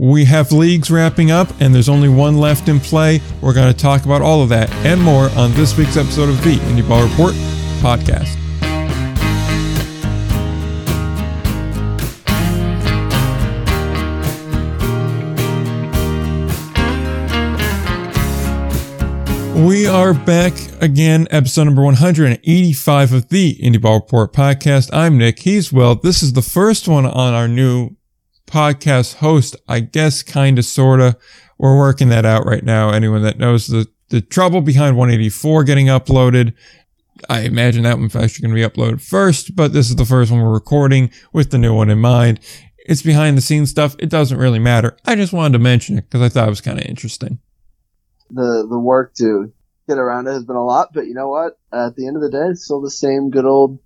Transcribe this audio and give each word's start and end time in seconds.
We 0.00 0.26
have 0.26 0.52
leagues 0.52 0.92
wrapping 0.92 1.32
up, 1.32 1.48
and 1.58 1.74
there's 1.74 1.88
only 1.88 2.08
one 2.08 2.38
left 2.38 2.68
in 2.68 2.78
play. 2.78 3.20
We're 3.40 3.52
going 3.52 3.72
to 3.72 3.76
talk 3.76 4.04
about 4.04 4.22
all 4.22 4.42
of 4.42 4.48
that 4.50 4.70
and 4.86 5.02
more 5.02 5.28
on 5.30 5.52
this 5.54 5.76
week's 5.76 5.96
episode 5.96 6.28
of 6.28 6.40
the 6.44 6.54
Indie 6.54 6.88
Ball 6.88 7.02
Report 7.02 7.34
podcast. 7.80 8.36
We 19.66 19.88
are 19.88 20.14
back 20.14 20.52
again, 20.80 21.26
episode 21.32 21.64
number 21.64 21.82
185 21.82 23.12
of 23.12 23.28
the 23.30 23.56
Indie 23.56 23.82
Ball 23.82 23.94
Report 23.94 24.32
podcast. 24.32 24.90
I'm 24.92 25.18
Nick. 25.18 25.40
He's 25.40 25.72
Will. 25.72 25.96
This 25.96 26.22
is 26.22 26.34
the 26.34 26.42
first 26.42 26.86
one 26.86 27.04
on 27.04 27.34
our 27.34 27.48
new 27.48 27.97
podcast 28.48 29.16
host. 29.16 29.56
I 29.68 29.80
guess 29.80 30.22
kind 30.22 30.58
of, 30.58 30.64
sort 30.64 31.00
of. 31.00 31.16
We're 31.58 31.78
working 31.78 32.08
that 32.08 32.24
out 32.24 32.46
right 32.46 32.64
now. 32.64 32.90
Anyone 32.90 33.22
that 33.22 33.38
knows 33.38 33.66
the, 33.66 33.86
the 34.08 34.20
trouble 34.20 34.60
behind 34.60 34.96
184 34.96 35.64
getting 35.64 35.86
uploaded. 35.86 36.54
I 37.28 37.40
imagine 37.42 37.82
that 37.82 37.98
one's 37.98 38.14
actually 38.14 38.48
going 38.48 38.56
to 38.56 38.68
be 38.68 38.74
uploaded 38.74 39.00
first, 39.00 39.56
but 39.56 39.72
this 39.72 39.90
is 39.90 39.96
the 39.96 40.04
first 40.04 40.30
one 40.30 40.40
we're 40.40 40.52
recording 40.52 41.10
with 41.32 41.50
the 41.50 41.58
new 41.58 41.74
one 41.74 41.90
in 41.90 41.98
mind. 41.98 42.38
It's 42.78 43.02
behind 43.02 43.36
the 43.36 43.42
scenes 43.42 43.70
stuff. 43.70 43.96
It 43.98 44.08
doesn't 44.08 44.38
really 44.38 44.60
matter. 44.60 44.96
I 45.04 45.16
just 45.16 45.32
wanted 45.32 45.54
to 45.54 45.58
mention 45.58 45.98
it 45.98 46.08
because 46.08 46.22
I 46.22 46.28
thought 46.28 46.46
it 46.46 46.50
was 46.50 46.60
kind 46.60 46.78
of 46.78 46.86
interesting 46.86 47.40
the 48.30 48.66
the 48.68 48.78
work 48.78 49.14
to 49.14 49.52
get 49.88 49.98
around 49.98 50.26
it 50.26 50.32
has 50.32 50.44
been 50.44 50.56
a 50.56 50.64
lot, 50.64 50.92
but 50.92 51.06
you 51.06 51.14
know 51.14 51.28
what? 51.28 51.58
At 51.72 51.96
the 51.96 52.06
end 52.06 52.16
of 52.16 52.22
the 52.22 52.30
day, 52.30 52.50
it's 52.50 52.64
still 52.64 52.80
the 52.80 52.90
same 52.90 53.30
good 53.30 53.46
old 53.46 53.78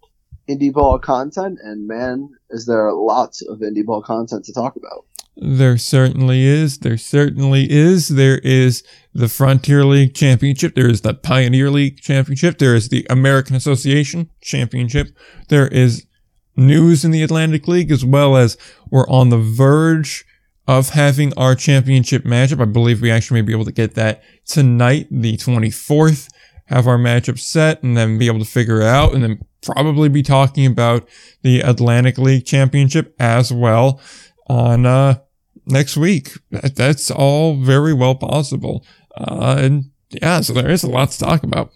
indie 0.48 0.72
ball 0.72 0.98
content, 0.98 1.58
and 1.62 1.86
man, 1.86 2.30
is 2.50 2.66
there 2.66 2.92
lots 2.92 3.42
of 3.42 3.58
indie 3.58 3.84
ball 3.84 4.02
content 4.02 4.44
to 4.46 4.52
talk 4.52 4.76
about. 4.76 5.06
There 5.36 5.78
certainly 5.78 6.44
is. 6.44 6.78
There 6.78 6.98
certainly 6.98 7.66
is. 7.70 8.08
There 8.08 8.38
is 8.38 8.84
the 9.14 9.28
Frontier 9.28 9.84
League 9.84 10.14
Championship. 10.14 10.74
There 10.74 10.90
is 10.90 11.00
the 11.00 11.14
Pioneer 11.14 11.70
League 11.70 12.00
Championship. 12.00 12.58
There 12.58 12.74
is 12.74 12.90
the 12.90 13.06
American 13.08 13.56
Association 13.56 14.28
Championship. 14.42 15.16
There 15.48 15.68
is 15.68 16.06
news 16.54 17.04
in 17.04 17.12
the 17.12 17.22
Atlantic 17.22 17.66
League 17.66 17.90
as 17.90 18.04
well 18.04 18.36
as 18.36 18.58
we're 18.90 19.08
on 19.08 19.30
the 19.30 19.38
verge 19.38 20.26
of 20.68 20.90
having 20.90 21.32
our 21.36 21.54
championship 21.54 22.24
matchup. 22.24 22.60
I 22.60 22.66
believe 22.66 23.00
we 23.00 23.10
actually 23.10 23.40
may 23.40 23.46
be 23.46 23.52
able 23.52 23.64
to 23.64 23.72
get 23.72 23.94
that 23.94 24.22
tonight, 24.44 25.08
the 25.10 25.36
24th, 25.36 26.28
have 26.66 26.86
our 26.86 26.98
matchup 26.98 27.38
set 27.38 27.82
and 27.82 27.96
then 27.96 28.18
be 28.18 28.26
able 28.26 28.38
to 28.38 28.44
figure 28.44 28.80
it 28.80 28.86
out 28.86 29.14
and 29.14 29.22
then 29.22 29.40
probably 29.62 30.08
be 30.08 30.22
talking 30.22 30.66
about 30.66 31.08
the 31.42 31.60
Atlantic 31.60 32.18
League 32.18 32.44
championship 32.44 33.14
as 33.18 33.52
well 33.52 34.00
on, 34.48 34.86
uh, 34.86 35.18
next 35.66 35.96
week. 35.96 36.32
That's 36.50 37.10
all 37.10 37.56
very 37.56 37.92
well 37.92 38.14
possible. 38.14 38.84
Uh, 39.16 39.56
and 39.58 39.84
yeah, 40.10 40.40
so 40.40 40.52
there 40.52 40.70
is 40.70 40.82
a 40.82 40.90
lot 40.90 41.10
to 41.10 41.18
talk 41.18 41.42
about. 41.42 41.70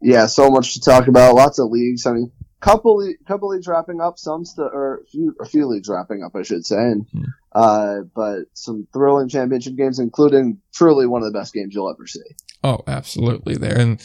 Yeah, 0.00 0.26
so 0.26 0.50
much 0.50 0.74
to 0.74 0.80
talk 0.80 1.08
about. 1.08 1.34
Lots 1.34 1.58
of 1.58 1.70
leagues. 1.70 2.06
I 2.06 2.12
mean, 2.12 2.32
couple 2.64 3.14
couple 3.26 3.50
leagues 3.50 3.66
wrapping 3.66 4.00
up, 4.00 4.18
some 4.18 4.44
still 4.44 4.70
or 4.72 4.96
a 4.96 5.06
few, 5.06 5.36
a 5.40 5.44
few 5.44 5.66
leagues 5.66 5.88
wrapping 5.88 6.22
up, 6.22 6.34
I 6.34 6.42
should 6.42 6.64
say, 6.64 6.76
and 6.76 7.06
hmm. 7.12 7.22
uh, 7.52 8.00
but 8.14 8.44
some 8.54 8.88
thrilling 8.92 9.28
championship 9.28 9.76
games, 9.76 9.98
including 9.98 10.60
truly 10.72 11.06
one 11.06 11.22
of 11.22 11.30
the 11.30 11.38
best 11.38 11.52
games 11.52 11.74
you'll 11.74 11.90
ever 11.90 12.06
see. 12.06 12.22
Oh, 12.62 12.80
absolutely, 12.86 13.56
there, 13.56 13.78
and 13.78 14.02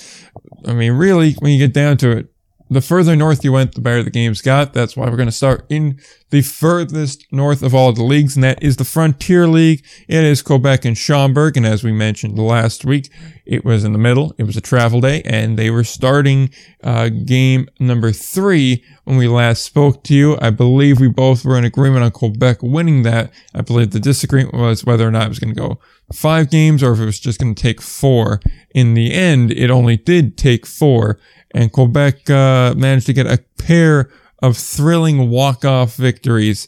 I 0.65 0.73
mean, 0.73 0.93
really, 0.93 1.33
when 1.33 1.53
you 1.53 1.59
get 1.59 1.73
down 1.73 1.97
to 1.97 2.11
it, 2.11 2.27
the 2.70 2.81
further 2.81 3.16
north 3.16 3.44
you 3.44 3.52
went, 3.52 3.73
the 3.73 3.81
better 3.81 4.03
the 4.03 4.12
games 4.12 4.42
got. 4.42 4.73
That's 4.73 4.95
why 4.95 5.09
we're 5.09 5.17
going 5.17 5.28
to 5.28 5.31
start 5.31 5.66
in 5.70 6.00
the 6.30 6.42
furthest 6.42 7.26
north 7.31 7.64
of 7.64 7.73
all 7.73 7.92
the 7.92 8.03
leagues, 8.03 8.36
and 8.36 8.44
that 8.44 8.61
is 8.61 8.78
the 8.78 8.86
Frontier 8.86 9.48
League. 9.48 9.84
It 10.08 10.23
is 10.23 10.44
Quebec 10.44 10.86
and 10.86 10.98
Schaumburg, 10.98 11.58
and 11.58 11.66
as 11.66 11.84
we 11.84 11.92
mentioned 11.92 12.38
last 12.38 12.86
week, 12.86 13.09
it 13.45 13.66
was 13.66 13.84
in 13.84 13.94
the 13.94 14.00
middle. 14.00 14.36
It 14.38 14.44
was 14.44 14.56
a 14.56 14.61
travel 14.61 15.02
day, 15.02 15.23
and 15.23 15.58
they 15.58 15.72
were 15.72 15.84
starting 15.84 16.52
uh, 16.83 17.10
game 17.10 17.67
number 17.80 18.11
three 18.11 18.83
when 19.05 19.17
we 19.17 19.27
last 19.27 19.64
spoke 19.64 20.04
to 20.04 20.14
you. 20.14 20.38
I 20.39 20.52
believe 20.52 20.99
we 20.99 21.08
both 21.08 21.43
were 21.43 21.58
in 21.58 21.66
agreement 21.66 22.04
on 22.04 22.11
Quebec 22.11 22.61
winning 22.61 23.02
that. 23.04 23.32
I 23.55 23.61
believe 23.61 23.92
the 23.92 23.99
disagreement 23.99 24.54
was 24.54 24.86
whether 24.86 25.08
or 25.08 25.11
not 25.11 25.26
it 25.26 25.30
was 25.30 25.39
going 25.39 25.55
to 25.55 25.60
go 25.60 25.80
five 26.14 26.49
games 26.49 26.83
or 26.83 26.93
if 26.93 26.99
it 26.99 27.05
was 27.05 27.20
just 27.20 27.39
going 27.39 27.55
to 27.55 27.61
take 27.61 27.81
four. 27.81 28.39
In 28.73 28.93
the 28.93 29.14
end, 29.14 29.52
it 29.52 29.70
only 29.70 29.97
did 29.97 30.37
take 30.37 30.65
four 30.65 31.20
and 31.52 31.71
Quebec 31.71 32.30
uh, 32.30 32.73
managed 32.75 33.08
to 33.08 33.14
get 33.14 33.25
a 33.25 33.43
pair 33.58 34.09
of 34.42 34.58
thrilling 34.58 35.30
walk-off 35.30 35.95
victories 35.95 36.67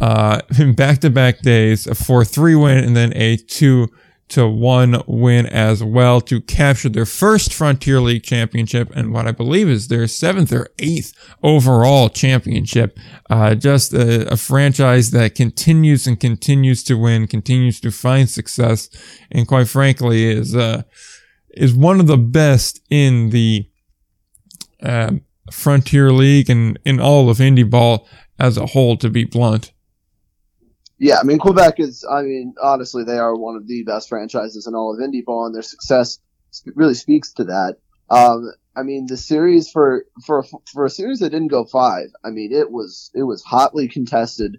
uh, 0.00 0.40
in 0.58 0.74
back-to-back 0.74 1.40
days, 1.40 1.86
a 1.86 1.92
4-3 1.92 2.62
win 2.62 2.84
and 2.84 2.96
then 2.96 3.12
a 3.16 3.36
2 3.36 3.88
to 4.28 4.46
1 4.46 5.02
win 5.06 5.46
as 5.46 5.82
well 5.82 6.20
to 6.20 6.40
capture 6.40 6.88
their 6.88 7.06
first 7.06 7.52
Frontier 7.52 8.00
League 8.00 8.22
championship 8.22 8.90
and 8.94 9.12
what 9.12 9.26
I 9.26 9.32
believe 9.32 9.68
is 9.68 9.88
their 9.88 10.06
seventh 10.06 10.52
or 10.52 10.68
eighth 10.78 11.12
overall 11.42 12.08
championship. 12.08 12.98
Uh, 13.30 13.54
just 13.54 13.92
a, 13.92 14.30
a 14.32 14.36
franchise 14.36 15.10
that 15.12 15.34
continues 15.34 16.06
and 16.06 16.20
continues 16.20 16.82
to 16.84 16.94
win, 16.94 17.26
continues 17.26 17.80
to 17.80 17.90
find 17.90 18.28
success, 18.28 18.88
and 19.30 19.48
quite 19.48 19.68
frankly 19.68 20.24
is, 20.24 20.54
uh, 20.54 20.82
is 21.50 21.74
one 21.74 22.00
of 22.00 22.06
the 22.06 22.18
best 22.18 22.80
in 22.90 23.30
the 23.30 23.68
uh, 24.82 25.12
Frontier 25.50 26.12
League 26.12 26.50
and 26.50 26.78
in 26.84 27.00
all 27.00 27.30
of 27.30 27.38
Indie 27.38 27.68
Ball 27.68 28.06
as 28.38 28.56
a 28.56 28.66
whole, 28.66 28.96
to 28.96 29.10
be 29.10 29.24
blunt. 29.24 29.72
Yeah, 30.98 31.18
I 31.20 31.22
mean 31.22 31.38
Quebec 31.38 31.74
is. 31.78 32.04
I 32.08 32.22
mean, 32.22 32.54
honestly, 32.60 33.04
they 33.04 33.18
are 33.18 33.36
one 33.36 33.56
of 33.56 33.66
the 33.68 33.84
best 33.84 34.08
franchises 34.08 34.66
in 34.66 34.74
all 34.74 34.92
of 34.92 35.00
Indie 35.00 35.24
Ball, 35.24 35.46
and 35.46 35.54
their 35.54 35.62
success 35.62 36.18
really 36.74 36.94
speaks 36.94 37.32
to 37.34 37.44
that. 37.44 37.76
Um, 38.10 38.50
I 38.76 38.82
mean, 38.82 39.06
the 39.06 39.16
series 39.16 39.70
for 39.70 40.04
for 40.26 40.44
for 40.72 40.84
a 40.84 40.90
series 40.90 41.20
that 41.20 41.30
didn't 41.30 41.48
go 41.48 41.64
five. 41.64 42.08
I 42.24 42.30
mean, 42.30 42.52
it 42.52 42.70
was 42.70 43.12
it 43.14 43.22
was 43.22 43.42
hotly 43.44 43.88
contested 43.88 44.58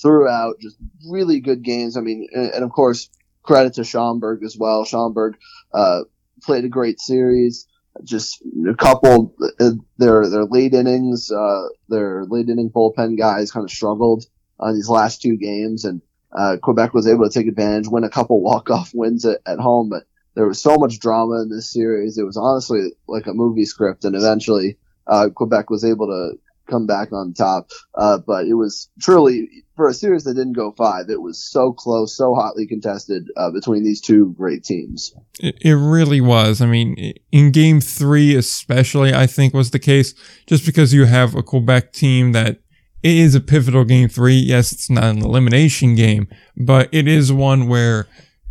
throughout. 0.00 0.60
Just 0.60 0.76
really 1.10 1.40
good 1.40 1.62
games. 1.62 1.96
I 1.96 2.00
mean, 2.00 2.28
and, 2.32 2.50
and 2.50 2.64
of 2.64 2.70
course, 2.70 3.08
credit 3.42 3.74
to 3.74 3.84
Schaumburg 3.84 4.44
as 4.44 4.58
well. 4.58 4.84
Schaumburg 4.84 5.38
uh, 5.72 6.02
played 6.42 6.64
a 6.64 6.68
great 6.68 7.00
series 7.00 7.66
just 8.04 8.42
a 8.68 8.74
couple 8.74 9.34
uh, 9.58 9.70
their 9.96 10.28
their 10.28 10.44
late 10.44 10.74
innings, 10.74 11.32
uh, 11.32 11.66
their 11.88 12.24
late 12.26 12.48
inning 12.48 12.70
bullpen 12.70 13.18
guys 13.18 13.50
kind 13.50 13.64
of 13.64 13.70
struggled 13.70 14.24
on 14.60 14.74
these 14.74 14.88
last 14.88 15.22
two 15.22 15.36
games, 15.36 15.84
and 15.84 16.02
uh, 16.32 16.56
Quebec 16.62 16.94
was 16.94 17.06
able 17.06 17.28
to 17.28 17.32
take 17.32 17.48
advantage, 17.48 17.88
win 17.88 18.04
a 18.04 18.10
couple 18.10 18.40
walk 18.42 18.70
off 18.70 18.92
wins 18.94 19.24
at, 19.24 19.40
at 19.46 19.58
home, 19.58 19.88
but 19.88 20.04
there 20.34 20.46
was 20.46 20.60
so 20.62 20.76
much 20.76 21.00
drama 21.00 21.42
in 21.42 21.50
this 21.50 21.72
series. 21.72 22.16
It 22.16 22.24
was 22.24 22.36
honestly 22.36 22.92
like 23.08 23.26
a 23.26 23.34
movie 23.34 23.64
script, 23.64 24.04
and 24.04 24.14
eventually 24.14 24.78
uh, 25.06 25.28
Quebec 25.34 25.70
was 25.70 25.84
able 25.84 26.06
to 26.06 26.38
come 26.68 26.86
back 26.86 27.12
on 27.12 27.32
top. 27.32 27.70
Uh, 27.94 28.18
but 28.18 28.46
it 28.46 28.54
was 28.54 28.88
truly 29.00 29.48
for 29.74 29.88
a 29.88 29.94
series 29.94 30.24
that 30.24 30.34
didn't 30.34 30.52
go 30.52 30.72
five. 30.72 31.08
It 31.08 31.22
was 31.22 31.38
so 31.38 31.72
close, 31.72 32.16
so 32.16 32.34
hotly 32.34 32.66
contested 32.66 33.28
uh, 33.36 33.50
between 33.50 33.82
these 33.82 34.00
two 34.00 34.34
great 34.36 34.64
teams. 34.64 35.12
It, 35.40 35.58
it 35.60 35.74
really 35.74 36.20
was. 36.20 36.60
I 36.60 36.66
mean, 36.66 37.14
in 37.32 37.50
Game 37.50 37.80
Three, 37.80 38.36
especially, 38.36 39.12
I 39.12 39.26
think 39.26 39.54
was 39.54 39.70
the 39.70 39.78
case, 39.78 40.14
just 40.46 40.64
because 40.64 40.92
you 40.92 41.06
have 41.06 41.34
a 41.34 41.42
Quebec 41.42 41.92
team 41.92 42.32
that 42.32 42.58
is 43.02 43.34
a 43.34 43.40
pivotal 43.40 43.84
Game 43.84 44.08
Three. 44.08 44.36
Yes, 44.36 44.72
it's 44.72 44.90
not 44.90 45.04
an 45.04 45.18
elimination 45.18 45.94
game, 45.94 46.28
but 46.56 46.88
it 46.92 47.06
is 47.06 47.32
one 47.32 47.68
where 47.68 48.08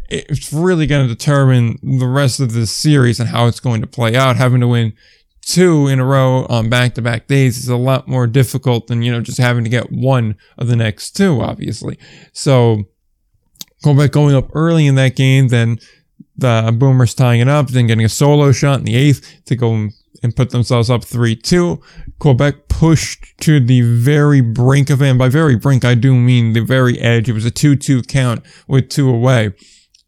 it's 0.10 0.54
really 0.54 0.88
going 0.88 1.08
to 1.08 1.14
determine 1.14 1.78
the 1.82 2.08
rest 2.08 2.40
of 2.40 2.54
the 2.54 2.66
series 2.66 3.20
and 3.20 3.30
how 3.30 3.48
it's 3.48 3.60
going 3.60 3.82
to 3.82 3.88
play 3.88 4.16
out. 4.16 4.38
Having 4.38 4.62
to 4.62 4.68
win 4.68 4.94
two 5.42 5.88
in 5.88 6.00
a 6.00 6.06
row 6.06 6.46
on 6.50 6.70
back 6.70 6.94
to 6.96 7.02
back 7.02 7.28
days 7.28 7.58
is 7.58 7.70
a 7.70 7.78
lot 7.78 8.08
more 8.08 8.28
difficult 8.28 8.88
than, 8.88 9.02
you 9.02 9.12
know, 9.12 9.22
just 9.22 9.38
having 9.38 9.64
to 9.64 9.70
get 9.70 9.92
one 9.92 10.36
of 10.58 10.68
the 10.68 10.76
next 10.76 11.12
two, 11.12 11.42
obviously. 11.42 11.98
So 12.34 12.84
Quebec 13.84 14.12
going 14.12 14.36
up 14.36 14.50
early 14.54 14.88
in 14.88 14.96
that 14.96 15.16
game, 15.16 15.50
then 15.50 15.80
the 16.38 16.76
Boomers 16.78 17.14
tying 17.14 17.42
it 17.42 17.48
up, 17.48 17.68
then 17.68 17.88
getting 17.88 18.06
a 18.06 18.10
solo 18.10 18.52
shot 18.52 18.80
in 18.80 18.86
the 18.86 18.96
eighth 18.96 19.42
to 19.46 19.56
go 19.56 19.90
and 20.24 20.36
put 20.36 20.50
themselves 20.50 20.90
up 20.90 21.02
3-2. 21.02 21.82
Quebec 22.20 22.68
pushed 22.68 23.38
to 23.42 23.60
the 23.60 23.82
very 23.82 24.42
brink 24.42 24.90
of 24.90 25.02
it. 25.02 25.10
And 25.10 25.20
by 25.20 25.30
very 25.30 25.56
brink, 25.56 25.86
I 25.86 25.96
do 25.96 26.16
mean 26.16 26.54
the 26.54 26.62
very 26.62 27.00
edge. 27.00 27.30
It 27.30 27.34
was 27.34 27.46
a 27.46 27.52
2-2 27.52 28.08
count 28.08 28.44
with 28.68 28.90
two 28.90 29.10
away. 29.10 29.54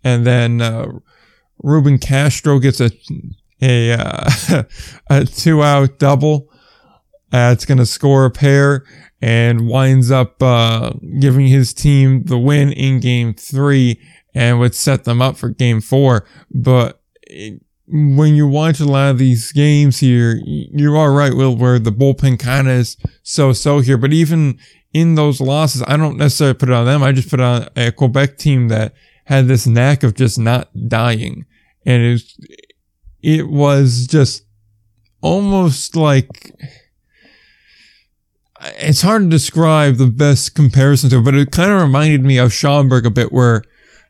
And 0.04 0.26
then, 0.26 0.62
uh, 0.62 1.00
Ruben 1.62 1.98
Castro 1.98 2.60
gets 2.60 2.80
a 2.80 2.92
a 3.62 3.92
uh, 3.92 4.64
a 5.10 5.26
two 5.26 5.62
out 5.62 6.00
double. 6.00 6.50
Uh, 7.32 7.52
it's 7.54 7.66
going 7.66 7.78
to 7.78 7.86
score 7.86 8.26
a 8.26 8.32
pair 8.32 8.84
and 9.22 9.68
winds 9.68 10.10
up 10.10 10.42
uh, 10.42 10.92
giving 11.20 11.48
his 11.48 11.74
team 11.74 12.24
the 12.24 12.40
win 12.40 12.72
in 12.72 13.00
game 13.00 13.36
three 13.36 14.02
and 14.34 14.60
would 14.60 14.74
set 14.74 15.04
them 15.04 15.22
up 15.22 15.38
for 15.38 15.50
game 15.50 15.80
four. 15.82 16.26
But 16.50 17.02
it, 17.24 17.62
when 17.92 18.36
you 18.36 18.48
watch 18.48 18.80
a 18.80 18.86
lot 18.86 19.12
of 19.12 19.18
these 19.18 19.52
games 19.52 20.00
here, 20.00 20.40
you 20.46 20.96
are 20.96 21.12
right, 21.12 21.34
Will, 21.34 21.56
where 21.56 21.80
the 21.80 21.92
bullpen 21.92 22.40
kind 22.40 22.68
of 22.68 22.74
is 22.76 22.98
so-so 23.24 23.80
here. 23.80 23.98
But 23.98 24.14
even 24.14 24.60
in 24.94 25.16
those 25.16 25.42
losses, 25.42 25.84
I 25.88 25.98
don't 25.98 26.18
necessarily 26.18 26.54
put 26.54 26.70
it 26.70 26.76
on 26.76 26.86
them. 26.86 27.02
I 27.02 27.12
just 27.12 27.30
put 27.30 27.40
on 27.40 27.68
a 27.76 27.92
Quebec 27.92 28.38
team 28.38 28.68
that 28.68 28.94
had 29.26 29.48
this 29.48 29.68
knack 29.68 30.04
of 30.04 30.16
just 30.16 30.38
not 30.40 30.70
dying. 30.88 31.46
And 31.86 32.04
it 32.04 32.12
was, 32.12 32.38
it 33.22 33.48
was 33.50 34.08
just 34.08 34.44
almost 35.22 35.96
like, 35.96 36.56
it's 38.78 39.02
hard 39.02 39.24
to 39.24 39.30
describe 39.30 39.96
the 39.96 40.08
best 40.08 40.54
comparison 40.54 41.10
to 41.10 41.20
it, 41.20 41.26
but 41.26 41.36
it 41.36 41.52
kind 41.52 41.72
of 41.72 41.82
reminded 41.82 42.24
me 42.24 42.38
of 42.38 42.54
Schaumburg 42.54 43.06
a 43.06 43.10
bit 43.10 43.32
where 43.32 43.64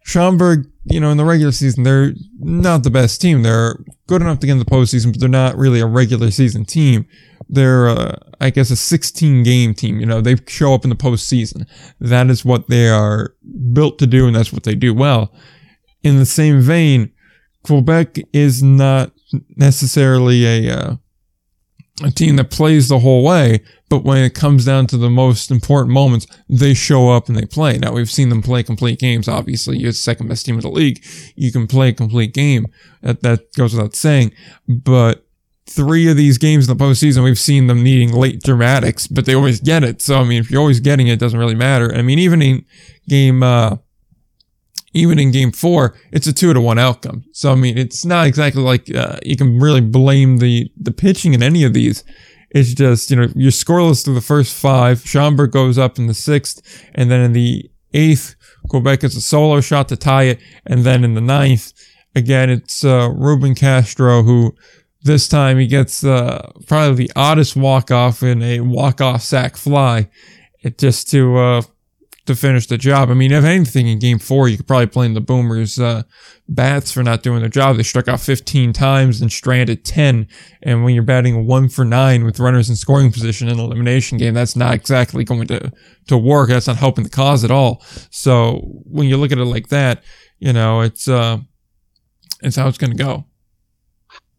Schaumburg, 0.03 0.68
you 0.85 0.99
know, 0.99 1.11
in 1.11 1.17
the 1.17 1.25
regular 1.25 1.51
season, 1.51 1.83
they're 1.83 2.13
not 2.39 2.83
the 2.83 2.89
best 2.89 3.21
team. 3.21 3.43
They're 3.43 3.77
good 4.07 4.21
enough 4.21 4.39
to 4.39 4.47
get 4.47 4.53
in 4.53 4.59
the 4.59 4.65
postseason, 4.65 5.11
but 5.11 5.19
they're 5.19 5.29
not 5.29 5.57
really 5.57 5.79
a 5.79 5.85
regular 5.85 6.31
season 6.31 6.65
team. 6.65 7.05
They're, 7.49 7.89
uh, 7.89 8.15
I 8.39 8.49
guess, 8.49 8.71
a 8.71 8.75
16 8.75 9.43
game 9.43 9.73
team. 9.73 9.99
You 9.99 10.05
know, 10.05 10.21
they 10.21 10.35
show 10.47 10.73
up 10.73 10.83
in 10.83 10.89
the 10.89 10.95
postseason. 10.95 11.65
That 11.99 12.29
is 12.29 12.45
what 12.45 12.69
they 12.69 12.89
are 12.89 13.35
built 13.73 13.99
to 13.99 14.07
do, 14.07 14.27
and 14.27 14.35
that's 14.35 14.53
what 14.53 14.63
they 14.63 14.75
do 14.75 14.93
well. 14.93 15.33
In 16.03 16.17
the 16.17 16.25
same 16.25 16.61
vein, 16.61 17.11
Quebec 17.63 18.19
is 18.31 18.63
not 18.63 19.11
necessarily 19.55 20.45
a, 20.45 20.77
uh, 20.77 20.95
a 22.03 22.11
team 22.11 22.35
that 22.37 22.49
plays 22.49 22.87
the 22.87 22.99
whole 22.99 23.23
way, 23.23 23.63
but 23.89 24.03
when 24.03 24.23
it 24.23 24.33
comes 24.33 24.65
down 24.65 24.87
to 24.87 24.97
the 24.97 25.09
most 25.09 25.51
important 25.51 25.93
moments, 25.93 26.27
they 26.47 26.73
show 26.73 27.09
up 27.09 27.27
and 27.27 27.37
they 27.37 27.45
play. 27.45 27.77
Now 27.77 27.93
we've 27.93 28.09
seen 28.09 28.29
them 28.29 28.41
play 28.41 28.63
complete 28.63 28.99
games. 28.99 29.27
Obviously, 29.27 29.77
you're 29.77 29.91
the 29.91 29.97
second 29.97 30.27
best 30.27 30.45
team 30.45 30.55
in 30.55 30.61
the 30.61 30.69
league. 30.69 31.03
You 31.35 31.51
can 31.51 31.67
play 31.67 31.89
a 31.89 31.93
complete 31.93 32.33
game. 32.33 32.67
That, 33.01 33.21
that 33.23 33.53
goes 33.53 33.73
without 33.73 33.95
saying. 33.95 34.33
But 34.67 35.25
three 35.65 36.09
of 36.09 36.17
these 36.17 36.37
games 36.37 36.69
in 36.69 36.77
the 36.77 36.83
postseason, 36.83 37.23
we've 37.23 37.39
seen 37.39 37.67
them 37.67 37.83
needing 37.83 38.11
late 38.11 38.41
dramatics, 38.41 39.07
but 39.07 39.25
they 39.25 39.35
always 39.35 39.59
get 39.59 39.83
it. 39.83 40.01
So, 40.01 40.19
I 40.19 40.23
mean, 40.23 40.39
if 40.39 40.51
you're 40.51 40.61
always 40.61 40.79
getting 40.79 41.07
it, 41.07 41.13
it 41.13 41.19
doesn't 41.19 41.39
really 41.39 41.55
matter. 41.55 41.93
I 41.93 42.01
mean, 42.01 42.19
even 42.19 42.41
in 42.41 42.65
game, 43.07 43.43
uh, 43.43 43.77
even 44.93 45.19
in 45.19 45.31
game 45.31 45.51
four, 45.51 45.95
it's 46.11 46.27
a 46.27 46.33
two 46.33 46.53
to 46.53 46.61
one 46.61 46.79
outcome. 46.79 47.23
So, 47.31 47.51
I 47.51 47.55
mean, 47.55 47.77
it's 47.77 48.05
not 48.05 48.27
exactly 48.27 48.63
like, 48.63 48.93
uh, 48.93 49.19
you 49.23 49.37
can 49.37 49.59
really 49.59 49.81
blame 49.81 50.37
the, 50.37 50.71
the 50.75 50.91
pitching 50.91 51.33
in 51.33 51.43
any 51.43 51.63
of 51.63 51.73
these. 51.73 52.03
It's 52.51 52.73
just, 52.73 53.11
you 53.11 53.17
know, 53.17 53.27
you're 53.35 53.51
scoreless 53.51 54.03
through 54.03 54.15
the 54.15 54.21
first 54.21 54.55
five. 54.55 55.05
Schaumburg 55.05 55.51
goes 55.51 55.77
up 55.77 55.99
in 55.99 56.07
the 56.07 56.15
sixth, 56.15 56.83
and 56.95 57.11
then 57.11 57.21
in 57.21 57.33
the 57.33 57.69
eighth, 57.93 58.35
Quebec 58.67 59.01
gets 59.01 59.15
a 59.15 59.21
solo 59.21 59.61
shot 59.61 59.87
to 59.89 59.95
tie 59.95 60.23
it. 60.23 60.39
And 60.65 60.83
then 60.83 61.03
in 61.03 61.13
the 61.13 61.21
ninth, 61.21 61.73
again, 62.15 62.49
it's, 62.49 62.83
uh, 62.83 63.09
Ruben 63.13 63.53
Castro 63.53 64.23
who, 64.23 64.55
this 65.03 65.27
time 65.27 65.59
he 65.59 65.67
gets, 65.67 66.03
uh, 66.03 66.51
probably 66.67 67.05
the 67.05 67.11
oddest 67.15 67.55
walk 67.55 67.91
off 67.91 68.23
in 68.23 68.41
a 68.41 68.61
walk 68.61 68.99
off 69.01 69.21
sac 69.21 69.55
fly. 69.55 70.09
It 70.61 70.79
just 70.79 71.09
to, 71.11 71.37
uh, 71.37 71.61
to 72.29 72.35
finish 72.35 72.67
the 72.67 72.77
job. 72.77 73.09
I 73.09 73.15
mean, 73.15 73.31
if 73.31 73.43
anything 73.43 73.87
in 73.87 73.97
game 73.97 74.19
four, 74.19 74.47
you 74.47 74.57
could 74.57 74.67
probably 74.67 74.85
blame 74.85 75.15
the 75.15 75.21
Boomers, 75.21 75.79
uh, 75.79 76.03
bats 76.47 76.91
for 76.91 77.01
not 77.01 77.23
doing 77.23 77.39
their 77.39 77.49
job. 77.49 77.75
They 77.75 77.83
struck 77.83 78.07
out 78.07 78.19
15 78.19 78.71
times 78.71 79.19
and 79.19 79.31
stranded 79.31 79.83
10. 79.83 80.27
And 80.61 80.83
when 80.83 80.93
you're 80.93 81.03
batting 81.03 81.47
one 81.47 81.69
for 81.69 81.83
nine 81.83 82.23
with 82.23 82.39
runners 82.39 82.69
in 82.69 82.75
scoring 82.75 83.11
position 83.11 83.47
in 83.47 83.59
an 83.59 83.65
elimination 83.65 84.19
game, 84.19 84.35
that's 84.35 84.55
not 84.55 84.75
exactly 84.75 85.23
going 85.23 85.47
to, 85.47 85.71
to 86.07 86.17
work. 86.17 86.49
That's 86.49 86.67
not 86.67 86.77
helping 86.77 87.03
the 87.03 87.09
cause 87.09 87.43
at 87.43 87.51
all. 87.51 87.83
So 88.11 88.61
when 88.85 89.07
you 89.07 89.17
look 89.17 89.31
at 89.31 89.39
it 89.39 89.45
like 89.45 89.69
that, 89.69 90.03
you 90.37 90.53
know, 90.53 90.81
it's, 90.81 91.07
uh, 91.07 91.39
it's 92.41 92.55
how 92.55 92.67
it's 92.67 92.77
going 92.77 92.95
to 92.95 93.03
go. 93.03 93.25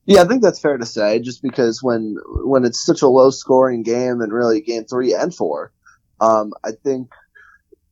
Yeah, 0.06 0.22
I 0.22 0.26
think 0.26 0.42
that's 0.42 0.60
fair 0.60 0.78
to 0.78 0.86
say. 0.86 1.18
Just 1.20 1.42
because 1.42 1.82
when 1.82 2.16
when 2.42 2.64
it's 2.64 2.84
such 2.84 3.02
a 3.02 3.06
low 3.06 3.30
scoring 3.30 3.82
game, 3.82 4.20
and 4.20 4.32
really 4.32 4.60
game 4.60 4.84
three 4.84 5.14
and 5.14 5.32
four, 5.32 5.72
um, 6.20 6.52
I 6.64 6.72
think 6.72 7.10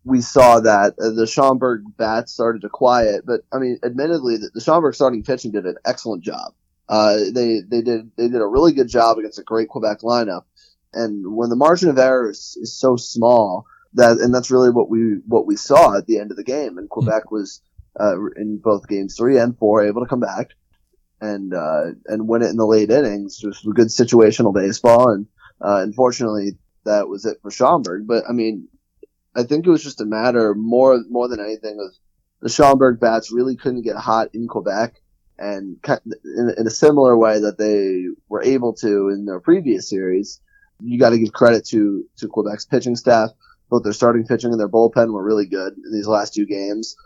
we 0.08 0.22
saw 0.22 0.60
that 0.60 0.94
uh, 0.99 1.10
the 1.10 1.26
Schaumburg 1.26 1.84
bats 1.96 2.32
started 2.32 2.62
to 2.62 2.69
quiet. 2.69 3.26
But 3.26 3.43
I 3.52 3.58
mean, 3.58 3.78
admittedly, 3.84 4.38
the, 4.38 4.50
the 4.55 4.60
Schaumburg 4.60 4.94
starting 4.94 5.22
pitching 5.22 5.52
did 5.52 5.66
an 5.66 5.76
excellent 5.84 6.25
job. 6.25 6.55
Uh, 6.88 7.19
they 7.32 7.60
they 7.60 7.82
did 7.82 8.10
they 8.16 8.28
did 8.28 8.40
a 8.40 8.46
really 8.46 8.72
good 8.72 8.88
job 8.88 9.19
against 9.19 9.38
a 9.38 9.43
great 9.43 9.69
Quebec 9.69 10.00
lineup. 10.00 10.44
And 10.94 11.37
when 11.37 11.50
the 11.50 11.56
margin 11.56 11.90
of 11.90 11.99
error 11.99 12.31
is, 12.31 12.56
is 12.60 12.75
so 12.75 12.96
small, 12.96 13.66
that 13.94 14.16
and 14.16 14.34
that's 14.34 14.50
really 14.50 14.70
what 14.70 14.88
we 14.88 15.19
what 15.26 15.46
we 15.46 15.56
saw 15.56 15.96
at 15.96 16.06
the 16.06 16.19
end 16.19 16.31
of 16.31 16.38
the 16.38 16.44
game. 16.44 16.78
And 16.78 16.88
Quebec 16.88 17.25
mm-hmm. 17.25 17.34
was 17.34 17.60
uh, 18.00 18.16
in 18.37 18.58
both 18.58 18.88
games 18.88 19.16
three 19.16 19.38
and 19.38 19.58
four 19.58 19.84
able 19.84 20.02
to 20.02 20.08
come 20.08 20.20
back 20.20 20.52
and 21.20 21.52
uh, 21.52 21.88
and 22.06 22.26
win 22.26 22.43
it 22.43 22.49
in 22.49 22.56
the 22.56 22.66
late 22.66 22.90
innings. 22.90 23.37
Just 23.37 23.69
good 23.75 23.88
situational 23.88 24.55
baseball, 24.55 25.10
and 25.10 25.26
uh, 25.60 25.82
unfortunately 25.82 26.56
that 26.84 27.08
was 27.08 27.26
it 27.26 27.38
for 27.43 27.50
Schaumburg. 27.50 28.06
But 28.06 28.25
I 28.26 28.32
mean, 28.32 28.69
I 29.38 29.44
think 29.44 29.67
it 29.67 29.70
was 29.70 29.85
just 29.85 30.00
a 30.00 30.05
matter 30.05 30.55
more 30.55 31.00
more 31.08 31.29
than 31.29 31.38
anything 31.40 31.79
of 31.81 31.94
the 32.40 32.49
Schaumburg 32.49 32.99
bats 32.99 33.32
really 33.32 33.56
couldn't 33.56 33.82
get 33.82 33.96
hot 33.96 34.29
in 34.35 34.49
Quebec, 34.49 35.00
and 35.38 35.76
in, 35.87 36.55
in 36.58 36.67
a 36.67 36.70
similar 36.70 37.17
way 37.17 37.38
that 37.38 37.56
they 37.56 38.06
were 38.29 38.43
able 38.43 38.75
to 38.75 39.11
in 39.11 39.26
their 39.26 39.40
previous 39.40 39.88
series. 39.88 40.40
You 40.81 40.99
got 40.99 41.11
to 41.11 41.19
give 41.19 41.32
credit 41.32 41.67
to 41.69 42.05
to 42.17 42.29
Quebec's 42.29 42.67
pitching 42.67 42.96
staff. 42.96 43.31
Both 43.70 43.85
their 43.85 43.93
starting 43.93 44.26
pitching 44.26 44.50
and 44.50 44.58
their 44.58 44.69
bullpen 44.69 45.12
were 45.12 45.23
really 45.23 45.46
good 45.46 45.75
in 45.75 45.93
these 45.93 46.08
last 46.08 46.34
two 46.34 46.46
games, 46.46 46.96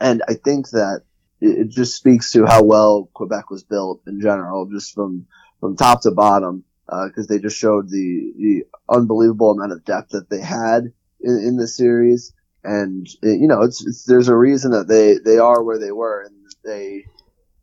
and 0.00 0.22
I 0.26 0.34
think 0.34 0.70
that 0.70 1.02
it, 1.40 1.68
just 1.68 1.96
speaks 1.96 2.32
to 2.32 2.46
how 2.46 2.62
well 2.62 3.10
Quebec 3.12 3.50
was 3.50 3.64
built 3.64 4.00
in 4.06 4.20
general, 4.22 4.66
just 4.66 4.94
from 4.94 5.26
from 5.60 5.76
top 5.76 6.02
to 6.02 6.12
bottom, 6.12 6.64
because 6.86 7.26
uh, 7.26 7.28
they 7.28 7.38
just 7.38 7.58
showed 7.58 7.90
the 7.90 8.32
the 8.38 8.64
unbelievable 8.88 9.50
amount 9.50 9.72
of 9.72 9.84
depth 9.84 10.10
that 10.10 10.30
they 10.30 10.40
had 10.40 10.92
in, 11.22 11.38
in 11.38 11.56
the 11.56 11.66
series. 11.66 12.32
And 12.64 13.06
it, 13.22 13.40
you 13.40 13.48
know, 13.48 13.62
it's, 13.62 13.84
it's, 13.84 14.04
there's 14.04 14.28
a 14.28 14.36
reason 14.36 14.70
that 14.72 14.86
they 14.86 15.18
they 15.18 15.38
are 15.38 15.62
where 15.62 15.78
they 15.78 15.90
were, 15.90 16.22
and 16.22 16.34
they 16.64 17.06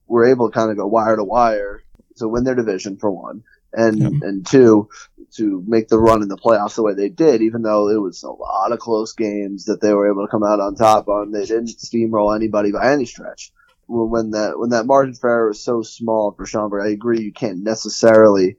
were 0.07 0.25
able 0.25 0.49
to 0.49 0.53
kind 0.53 0.71
of 0.71 0.77
go 0.77 0.87
wire 0.87 1.15
to 1.15 1.23
wire 1.23 1.83
to 2.17 2.27
win 2.27 2.43
their 2.43 2.55
division 2.55 2.97
for 2.97 3.09
one, 3.09 3.43
and 3.71 3.97
yeah. 3.97 4.09
and 4.27 4.45
two 4.45 4.89
to 5.35 5.63
make 5.67 5.87
the 5.87 5.99
run 5.99 6.21
in 6.21 6.27
the 6.27 6.37
playoffs 6.37 6.75
the 6.75 6.83
way 6.83 6.93
they 6.93 7.07
did, 7.07 7.41
even 7.41 7.61
though 7.61 7.87
it 7.87 8.01
was 8.01 8.23
a 8.23 8.29
lot 8.29 8.71
of 8.71 8.79
close 8.79 9.13
games 9.13 9.65
that 9.65 9.79
they 9.79 9.93
were 9.93 10.11
able 10.11 10.25
to 10.25 10.31
come 10.31 10.43
out 10.43 10.59
on 10.59 10.75
top 10.75 11.07
on. 11.07 11.31
They 11.31 11.45
didn't 11.45 11.67
steamroll 11.67 12.35
anybody 12.35 12.71
by 12.71 12.91
any 12.91 13.05
stretch. 13.05 13.51
When 13.87 14.31
that 14.31 14.59
when 14.59 14.71
that 14.71 14.85
margin 14.85 15.15
for 15.15 15.29
error 15.29 15.51
is 15.51 15.63
so 15.63 15.81
small 15.81 16.31
for 16.31 16.45
Schaumburg, 16.45 16.85
I 16.85 16.89
agree 16.89 17.21
you 17.21 17.31
can't 17.31 17.63
necessarily 17.63 18.57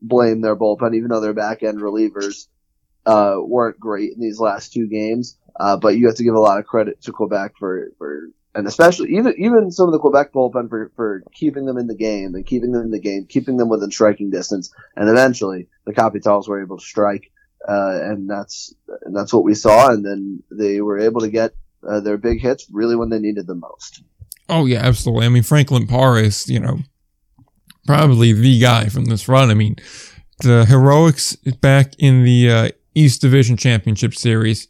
blame 0.00 0.40
their 0.40 0.56
bullpen, 0.56 0.94
even 0.94 1.08
though 1.08 1.20
their 1.20 1.34
back 1.34 1.62
end 1.62 1.78
relievers 1.78 2.46
uh, 3.06 3.36
weren't 3.38 3.80
great 3.80 4.12
in 4.12 4.20
these 4.20 4.38
last 4.40 4.72
two 4.72 4.88
games. 4.88 5.38
Uh, 5.58 5.76
but 5.76 5.96
you 5.96 6.06
have 6.06 6.16
to 6.16 6.24
give 6.24 6.34
a 6.34 6.40
lot 6.40 6.58
of 6.58 6.66
credit 6.66 7.00
to 7.00 7.12
Quebec 7.12 7.52
for, 7.58 7.90
for 7.96 8.28
and 8.54 8.66
especially 8.66 9.14
even 9.16 9.34
even 9.38 9.70
some 9.70 9.86
of 9.86 9.92
the 9.92 9.98
Quebec 9.98 10.32
bullpen 10.32 10.68
for, 10.68 10.90
for 10.96 11.22
keeping 11.32 11.66
them 11.66 11.76
in 11.76 11.86
the 11.86 11.94
game 11.94 12.34
and 12.34 12.44
keeping 12.46 12.72
them 12.72 12.82
in 12.82 12.90
the 12.90 12.98
game, 12.98 13.26
keeping 13.26 13.56
them 13.56 13.68
within 13.68 13.90
striking 13.90 14.30
distance, 14.30 14.72
and 14.96 15.08
eventually 15.08 15.68
the 15.84 15.92
Capitals 15.92 16.48
were 16.48 16.62
able 16.62 16.78
to 16.78 16.84
strike, 16.84 17.30
uh, 17.68 18.00
and 18.02 18.28
that's 18.28 18.74
and 19.04 19.14
that's 19.14 19.32
what 19.32 19.44
we 19.44 19.54
saw, 19.54 19.90
and 19.90 20.04
then 20.04 20.42
they 20.50 20.80
were 20.80 20.98
able 20.98 21.20
to 21.20 21.28
get 21.28 21.54
uh, 21.86 22.00
their 22.00 22.16
big 22.16 22.40
hits 22.40 22.66
really 22.70 22.96
when 22.96 23.10
they 23.10 23.18
needed 23.18 23.46
them 23.46 23.60
most. 23.60 24.02
Oh 24.48 24.64
yeah, 24.64 24.80
absolutely. 24.80 25.26
I 25.26 25.28
mean 25.28 25.42
Franklin 25.42 25.86
Parr 25.86 26.18
is 26.18 26.48
you 26.48 26.60
know 26.60 26.78
probably 27.86 28.32
the 28.32 28.58
guy 28.58 28.88
from 28.88 29.04
this 29.04 29.28
run. 29.28 29.50
I 29.50 29.54
mean 29.54 29.76
the 30.40 30.64
heroics 30.66 31.36
back 31.60 31.92
in 31.98 32.24
the 32.24 32.50
uh, 32.50 32.68
East 32.96 33.20
Division 33.20 33.56
Championship 33.56 34.14
Series 34.14 34.66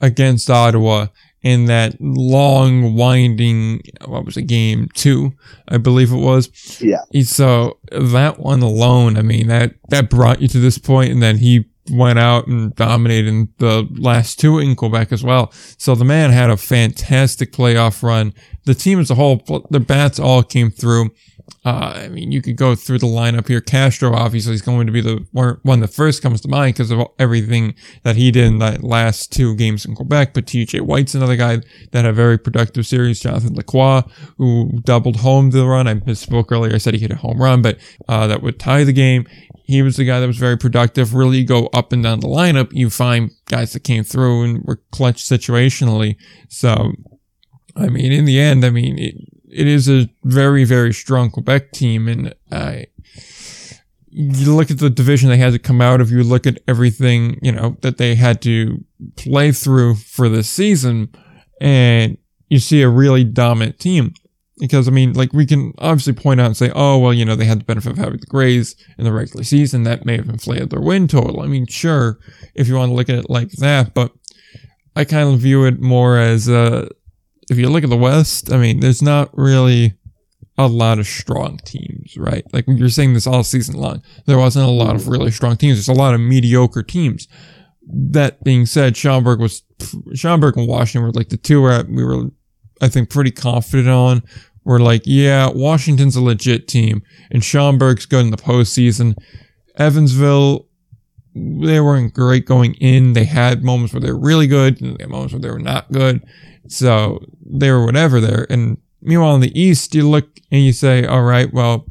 against 0.00 0.50
Ottawa 0.50 1.06
in 1.42 1.66
that 1.66 1.96
long, 2.00 2.94
winding, 2.94 3.80
what 4.04 4.26
was 4.26 4.36
it, 4.36 4.42
game 4.42 4.88
two, 4.92 5.32
I 5.68 5.78
believe 5.78 6.12
it 6.12 6.16
was. 6.16 6.80
Yeah. 6.82 7.00
So 7.22 7.78
that 7.90 8.38
one 8.38 8.60
alone, 8.60 9.16
I 9.16 9.22
mean, 9.22 9.46
that, 9.46 9.74
that 9.88 10.10
brought 10.10 10.42
you 10.42 10.48
to 10.48 10.58
this 10.58 10.76
point, 10.76 11.12
and 11.12 11.22
then 11.22 11.38
he 11.38 11.64
went 11.90 12.18
out 12.18 12.46
and 12.46 12.74
dominated 12.74 13.28
in 13.28 13.48
the 13.58 13.88
last 13.98 14.38
two 14.38 14.58
in 14.58 14.76
Quebec 14.76 15.12
as 15.12 15.24
well. 15.24 15.50
So 15.78 15.94
the 15.94 16.04
man 16.04 16.30
had 16.30 16.50
a 16.50 16.56
fantastic 16.56 17.52
playoff 17.52 18.02
run. 18.02 18.34
The 18.64 18.74
team 18.74 19.00
as 19.00 19.10
a 19.10 19.14
whole, 19.14 19.42
the 19.70 19.80
bats 19.80 20.18
all 20.18 20.42
came 20.42 20.70
through. 20.70 21.10
Uh, 21.64 21.92
I 22.04 22.08
mean, 22.08 22.32
you 22.32 22.40
could 22.40 22.56
go 22.56 22.74
through 22.74 22.98
the 22.98 23.06
lineup 23.06 23.48
here. 23.48 23.60
Castro 23.60 24.14
obviously 24.14 24.54
is 24.54 24.62
going 24.62 24.86
to 24.86 24.92
be 24.92 25.00
the 25.00 25.26
one 25.62 25.80
that 25.80 25.92
first 25.92 26.22
comes 26.22 26.40
to 26.42 26.48
mind 26.48 26.74
because 26.74 26.90
of 26.90 27.06
everything 27.18 27.74
that 28.02 28.16
he 28.16 28.30
did 28.30 28.46
in 28.46 28.58
that 28.58 28.82
last 28.82 29.32
two 29.32 29.54
games 29.56 29.84
in 29.84 29.94
Quebec. 29.94 30.32
But 30.32 30.46
TJ 30.46 30.82
White's 30.82 31.14
another 31.14 31.36
guy 31.36 31.56
that 31.56 32.04
had 32.04 32.06
a 32.06 32.12
very 32.12 32.38
productive 32.38 32.86
series. 32.86 33.20
Jonathan 33.20 33.54
Lacroix, 33.54 34.02
who 34.38 34.80
doubled 34.84 35.16
home 35.16 35.50
the 35.50 35.66
run. 35.66 35.86
I 35.86 35.94
misspoke 35.94 36.50
earlier. 36.50 36.74
I 36.74 36.78
said 36.78 36.94
he 36.94 37.00
hit 37.00 37.10
a 37.10 37.16
home 37.16 37.40
run, 37.42 37.62
but 37.62 37.78
uh, 38.08 38.26
that 38.26 38.42
would 38.42 38.58
tie 38.58 38.84
the 38.84 38.92
game. 38.92 39.26
He 39.64 39.82
was 39.82 39.96
the 39.96 40.04
guy 40.04 40.18
that 40.18 40.26
was 40.26 40.38
very 40.38 40.56
productive. 40.56 41.14
Really 41.14 41.44
go 41.44 41.68
up 41.72 41.92
and 41.92 42.02
down 42.02 42.20
the 42.20 42.26
lineup. 42.26 42.72
You 42.72 42.90
find 42.90 43.30
guys 43.46 43.72
that 43.72 43.84
came 43.84 44.02
through 44.02 44.42
and 44.42 44.64
were 44.64 44.80
clutch 44.90 45.22
situationally. 45.22 46.16
So, 46.48 46.92
I 47.80 47.88
mean, 47.88 48.12
in 48.12 48.24
the 48.26 48.38
end, 48.38 48.64
I 48.64 48.70
mean, 48.70 48.98
it, 48.98 49.14
it 49.50 49.66
is 49.66 49.88
a 49.88 50.08
very, 50.24 50.64
very 50.64 50.92
strong 50.92 51.30
Quebec 51.30 51.72
team. 51.72 52.08
And 52.08 52.34
I, 52.52 52.86
you 54.10 54.54
look 54.54 54.70
at 54.70 54.78
the 54.78 54.90
division 54.90 55.28
they 55.28 55.36
had 55.38 55.52
to 55.52 55.58
come 55.58 55.80
out 55.80 56.00
of, 56.00 56.10
you 56.10 56.22
look 56.22 56.46
at 56.46 56.58
everything, 56.68 57.38
you 57.42 57.52
know, 57.52 57.76
that 57.80 57.96
they 57.96 58.14
had 58.14 58.42
to 58.42 58.84
play 59.16 59.52
through 59.52 59.94
for 59.96 60.28
this 60.28 60.48
season, 60.48 61.08
and 61.60 62.18
you 62.48 62.58
see 62.58 62.82
a 62.82 62.88
really 62.88 63.24
dominant 63.24 63.78
team. 63.78 64.14
Because, 64.58 64.88
I 64.88 64.90
mean, 64.90 65.14
like, 65.14 65.32
we 65.32 65.46
can 65.46 65.72
obviously 65.78 66.12
point 66.12 66.38
out 66.38 66.46
and 66.46 66.56
say, 66.56 66.70
oh, 66.74 66.98
well, 66.98 67.14
you 67.14 67.24
know, 67.24 67.34
they 67.34 67.46
had 67.46 67.60
the 67.60 67.64
benefit 67.64 67.92
of 67.92 67.98
having 67.98 68.20
the 68.20 68.26
Greys 68.26 68.76
in 68.98 69.04
the 69.04 69.12
regular 69.12 69.42
season. 69.42 69.84
That 69.84 70.04
may 70.04 70.18
have 70.18 70.28
inflated 70.28 70.68
their 70.68 70.82
win 70.82 71.08
total. 71.08 71.40
I 71.40 71.46
mean, 71.46 71.66
sure, 71.66 72.18
if 72.54 72.68
you 72.68 72.74
want 72.74 72.90
to 72.90 72.94
look 72.94 73.08
at 73.08 73.20
it 73.20 73.30
like 73.30 73.50
that, 73.52 73.94
but 73.94 74.12
I 74.94 75.04
kind 75.04 75.32
of 75.32 75.40
view 75.40 75.64
it 75.64 75.80
more 75.80 76.18
as, 76.18 76.46
uh, 76.46 76.88
if 77.50 77.58
you 77.58 77.68
look 77.68 77.84
at 77.84 77.90
the 77.90 77.96
West, 77.96 78.52
I 78.52 78.56
mean, 78.56 78.80
there's 78.80 79.02
not 79.02 79.36
really 79.36 79.94
a 80.56 80.68
lot 80.68 80.98
of 80.98 81.06
strong 81.06 81.58
teams, 81.64 82.16
right? 82.16 82.44
Like 82.52 82.64
you're 82.68 82.88
saying 82.88 83.14
this 83.14 83.26
all 83.26 83.42
season 83.42 83.76
long. 83.76 84.02
There 84.26 84.38
wasn't 84.38 84.68
a 84.68 84.70
lot 84.70 84.94
of 84.94 85.08
really 85.08 85.30
strong 85.30 85.56
teams. 85.56 85.76
There's 85.76 85.96
a 85.96 86.00
lot 86.00 86.14
of 86.14 86.20
mediocre 86.20 86.82
teams. 86.82 87.26
That 87.82 88.44
being 88.44 88.66
said, 88.66 88.96
Schaumburg 88.96 89.40
was 89.40 89.62
Schaumburg 90.14 90.56
and 90.56 90.68
Washington 90.68 91.06
were 91.06 91.12
like 91.12 91.30
the 91.30 91.36
two 91.36 91.62
where 91.62 91.84
we 91.84 92.04
were, 92.04 92.30
I 92.80 92.88
think, 92.88 93.10
pretty 93.10 93.32
confident 93.32 93.88
on. 93.88 94.22
We're 94.64 94.78
like, 94.78 95.02
yeah, 95.06 95.48
Washington's 95.48 96.14
a 96.14 96.22
legit 96.22 96.68
team, 96.68 97.02
and 97.30 97.42
Schaumburg's 97.42 98.06
good 98.06 98.26
in 98.26 98.30
the 98.30 98.36
postseason. 98.36 99.16
Evansville, 99.76 100.68
they 101.34 101.80
weren't 101.80 102.14
great 102.14 102.46
going 102.46 102.74
in. 102.74 103.12
They 103.12 103.24
had 103.24 103.62
moments 103.62 103.92
where 103.92 104.00
they 104.00 104.12
were 104.12 104.18
really 104.18 104.46
good, 104.46 104.80
and 104.80 104.98
moments 105.08 105.32
where 105.32 105.40
they 105.40 105.50
were 105.50 105.58
not 105.58 105.90
good. 105.92 106.22
So 106.68 107.20
they 107.44 107.70
were 107.70 107.84
whatever 107.84 108.20
there. 108.20 108.46
And 108.50 108.78
meanwhile, 109.00 109.34
in 109.34 109.40
the 109.40 109.60
East, 109.60 109.94
you 109.94 110.08
look 110.08 110.40
and 110.50 110.64
you 110.64 110.72
say, 110.72 111.04
all 111.04 111.22
right, 111.22 111.52
well, 111.52 111.86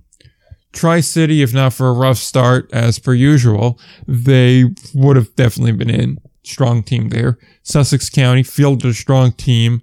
Tri 0.72 1.00
City, 1.00 1.42
if 1.42 1.54
not 1.54 1.74
for 1.74 1.88
a 1.88 1.94
rough 1.94 2.18
start 2.18 2.70
as 2.72 3.00
per 3.00 3.14
usual, 3.14 3.80
they 4.08 4.66
would 4.94 5.16
have 5.16 5.36
definitely 5.36 5.72
been 5.72 5.90
in. 5.90 6.18
Strong 6.44 6.84
team 6.84 7.10
there. 7.10 7.38
Sussex 7.64 8.10
County 8.10 8.44
fielded 8.44 8.90
a 8.90 8.94
strong 8.94 9.32
team. 9.32 9.82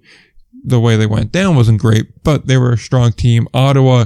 The 0.63 0.79
way 0.79 0.95
they 0.95 1.05
went 1.05 1.31
down 1.31 1.55
wasn't 1.55 1.81
great, 1.81 2.23
but 2.23 2.47
they 2.47 2.57
were 2.57 2.73
a 2.73 2.77
strong 2.77 3.11
team. 3.11 3.47
Ottawa, 3.53 4.05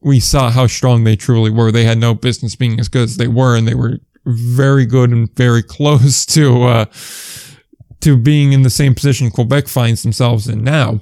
we 0.00 0.20
saw 0.20 0.50
how 0.50 0.66
strong 0.66 1.04
they 1.04 1.16
truly 1.16 1.50
were. 1.50 1.70
They 1.70 1.84
had 1.84 1.98
no 1.98 2.14
business 2.14 2.56
being 2.56 2.80
as 2.80 2.88
good 2.88 3.04
as 3.04 3.16
they 3.16 3.28
were, 3.28 3.56
and 3.56 3.68
they 3.68 3.74
were 3.74 3.98
very 4.24 4.86
good 4.86 5.10
and 5.10 5.34
very 5.36 5.62
close 5.76 6.24
to 6.26 6.62
uh, 6.64 6.84
to 8.00 8.16
being 8.16 8.52
in 8.52 8.62
the 8.62 8.70
same 8.70 8.94
position 8.94 9.30
Quebec 9.30 9.68
finds 9.68 10.02
themselves 10.02 10.48
in 10.48 10.64
now. 10.64 11.00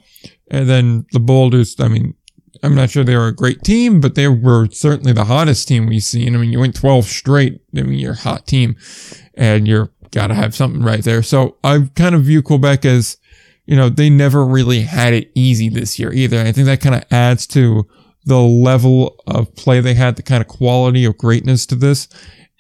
And 0.51 0.69
then 0.69 1.07
the 1.13 1.21
Boulders, 1.21 1.77
I 1.79 1.89
mean, 1.89 2.15
I'm 2.63 2.75
not 2.75 2.91
sure 2.91 3.05
they 3.05 3.17
were 3.17 3.29
a 3.29 3.35
great 3.35 3.63
team, 3.63 4.01
but 4.01 4.15
they 4.17 4.29
were 4.29 4.69
certainly 4.71 5.13
the 5.13 5.25
hottest 5.25 5.67
team 5.69 5.87
we've 5.87 6.03
seen. 6.03 6.35
I 6.35 6.39
mean, 6.39 6.53
you 6.53 6.61
went 6.61 6.75
12 6.75 7.07
straight. 7.07 7.63
I 7.77 7.83
mean, 7.83 7.99
you're 7.99 8.13
a 8.13 8.17
hot 8.17 8.47
team 8.47 8.77
and 9.35 9.67
you're 9.67 9.91
gotta 10.11 10.35
have 10.35 10.55
something 10.55 10.83
right 10.83 11.03
there. 11.03 11.23
So 11.23 11.57
I 11.63 11.89
kind 11.95 12.15
of 12.15 12.25
view 12.25 12.43
Quebec 12.43 12.85
as, 12.85 13.17
you 13.65 13.77
know, 13.77 13.89
they 13.89 14.11
never 14.11 14.45
really 14.45 14.83
had 14.83 15.15
it 15.15 15.31
easy 15.35 15.69
this 15.69 15.99
year 15.99 16.13
either. 16.13 16.37
And 16.37 16.49
I 16.49 16.53
think 16.53 16.67
that 16.67 16.81
kind 16.81 16.97
of 16.97 17.05
adds 17.11 17.47
to 17.49 17.87
the 18.25 18.41
level 18.41 19.23
of 19.27 19.55
play 19.55 19.81
they 19.81 19.95
had, 19.95 20.17
the 20.17 20.23
kind 20.23 20.41
of 20.41 20.49
quality 20.49 21.05
of 21.05 21.17
greatness 21.17 21.65
to 21.67 21.75
this 21.77 22.09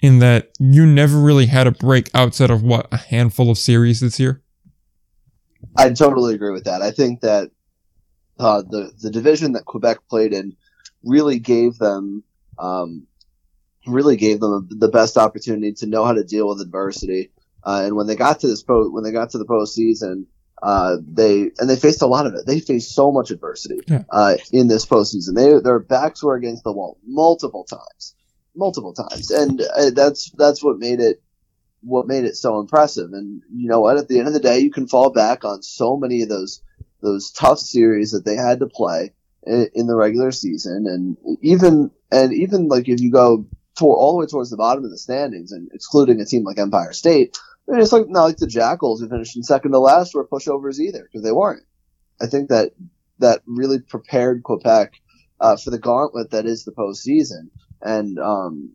in 0.02 0.18
that 0.20 0.50
you 0.58 0.86
never 0.86 1.18
really 1.18 1.46
had 1.46 1.66
a 1.66 1.72
break 1.72 2.10
outside 2.14 2.50
of 2.50 2.62
what 2.62 2.88
a 2.92 2.96
handful 2.96 3.50
of 3.50 3.58
series 3.58 4.00
this 4.00 4.18
year. 4.18 4.42
I 5.76 5.90
totally 5.90 6.34
agree 6.34 6.52
with 6.52 6.64
that. 6.64 6.82
I 6.82 6.90
think 6.90 7.20
that 7.20 7.50
uh, 8.38 8.62
the 8.62 8.92
the 9.00 9.10
division 9.10 9.52
that 9.52 9.66
Quebec 9.66 9.98
played 10.08 10.32
in 10.32 10.56
really 11.04 11.38
gave 11.38 11.76
them 11.78 12.24
um, 12.58 13.06
really 13.86 14.16
gave 14.16 14.40
them 14.40 14.68
the 14.70 14.88
best 14.88 15.16
opportunity 15.16 15.72
to 15.74 15.86
know 15.86 16.04
how 16.04 16.12
to 16.12 16.24
deal 16.24 16.48
with 16.48 16.60
adversity. 16.60 17.30
Uh, 17.62 17.82
and 17.84 17.94
when 17.96 18.06
they 18.06 18.16
got 18.16 18.40
to 18.40 18.46
this 18.46 18.62
po- 18.62 18.88
when 18.90 19.04
they 19.04 19.12
got 19.12 19.30
to 19.30 19.38
the 19.38 19.44
postseason, 19.44 20.24
uh, 20.62 20.96
they 21.06 21.50
and 21.58 21.68
they 21.68 21.76
faced 21.76 22.00
a 22.00 22.06
lot 22.06 22.26
of 22.26 22.34
it. 22.34 22.46
They 22.46 22.60
faced 22.60 22.94
so 22.94 23.12
much 23.12 23.30
adversity 23.30 23.80
yeah. 23.86 24.04
uh, 24.08 24.36
in 24.50 24.68
this 24.68 24.86
postseason. 24.86 25.34
They 25.34 25.60
their 25.60 25.78
backs 25.78 26.22
were 26.22 26.34
against 26.34 26.64
the 26.64 26.72
wall 26.72 26.98
multiple 27.04 27.64
times 27.64 28.14
multiple 28.54 28.92
times, 28.92 29.30
and 29.30 29.62
uh, 29.76 29.90
that's 29.90 30.30
that's 30.32 30.62
what 30.62 30.78
made 30.78 31.00
it 31.00 31.22
what 31.82 32.06
made 32.06 32.24
it 32.24 32.36
so 32.36 32.60
impressive. 32.60 33.12
And 33.12 33.42
you 33.54 33.68
know 33.68 33.80
what? 33.80 33.96
At 33.96 34.08
the 34.08 34.18
end 34.18 34.28
of 34.28 34.34
the 34.34 34.40
day, 34.40 34.60
you 34.60 34.70
can 34.70 34.86
fall 34.86 35.10
back 35.10 35.44
on 35.44 35.62
so 35.62 35.96
many 35.96 36.22
of 36.22 36.28
those 36.28 36.62
those 37.00 37.30
tough 37.30 37.58
series 37.58 38.12
that 38.12 38.24
they 38.24 38.36
had 38.36 38.60
to 38.60 38.66
play 38.66 39.12
in, 39.44 39.68
in 39.74 39.86
the 39.86 39.96
regular 39.96 40.32
season, 40.32 40.86
and 40.86 41.16
even 41.42 41.90
and 42.10 42.32
even 42.32 42.68
like 42.68 42.88
if 42.88 43.00
you 43.00 43.10
go 43.10 43.46
to, 43.78 43.84
all 43.84 44.12
the 44.12 44.18
way 44.18 44.26
towards 44.26 44.50
the 44.50 44.56
bottom 44.56 44.84
of 44.84 44.90
the 44.90 44.98
standings 44.98 45.52
and 45.52 45.70
excluding 45.72 46.20
a 46.20 46.24
team 46.24 46.44
like 46.44 46.58
Empire 46.58 46.92
State, 46.92 47.38
I 47.68 47.72
mean, 47.72 47.80
it's 47.80 47.92
like 47.92 48.08
not 48.08 48.24
like 48.24 48.36
the 48.36 48.46
Jackals 48.46 49.00
who 49.00 49.08
finished 49.08 49.36
in 49.36 49.42
second 49.42 49.72
to 49.72 49.78
last 49.78 50.14
were 50.14 50.26
pushovers 50.26 50.78
either 50.78 51.04
because 51.04 51.22
they 51.22 51.32
weren't. 51.32 51.64
I 52.20 52.26
think 52.26 52.50
that 52.50 52.72
that 53.18 53.42
really 53.46 53.80
prepared 53.80 54.42
Quebec 54.42 54.94
uh, 55.40 55.56
for 55.56 55.70
the 55.70 55.78
gauntlet 55.78 56.30
that 56.30 56.46
is 56.46 56.64
the 56.64 56.72
postseason 56.72 57.48
and 57.82 58.18
um, 58.18 58.72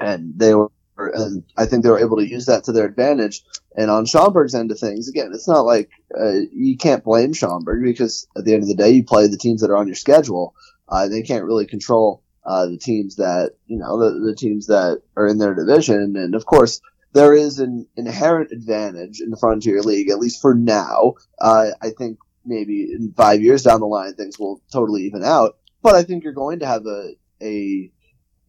and 0.00 0.32
they 0.36 0.54
were. 0.54 0.70
And 0.98 1.42
I 1.56 1.64
think 1.66 1.82
they 1.82 1.90
were 1.90 1.98
able 1.98 2.18
to 2.18 2.28
use 2.28 2.46
that 2.46 2.64
to 2.64 2.72
their 2.72 2.84
advantage. 2.84 3.42
And 3.76 3.90
on 3.90 4.04
Schaumburg's 4.04 4.54
end 4.54 4.70
of 4.70 4.78
things, 4.78 5.08
again, 5.08 5.32
it's 5.34 5.48
not 5.48 5.62
like 5.62 5.90
uh, 6.16 6.40
you 6.52 6.76
can't 6.76 7.02
blame 7.02 7.32
Schaumburg 7.32 7.82
because 7.82 8.28
at 8.36 8.44
the 8.44 8.52
end 8.52 8.62
of 8.62 8.68
the 8.68 8.76
day, 8.76 8.90
you 8.90 9.02
play 9.02 9.26
the 9.26 9.38
teams 9.38 9.62
that 9.62 9.70
are 9.70 9.76
on 9.78 9.88
your 9.88 9.96
schedule. 9.96 10.54
Uh, 10.88 11.08
they 11.08 11.22
can't 11.22 11.44
really 11.44 11.66
control 11.66 12.22
uh, 12.44 12.66
the 12.66 12.76
teams 12.76 13.16
that 13.16 13.52
you 13.66 13.78
know 13.78 13.98
the, 13.98 14.20
the 14.20 14.34
teams 14.34 14.66
that 14.66 15.02
are 15.16 15.26
in 15.26 15.38
their 15.38 15.54
division. 15.54 16.14
And 16.16 16.34
of 16.34 16.44
course, 16.44 16.80
there 17.12 17.34
is 17.34 17.58
an 17.58 17.86
inherent 17.96 18.52
advantage 18.52 19.20
in 19.20 19.30
the 19.30 19.36
Frontier 19.36 19.80
League, 19.80 20.10
at 20.10 20.18
least 20.18 20.40
for 20.40 20.54
now. 20.54 21.14
Uh, 21.40 21.68
I 21.80 21.90
think 21.90 22.18
maybe 22.44 22.92
in 22.92 23.14
five 23.16 23.40
years 23.42 23.62
down 23.62 23.80
the 23.80 23.86
line, 23.86 24.14
things 24.14 24.38
will 24.38 24.60
totally 24.72 25.02
even 25.02 25.24
out. 25.24 25.56
But 25.82 25.94
I 25.94 26.02
think 26.02 26.24
you're 26.24 26.32
going 26.32 26.60
to 26.60 26.66
have 26.66 26.86
a 26.86 27.14
a 27.40 27.90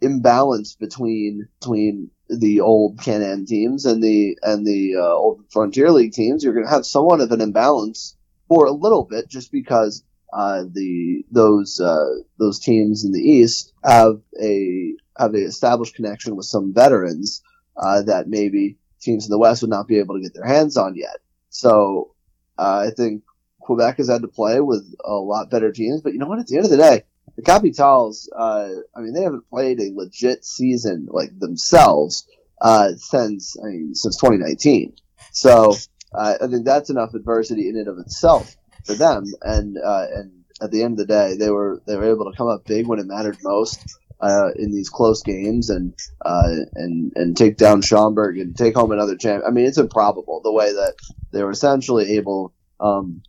imbalance 0.03 0.75
between 0.75 1.48
between 1.60 2.10
the 2.29 2.62
old 2.62 3.00
Can-Am 3.00 3.45
teams 3.45 3.86
and 3.86 4.03
the 4.03 4.38
and 4.41 4.65
the 4.65 4.95
uh, 4.98 5.13
old 5.13 5.45
Frontier 5.51 5.91
League 5.91 6.13
teams. 6.13 6.43
You're 6.43 6.53
going 6.53 6.65
to 6.65 6.72
have 6.72 6.86
somewhat 6.86 7.22
of 7.22 7.31
an 7.31 7.41
imbalance 7.41 8.15
for 8.48 8.65
a 8.65 8.72
little 8.72 9.03
bit, 9.03 9.29
just 9.29 9.51
because 9.51 10.03
uh, 10.31 10.63
the 10.72 11.24
those 11.31 11.79
uh, 11.79 12.10
those 12.39 12.60
teams 12.60 13.03
in 13.03 13.12
the 13.12 13.22
East 13.22 13.74
have 13.83 14.22
a 14.41 14.93
have 15.17 15.33
a 15.36 15.39
established 15.45 15.95
connection 15.95 16.36
with 16.36 16.45
some 16.45 16.74
veterans 16.74 17.41
uh, 17.77 18.01
that 18.03 18.27
maybe 18.27 18.77
teams 19.01 19.25
in 19.25 19.31
the 19.31 19.38
West 19.38 19.62
would 19.62 19.69
not 19.69 19.88
be 19.88 20.00
able 20.00 20.15
to 20.15 20.22
get 20.22 20.33
their 20.33 20.45
hands 20.45 20.77
on 20.77 20.95
yet. 20.95 21.17
So 21.50 22.15
uh, 22.57 22.86
I 22.88 22.91
think 22.91 23.24
Quebec 23.60 23.98
has 23.98 24.10
had 24.10 24.22
to 24.22 24.27
play 24.27 24.60
with 24.60 24.83
a 25.03 25.13
lot 25.13 25.51
better 25.51 25.72
teams, 25.72 26.01
but 26.01 26.13
you 26.13 26.19
know 26.19 26.27
what? 26.27 26.39
At 26.39 26.48
the 26.48 26.57
end 26.57 26.65
of 26.65 26.72
the 26.72 26.77
day, 26.77 27.03
the 27.36 27.42
Capitals, 27.42 28.30
uh, 28.36 28.70
I 28.96 29.02
mean, 29.02 29.13
they 29.13 29.24
haven't 29.24 29.50
played 29.50 29.80
a 29.80 29.92
legit 29.94 30.46
season 30.46 31.08
like 31.10 31.38
themselves 31.40 32.28
uh, 32.62 32.90
since 32.98 33.58
I 33.60 33.68
mean 33.68 33.96
since 33.96 34.18
2019. 34.18 34.96
So 35.32 35.75
uh, 36.13 36.36
I 36.42 36.48
think 36.48 36.66
that's 36.66 36.90
enough 36.90 37.13
adversity 37.13 37.70
in 37.70 37.78
and 37.78 37.88
of 37.88 37.98
itself 38.00 38.56
for 38.86 38.94
them. 38.94 39.25
And 39.42 39.78
uh, 39.78 40.06
and 40.13 40.32
at 40.62 40.72
the 40.72 40.84
end 40.84 40.94
of 40.94 40.98
the 41.00 41.13
day, 41.13 41.36
they 41.36 41.50
were 41.50 41.82
they 41.88 41.96
were 41.96 42.12
able 42.12 42.32
to 42.32 42.38
come 42.38 42.48
up 42.48 42.66
big 42.66 42.88
when 42.88 43.00
it 43.00 43.08
mattered 43.08 43.38
most. 43.44 43.80
Uh, 44.22 44.52
in 44.56 44.72
these 44.72 44.88
close 44.88 45.22
games 45.22 45.70
and 45.70 45.94
uh, 46.24 46.56
and 46.75 47.12
and 47.18 47.36
take 47.36 47.58
down 47.58 47.82
Schaumburg 47.82 48.38
and 48.38 48.56
take 48.56 48.74
home 48.74 48.94
another 48.94 49.18
champ. 49.18 49.44
I 49.46 49.52
mean, 49.52 49.66
it's 49.66 49.78
improbable 49.78 50.40
the 50.42 50.54
way 50.54 50.72
that 50.72 50.94
they 51.34 51.44
were 51.44 51.52
essentially 51.52 52.16
able 52.16 52.54
um, 52.80 53.22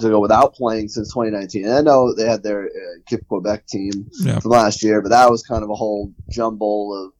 to 0.00 0.08
go 0.08 0.20
without 0.20 0.54
playing 0.54 0.88
since 0.88 1.12
2019. 1.12 1.64
And 1.64 1.74
I 1.74 1.80
know 1.80 2.14
they 2.14 2.28
had 2.28 2.42
their 2.42 2.64
uh, 2.64 3.00
Équipe 3.00 3.26
Quebec 3.28 3.66
team 3.66 3.92
yeah. 4.20 4.38
from 4.40 4.50
last 4.50 4.82
year, 4.82 5.02
but 5.02 5.10
that 5.10 5.30
was 5.30 5.42
kind 5.42 5.62
of 5.62 5.70
a 5.70 5.74
whole 5.74 6.12
jumble 6.30 7.06
of. 7.06 7.12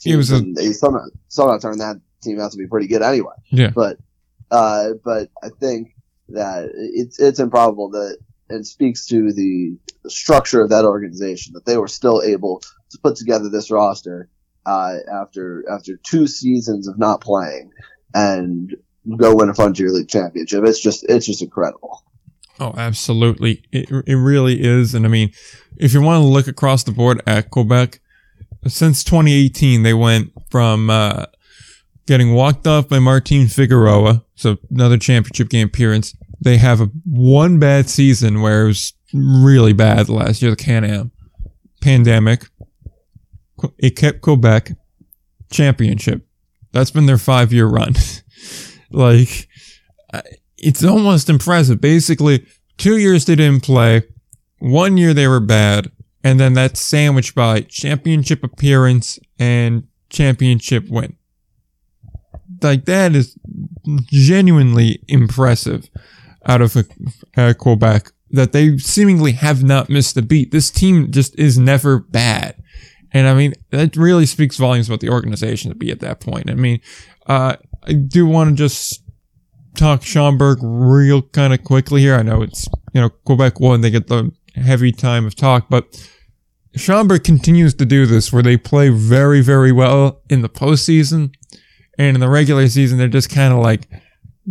Teams, 0.00 0.14
it 0.14 0.16
was 0.16 0.32
a, 0.32 0.40
they 0.54 0.72
somehow, 0.72 1.04
somehow 1.28 1.58
turned 1.58 1.80
that 1.80 2.00
team 2.22 2.40
out 2.40 2.52
to 2.52 2.58
be 2.58 2.66
pretty 2.66 2.86
good 2.86 3.02
anyway. 3.02 3.34
Yeah. 3.50 3.70
But 3.74 3.98
uh, 4.50 4.94
but 5.04 5.28
I 5.42 5.50
think 5.60 5.94
that 6.30 6.70
it's 6.74 7.20
it's 7.20 7.38
improbable 7.38 7.90
that 7.90 8.18
it 8.48 8.66
speaks 8.66 9.06
to 9.06 9.32
the 9.32 9.76
structure 10.08 10.60
of 10.60 10.70
that 10.70 10.84
organization 10.84 11.52
that 11.54 11.66
they 11.66 11.76
were 11.76 11.88
still 11.88 12.22
able 12.22 12.60
to 12.90 12.98
put 13.02 13.16
together 13.16 13.48
this 13.48 13.70
roster 13.70 14.28
uh, 14.66 14.96
after 15.12 15.64
after 15.70 15.96
two 15.98 16.26
seasons 16.26 16.88
of 16.88 16.98
not 16.98 17.20
playing 17.20 17.70
and 18.14 18.74
go 19.16 19.34
win 19.34 19.48
a 19.48 19.54
Frontier 19.54 19.90
League 19.90 20.08
championship. 20.08 20.64
It's 20.64 20.80
just 20.80 21.04
it's 21.08 21.26
just 21.26 21.42
incredible. 21.42 22.02
Oh, 22.58 22.74
absolutely. 22.76 23.62
It, 23.72 23.90
it 24.06 24.16
really 24.16 24.62
is. 24.62 24.94
And 24.94 25.06
I 25.06 25.08
mean, 25.08 25.32
if 25.78 25.94
you 25.94 26.02
want 26.02 26.20
to 26.20 26.26
look 26.26 26.46
across 26.46 26.84
the 26.84 26.92
board 26.92 27.22
at 27.26 27.50
Quebec, 27.50 28.00
since 28.68 29.02
2018, 29.02 29.82
they 29.82 29.94
went 29.94 30.30
from, 30.50 30.90
uh, 30.90 31.24
getting 32.06 32.34
walked 32.34 32.66
off 32.66 32.88
by 32.88 32.98
Martin 32.98 33.46
Figueroa. 33.46 34.24
So 34.34 34.58
another 34.68 34.98
championship 34.98 35.48
game 35.48 35.68
appearance. 35.68 36.16
They 36.40 36.56
have 36.56 36.80
a 36.80 36.90
one 37.04 37.58
bad 37.58 37.88
season 37.88 38.42
where 38.42 38.64
it 38.64 38.66
was 38.66 38.94
really 39.14 39.72
bad 39.72 40.08
last 40.08 40.42
year, 40.42 40.50
the 40.50 40.56
Can-Am. 40.56 41.12
Pandemic. 41.80 42.46
It 43.78 43.96
kept 43.96 44.22
Quebec 44.22 44.72
championship. 45.50 46.26
That's 46.72 46.90
been 46.90 47.06
their 47.06 47.16
five 47.16 47.52
year 47.52 47.66
run. 47.66 47.94
like, 48.90 49.48
it's 50.58 50.84
almost 50.84 51.30
impressive. 51.30 51.80
Basically, 51.80 52.46
two 52.76 52.98
years 52.98 53.24
they 53.24 53.34
didn't 53.34 53.64
play, 53.64 54.02
one 54.58 54.96
year 54.96 55.14
they 55.14 55.28
were 55.28 55.40
bad, 55.40 55.90
and 56.22 56.38
then 56.38 56.52
that's 56.52 56.80
sandwiched 56.80 57.34
by 57.34 57.62
championship 57.62 58.44
appearance 58.44 59.18
and 59.38 59.86
championship 60.10 60.88
win. 60.88 61.16
Like, 62.62 62.84
that 62.84 63.14
is 63.14 63.38
genuinely 64.10 65.02
impressive 65.08 65.88
out 66.46 66.60
of 66.60 66.76
uh, 67.36 67.54
Quebec 67.58 68.12
that 68.30 68.52
they 68.52 68.78
seemingly 68.78 69.32
have 69.32 69.62
not 69.62 69.88
missed 69.88 70.16
a 70.16 70.22
beat. 70.22 70.52
This 70.52 70.70
team 70.70 71.10
just 71.10 71.38
is 71.38 71.58
never 71.58 71.98
bad. 71.98 72.56
And 73.12 73.26
I 73.26 73.34
mean, 73.34 73.54
that 73.70 73.96
really 73.96 74.26
speaks 74.26 74.56
volumes 74.56 74.88
about 74.88 75.00
the 75.00 75.10
organization 75.10 75.70
to 75.70 75.74
be 75.74 75.90
at 75.90 76.00
that 76.00 76.20
point. 76.20 76.48
I 76.48 76.54
mean, 76.54 76.80
uh, 77.26 77.56
I 77.82 77.92
do 77.92 78.26
want 78.26 78.50
to 78.50 78.56
just 78.56 79.02
talk 79.74 80.02
Schaumburg 80.02 80.58
real 80.62 81.22
kind 81.22 81.52
of 81.54 81.64
quickly 81.64 82.00
here. 82.00 82.14
I 82.14 82.22
know 82.22 82.42
it's, 82.42 82.68
you 82.92 83.00
know, 83.00 83.10
Quebec 83.10 83.60
won, 83.60 83.80
they 83.80 83.90
get 83.90 84.08
the 84.08 84.32
heavy 84.54 84.92
time 84.92 85.26
of 85.26 85.34
talk, 85.34 85.66
but 85.70 86.08
Schaumburg 86.76 87.24
continues 87.24 87.74
to 87.74 87.84
do 87.84 88.06
this 88.06 88.32
where 88.32 88.42
they 88.42 88.56
play 88.56 88.90
very, 88.90 89.40
very 89.40 89.72
well 89.72 90.22
in 90.28 90.42
the 90.42 90.48
postseason. 90.48 91.34
And 91.98 92.16
in 92.16 92.20
the 92.20 92.28
regular 92.28 92.68
season, 92.68 92.98
they're 92.98 93.08
just 93.08 93.30
kind 93.30 93.52
of 93.52 93.60
like 93.60 93.88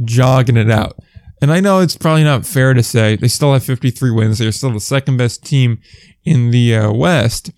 jogging 0.03 0.57
it 0.57 0.69
out. 0.69 0.98
And 1.41 1.51
I 1.51 1.62
know 1.62 1.79
it's 1.79 1.95
probably 1.95 2.24
not 2.24 2.45
fair 2.45 2.74
to 2.74 2.83
say 2.83 3.15
they 3.15 3.29
still 3.29 3.53
have 3.53 3.63
53 3.63 4.12
wins. 4.12 4.39
They're 4.39 4.51
still 4.51 4.74
the 4.74 4.79
second 4.79 5.17
best 5.17 5.45
team 5.45 5.79
in 6.25 6.51
the 6.51 6.75
uh, 6.75 6.91
West. 6.91 7.51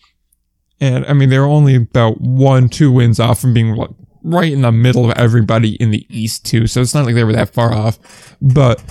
And 0.80 1.06
I 1.06 1.14
mean, 1.14 1.30
they're 1.30 1.46
only 1.46 1.76
about 1.76 2.22
one, 2.22 2.70
two 2.70 2.92
wins 2.92 3.20
off 3.20 3.40
from 3.40 3.54
being 3.54 3.76
right 4.24 4.52
in 4.52 4.62
the 4.62 4.72
middle 4.72 5.10
of 5.10 5.18
everybody 5.18 5.76
in 5.76 5.92
the 5.92 6.06
East, 6.10 6.46
too. 6.46 6.68
So 6.68 6.82
it's 6.82 6.94
not 6.94 7.06
like 7.06 7.16
they 7.16 7.24
were 7.24 7.34
that 7.34 7.54
far 7.54 7.74
off. 7.74 8.36
But 8.42 8.84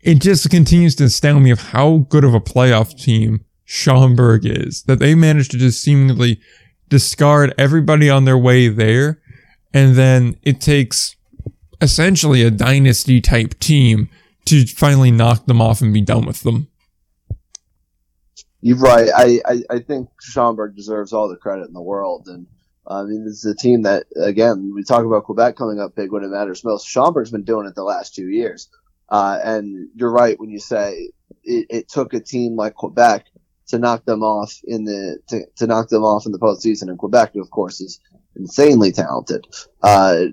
it 0.00 0.20
just 0.20 0.48
continues 0.50 0.94
to 0.96 1.04
astound 1.04 1.42
me 1.42 1.50
of 1.50 1.60
how 1.60 2.06
good 2.08 2.24
of 2.24 2.34
a 2.34 2.40
playoff 2.40 2.98
team 2.98 3.44
Schaumburg 3.64 4.44
is. 4.44 4.82
That 4.84 4.98
they 4.98 5.14
managed 5.14 5.50
to 5.52 5.58
just 5.58 5.82
seemingly 5.82 6.40
discard 6.88 7.54
everybody 7.58 8.08
on 8.08 8.24
their 8.24 8.38
way 8.38 8.68
there. 8.68 9.20
And 9.74 9.96
then 9.96 10.36
it 10.42 10.60
takes 10.60 11.16
essentially 11.80 12.42
a 12.42 12.50
dynasty 12.50 13.20
type 13.20 13.58
team 13.58 14.08
to 14.46 14.66
finally 14.66 15.10
knock 15.10 15.46
them 15.46 15.60
off 15.60 15.80
and 15.80 15.92
be 15.92 16.00
done 16.00 16.24
with 16.24 16.42
them. 16.42 16.68
You're 18.60 18.78
right. 18.78 19.08
I, 19.14 19.40
I, 19.44 19.62
I 19.70 19.78
think 19.80 20.08
Schaumburg 20.20 20.74
deserves 20.74 21.12
all 21.12 21.28
the 21.28 21.36
credit 21.36 21.68
in 21.68 21.74
the 21.74 21.82
world. 21.82 22.26
And 22.26 22.46
I 22.88 23.02
mean, 23.02 23.24
this 23.24 23.44
is 23.44 23.44
a 23.44 23.54
team 23.54 23.82
that, 23.82 24.06
again, 24.16 24.72
we 24.74 24.82
talk 24.82 25.04
about 25.04 25.24
Quebec 25.24 25.56
coming 25.56 25.78
up 25.78 25.94
big 25.94 26.10
when 26.10 26.24
it 26.24 26.28
matters 26.28 26.64
most. 26.64 26.86
Schaumburg's 26.86 27.30
been 27.30 27.44
doing 27.44 27.66
it 27.66 27.74
the 27.74 27.84
last 27.84 28.14
two 28.14 28.28
years. 28.28 28.68
Uh, 29.10 29.38
and 29.42 29.88
you're 29.94 30.10
right 30.10 30.38
when 30.38 30.50
you 30.50 30.58
say 30.58 31.10
it, 31.44 31.66
it, 31.70 31.88
took 31.88 32.12
a 32.12 32.20
team 32.20 32.56
like 32.56 32.74
Quebec 32.74 33.24
to 33.68 33.78
knock 33.78 34.04
them 34.04 34.22
off 34.22 34.60
in 34.64 34.84
the 34.84 35.18
to, 35.28 35.46
to 35.56 35.66
knock 35.66 35.88
them 35.88 36.02
off 36.02 36.26
in 36.26 36.32
the 36.32 36.38
postseason. 36.38 36.88
And 36.88 36.98
Quebec, 36.98 37.34
of 37.36 37.50
course, 37.50 37.80
is 37.80 38.00
insanely 38.36 38.92
talented. 38.92 39.46
Uh, 39.82 40.24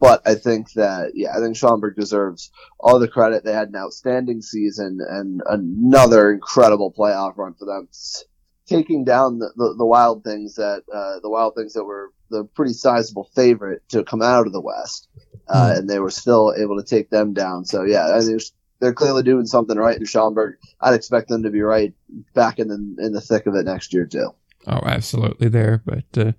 but 0.00 0.22
I 0.26 0.36
think 0.36 0.72
that 0.72 1.12
yeah, 1.14 1.36
I 1.36 1.40
think 1.40 1.56
Schaumburg 1.56 1.96
deserves 1.96 2.50
all 2.78 2.98
the 2.98 3.08
credit. 3.08 3.44
They 3.44 3.52
had 3.52 3.68
an 3.68 3.76
outstanding 3.76 4.40
season 4.40 5.00
and 5.06 5.42
another 5.46 6.30
incredible 6.32 6.92
playoff 6.96 7.36
run 7.36 7.54
for 7.54 7.66
them, 7.66 7.88
taking 8.66 9.04
down 9.04 9.38
the, 9.38 9.50
the, 9.56 9.74
the 9.78 9.86
Wild 9.86 10.24
Things 10.24 10.54
that 10.56 10.82
uh, 10.92 11.20
the 11.20 11.30
Wild 11.30 11.54
Things 11.54 11.72
that 11.74 11.84
were 11.84 12.12
the 12.30 12.44
pretty 12.44 12.72
sizable 12.72 13.30
favorite 13.34 13.88
to 13.90 14.04
come 14.04 14.22
out 14.22 14.46
of 14.46 14.52
the 14.52 14.60
West, 14.60 15.08
uh, 15.48 15.70
mm. 15.70 15.78
and 15.78 15.90
they 15.90 15.98
were 15.98 16.10
still 16.10 16.54
able 16.56 16.76
to 16.76 16.84
take 16.84 17.10
them 17.10 17.32
down. 17.32 17.64
So 17.64 17.84
yeah, 17.84 18.14
I 18.14 18.20
think 18.20 18.42
they're 18.80 18.94
clearly 18.94 19.22
doing 19.22 19.46
something 19.46 19.76
right 19.76 19.96
in 19.96 20.04
Schaumburg. 20.04 20.56
I'd 20.80 20.94
expect 20.94 21.28
them 21.28 21.42
to 21.44 21.50
be 21.50 21.62
right 21.62 21.92
back 22.34 22.58
in 22.58 22.68
the 22.68 23.04
in 23.04 23.12
the 23.12 23.20
thick 23.20 23.46
of 23.46 23.54
it 23.54 23.64
next 23.64 23.92
year 23.92 24.06
too. 24.06 24.34
Oh, 24.66 24.80
absolutely 24.84 25.48
there. 25.48 25.82
But 25.84 26.18
uh, 26.18 26.32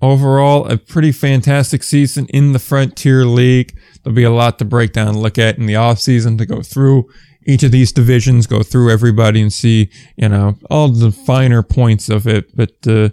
overall, 0.00 0.66
a 0.66 0.78
pretty 0.78 1.12
fantastic 1.12 1.82
season 1.82 2.26
in 2.26 2.52
the 2.52 2.58
Frontier 2.58 3.24
League. 3.24 3.78
There'll 4.02 4.16
be 4.16 4.24
a 4.24 4.30
lot 4.30 4.58
to 4.58 4.64
break 4.64 4.92
down 4.92 5.08
and 5.08 5.22
look 5.22 5.38
at 5.38 5.58
in 5.58 5.66
the 5.66 5.76
off 5.76 5.98
season 5.98 6.38
to 6.38 6.46
go 6.46 6.62
through 6.62 7.08
each 7.48 7.62
of 7.62 7.72
these 7.72 7.92
divisions, 7.92 8.46
go 8.46 8.62
through 8.62 8.90
everybody 8.90 9.40
and 9.40 9.52
see, 9.52 9.90
you 10.16 10.28
know, 10.28 10.56
all 10.70 10.88
the 10.88 11.10
finer 11.10 11.62
points 11.62 12.10
of 12.10 12.26
it. 12.26 12.54
But, 12.54 12.76
uh, 12.86 13.08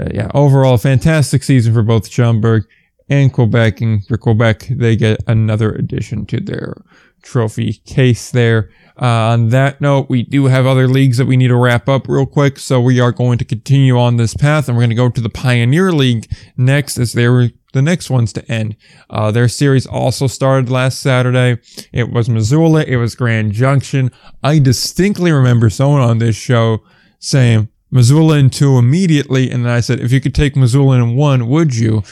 uh, 0.00 0.08
yeah, 0.12 0.30
overall, 0.34 0.78
fantastic 0.78 1.42
season 1.42 1.74
for 1.74 1.82
both 1.82 2.08
Schaumburg 2.08 2.64
and 3.10 3.30
Quebec. 3.32 3.82
And 3.82 4.04
for 4.06 4.16
Quebec, 4.16 4.68
they 4.70 4.96
get 4.96 5.22
another 5.26 5.70
addition 5.70 6.24
to 6.26 6.40
their 6.40 6.82
trophy 7.22 7.74
case 7.84 8.30
there. 8.30 8.70
Uh, 9.00 9.34
on 9.34 9.50
that 9.50 9.82
note, 9.82 10.08
we 10.08 10.22
do 10.22 10.46
have 10.46 10.64
other 10.64 10.88
leagues 10.88 11.18
that 11.18 11.26
we 11.26 11.36
need 11.36 11.48
to 11.48 11.56
wrap 11.56 11.90
up 11.90 12.08
real 12.08 12.24
quick, 12.24 12.58
so 12.58 12.80
we 12.80 12.98
are 12.98 13.12
going 13.12 13.36
to 13.36 13.44
continue 13.44 13.98
on 13.98 14.16
this 14.16 14.32
path, 14.32 14.68
and 14.68 14.76
we're 14.76 14.82
going 14.82 14.90
to 14.90 14.96
go 14.96 15.10
to 15.10 15.20
the 15.20 15.28
Pioneer 15.28 15.92
League 15.92 16.26
next, 16.56 16.96
as 16.96 17.12
they 17.12 17.28
were 17.28 17.50
the 17.76 17.82
next 17.82 18.10
ones 18.10 18.32
to 18.32 18.50
end. 18.50 18.74
Uh, 19.10 19.30
their 19.30 19.48
series 19.48 19.86
also 19.86 20.26
started 20.26 20.70
last 20.70 21.00
Saturday. 21.00 21.60
It 21.92 22.10
was 22.10 22.28
Missoula, 22.28 22.82
it 22.82 22.96
was 22.96 23.14
Grand 23.14 23.52
Junction. 23.52 24.10
I 24.42 24.58
distinctly 24.58 25.30
remember 25.30 25.68
someone 25.68 26.00
on 26.00 26.18
this 26.18 26.34
show 26.34 26.82
saying 27.20 27.68
Missoula 27.90 28.38
in 28.38 28.50
two 28.50 28.78
immediately, 28.78 29.50
and 29.50 29.64
then 29.64 29.72
I 29.72 29.80
said, 29.80 30.00
if 30.00 30.10
you 30.10 30.20
could 30.20 30.34
take 30.34 30.56
Missoula 30.56 30.96
in 30.96 31.16
one, 31.16 31.48
would 31.48 31.76
you? 31.76 32.02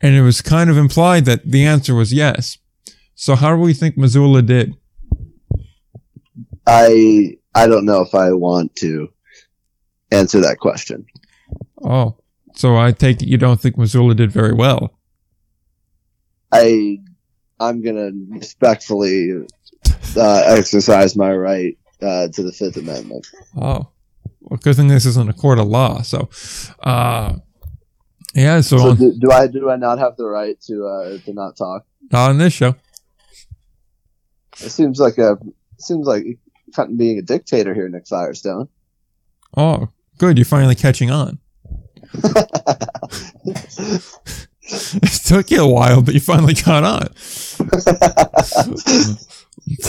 And 0.00 0.14
it 0.14 0.22
was 0.22 0.40
kind 0.40 0.70
of 0.70 0.78
implied 0.78 1.26
that 1.26 1.44
the 1.44 1.64
answer 1.64 1.94
was 1.94 2.12
yes. 2.12 2.58
So 3.14 3.36
how 3.36 3.54
do 3.54 3.60
we 3.60 3.74
think 3.74 3.96
Missoula 3.96 4.42
did? 4.42 4.74
I 6.66 7.36
I 7.54 7.66
don't 7.66 7.84
know 7.84 8.00
if 8.00 8.14
I 8.14 8.32
want 8.32 8.74
to 8.76 9.08
answer 10.10 10.40
that 10.40 10.58
question. 10.58 11.04
Oh, 11.82 12.16
so 12.54 12.76
I 12.76 12.92
take 12.92 13.22
it 13.22 13.28
you 13.28 13.36
don't 13.36 13.60
think 13.60 13.76
Missoula 13.76 14.14
did 14.14 14.32
very 14.32 14.54
well. 14.54 14.98
I 16.52 17.00
I'm 17.58 17.82
gonna 17.82 18.10
respectfully 18.28 19.46
uh, 20.16 20.42
exercise 20.46 21.16
my 21.16 21.34
right 21.34 21.78
uh, 22.02 22.28
to 22.28 22.42
the 22.42 22.52
Fifth 22.52 22.76
Amendment. 22.76 23.26
Oh, 23.56 23.88
well, 24.40 24.60
good 24.60 24.76
thing 24.76 24.88
this 24.88 25.06
isn't 25.06 25.30
a 25.30 25.32
court 25.32 25.58
of 25.58 25.66
law. 25.66 26.02
So, 26.02 26.28
uh, 26.82 27.36
yeah. 28.34 28.60
So, 28.60 28.78
so 28.78 28.94
do, 28.94 29.14
do, 29.18 29.30
I 29.30 29.46
do 29.46 29.70
I 29.70 29.76
not 29.76 29.98
have 29.98 30.16
the 30.16 30.26
right 30.26 30.60
to 30.62 30.86
uh, 30.86 31.18
to 31.18 31.32
not 31.32 31.56
talk? 31.56 31.86
Not 32.10 32.30
on 32.30 32.38
this 32.38 32.52
show. 32.52 32.74
It 34.60 34.70
seems 34.70 35.00
like 35.00 35.18
a 35.18 35.38
seems 35.78 36.06
like 36.06 36.38
being 36.96 37.18
a 37.18 37.22
dictator 37.22 37.74
here, 37.74 37.88
Nick 37.88 38.06
Firestone. 38.06 38.68
Oh, 39.56 39.88
good. 40.18 40.36
You're 40.36 40.44
finally 40.44 40.74
catching 40.74 41.10
on. 41.10 41.38
it 44.72 45.22
took 45.24 45.50
you 45.50 45.62
a 45.62 45.68
while, 45.68 46.02
but 46.02 46.14
you 46.14 46.20
finally 46.20 46.54
caught 46.54 46.84
on. 46.84 47.08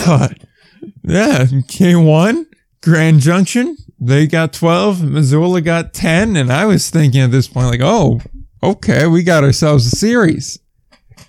but 0.05 0.37
yeah, 1.03 1.45
K1, 1.45 2.45
Grand 2.81 3.19
Junction, 3.19 3.77
they 3.99 4.27
got 4.27 4.53
12, 4.53 5.03
Missoula 5.03 5.61
got 5.61 5.93
10, 5.93 6.35
and 6.35 6.51
I 6.51 6.65
was 6.65 6.89
thinking 6.89 7.21
at 7.21 7.31
this 7.31 7.47
point, 7.47 7.67
like, 7.67 7.81
oh, 7.81 8.19
okay, 8.61 9.07
we 9.07 9.23
got 9.23 9.43
ourselves 9.43 9.85
a 9.85 9.95
series. 9.95 10.59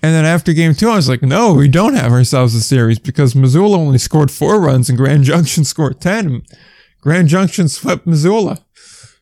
And 0.01 0.13
then 0.13 0.25
after 0.25 0.53
game 0.53 0.75
two, 0.75 0.89
I 0.89 0.97
was 0.97 1.09
like, 1.09 1.23
no, 1.23 1.53
we 1.53 1.67
don't 1.67 1.95
have 1.95 2.11
ourselves 2.11 2.53
a 2.53 2.61
series 2.61 2.99
because 2.99 3.33
Missoula 3.33 3.77
only 3.77 3.97
scored 3.97 4.29
four 4.29 4.59
runs 4.59 4.89
and 4.89 4.97
Grand 4.97 5.23
Junction 5.23 5.63
scored 5.63 5.99
10. 5.99 6.43
Grand 7.01 7.27
Junction 7.27 7.67
swept 7.67 8.05
Missoula. 8.05 8.64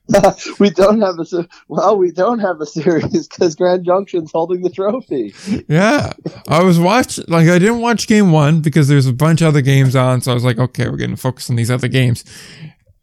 we 0.60 0.70
don't 0.70 1.00
have 1.00 1.18
a 1.18 1.48
well, 1.70 1.98
we 1.98 2.12
don't 2.12 2.40
have 2.40 2.60
a 2.60 2.66
series 2.66 3.28
because 3.28 3.56
Grand 3.56 3.86
Junction's 3.86 4.32
holding 4.32 4.62
the 4.62 4.70
trophy. 4.70 5.34
Yeah, 5.70 6.12
I 6.50 6.62
was 6.62 6.78
watching 6.78 7.24
like 7.30 7.48
I 7.48 7.58
didn't 7.58 7.80
watch 7.80 8.08
game 8.08 8.32
one 8.32 8.60
because 8.60 8.90
there's 8.90 9.08
a 9.08 9.14
bunch 9.14 9.42
of 9.42 9.48
other 9.48 9.62
games 9.62 9.96
on, 9.96 10.20
so 10.20 10.32
I 10.32 10.34
was 10.34 10.44
like, 10.44 10.60
okay, 10.60 10.90
we're 10.90 10.98
getting 10.98 11.16
focused 11.16 11.50
on 11.50 11.56
these 11.56 11.72
other 11.72 11.88
games 11.88 12.26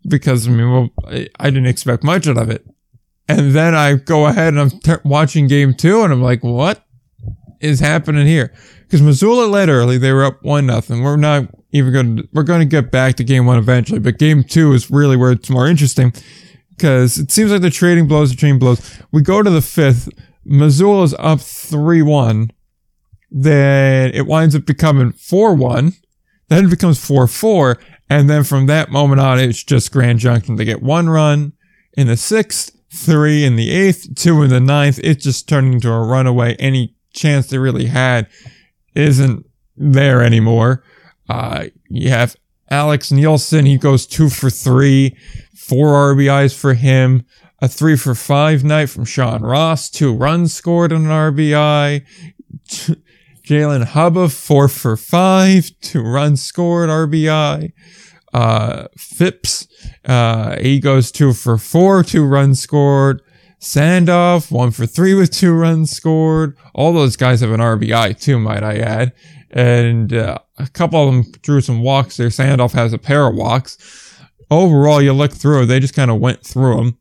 because 0.07 0.47
I 0.47 0.51
mean, 0.51 0.71
well, 0.71 0.91
I, 1.07 1.29
I 1.39 1.49
didn't 1.49 1.69
expect 1.69 2.05
much 2.05 2.29
out 2.29 2.37
of 2.37 2.51
it. 2.51 2.67
And 3.29 3.53
then 3.53 3.75
I 3.75 3.95
go 3.95 4.27
ahead 4.27 4.55
and 4.55 4.61
I'm 4.61 5.01
watching 5.05 5.47
game 5.47 5.73
two, 5.73 6.03
and 6.03 6.13
I'm 6.13 6.23
like, 6.23 6.45
what 6.45 6.85
is 7.61 7.81
happening 7.81 8.27
here? 8.27 8.53
Because 8.83 9.01
Missoula 9.01 9.47
led 9.47 9.71
early. 9.71 9.97
They 9.97 10.13
were 10.13 10.25
up 10.25 10.43
one 10.43 10.67
nothing. 10.67 11.03
We're 11.03 11.17
not 11.17 11.45
even 11.73 11.93
going 11.93 12.17
to, 12.19 12.29
we're 12.33 12.43
going 12.43 12.61
to 12.61 12.67
get 12.67 12.91
back 12.91 13.15
to 13.17 13.25
game 13.25 13.47
one 13.47 13.57
eventually, 13.57 14.01
but 14.01 14.19
game 14.19 14.45
two 14.45 14.73
is 14.73 14.91
really 14.91 15.17
where 15.17 15.33
it's 15.33 15.49
more 15.49 15.67
interesting 15.67 16.13
because 16.81 17.19
it 17.19 17.31
seems 17.31 17.53
like 17.53 17.61
the 17.61 17.69
trading 17.69 18.09
blows, 18.09 18.31
the 18.31 18.37
trading 18.37 18.59
blows. 18.59 18.99
We 19.13 19.21
go 19.21 19.43
to 19.43 19.51
the 19.51 19.61
fifth. 19.61 20.09
Missoula's 20.47 21.15
up 21.19 21.41
3 21.41 22.01
1. 22.01 22.51
Then 23.31 24.11
it 24.15 24.27
winds 24.27 24.57
up 24.57 24.65
becoming 24.65 25.13
4 25.13 25.55
1. 25.55 25.93
Then 26.49 26.65
it 26.65 26.71
becomes 26.71 27.05
4 27.05 27.27
4. 27.27 27.79
And 28.09 28.31
then 28.31 28.45
from 28.45 28.65
that 28.67 28.91
moment 28.91 29.21
on, 29.21 29.39
it's 29.39 29.63
just 29.63 29.93
Grand 29.93 30.21
Junction. 30.21 30.57
They 30.57 30.65
get 30.65 30.83
one 30.83 31.11
run 31.11 31.53
in 31.93 32.07
the 32.07 32.17
sixth, 32.17 32.75
three 32.91 33.45
in 33.45 33.57
the 33.57 33.71
eighth, 33.71 34.15
two 34.17 34.43
in 34.43 34.49
the 34.49 34.59
ninth. 34.59 34.99
It's 35.05 35.23
just 35.23 35.49
turning 35.49 35.75
into 35.75 35.93
a 35.93 36.05
runaway. 36.05 36.57
Any 36.57 36.97
chance 37.13 37.49
they 37.49 37.59
really 37.59 37.87
had 37.87 38.27
isn't 38.95 39.47
there 39.77 40.23
anymore. 40.23 40.83
Uh, 41.29 41.67
you 41.89 42.09
have 42.09 42.37
Alex 42.71 43.11
Nielsen. 43.11 43.67
He 43.67 43.77
goes 43.77 44.07
two 44.07 44.29
for 44.29 44.49
three, 44.49 45.17
four 45.71 46.15
RBIs 46.17 46.53
for 46.53 46.75
him, 46.75 47.25
a 47.63 47.69
three 47.69 47.97
for 47.97 48.17
five 48.17 48.65
night 48.65 48.87
from 48.87 49.05
Sean 49.05 49.43
Ross, 49.43 49.89
two 49.89 50.13
runs 50.13 50.53
scored 50.53 50.93
on 50.93 51.07
an 51.07 51.11
RBI. 51.13 52.05
Jalen 53.47 53.85
Hubba, 53.85 54.29
four 54.31 54.67
for 54.67 54.97
five, 54.97 55.71
two 55.81 56.03
runs 56.03 56.43
scored, 56.43 56.91
RBI. 56.91 57.73
Uh, 58.35 58.89
Phipps, 58.97 59.69
uh, 60.07 60.61
he 60.61 60.81
goes 60.81 61.13
two 61.13 61.33
for 61.33 61.57
four, 61.57 62.03
two 62.03 62.25
runs 62.25 62.61
scored. 62.61 63.23
Sandoff, 63.61 64.51
one 64.51 64.73
for 64.73 64.87
three 64.87 65.15
with 65.15 65.31
two 65.31 65.53
runs 65.53 65.93
scored. 65.93 66.57
All 66.75 66.93
those 66.93 67.15
guys 67.15 67.43
have 67.43 67.53
an 67.53 67.61
RBI 67.61 68.21
too, 68.21 68.41
might 68.41 68.65
I 68.65 68.79
add. 68.79 69.13
And 69.53 70.13
uh, 70.13 70.39
a 70.59 70.67
couple 70.69 71.07
of 71.09 71.15
them 71.15 71.33
drew 71.43 71.61
some 71.61 71.83
walks 71.83 72.17
there. 72.17 72.29
Sandoff 72.29 72.73
has 72.73 72.93
a 72.93 72.99
pair 72.99 73.29
of 73.29 73.37
walks. 73.37 73.77
Overall, 74.51 75.01
you 75.01 75.13
look 75.13 75.33
through, 75.33 75.67
they 75.67 75.81
just 75.81 75.95
kind 75.95 76.11
of 76.11 76.19
went 76.19 76.45
through 76.45 76.77
them. 76.77 76.99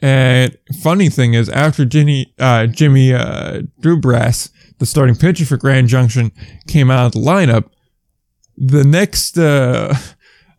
And 0.00 0.56
funny 0.82 1.08
thing 1.08 1.34
is, 1.34 1.48
after 1.48 1.84
Jimmy, 1.84 2.34
uh, 2.38 2.66
Jimmy 2.66 3.12
uh, 3.12 3.62
Dubras, 3.80 4.50
the 4.78 4.86
starting 4.86 5.14
pitcher 5.14 5.44
for 5.44 5.56
Grand 5.56 5.88
Junction, 5.88 6.32
came 6.66 6.90
out 6.90 7.06
of 7.06 7.12
the 7.12 7.18
lineup, 7.18 7.70
the 8.56 8.84
next, 8.84 9.38
uh, 9.38 9.94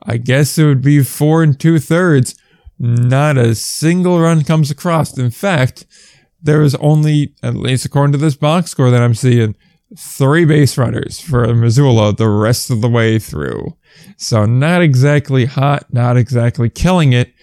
I 0.04 0.18
guess 0.18 0.58
it 0.58 0.66
would 0.66 0.82
be 0.82 1.04
four 1.04 1.44
and 1.44 1.60
two 1.60 1.80
thirds, 1.80 2.36
not 2.80 3.38
a 3.38 3.54
single 3.54 4.20
run 4.20 4.44
comes 4.44 4.72
across. 4.72 5.18
In 5.18 5.30
fact, 5.30 5.86
there 6.42 6.64
is 6.64 6.74
only, 6.76 7.36
at 7.44 7.56
least 7.56 7.86
according 7.86 8.14
to 8.14 8.18
this 8.18 8.36
box 8.36 8.72
score 8.72 8.90
that 8.90 9.02
I'm 9.02 9.14
seeing, 9.14 9.56
three 9.98 10.46
base 10.46 10.78
runners 10.78 11.20
for 11.20 11.54
Missoula 11.54 12.14
the 12.14 12.30
rest 12.30 12.70
of 12.70 12.82
the 12.82 12.90
way 12.90 13.20
through. 13.20 13.76
So 14.18 14.46
not 14.46 14.82
exactly 14.82 15.46
hot, 15.46 15.92
not 15.94 16.18
exactly 16.18 16.70
killing 16.70 17.14
it 17.14 17.34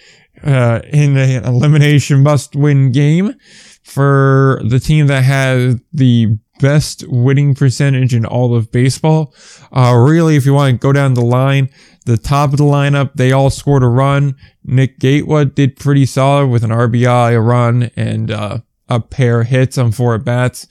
uh, 0.42 0.80
in 0.90 1.16
an 1.16 1.44
elimination 1.44 2.22
must 2.22 2.54
win 2.54 2.92
game 2.92 3.34
for 3.82 4.60
the 4.68 4.78
team 4.78 5.06
that 5.08 5.24
has 5.24 5.76
the 5.92 6.38
best 6.60 7.04
winning 7.08 7.54
percentage 7.54 8.14
in 8.14 8.26
all 8.26 8.54
of 8.54 8.70
baseball. 8.70 9.34
Uh, 9.72 9.94
really, 9.96 10.36
if 10.36 10.44
you 10.44 10.54
want 10.54 10.74
to 10.74 10.78
go 10.78 10.92
down 10.92 11.14
the 11.14 11.20
line, 11.20 11.70
the 12.06 12.16
top 12.16 12.52
of 12.52 12.58
the 12.58 12.64
lineup, 12.64 13.12
they 13.14 13.32
all 13.32 13.50
scored 13.50 13.82
a 13.82 13.88
run. 13.88 14.34
Nick 14.64 14.98
Gatewood 14.98 15.54
did 15.54 15.76
pretty 15.76 16.06
solid 16.06 16.48
with 16.48 16.64
an 16.64 16.70
RBI, 16.70 17.34
a 17.34 17.40
run, 17.40 17.90
and 17.96 18.30
uh, 18.30 18.58
a 18.88 19.00
pair 19.00 19.42
of 19.42 19.48
hits 19.48 19.78
on 19.78 19.92
four 19.92 20.14
at 20.14 20.24
bats. 20.24 20.66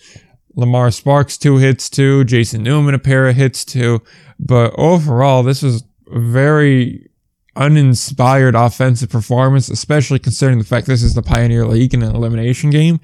Lamar 0.58 0.90
Sparks, 0.90 1.38
two 1.38 1.58
hits 1.58 1.88
too. 1.88 2.24
Jason 2.24 2.64
Newman, 2.64 2.96
a 2.96 3.00
pair 3.00 3.30
of 3.30 3.36
hits 3.36 3.64
too. 3.64 4.02
But 4.40 4.74
overall, 4.76 5.44
this 5.44 5.62
was 5.62 5.84
a 6.12 6.20
very 6.20 7.08
uninspired 7.56 8.56
offensive 8.56 9.10
performance, 9.10 9.70
especially 9.70 10.18
considering 10.18 10.58
the 10.58 10.66
fact 10.66 10.88
this 10.88 11.04
is 11.04 11.14
the 11.14 11.22
Pioneer 11.22 11.66
League 11.66 11.94
in 11.94 12.02
an 12.02 12.16
elimination 12.16 12.72
game. 12.72 13.00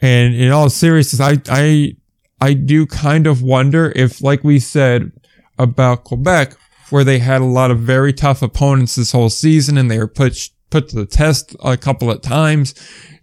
And 0.00 0.34
in 0.34 0.52
all 0.52 0.68
seriousness, 0.68 1.20
I, 1.20 1.40
I, 1.48 1.96
I 2.40 2.52
do 2.52 2.86
kind 2.86 3.26
of 3.26 3.42
wonder 3.42 3.90
if, 3.96 4.20
like 4.20 4.44
we 4.44 4.58
said 4.58 5.12
about 5.58 6.04
Quebec, 6.04 6.56
where 6.90 7.04
they 7.04 7.20
had 7.20 7.40
a 7.40 7.46
lot 7.46 7.70
of 7.70 7.78
very 7.78 8.12
tough 8.12 8.42
opponents 8.42 8.96
this 8.96 9.12
whole 9.12 9.30
season 9.30 9.78
and 9.78 9.90
they 9.90 9.98
were 9.98 10.06
put 10.06 10.50
put 10.72 10.88
to 10.88 10.96
the 10.96 11.06
test 11.06 11.54
a 11.62 11.76
couple 11.76 12.10
of 12.10 12.20
times 12.22 12.74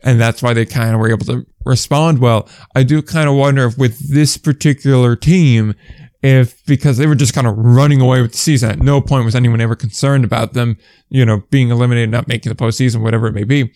and 0.01 0.19
that's 0.19 0.41
why 0.41 0.53
they 0.53 0.65
kind 0.65 0.93
of 0.93 0.99
were 0.99 1.09
able 1.09 1.25
to 1.25 1.45
respond 1.65 2.19
well. 2.19 2.47
I 2.75 2.83
do 2.83 3.01
kind 3.01 3.29
of 3.29 3.35
wonder 3.35 3.65
if 3.65 3.77
with 3.77 4.11
this 4.11 4.37
particular 4.37 5.15
team, 5.15 5.75
if 6.21 6.65
because 6.65 6.97
they 6.97 7.07
were 7.07 7.15
just 7.15 7.33
kind 7.33 7.47
of 7.47 7.55
running 7.57 8.01
away 8.01 8.21
with 8.21 8.31
the 8.31 8.37
season, 8.37 8.71
at 8.71 8.79
no 8.79 9.01
point 9.01 9.25
was 9.25 9.35
anyone 9.35 9.61
ever 9.61 9.75
concerned 9.75 10.23
about 10.23 10.53
them, 10.53 10.77
you 11.09 11.25
know, 11.25 11.43
being 11.49 11.69
eliminated, 11.69 12.09
not 12.09 12.27
making 12.27 12.49
the 12.49 12.55
postseason, 12.55 13.01
whatever 13.01 13.27
it 13.27 13.33
may 13.33 13.43
be. 13.43 13.73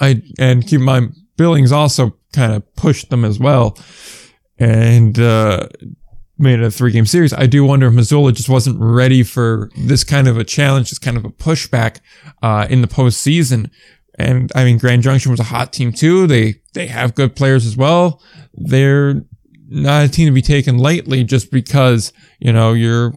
I 0.00 0.22
and 0.38 0.66
keep 0.66 0.80
in 0.80 0.86
mind 0.86 1.14
Billings 1.36 1.72
also 1.72 2.16
kind 2.32 2.54
of 2.54 2.74
pushed 2.76 3.10
them 3.10 3.24
as 3.24 3.38
well, 3.38 3.78
and 4.58 5.18
uh, 5.18 5.68
made 6.38 6.60
it 6.60 6.64
a 6.64 6.70
three 6.70 6.92
game 6.92 7.06
series. 7.06 7.32
I 7.32 7.46
do 7.46 7.64
wonder 7.64 7.86
if 7.86 7.94
Missoula 7.94 8.32
just 8.32 8.48
wasn't 8.48 8.78
ready 8.80 9.22
for 9.22 9.70
this 9.76 10.04
kind 10.04 10.28
of 10.28 10.36
a 10.36 10.44
challenge, 10.44 10.90
this 10.90 10.98
kind 10.98 11.16
of 11.16 11.24
a 11.24 11.30
pushback 11.30 12.00
uh, 12.42 12.66
in 12.68 12.82
the 12.82 12.88
postseason. 12.88 13.70
And 14.18 14.50
I 14.54 14.64
mean, 14.64 14.78
Grand 14.78 15.02
Junction 15.02 15.30
was 15.30 15.40
a 15.40 15.44
hot 15.44 15.72
team 15.72 15.92
too. 15.92 16.26
They 16.26 16.56
they 16.74 16.86
have 16.86 17.14
good 17.14 17.36
players 17.36 17.66
as 17.66 17.76
well. 17.76 18.22
They're 18.54 19.22
not 19.68 20.04
a 20.04 20.08
team 20.08 20.26
to 20.26 20.32
be 20.32 20.42
taken 20.42 20.78
lightly 20.78 21.24
just 21.24 21.50
because 21.50 22.12
you 22.38 22.52
know 22.52 22.72
you're 22.72 23.14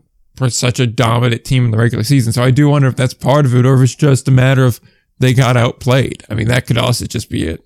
such 0.48 0.80
a 0.80 0.88
dominant 0.88 1.44
team 1.44 1.66
in 1.66 1.72
the 1.72 1.78
regular 1.78 2.04
season. 2.04 2.32
So 2.32 2.44
I 2.44 2.52
do 2.52 2.70
wonder 2.70 2.88
if 2.88 2.96
that's 2.96 3.14
part 3.14 3.46
of 3.46 3.56
it, 3.56 3.66
or 3.66 3.76
if 3.76 3.82
it's 3.82 3.96
just 3.96 4.28
a 4.28 4.32
matter 4.32 4.66
of 4.66 4.80
they 5.20 5.34
got 5.34 5.58
outplayed. 5.58 6.24
I 6.30 6.34
mean, 6.34 6.48
that 6.48 6.66
could 6.66 6.78
also 6.78 7.06
just 7.06 7.30
be 7.30 7.46
it. 7.46 7.66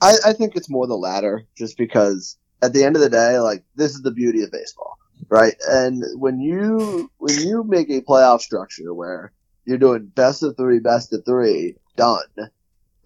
I, 0.00 0.14
I 0.26 0.32
think 0.32 0.54
it's 0.54 0.70
more 0.70 0.86
the 0.86 0.96
latter, 0.96 1.46
just 1.56 1.76
because 1.78 2.36
at 2.64 2.72
the 2.72 2.82
end 2.82 2.96
of 2.96 3.02
the 3.02 3.10
day, 3.10 3.38
like 3.38 3.62
this 3.76 3.94
is 3.94 4.02
the 4.02 4.10
beauty 4.10 4.42
of 4.42 4.50
baseball, 4.50 4.98
right? 5.28 5.54
And 5.68 6.02
when 6.16 6.40
you 6.40 7.10
when 7.18 7.38
you 7.40 7.62
make 7.64 7.90
a 7.90 8.00
playoff 8.00 8.40
structure 8.40 8.94
where 8.94 9.32
you're 9.66 9.78
doing 9.78 10.06
best 10.06 10.42
of 10.42 10.56
three, 10.56 10.78
best 10.78 11.12
of 11.12 11.24
three, 11.24 11.76
done. 11.96 12.50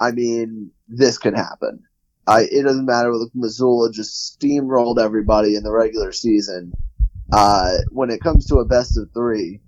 I 0.01 0.13
mean, 0.13 0.71
this 0.89 1.19
can 1.19 1.35
happen. 1.35 1.83
I 2.27 2.43
it 2.43 2.63
doesn't 2.63 2.87
matter 2.87 3.11
if 3.11 3.35
Missoula 3.35 3.91
just 3.91 4.39
steamrolled 4.39 4.99
everybody 5.01 5.57
in 5.57 5.65
the 5.65 5.73
regular 5.73 6.13
season. 6.13 6.73
Uh, 7.33 7.79
when 7.91 8.11
it 8.11 8.23
comes 8.23 8.47
to 8.47 8.57
a 8.57 8.65
best 8.65 8.97
of 8.97 9.11
three, 9.13 9.61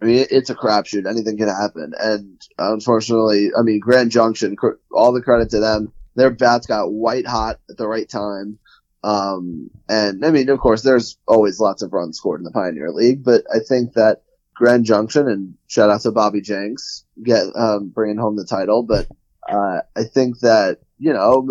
I 0.00 0.04
mean, 0.04 0.26
it's 0.30 0.50
a 0.50 0.54
crapshoot. 0.54 1.08
Anything 1.08 1.36
can 1.36 1.48
happen. 1.48 1.92
And 1.98 2.40
unfortunately, 2.58 3.50
I 3.58 3.62
mean, 3.62 3.80
Grand 3.80 4.10
Junction, 4.10 4.56
all 4.92 5.12
the 5.12 5.22
credit 5.22 5.50
to 5.50 5.60
them. 5.60 5.92
Their 6.16 6.30
bats 6.30 6.66
got 6.66 6.92
white 6.92 7.26
hot 7.26 7.58
at 7.68 7.76
the 7.76 7.88
right 7.88 8.08
time. 8.08 8.58
Um, 9.04 9.70
and 9.86 10.24
I 10.24 10.30
mean, 10.30 10.48
of 10.48 10.58
course, 10.58 10.80
there's 10.80 11.18
always 11.28 11.60
lots 11.60 11.82
of 11.82 11.92
runs 11.92 12.16
scored 12.16 12.40
in 12.40 12.44
the 12.44 12.50
Pioneer 12.50 12.90
League, 12.90 13.22
but 13.22 13.44
I 13.54 13.58
think 13.58 13.92
that 13.92 14.22
Grand 14.54 14.86
Junction 14.86 15.28
and 15.28 15.54
shout 15.66 15.90
out 15.90 16.00
to 16.02 16.10
Bobby 16.10 16.40
Jenks 16.40 17.04
get 17.22 17.44
um, 17.54 17.90
bringing 17.90 18.16
home 18.16 18.36
the 18.36 18.46
title. 18.46 18.82
But 18.82 19.06
uh, 19.46 19.80
I 19.94 20.04
think 20.04 20.40
that 20.40 20.78
you 20.98 21.12
know 21.12 21.46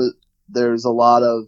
there's 0.50 0.86
a 0.86 0.90
lot 0.90 1.22
of 1.22 1.44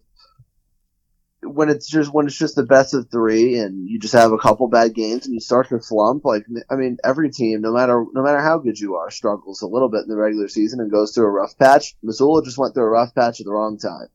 when 1.42 1.70
it's 1.70 1.88
just 1.88 2.14
when 2.14 2.28
it's 2.28 2.38
just 2.38 2.56
the 2.56 2.64
best 2.64 2.94
of 2.94 3.10
three 3.10 3.58
and 3.58 3.90
you 3.90 3.98
just 3.98 4.14
have 4.14 4.32
a 4.32 4.38
couple 4.38 4.68
bad 4.68 4.94
games 4.94 5.26
and 5.26 5.34
you 5.34 5.40
start 5.40 5.70
to 5.70 5.82
slump. 5.82 6.24
Like 6.24 6.46
I 6.70 6.76
mean, 6.76 6.98
every 7.04 7.32
team, 7.32 7.62
no 7.62 7.74
matter 7.74 8.06
no 8.14 8.22
matter 8.22 8.42
how 8.42 8.60
good 8.60 8.80
you 8.80 8.98
are, 8.98 9.10
struggles 9.10 9.64
a 9.64 9.68
little 9.68 9.90
bit 9.90 10.04
in 10.04 10.10
the 10.10 10.18
regular 10.18 10.50
season 10.50 10.82
and 10.82 10.92
goes 10.92 11.16
through 11.16 11.26
a 11.26 11.32
rough 11.32 11.58
patch. 11.58 11.96
Missoula 12.04 12.44
just 12.44 12.60
went 12.60 12.76
through 12.76 12.86
a 12.86 12.90
rough 12.90 13.16
patch 13.16 13.40
at 13.40 13.48
the 13.48 13.52
wrong 13.52 13.80
time 13.80 14.10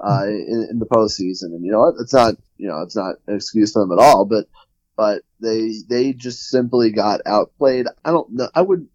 uh, 0.00 0.26
in, 0.26 0.68
in 0.70 0.78
the 0.78 0.86
postseason. 0.86 1.54
And 1.54 1.64
you 1.64 1.72
know? 1.72 1.94
It's 2.00 2.12
not, 2.12 2.34
you 2.56 2.68
know, 2.68 2.82
it's 2.82 2.96
not 2.96 3.16
an 3.26 3.36
excuse 3.36 3.72
for 3.72 3.80
them 3.80 3.92
at 3.92 4.02
all, 4.02 4.24
but, 4.24 4.46
but 4.96 5.22
they, 5.40 5.74
they 5.88 6.12
just 6.12 6.48
simply 6.48 6.90
got 6.90 7.20
outplayed. 7.26 7.86
I 8.04 8.10
don't 8.10 8.32
know. 8.32 8.48
I 8.54 8.62
would 8.62 8.88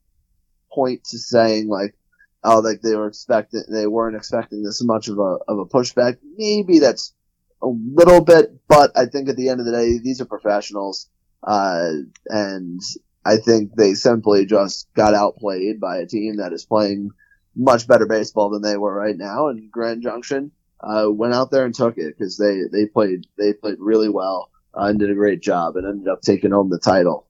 point 0.72 1.04
to 1.06 1.18
saying 1.18 1.68
like, 1.68 1.96
oh, 2.44 2.60
like 2.60 2.82
they 2.82 2.96
were 2.96 3.08
expecting, 3.08 3.64
they 3.70 3.88
weren't 3.88 4.16
expecting 4.16 4.64
this 4.64 4.84
much 4.84 5.08
of 5.08 5.20
a, 5.20 5.38
of 5.48 5.60
a 5.60 5.66
pushback. 5.66 6.18
Maybe 6.38 6.80
that's 6.80 7.14
a 7.62 7.68
little 7.68 8.22
bit, 8.22 8.60
but 8.68 8.92
I 8.98 9.06
think 9.06 9.30
at 9.30 9.36
the 9.36 9.50
end 9.50 9.60
of 9.60 9.66
the 9.66 9.72
day, 9.72 10.00
these 10.00 10.22
are 10.22 10.26
professionals. 10.26 11.08
Uh, 11.44 11.92
and 12.28 12.80
I 13.26 13.38
think 13.38 13.76
they 13.76 13.94
simply 13.94 14.46
just 14.46 14.88
got 14.96 15.14
outplayed 15.14 15.80
by 15.80 15.98
a 15.98 16.08
team 16.08 16.38
that 16.38 16.54
is 16.54 16.66
playing 16.66 17.12
much 17.56 17.88
better 17.88 18.06
baseball 18.06 18.50
than 18.50 18.62
they 18.62 18.78
were 18.78 18.94
right 18.94 19.18
now. 19.18 19.48
And 19.50 19.72
Grand 19.72 20.02
Junction, 20.02 20.52
uh, 20.84 21.08
went 21.10 21.34
out 21.34 21.52
there 21.52 21.66
and 21.66 21.74
took 21.74 21.98
it 21.98 22.18
because 22.18 22.38
they, 22.38 22.64
they 22.72 22.86
played 22.86 23.28
they 23.38 23.54
played 23.54 23.78
really 23.80 24.10
well 24.10 24.50
uh, 24.78 24.86
and 24.86 25.00
did 25.00 25.12
a 25.12 25.16
great 25.16 25.42
job 25.42 25.76
and 25.76 25.88
ended 25.88 26.08
up 26.08 26.22
taking 26.22 26.52
home 26.52 26.70
the 26.70 26.80
title. 26.80 27.28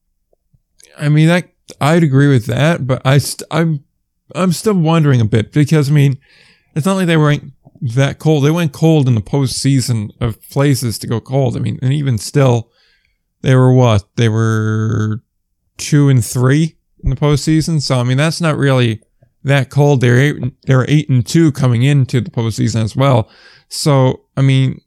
I 0.98 1.08
mean, 1.08 1.30
I 1.30 1.44
I'd 1.80 2.02
agree 2.02 2.28
with 2.28 2.46
that, 2.46 2.86
but 2.86 3.02
I 3.04 3.18
st- 3.18 3.46
I'm 3.50 3.84
I'm 4.34 4.52
still 4.52 4.74
wondering 4.74 5.20
a 5.20 5.26
bit 5.26 5.52
because 5.52 5.90
I 5.90 5.92
mean, 5.92 6.18
it's 6.74 6.86
not 6.86 6.94
like 6.94 7.06
they 7.06 7.16
weren't 7.16 7.52
that 7.80 8.18
cold. 8.18 8.44
They 8.44 8.50
went 8.50 8.72
cold 8.72 9.08
in 9.08 9.14
the 9.14 9.20
postseason 9.20 10.10
of 10.20 10.40
places 10.50 10.98
to 11.00 11.06
go 11.06 11.20
cold. 11.20 11.56
I 11.56 11.60
mean, 11.60 11.78
and 11.82 11.92
even 11.92 12.18
still, 12.18 12.70
they 13.42 13.54
were 13.54 13.72
what? 13.72 14.04
They 14.16 14.28
were 14.28 15.22
two 15.76 16.08
and 16.08 16.24
three 16.24 16.76
in 17.02 17.10
the 17.10 17.16
postseason. 17.16 17.80
So 17.82 17.98
I 17.98 18.04
mean, 18.04 18.16
that's 18.16 18.40
not 18.40 18.56
really 18.56 19.02
that 19.44 19.70
cold. 19.70 20.00
They're 20.00 20.18
eight, 20.18 20.36
they're 20.66 20.88
eight 20.88 21.08
and 21.08 21.24
two 21.26 21.52
coming 21.52 21.82
into 21.82 22.20
the 22.20 22.30
postseason 22.30 22.82
as 22.82 22.94
well. 22.96 23.30
So, 23.68 24.22
I 24.36 24.42
mean, 24.42 24.80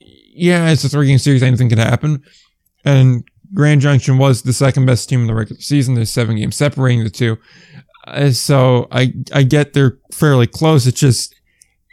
yeah, 0.00 0.70
it's 0.70 0.84
a 0.84 0.88
three 0.88 1.06
game 1.06 1.18
series. 1.18 1.42
Anything 1.42 1.68
can 1.68 1.78
happen. 1.78 2.22
and 2.84 3.24
Grand 3.54 3.80
Junction 3.80 4.18
was 4.18 4.42
the 4.42 4.52
second 4.52 4.86
best 4.86 5.08
team 5.08 5.20
in 5.20 5.26
the 5.26 5.34
regular 5.34 5.60
season. 5.60 5.94
There's 5.94 6.10
seven 6.10 6.36
games 6.36 6.56
separating 6.56 7.04
the 7.04 7.10
two. 7.10 7.38
Uh, 8.06 8.30
so 8.30 8.88
I 8.90 9.12
I 9.32 9.42
get 9.42 9.72
they're 9.72 9.98
fairly 10.12 10.46
close. 10.46 10.86
It's 10.86 11.00
just 11.00 11.34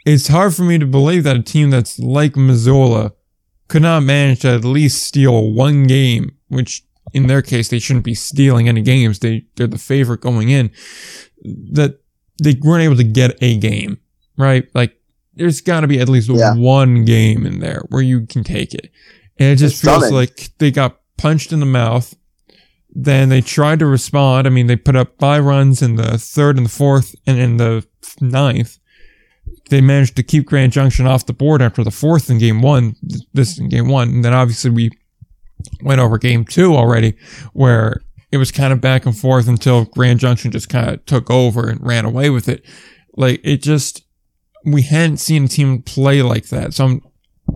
it's 0.04 0.28
hard 0.28 0.54
for 0.54 0.62
me 0.62 0.78
to 0.78 0.86
believe 0.86 1.24
that 1.24 1.36
a 1.36 1.42
team 1.42 1.70
that's 1.70 1.98
like 1.98 2.36
Missoula 2.36 3.12
could 3.68 3.82
not 3.82 4.02
manage 4.02 4.40
to 4.40 4.48
at 4.48 4.64
least 4.64 5.02
steal 5.02 5.52
one 5.52 5.84
game, 5.86 6.36
which 6.48 6.82
in 7.14 7.26
their 7.28 7.40
case 7.42 7.68
they 7.68 7.78
shouldn't 7.78 8.04
be 8.04 8.14
stealing 8.14 8.68
any 8.68 8.82
games. 8.82 9.20
They 9.20 9.46
they're 9.56 9.66
the 9.66 9.78
favorite 9.78 10.20
going 10.20 10.50
in. 10.50 10.70
That 11.72 12.00
they 12.42 12.56
weren't 12.60 12.82
able 12.82 12.96
to 12.96 13.04
get 13.04 13.36
a 13.42 13.56
game, 13.58 13.98
right? 14.36 14.66
Like 14.74 14.96
there's 15.34 15.60
got 15.60 15.80
to 15.80 15.86
be 15.86 15.98
at 16.00 16.08
least 16.08 16.28
Yeah. 16.28 16.54
one 16.54 17.04
game 17.04 17.46
in 17.46 17.60
there 17.60 17.82
where 17.88 18.02
you 18.02 18.26
can 18.26 18.44
take 18.44 18.74
it. 18.74 18.90
And 19.38 19.48
it 19.50 19.56
just 19.56 19.74
It's 19.76 19.82
feels 19.84 19.96
stunning. 19.98 20.14
like 20.14 20.50
they 20.58 20.70
got 20.70 21.00
punched 21.16 21.52
in 21.52 21.60
the 21.60 21.66
mouth. 21.66 22.14
Then 22.96 23.28
they 23.28 23.40
tried 23.40 23.80
to 23.80 23.86
respond. 23.86 24.46
I 24.46 24.50
mean, 24.50 24.68
they 24.68 24.76
put 24.76 24.94
up 24.94 25.18
five 25.18 25.44
runs 25.44 25.82
in 25.82 25.96
the 25.96 26.16
third 26.18 26.56
and 26.56 26.66
the 26.66 26.70
fourth 26.70 27.14
and 27.26 27.38
in 27.38 27.56
the 27.56 27.84
ninth. 28.20 28.78
They 29.70 29.80
managed 29.80 30.14
to 30.16 30.22
keep 30.22 30.46
Grand 30.46 30.70
Junction 30.72 31.06
off 31.06 31.26
the 31.26 31.32
board 31.32 31.60
after 31.60 31.82
the 31.82 31.90
fourth 31.90 32.30
in 32.30 32.38
game 32.38 32.62
one. 32.62 32.94
This 33.32 33.58
in 33.58 33.68
game 33.68 33.88
one. 33.88 34.08
And 34.10 34.24
then 34.24 34.32
obviously 34.32 34.70
we 34.70 34.90
went 35.82 36.00
over 36.00 36.18
game 36.18 36.44
two 36.44 36.74
already 36.74 37.14
where 37.52 38.00
it 38.32 38.38
was 38.38 38.50
kind 38.50 38.72
of 38.72 38.80
back 38.80 39.06
and 39.06 39.16
forth 39.16 39.48
until 39.48 39.84
Grand 39.84 40.20
Junction 40.20 40.50
just 40.50 40.68
kind 40.68 40.88
of 40.88 41.04
took 41.06 41.30
over 41.30 41.68
and 41.68 41.84
ran 41.84 42.04
away 42.04 42.30
with 42.30 42.48
it. 42.48 42.64
Like 43.16 43.40
it 43.44 43.62
just, 43.62 44.04
we 44.64 44.82
hadn't 44.82 45.18
seen 45.18 45.44
a 45.44 45.48
team 45.48 45.82
play 45.82 46.22
like 46.22 46.48
that. 46.48 46.74
So 46.74 46.84
I'm, 46.84 47.02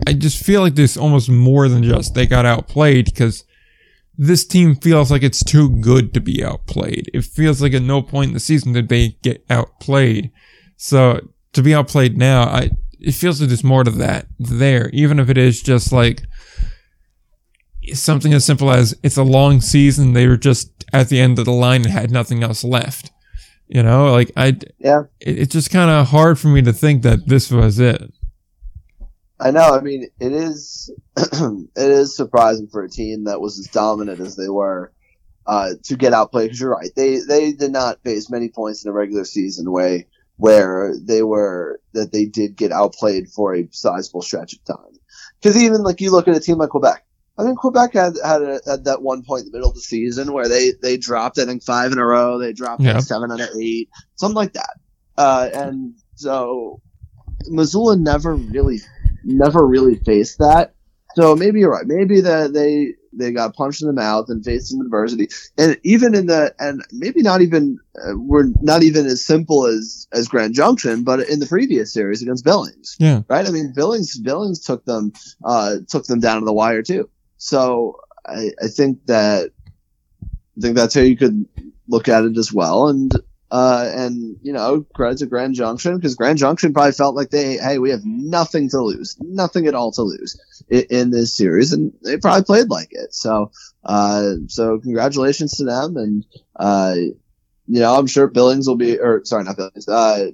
I 0.07 0.12
just 0.12 0.44
feel 0.44 0.61
like 0.61 0.75
there's 0.75 0.97
almost 0.97 1.29
more 1.29 1.68
than 1.68 1.83
just 1.83 2.14
they 2.14 2.27
got 2.27 2.47
outplayed 2.47 3.07
because 3.07 3.44
this 4.16 4.44
team 4.44 4.75
feels 4.77 5.11
like 5.11 5.23
it's 5.23 5.42
too 5.42 5.71
good 5.81 6.12
to 6.14 6.21
be 6.21 6.44
outplayed. 6.44 7.11
It 7.14 7.25
feels 7.25 7.62
like 7.62 7.73
at 7.73 7.83
no 7.83 8.03
point 8.03 8.29
in 8.29 8.35
the 8.35 8.40
season 8.40 8.73
did 8.73 8.88
they 8.88 9.16
get 9.23 9.44
outplayed. 9.49 10.31
So 10.77 11.21
to 11.55 11.62
be 11.62 11.75
outplayed 11.75 12.16
now, 12.16 12.42
I 12.42 12.71
it 13.01 13.12
feels 13.12 13.40
like 13.40 13.49
there's 13.49 13.64
more 13.64 13.85
to 13.85 13.90
that 13.92 14.27
there, 14.38 14.90
even 14.90 15.21
if 15.21 15.31
it 15.31 15.38
is 15.38 15.62
just 15.62 15.92
like 15.92 16.23
something 17.94 18.33
as 18.35 18.44
simple 18.44 18.70
as 18.70 18.96
it's 19.03 19.16
a 19.16 19.22
long 19.22 19.61
season. 19.61 20.12
They 20.12 20.27
were 20.27 20.37
just 20.37 20.85
at 20.92 21.09
the 21.09 21.20
end 21.20 21.38
of 21.38 21.44
the 21.44 21.53
line 21.53 21.83
and 21.85 21.92
had 21.92 22.11
nothing 22.11 22.42
else 22.42 22.64
left. 22.64 23.11
You 23.66 23.83
know, 23.83 24.11
like 24.12 24.33
I, 24.37 24.57
Yeah. 24.79 25.03
it, 25.20 25.38
it's 25.38 25.53
just 25.53 25.70
kind 25.70 25.90
of 25.90 26.09
hard 26.09 26.38
for 26.38 26.48
me 26.48 26.62
to 26.62 26.72
think 26.72 27.03
that 27.03 27.27
this 27.27 27.51
was 27.51 27.79
it. 27.79 28.03
I 29.40 29.51
know. 29.51 29.74
I 29.74 29.81
mean, 29.81 30.09
it 30.18 30.33
is 30.33 30.90
it 31.16 31.68
is 31.77 32.16
surprising 32.16 32.68
for 32.68 32.83
a 32.83 32.88
team 32.88 33.24
that 33.24 33.40
was 33.40 33.59
as 33.59 33.66
dominant 33.66 34.20
as 34.20 34.37
they 34.37 34.48
were 34.48 34.92
uh, 35.46 35.70
to 35.85 35.96
get 35.96 36.12
outplayed. 36.12 36.46
Because 36.46 36.61
you're 36.61 36.70
right, 36.70 36.90
they 36.96 37.20
they 37.20 37.53
did 37.53 37.70
not 37.70 38.03
face 38.03 38.31
many 38.31 38.48
points 38.48 38.85
in 38.85 38.88
the 38.88 38.94
regular 38.94 39.24
season 39.24 39.70
way 39.70 40.07
where 40.38 40.94
they 41.01 41.22
were 41.22 41.81
that 41.92 42.11
they 42.12 42.24
did 42.24 42.57
get 42.57 42.72
outplayed 42.72 43.29
for 43.29 43.55
a 43.55 43.68
sizable 43.70 44.22
stretch 44.22 44.55
of 44.55 44.64
time. 44.64 44.98
Because 45.40 45.62
even 45.62 45.83
like 45.83 46.01
you 46.01 46.11
look 46.11 46.27
at 46.27 46.37
a 46.37 46.40
team 46.40 46.59
like 46.59 46.70
Quebec. 46.70 47.05
I 47.38 47.44
mean, 47.44 47.55
Quebec 47.55 47.92
had 47.92 48.14
had, 48.24 48.42
a, 48.42 48.61
had 48.66 48.85
that 48.85 49.03
one 49.03 49.22
point 49.22 49.44
in 49.44 49.53
the 49.53 49.57
middle 49.59 49.70
of 49.70 49.77
the 49.77 49.81
season 49.81 50.33
where 50.33 50.48
they 50.48 50.72
they 50.83 50.96
dropped 50.96 51.38
I 51.38 51.44
think 51.44 51.62
five 51.62 51.92
in 51.92 51.98
a 51.98 52.05
row. 52.05 52.38
They 52.38 52.53
dropped 52.53 52.83
like 52.94 53.05
seven 53.05 53.31
out 53.31 53.40
of 53.40 53.48
eight, 53.61 53.88
something 54.16 54.35
like 54.37 54.55
that. 54.55 54.77
Uh, 55.16 55.48
and 55.53 55.94
so 56.16 56.81
Missoula 57.46 57.96
never 57.96 58.35
really 58.35 58.81
never 59.24 59.66
really 59.66 59.96
faced 59.96 60.38
that. 60.38 60.74
So 61.14 61.35
maybe 61.35 61.61
you're 61.61 61.72
right. 61.72 61.87
Maybe 61.87 62.20
that 62.20 62.53
they 62.53 62.94
they 63.12 63.33
got 63.33 63.55
punched 63.55 63.83
in 63.83 63.88
the 63.88 63.94
mouth 63.94 64.27
and 64.29 64.44
faced 64.44 64.68
some 64.68 64.81
adversity, 64.81 65.29
and 65.57 65.79
even 65.83 66.14
in 66.14 66.27
the 66.27 66.55
and 66.59 66.85
maybe 66.92 67.22
not 67.22 67.40
even 67.40 67.79
uh, 67.96 68.12
we're 68.16 68.48
not 68.61 68.83
even 68.83 69.07
as 69.07 69.24
simple 69.24 69.66
as 69.66 70.07
as 70.12 70.29
Grand 70.29 70.55
Junction, 70.55 71.05
but 71.05 71.20
in 71.29 71.40
the 71.40 71.46
previous 71.46 71.92
series 71.92 72.22
against 72.22 72.44
Billings, 72.44 72.96
Yeah. 72.98 73.22
right? 73.29 73.46
I 73.46 73.51
mean, 73.51 73.72
Billings 73.74 74.18
Billings 74.18 74.61
took 74.61 74.85
them 74.85 75.12
uh, 75.44 75.77
took 75.88 76.05
them 76.05 76.20
down 76.20 76.40
to 76.40 76.44
the 76.44 76.53
wire 76.53 76.83
too. 76.83 77.09
So 77.38 78.01
I, 78.27 78.51
I 78.62 78.68
think 78.68 79.07
that 79.07 79.51
I 80.24 80.61
think 80.61 80.77
that's 80.77 80.94
how 80.94 81.01
you 81.01 81.16
could 81.16 81.46
look 81.88 82.09
at 82.09 82.24
it 82.24 82.37
as 82.37 82.53
well, 82.53 82.88
and 82.88 83.12
uh, 83.51 83.90
and 83.94 84.37
you 84.42 84.53
know, 84.53 84.85
credit 84.94 85.18
to 85.18 85.27
Grand 85.27 85.55
Junction 85.55 85.96
because 85.96 86.14
Grand 86.14 86.38
Junction 86.38 86.74
probably 86.74 86.92
felt 86.92 87.14
like 87.14 87.31
they, 87.31 87.57
hey, 87.57 87.79
we 87.79 87.90
have 87.90 88.05
nothing 88.05 88.68
to 88.70 88.81
lose, 88.83 89.16
nothing 89.20 89.66
at 89.66 89.74
all 89.74 89.90
to 89.92 90.03
lose 90.03 90.38
in, 90.68 90.85
in 90.90 91.11
this 91.11 91.35
series, 91.35 91.72
and 91.72 91.92
they 92.05 92.18
probably 92.18 92.44
played 92.44 92.68
like 92.68 92.88
it. 92.90 93.14
So, 93.14 93.51
uh, 93.85 94.35
so 94.48 94.79
congratulations 94.81 95.53
to 95.57 95.64
them, 95.64 95.96
and 95.96 96.27
uh, 96.57 96.94
you 96.96 97.81
know, 97.81 97.94
I'm 97.94 98.07
sure 98.07 98.27
Billings 98.27 98.68
will 98.68 98.77
be, 98.77 98.98
or 98.98 99.24
sorry, 99.24 99.44
not 99.44 99.57
Billings, 99.57 99.88
uh, 99.88 100.31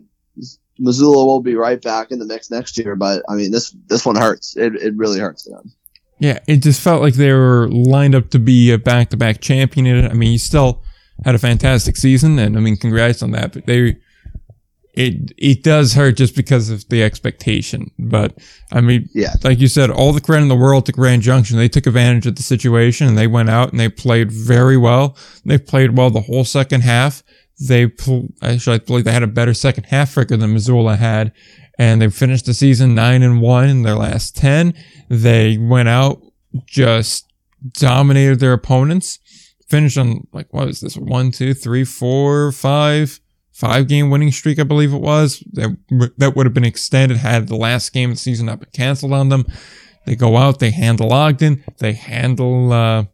Missoula 0.79 1.25
will 1.25 1.41
be 1.41 1.55
right 1.55 1.81
back 1.81 2.11
in 2.11 2.19
the 2.19 2.25
mix 2.25 2.51
next 2.51 2.79
year. 2.79 2.97
But 2.97 3.23
I 3.29 3.35
mean, 3.35 3.53
this 3.53 3.71
this 3.87 4.05
one 4.05 4.17
hurts. 4.17 4.57
It 4.57 4.75
it 4.75 4.97
really 4.97 5.21
hurts 5.21 5.45
them. 5.45 5.73
Yeah, 6.21 6.39
it 6.47 6.59
just 6.59 6.81
felt 6.81 7.03
like 7.03 7.15
they 7.15 7.33
were 7.33 7.69
lined 7.69 8.15
up 8.15 8.31
to 8.31 8.39
be 8.39 8.71
a 8.73 8.79
back-to-back 8.79 9.41
champion. 9.41 10.07
I 10.09 10.15
mean, 10.15 10.33
you 10.33 10.39
still 10.39 10.83
had 11.25 11.35
a 11.35 11.39
fantastic 11.39 11.97
season, 11.97 12.39
and 12.39 12.57
I 12.57 12.61
mean, 12.61 12.77
congrats 12.77 13.23
on 13.23 13.33
that. 13.33 13.53
But 13.53 13.67
they, 13.67 13.97
it 14.95 15.33
it 15.37 15.63
does 15.65 15.95
hurt 15.95 16.13
just 16.17 16.37
because 16.37 16.71
of 16.71 16.89
the 16.89 17.03
expectation. 17.03 17.91
But 17.99 18.39
I 18.73 18.81
mean, 18.81 19.09
Yeah. 19.13 19.35
like 19.43 19.59
you 19.59 19.67
said, 19.69 19.91
all 19.91 20.13
the 20.13 20.21
credit 20.21 20.43
in 20.45 20.49
the 20.49 20.55
world 20.57 20.87
to 20.87 20.93
Grand 20.93 21.23
Junction. 21.23 21.57
They 21.57 21.69
took 21.69 21.87
advantage 21.87 22.27
of 22.27 22.37
the 22.37 22.43
situation, 22.43 23.09
and 23.09 23.19
they 23.19 23.27
went 23.27 23.51
out 23.51 23.71
and 23.73 23.81
they 23.81 23.89
played 23.89 24.31
very 24.31 24.77
well. 24.77 25.17
They 25.45 25.59
played 25.59 25.97
well 25.97 26.11
the 26.11 26.21
whole 26.21 26.45
second 26.45 26.83
half. 26.83 27.23
They 27.69 27.85
actually, 28.43 28.75
I 28.75 28.79
believe 28.79 29.05
they 29.05 29.13
had 29.13 29.23
a 29.23 29.29
better 29.29 29.55
second 29.55 29.85
half 29.85 30.17
record 30.17 30.41
than 30.41 30.53
Missoula 30.53 30.97
had, 30.97 31.33
and 31.79 32.01
they 32.01 32.09
finished 32.09 32.47
the 32.47 32.55
season 32.55 32.95
nine 32.95 33.23
and 33.23 33.41
one 33.41 33.69
in 33.69 33.83
their 33.83 33.97
last 33.97 34.37
ten. 34.37 34.75
They 35.09 35.59
went 35.59 35.89
out 35.89 36.23
just 36.67 37.27
dominated 37.73 38.41
their 38.41 38.53
opponents. 38.53 39.19
Finished 39.69 39.99
on 39.99 40.27
like 40.33 40.53
what 40.53 40.67
was 40.67 40.81
this? 40.81 40.97
One, 40.97 41.31
two, 41.31 41.55
three, 41.55 41.85
four, 41.85 42.53
five, 42.53 43.19
five 43.53 43.89
game 43.89 44.11
winning 44.11 44.31
streak, 44.31 44.59
I 44.59 44.65
believe 44.65 44.93
it 44.93 45.01
was. 45.01 45.43
That 45.53 45.77
that 46.19 46.37
would 46.37 46.47
have 46.47 46.55
been 46.55 46.65
extended 46.65 47.17
had 47.17 47.49
the 47.49 47.57
last 47.57 47.93
game 47.93 48.11
of 48.11 48.17
the 48.17 48.21
season 48.21 48.47
not 48.47 48.61
been 48.61 48.69
canceled 48.73 49.13
on 49.13 49.31
them. 49.31 49.47
They 50.07 50.17
go 50.17 50.37
out, 50.37 50.59
they 50.59 50.71
handle 50.71 51.13
Ogden, 51.13 51.65
they 51.79 51.95
handle 51.95 52.73
uh, 52.73 53.05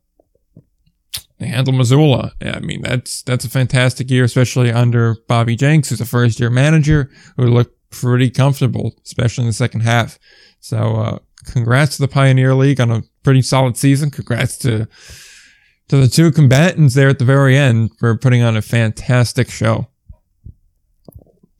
they 1.38 1.46
handle 1.46 1.72
Missoula. 1.72 2.32
I 2.42 2.58
mean 2.58 2.82
that's 2.82 3.22
that's 3.22 3.44
a 3.44 3.50
fantastic 3.50 4.10
year, 4.10 4.24
especially 4.24 4.72
under 4.72 5.16
Bobby 5.28 5.54
Jenks, 5.54 5.88
who's 5.90 6.00
a 6.00 6.06
first 6.06 6.40
year 6.40 6.50
manager 6.50 7.10
who 7.36 7.46
looked 7.46 7.76
pretty 7.90 8.30
comfortable, 8.30 8.94
especially 9.04 9.42
in 9.42 9.48
the 9.48 9.54
second 9.54 9.80
half. 9.80 10.18
So 10.60 10.96
uh, 10.96 11.18
congrats 11.44 11.96
to 11.96 12.02
the 12.02 12.08
Pioneer 12.08 12.54
League 12.54 12.80
on 12.80 12.90
a 12.90 13.02
pretty 13.22 13.42
solid 13.42 13.76
season. 13.76 14.10
Congrats 14.10 14.56
to 14.58 14.88
to 15.88 15.96
the 15.96 16.08
two 16.08 16.30
combatants 16.30 16.94
there 16.94 17.08
at 17.08 17.18
the 17.18 17.24
very 17.24 17.56
end 17.56 17.90
for 17.98 18.16
putting 18.16 18.42
on 18.42 18.56
a 18.56 18.62
fantastic 18.62 19.50
show. 19.50 19.88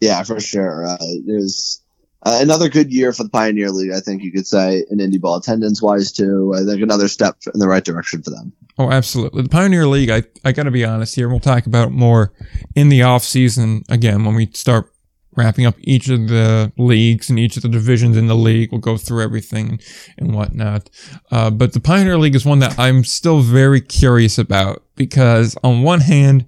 Yeah, 0.01 0.23
for 0.23 0.39
sure. 0.39 0.87
Uh, 0.87 0.97
it 1.01 1.25
was 1.27 1.83
uh, 2.23 2.39
another 2.41 2.69
good 2.69 2.93
year 2.93 3.13
for 3.13 3.25
the 3.25 3.29
Pioneer 3.29 3.71
League. 3.71 3.93
I 3.93 4.01
think 4.01 4.23
you 4.23 4.31
could 4.31 4.47
say 4.47 4.85
in 4.89 4.99
indie 4.99 5.21
ball 5.21 5.37
attendance 5.37 5.83
wise 5.83 6.13
too. 6.13 6.55
I 6.55 6.65
think 6.65 6.81
another 6.81 7.09
step 7.09 7.39
in 7.53 7.59
the 7.59 7.69
right 7.69 7.85
direction 7.85 8.23
for 8.23 8.31
them. 8.31 8.53
Oh, 8.79 8.91
absolutely. 8.91 9.43
The 9.43 9.49
Pioneer 9.49 9.87
League, 9.87 10.11
I, 10.11 10.23
I 10.45 10.53
got 10.53 10.63
to 10.63 10.71
be 10.71 10.85
honest 10.85 11.15
here. 11.15 11.29
We'll 11.29 11.41
talk 11.41 11.67
about 11.67 11.89
it 11.89 11.93
more 11.93 12.33
in 12.75 12.89
the 12.89 13.03
off 13.03 13.25
season 13.25 13.83
again 13.89 14.25
when 14.25 14.35
we 14.35 14.47
start 14.55 14.90
wrapping 15.37 15.67
up 15.67 15.77
each 15.81 16.09
of 16.09 16.29
the 16.29 16.73
leagues 16.77 17.31
and 17.31 17.39
each 17.39 17.57
of 17.57 17.63
the 17.63 17.69
divisions 17.69 18.17
in 18.17 18.27
the 18.27 18.35
league. 18.35 18.73
We'll 18.73 18.81
go 18.81 18.97
through 18.97 19.23
everything 19.23 19.81
and 20.19 20.35
whatnot. 20.35 20.91
Uh, 21.31 21.51
but 21.51 21.73
the 21.73 21.81
Pioneer 21.81 22.19
League 22.19 22.35
is 22.35 22.45
one 22.45 22.59
that 22.61 22.79
I'm 22.79 23.05
still 23.05 23.41
very 23.41 23.81
curious 23.81 24.39
about 24.39 24.83
because 24.97 25.57
on 25.63 25.83
one 25.83 26.01
hand, 26.01 26.47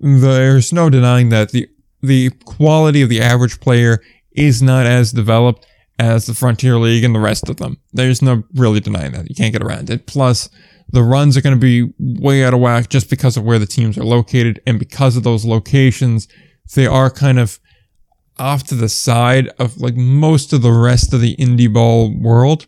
there's 0.00 0.72
no 0.72 0.90
denying 0.90 1.28
that 1.30 1.50
the 1.50 1.68
the 2.02 2.30
quality 2.44 3.00
of 3.00 3.08
the 3.08 3.20
average 3.20 3.60
player 3.60 4.02
is 4.32 4.60
not 4.60 4.84
as 4.84 5.12
developed 5.12 5.66
as 5.98 6.26
the 6.26 6.34
Frontier 6.34 6.76
League 6.76 7.04
and 7.04 7.14
the 7.14 7.20
rest 7.20 7.48
of 7.48 7.56
them. 7.56 7.78
There's 7.92 8.20
no 8.20 8.42
really 8.54 8.80
denying 8.80 9.12
that. 9.12 9.28
You 9.28 9.34
can't 9.34 9.52
get 9.52 9.62
around 9.62 9.88
it. 9.88 10.06
Plus, 10.06 10.50
the 10.88 11.02
runs 11.02 11.36
are 11.36 11.40
going 11.40 11.58
to 11.58 11.60
be 11.60 11.92
way 11.98 12.44
out 12.44 12.52
of 12.52 12.60
whack 12.60 12.88
just 12.88 13.08
because 13.08 13.36
of 13.36 13.44
where 13.44 13.58
the 13.58 13.66
teams 13.66 13.96
are 13.96 14.04
located. 14.04 14.60
And 14.66 14.78
because 14.78 15.16
of 15.16 15.22
those 15.22 15.44
locations, 15.44 16.28
they 16.74 16.86
are 16.86 17.10
kind 17.10 17.38
of 17.38 17.58
off 18.38 18.64
to 18.64 18.74
the 18.74 18.88
side 18.88 19.48
of 19.58 19.80
like 19.80 19.96
most 19.96 20.52
of 20.52 20.62
the 20.62 20.72
rest 20.72 21.12
of 21.12 21.20
the 21.20 21.36
indie 21.36 21.72
ball 21.72 22.14
world. 22.14 22.66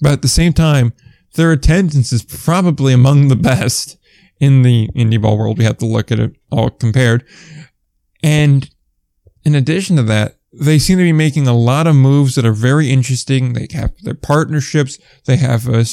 But 0.00 0.12
at 0.12 0.22
the 0.22 0.28
same 0.28 0.52
time, 0.52 0.92
their 1.34 1.52
attendance 1.52 2.12
is 2.12 2.22
probably 2.22 2.92
among 2.92 3.28
the 3.28 3.36
best 3.36 3.98
in 4.38 4.62
the 4.62 4.88
indie 4.96 5.20
ball 5.20 5.38
world. 5.38 5.58
We 5.58 5.64
have 5.64 5.78
to 5.78 5.86
look 5.86 6.10
at 6.10 6.18
it 6.18 6.34
all 6.50 6.70
compared. 6.70 7.24
And 8.22 8.68
in 9.44 9.54
addition 9.54 9.96
to 9.96 10.02
that, 10.04 10.39
they 10.52 10.78
seem 10.78 10.98
to 10.98 11.04
be 11.04 11.12
making 11.12 11.46
a 11.46 11.56
lot 11.56 11.86
of 11.86 11.94
moves 11.94 12.34
that 12.34 12.44
are 12.44 12.52
very 12.52 12.90
interesting. 12.90 13.52
They 13.52 13.68
have 13.72 13.92
their 14.02 14.14
partnerships. 14.14 14.98
They 15.26 15.36
have 15.36 15.68
a 15.68 15.84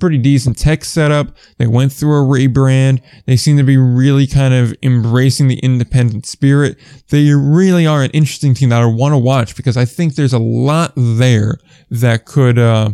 pretty 0.00 0.16
decent 0.18 0.56
tech 0.56 0.84
setup. 0.84 1.36
They 1.58 1.66
went 1.66 1.92
through 1.92 2.16
a 2.16 2.26
rebrand. 2.26 3.02
They 3.26 3.36
seem 3.36 3.58
to 3.58 3.64
be 3.64 3.76
really 3.76 4.26
kind 4.26 4.54
of 4.54 4.74
embracing 4.82 5.48
the 5.48 5.58
independent 5.58 6.24
spirit. 6.24 6.78
They 7.10 7.32
really 7.32 7.86
are 7.86 8.02
an 8.02 8.10
interesting 8.12 8.54
team 8.54 8.70
that 8.70 8.80
I 8.80 8.86
want 8.86 9.12
to 9.12 9.18
watch 9.18 9.56
because 9.56 9.76
I 9.76 9.84
think 9.84 10.14
there's 10.14 10.32
a 10.32 10.38
lot 10.38 10.92
there 10.96 11.58
that 11.90 12.24
could 12.24 12.58
uh, 12.58 12.92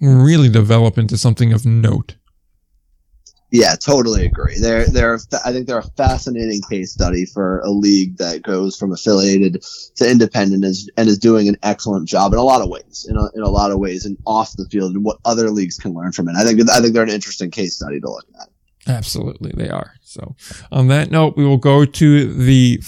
really 0.00 0.48
develop 0.48 0.98
into 0.98 1.16
something 1.16 1.52
of 1.52 1.64
note. 1.64 2.16
Yeah, 3.52 3.74
totally 3.74 4.24
agree. 4.24 4.58
They're 4.58 4.86
they're 4.86 5.18
I 5.44 5.52
think 5.52 5.66
they're 5.66 5.78
a 5.78 5.82
fascinating 5.82 6.62
case 6.70 6.90
study 6.90 7.26
for 7.26 7.60
a 7.60 7.68
league 7.68 8.16
that 8.16 8.40
goes 8.40 8.78
from 8.78 8.92
affiliated 8.92 9.62
to 9.96 10.10
independent 10.10 10.64
is, 10.64 10.90
and 10.96 11.06
is 11.06 11.18
doing 11.18 11.48
an 11.48 11.58
excellent 11.62 12.08
job 12.08 12.32
in 12.32 12.38
a 12.38 12.42
lot 12.42 12.62
of 12.62 12.70
ways, 12.70 13.06
in 13.06 13.14
a, 13.18 13.26
in 13.34 13.42
a 13.42 13.50
lot 13.50 13.70
of 13.70 13.78
ways, 13.78 14.06
and 14.06 14.16
off 14.26 14.56
the 14.56 14.66
field, 14.70 14.94
and 14.94 15.04
what 15.04 15.18
other 15.26 15.50
leagues 15.50 15.76
can 15.76 15.92
learn 15.92 16.12
from 16.12 16.30
it. 16.30 16.34
I 16.34 16.44
think 16.44 16.66
I 16.70 16.80
think 16.80 16.94
they're 16.94 17.02
an 17.02 17.10
interesting 17.10 17.50
case 17.50 17.76
study 17.76 18.00
to 18.00 18.10
look 18.10 18.24
at. 18.40 18.48
Absolutely, 18.88 19.52
they 19.54 19.68
are. 19.68 19.92
So, 20.00 20.34
on 20.72 20.88
that 20.88 21.10
note, 21.10 21.36
we 21.36 21.44
will 21.44 21.58
go 21.58 21.84
to 21.84 22.34
the 22.34 22.82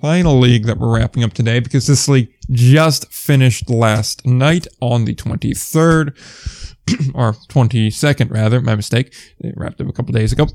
final 0.00 0.38
league 0.40 0.66
that 0.66 0.78
we're 0.78 0.98
wrapping 0.98 1.22
up 1.22 1.32
today 1.32 1.60
because 1.60 1.86
this 1.86 2.08
league 2.08 2.34
just 2.50 3.12
finished 3.12 3.70
last 3.70 4.26
night 4.26 4.66
on 4.80 5.04
the 5.04 5.14
23rd. 5.14 6.67
or 7.14 7.32
22nd 7.48 8.30
rather, 8.30 8.60
my 8.60 8.74
mistake. 8.74 9.14
They 9.40 9.52
wrapped 9.56 9.80
up 9.80 9.88
a 9.88 9.92
couple 9.92 10.12
days 10.12 10.32
ago. 10.32 10.46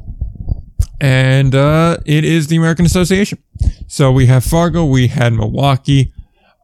And 1.00 1.54
uh, 1.54 1.98
it 2.06 2.24
is 2.24 2.48
the 2.48 2.56
American 2.56 2.86
Association. 2.86 3.40
So 3.88 4.12
we 4.12 4.28
have 4.28 4.44
Fargo, 4.44 4.86
we 4.86 5.08
had 5.08 5.34
Milwaukee. 5.34 6.14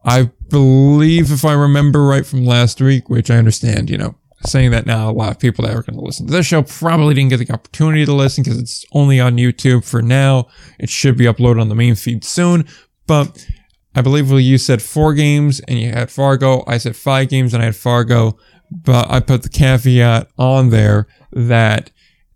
I 0.04 0.30
believe, 0.48 1.30
if 1.30 1.44
I 1.44 1.52
remember 1.52 2.04
right 2.04 2.24
from 2.24 2.44
last 2.44 2.80
week, 2.80 3.08
which 3.10 3.30
I 3.30 3.36
understand, 3.36 3.90
you 3.90 3.98
know, 3.98 4.14
saying 4.46 4.70
that 4.70 4.86
now, 4.86 5.10
a 5.10 5.12
lot 5.12 5.30
of 5.30 5.38
people 5.38 5.64
that 5.64 5.76
are 5.76 5.82
going 5.82 5.98
to 5.98 6.04
listen 6.04 6.26
to 6.26 6.32
this 6.32 6.46
show 6.46 6.62
probably 6.62 7.14
didn't 7.14 7.30
get 7.30 7.46
the 7.46 7.52
opportunity 7.52 8.04
to 8.06 8.14
listen 8.14 8.42
because 8.42 8.58
it's 8.58 8.84
only 8.92 9.20
on 9.20 9.36
YouTube 9.36 9.84
for 9.84 10.00
now. 10.00 10.48
It 10.78 10.88
should 10.88 11.18
be 11.18 11.24
uploaded 11.24 11.60
on 11.60 11.68
the 11.68 11.74
main 11.74 11.94
feed 11.94 12.24
soon. 12.24 12.66
But 13.06 13.46
I 13.94 14.02
believe 14.02 14.30
you 14.30 14.56
said 14.56 14.80
four 14.80 15.14
games 15.14 15.60
and 15.60 15.78
you 15.78 15.90
had 15.90 16.10
Fargo. 16.10 16.64
I 16.66 16.78
said 16.78 16.96
five 16.96 17.28
games 17.28 17.52
and 17.52 17.62
I 17.62 17.66
had 17.66 17.76
Fargo 17.76 18.38
but 18.70 19.10
I 19.10 19.20
put 19.20 19.42
the 19.42 19.48
caveat 19.48 20.28
on 20.38 20.70
there 20.70 21.06
that 21.32 21.90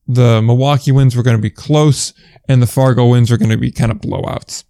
the 0.06 0.42
Milwaukee 0.42 0.92
wins 0.92 1.16
were 1.16 1.22
going 1.22 1.36
to 1.36 1.42
be 1.42 1.50
close 1.50 2.12
and 2.48 2.60
the 2.60 2.66
Fargo 2.66 3.08
wins 3.08 3.30
are 3.30 3.38
going 3.38 3.50
to 3.50 3.56
be 3.56 3.70
kind 3.70 3.90
of 3.90 3.98
blowouts. 3.98 4.64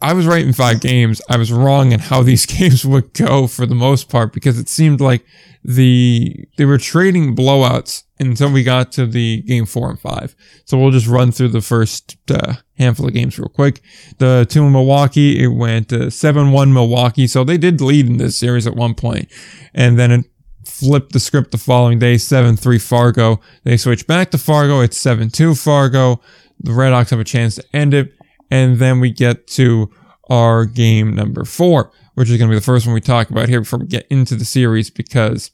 I 0.00 0.12
was 0.12 0.26
right 0.26 0.44
in 0.44 0.52
five 0.52 0.80
games. 0.80 1.20
I 1.28 1.36
was 1.36 1.52
wrong 1.52 1.92
in 1.92 2.00
how 2.00 2.22
these 2.22 2.46
games 2.58 2.84
would 2.84 3.12
go 3.14 3.46
for 3.46 3.66
the 3.66 3.74
most 3.74 4.08
part 4.08 4.32
because 4.32 4.58
it 4.58 4.68
seemed 4.68 5.00
like 5.00 5.24
the 5.64 6.46
they 6.56 6.64
were 6.64 6.78
trading 6.78 7.34
blowouts 7.34 8.04
until 8.20 8.50
we 8.50 8.62
got 8.62 8.92
to 8.92 9.06
the 9.06 9.42
game 9.42 9.66
four 9.66 9.90
and 9.90 10.00
five. 10.00 10.34
So 10.64 10.78
we'll 10.78 10.92
just 10.92 11.06
run 11.06 11.32
through 11.32 11.48
the 11.48 11.60
first 11.60 12.16
uh, 12.30 12.54
handful 12.76 13.06
of 13.06 13.14
games 13.14 13.38
real 13.38 13.48
quick. 13.48 13.80
The 14.18 14.46
two 14.48 14.64
in 14.64 14.72
Milwaukee, 14.72 15.42
it 15.42 15.48
went 15.48 15.92
uh, 15.92 16.10
seven 16.10 16.52
one 16.52 16.72
Milwaukee. 16.72 17.26
So 17.26 17.44
they 17.44 17.58
did 17.58 17.80
lead 17.80 18.06
in 18.06 18.18
this 18.18 18.38
series 18.38 18.66
at 18.66 18.76
one 18.76 18.94
point, 18.94 19.28
and 19.74 19.98
then 19.98 20.12
it 20.12 20.26
flipped 20.64 21.12
the 21.12 21.20
script 21.20 21.50
the 21.50 21.58
following 21.58 21.98
day, 21.98 22.18
seven 22.18 22.56
three 22.56 22.78
Fargo. 22.78 23.40
They 23.64 23.76
switch 23.76 24.06
back 24.06 24.30
to 24.30 24.38
Fargo. 24.38 24.80
It's 24.80 24.96
seven 24.96 25.28
two 25.28 25.54
Fargo. 25.54 26.20
The 26.60 26.72
Red 26.72 26.92
Hawks 26.92 27.10
have 27.10 27.20
a 27.20 27.24
chance 27.24 27.56
to 27.56 27.64
end 27.72 27.94
it. 27.94 28.12
And 28.50 28.78
then 28.78 29.00
we 29.00 29.10
get 29.10 29.46
to 29.48 29.90
our 30.30 30.64
game 30.64 31.14
number 31.14 31.44
four, 31.44 31.92
which 32.14 32.30
is 32.30 32.36
going 32.38 32.50
to 32.50 32.54
be 32.54 32.58
the 32.58 32.64
first 32.64 32.86
one 32.86 32.94
we 32.94 33.00
talk 33.00 33.30
about 33.30 33.48
here 33.48 33.60
before 33.60 33.78
we 33.78 33.86
get 33.86 34.06
into 34.08 34.34
the 34.34 34.44
series 34.44 34.90
because, 34.90 35.50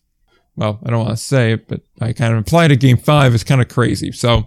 well, 0.56 0.80
I 0.84 0.90
don't 0.90 1.04
want 1.04 1.16
to 1.16 1.24
say 1.24 1.52
it, 1.52 1.68
but 1.68 1.82
I 2.00 2.12
kind 2.12 2.32
of 2.32 2.38
implied 2.38 2.70
a 2.70 2.76
game 2.76 2.96
five 2.96 3.34
is 3.34 3.44
kind 3.44 3.60
of 3.60 3.68
crazy. 3.68 4.12
So 4.12 4.46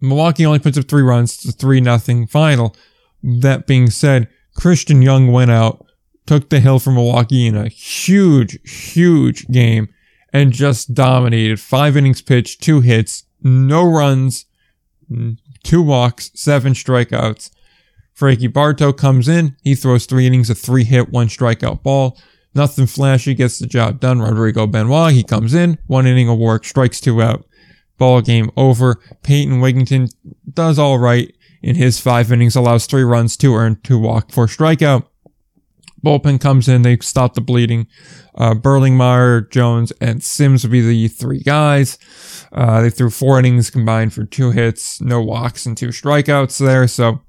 Milwaukee 0.00 0.46
only 0.46 0.58
puts 0.58 0.78
up 0.78 0.86
three 0.86 1.02
runs. 1.02 1.44
A 1.44 1.52
three 1.52 1.80
nothing 1.80 2.26
final. 2.26 2.76
That 3.22 3.66
being 3.66 3.90
said, 3.90 4.28
Christian 4.54 5.02
Young 5.02 5.32
went 5.32 5.50
out, 5.50 5.84
took 6.26 6.48
the 6.48 6.60
hill 6.60 6.78
for 6.78 6.90
Milwaukee 6.90 7.46
in 7.46 7.56
a 7.56 7.68
huge, 7.68 8.58
huge 8.68 9.46
game 9.48 9.88
and 10.32 10.52
just 10.52 10.94
dominated. 10.94 11.60
Five 11.60 11.96
innings 11.96 12.22
pitched, 12.22 12.62
two 12.62 12.80
hits, 12.80 13.24
no 13.42 13.84
runs, 13.84 14.46
two 15.62 15.82
walks, 15.82 16.30
seven 16.34 16.72
strikeouts. 16.72 17.50
Frankie 18.14 18.48
Barto 18.48 18.92
comes 18.92 19.28
in. 19.28 19.56
He 19.62 19.74
throws 19.74 20.06
three 20.06 20.26
innings, 20.26 20.50
a 20.50 20.54
three 20.54 20.84
hit, 20.84 21.10
one 21.10 21.28
strikeout 21.28 21.82
ball. 21.82 22.18
Nothing 22.54 22.86
flashy, 22.86 23.34
gets 23.34 23.58
the 23.58 23.66
job 23.66 24.00
done. 24.00 24.20
Rodrigo 24.20 24.66
Benoit, 24.66 25.12
he 25.12 25.22
comes 25.22 25.54
in, 25.54 25.78
one 25.86 26.06
inning 26.06 26.28
of 26.28 26.38
work, 26.38 26.64
strikes 26.64 27.00
two 27.00 27.22
out. 27.22 27.46
Ball 27.96 28.20
game 28.20 28.50
over. 28.56 28.96
Peyton 29.22 29.60
Wigington 29.60 30.12
does 30.52 30.78
all 30.78 30.98
right 30.98 31.32
in 31.62 31.76
his 31.76 32.00
five 32.00 32.32
innings, 32.32 32.56
allows 32.56 32.86
three 32.86 33.02
runs, 33.02 33.36
two 33.36 33.54
earned, 33.54 33.84
two 33.84 33.98
walk, 33.98 34.32
four 34.32 34.46
strikeout. 34.46 35.06
Bullpen 36.04 36.40
comes 36.40 36.68
in, 36.68 36.82
they 36.82 36.98
stop 36.98 37.34
the 37.34 37.40
bleeding. 37.40 37.86
Uh, 38.34 38.54
Berlingmeyer, 38.54 39.50
Jones, 39.50 39.92
and 40.00 40.22
Sims 40.22 40.62
would 40.62 40.70
be 40.70 40.80
the 40.80 41.08
three 41.08 41.42
guys. 41.42 41.98
Uh, 42.52 42.82
they 42.82 42.90
threw 42.90 43.10
four 43.10 43.38
innings 43.38 43.70
combined 43.70 44.12
for 44.12 44.24
two 44.24 44.52
hits, 44.52 45.00
no 45.00 45.20
walks, 45.20 45.66
and 45.66 45.76
two 45.76 45.88
strikeouts 45.88 46.58
there. 46.58 46.86
So, 46.86 47.22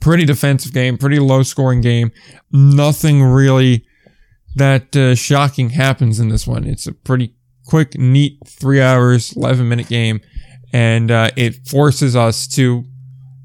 pretty 0.00 0.24
defensive 0.24 0.72
game, 0.72 0.98
pretty 0.98 1.18
low 1.18 1.42
scoring 1.42 1.80
game. 1.80 2.12
Nothing 2.50 3.22
really 3.22 3.86
that 4.56 4.94
uh, 4.96 5.14
shocking 5.14 5.70
happens 5.70 6.20
in 6.20 6.28
this 6.28 6.46
one. 6.46 6.66
It's 6.66 6.86
a 6.86 6.92
pretty 6.92 7.34
quick, 7.66 7.96
neat 7.96 8.38
three 8.46 8.80
hours, 8.80 9.32
11 9.36 9.68
minute 9.68 9.88
game. 9.88 10.20
And 10.72 11.10
uh, 11.10 11.30
it 11.36 11.66
forces 11.66 12.14
us 12.14 12.46
to 12.48 12.84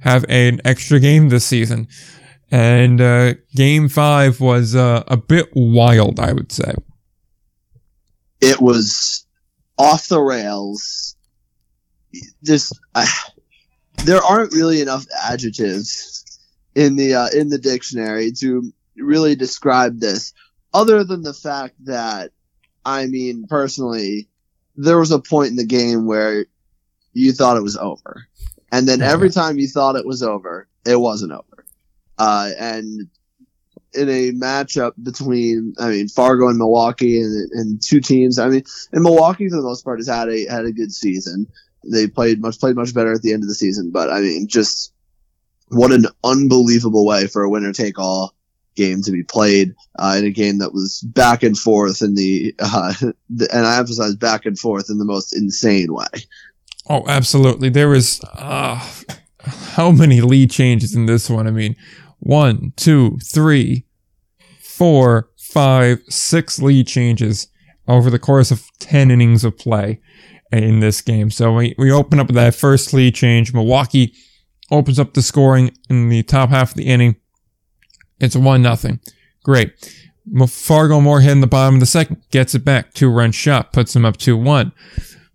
have 0.01 0.25
an 0.29 0.61
extra 0.63 0.99
game 0.99 1.29
this 1.29 1.45
season. 1.45 1.87
And 2.51 3.01
uh, 3.01 3.33
game 3.55 3.89
five 3.89 4.39
was 4.39 4.75
uh, 4.75 5.03
a 5.07 5.17
bit 5.17 5.49
wild, 5.55 6.19
I 6.19 6.33
would 6.33 6.51
say. 6.51 6.75
It 8.41 8.61
was 8.61 9.25
off 9.77 10.07
the 10.07 10.21
rails. 10.21 11.15
Just 12.43 12.79
uh, 12.93 13.05
there 14.03 14.23
aren't 14.23 14.53
really 14.53 14.81
enough 14.81 15.05
adjectives 15.23 16.23
in 16.75 16.95
the 16.95 17.15
uh, 17.15 17.27
in 17.33 17.49
the 17.49 17.57
dictionary 17.57 18.31
to 18.33 18.71
really 18.95 19.35
describe 19.35 19.99
this, 19.99 20.33
other 20.73 21.03
than 21.03 21.23
the 21.23 21.33
fact 21.33 21.73
that, 21.85 22.31
I 22.85 23.07
mean, 23.07 23.47
personally, 23.47 24.27
there 24.75 24.99
was 24.99 25.11
a 25.11 25.19
point 25.19 25.49
in 25.49 25.55
the 25.55 25.65
game 25.65 26.05
where 26.05 26.45
you 27.13 27.33
thought 27.33 27.57
it 27.57 27.63
was 27.63 27.77
over, 27.77 28.27
and 28.71 28.87
then 28.87 29.01
every 29.01 29.29
time 29.29 29.57
you 29.57 29.67
thought 29.67 29.95
it 29.95 30.05
was 30.05 30.21
over, 30.21 30.67
it 30.85 30.97
wasn't 30.97 31.31
over. 31.31 31.54
Uh, 32.17 32.51
and 32.59 33.09
in 33.93 34.09
a 34.09 34.31
matchup 34.31 34.93
between, 35.01 35.73
I 35.79 35.89
mean, 35.89 36.07
Fargo 36.07 36.47
and 36.47 36.57
Milwaukee 36.57 37.21
and, 37.21 37.51
and 37.51 37.81
two 37.81 38.01
teams. 38.01 38.37
I 38.39 38.49
mean, 38.49 38.63
and 38.91 39.03
Milwaukee 39.03 39.49
for 39.49 39.57
the 39.57 39.63
most 39.63 39.83
part 39.83 39.99
has 39.99 40.07
had 40.07 40.29
a 40.29 40.45
had 40.47 40.65
a 40.65 40.71
good 40.71 40.93
season. 40.93 41.47
They 41.83 42.07
played 42.07 42.41
much 42.41 42.59
played 42.59 42.75
much 42.75 42.93
better 42.93 43.13
at 43.13 43.21
the 43.21 43.33
end 43.33 43.43
of 43.43 43.49
the 43.49 43.55
season, 43.55 43.91
but 43.91 44.11
I 44.11 44.19
mean, 44.19 44.47
just 44.47 44.93
what 45.69 45.91
an 45.91 46.05
unbelievable 46.23 47.05
way 47.05 47.27
for 47.27 47.43
a 47.43 47.49
winner 47.49 47.73
take 47.73 47.97
all 47.99 48.33
game 48.75 49.01
to 49.01 49.11
be 49.11 49.23
played 49.23 49.73
uh, 49.97 50.15
in 50.17 50.25
a 50.25 50.29
game 50.29 50.59
that 50.59 50.73
was 50.73 51.01
back 51.01 51.43
and 51.43 51.57
forth 51.57 52.01
in 52.01 52.15
the, 52.15 52.53
uh, 52.59 52.93
the, 53.29 53.47
and 53.53 53.65
I 53.65 53.77
emphasize 53.77 54.15
back 54.15 54.45
and 54.45 54.59
forth 54.59 54.89
in 54.89 54.97
the 54.97 55.05
most 55.05 55.35
insane 55.35 55.93
way. 55.93 56.05
Oh, 56.87 57.07
absolutely. 57.07 57.69
There 57.69 57.89
was 57.89 58.21
uh, 58.33 58.79
how 59.45 59.91
many 59.91 60.21
lead 60.21 60.51
changes 60.51 60.95
in 60.95 61.07
this 61.07 61.29
one? 61.29 61.47
I 61.47 61.51
mean, 61.51 61.75
one, 62.25 62.73
two, 62.75 63.17
three, 63.23 63.85
four, 64.59 65.29
five, 65.37 65.99
six 66.09 66.59
lead 66.59 66.87
changes 66.87 67.47
over 67.87 68.09
the 68.09 68.17
course 68.17 68.49
of 68.49 68.63
10 68.79 69.11
innings 69.11 69.43
of 69.43 69.55
play 69.59 70.01
in 70.51 70.79
this 70.79 71.01
game. 71.01 71.29
So 71.29 71.53
we, 71.53 71.75
we 71.77 71.91
open 71.91 72.19
up 72.19 72.29
that 72.29 72.55
first 72.55 72.93
lead 72.93 73.13
change. 73.13 73.53
Milwaukee 73.53 74.11
opens 74.71 74.97
up 74.97 75.13
the 75.13 75.21
scoring 75.21 75.77
in 75.87 76.09
the 76.09 76.23
top 76.23 76.49
half 76.49 76.71
of 76.71 76.77
the 76.77 76.87
inning. 76.87 77.15
It's 78.19 78.35
one 78.35 78.63
nothing. 78.63 78.99
Great. 79.43 79.73
Fargo 80.47 80.99
Moorhead 80.99 81.33
in 81.33 81.41
the 81.41 81.47
bottom 81.47 81.75
of 81.75 81.79
the 81.79 81.85
second 81.85 82.23
gets 82.31 82.55
it 82.55 82.65
back. 82.65 82.93
Two 82.93 83.11
run 83.11 83.31
shot 83.31 83.71
puts 83.71 83.95
him 83.95 84.03
up 84.03 84.17
2 84.17 84.35
1. 84.35 84.71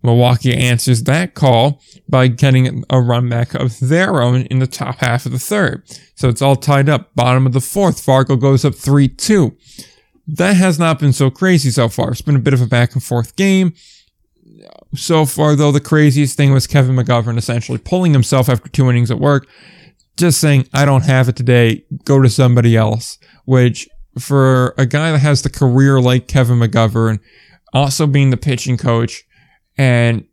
Milwaukee 0.03 0.55
answers 0.55 1.03
that 1.03 1.35
call 1.35 1.81
by 2.09 2.27
getting 2.27 2.83
a 2.89 2.99
run 2.99 3.29
back 3.29 3.53
of 3.53 3.79
their 3.79 4.21
own 4.21 4.43
in 4.43 4.59
the 4.59 4.67
top 4.67 4.97
half 4.97 5.25
of 5.25 5.31
the 5.31 5.39
third. 5.39 5.83
So 6.15 6.29
it's 6.29 6.41
all 6.41 6.55
tied 6.55 6.89
up. 6.89 7.13
Bottom 7.15 7.45
of 7.45 7.53
the 7.53 7.61
fourth, 7.61 8.01
Fargo 8.01 8.35
goes 8.35 8.65
up 8.65 8.75
3 8.75 9.07
2. 9.07 9.55
That 10.27 10.55
has 10.55 10.79
not 10.79 10.99
been 10.99 11.13
so 11.13 11.29
crazy 11.29 11.71
so 11.71 11.89
far. 11.89 12.11
It's 12.11 12.21
been 12.21 12.35
a 12.35 12.39
bit 12.39 12.53
of 12.53 12.61
a 12.61 12.67
back 12.67 12.93
and 12.93 13.03
forth 13.03 13.35
game. 13.35 13.73
So 14.95 15.25
far, 15.25 15.55
though, 15.55 15.71
the 15.71 15.79
craziest 15.79 16.35
thing 16.35 16.51
was 16.51 16.67
Kevin 16.67 16.95
McGovern 16.95 17.37
essentially 17.37 17.77
pulling 17.77 18.13
himself 18.13 18.49
after 18.49 18.69
two 18.69 18.89
innings 18.89 19.09
at 19.09 19.19
work, 19.19 19.47
just 20.17 20.39
saying, 20.39 20.67
I 20.73 20.85
don't 20.85 21.05
have 21.05 21.29
it 21.29 21.35
today, 21.35 21.85
go 22.03 22.21
to 22.21 22.29
somebody 22.29 22.75
else, 22.75 23.17
which 23.45 23.87
for 24.19 24.73
a 24.77 24.85
guy 24.85 25.11
that 25.11 25.19
has 25.19 25.41
the 25.41 25.49
career 25.49 26.01
like 26.01 26.27
Kevin 26.27 26.59
McGovern, 26.59 27.19
also 27.73 28.05
being 28.05 28.29
the 28.29 28.37
pitching 28.37 28.77
coach, 28.77 29.23
and 29.77 30.25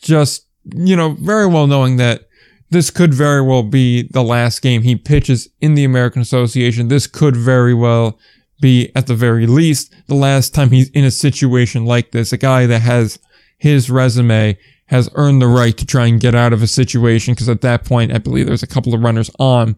just, 0.00 0.46
you 0.74 0.96
know, 0.96 1.10
very 1.20 1.46
well 1.46 1.66
knowing 1.66 1.96
that 1.96 2.28
this 2.70 2.90
could 2.90 3.14
very 3.14 3.42
well 3.42 3.62
be 3.62 4.02
the 4.02 4.22
last 4.22 4.60
game 4.60 4.82
he 4.82 4.96
pitches 4.96 5.48
in 5.60 5.74
the 5.74 5.84
American 5.84 6.20
Association. 6.20 6.88
This 6.88 7.06
could 7.06 7.36
very 7.36 7.74
well 7.74 8.18
be, 8.60 8.90
at 8.94 9.06
the 9.06 9.14
very 9.14 9.46
least, 9.46 9.94
the 10.06 10.14
last 10.14 10.54
time 10.54 10.70
he's 10.70 10.90
in 10.90 11.04
a 11.04 11.10
situation 11.10 11.84
like 11.84 12.10
this. 12.10 12.32
A 12.32 12.36
guy 12.36 12.66
that 12.66 12.82
has 12.82 13.18
his 13.56 13.90
resume 13.90 14.58
has 14.86 15.10
earned 15.14 15.40
the 15.40 15.46
right 15.46 15.76
to 15.76 15.86
try 15.86 16.06
and 16.06 16.20
get 16.20 16.34
out 16.34 16.52
of 16.52 16.62
a 16.62 16.66
situation 16.66 17.34
because 17.34 17.48
at 17.48 17.60
that 17.60 17.84
point, 17.84 18.12
I 18.12 18.18
believe 18.18 18.46
there's 18.46 18.62
a 18.62 18.66
couple 18.66 18.94
of 18.94 19.02
runners 19.02 19.30
on. 19.38 19.76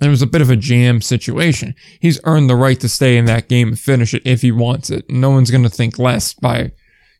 And 0.00 0.08
it 0.08 0.10
was 0.10 0.22
a 0.22 0.26
bit 0.26 0.42
of 0.42 0.50
a 0.50 0.56
jam 0.56 1.00
situation. 1.00 1.74
He's 2.00 2.18
earned 2.24 2.50
the 2.50 2.56
right 2.56 2.80
to 2.80 2.88
stay 2.88 3.16
in 3.16 3.26
that 3.26 3.48
game 3.48 3.68
and 3.68 3.78
finish 3.78 4.14
it 4.14 4.22
if 4.24 4.42
he 4.42 4.50
wants 4.50 4.90
it. 4.90 5.08
No 5.08 5.30
one's 5.30 5.50
going 5.50 5.62
to 5.62 5.68
think 5.68 5.98
less 5.98 6.34
by, 6.34 6.72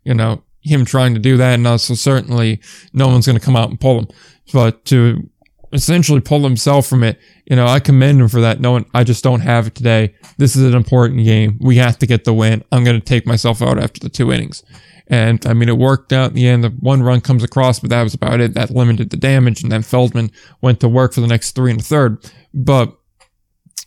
you 0.05 0.15
know, 0.15 0.43
him 0.63 0.85
trying 0.85 1.15
to 1.15 1.21
do 1.21 1.37
that. 1.37 1.55
And 1.55 1.67
also 1.67 1.95
certainly 1.95 2.61
no 2.93 3.09
one's 3.09 3.27
going 3.27 3.39
to 3.39 3.45
come 3.45 3.57
out 3.57 3.71
and 3.71 3.81
pull 3.81 4.01
him. 4.01 4.09
But 4.53 4.85
to 4.87 5.29
essentially 5.73 6.21
pull 6.21 6.43
himself 6.43 6.87
from 6.87 7.03
it, 7.03 7.19
you 7.47 7.57
know, 7.57 7.67
I 7.67 7.81
commend 7.81 8.21
him 8.21 8.29
for 8.29 8.41
that, 8.41 8.61
knowing 8.61 8.87
I 8.95 9.05
just 9.05 9.25
don't 9.25 9.41
have 9.41 9.67
it 9.67 9.75
today. 9.75 10.15
This 10.37 10.55
is 10.55 10.65
an 10.65 10.75
important 10.75 11.25
game. 11.25 11.59
We 11.61 11.77
have 11.77 11.99
to 11.99 12.07
get 12.07 12.25
the 12.25 12.35
win. 12.35 12.63
I'm 12.71 12.85
going 12.85 13.01
to 13.01 13.05
take 13.05 13.27
myself 13.27 13.63
out 13.63 13.79
after 13.79 14.01
the 14.01 14.09
two 14.09 14.33
innings. 14.33 14.63
And 15.09 15.45
I 15.47 15.53
mean, 15.53 15.69
it 15.69 15.77
worked 15.79 16.13
out 16.13 16.31
in 16.31 16.37
the 16.37 16.47
end. 16.47 16.65
The 16.65 16.71
one 16.71 17.03
run 17.03 17.21
comes 17.21 17.43
across, 17.43 17.81
but 17.81 17.91
that 17.91 18.03
was 18.03 18.15
about 18.15 18.41
it. 18.41 18.55
That 18.55 18.71
limited 18.71 19.11
the 19.11 19.17
damage. 19.17 19.63
And 19.63 19.73
then 19.73 19.83
Feldman 19.83 20.31
went 20.61 20.81
to 20.81 20.89
work 20.89 21.13
for 21.13 21.21
the 21.21 21.27
next 21.27 21.53
three 21.53 21.71
and 21.71 21.81
a 21.81 21.85
third. 21.85 22.31
But 22.55 22.97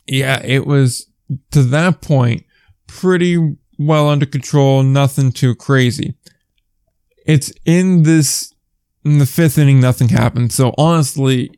yeah, 0.07 0.41
it 0.43 0.67
was 0.67 1.07
to 1.51 1.63
that 1.63 2.01
point 2.01 2.45
pretty 2.88 3.57
well 3.80 4.09
under 4.09 4.26
control. 4.26 4.84
Nothing 4.84 5.32
too 5.32 5.55
crazy. 5.55 6.15
It's 7.26 7.51
in 7.65 8.03
this, 8.03 8.53
in 9.03 9.17
the 9.17 9.26
fifth 9.26 9.57
inning, 9.57 9.80
nothing 9.80 10.09
happened. 10.09 10.51
So 10.51 10.73
honestly, 10.78 11.51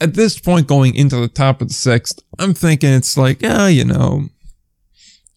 at 0.00 0.14
this 0.14 0.38
point 0.38 0.66
going 0.66 0.94
into 0.94 1.16
the 1.16 1.28
top 1.28 1.60
of 1.60 1.68
the 1.68 1.74
sixth, 1.74 2.20
I'm 2.38 2.54
thinking 2.54 2.90
it's 2.90 3.16
like, 3.16 3.42
yeah, 3.42 3.66
you 3.68 3.84
know, 3.84 4.28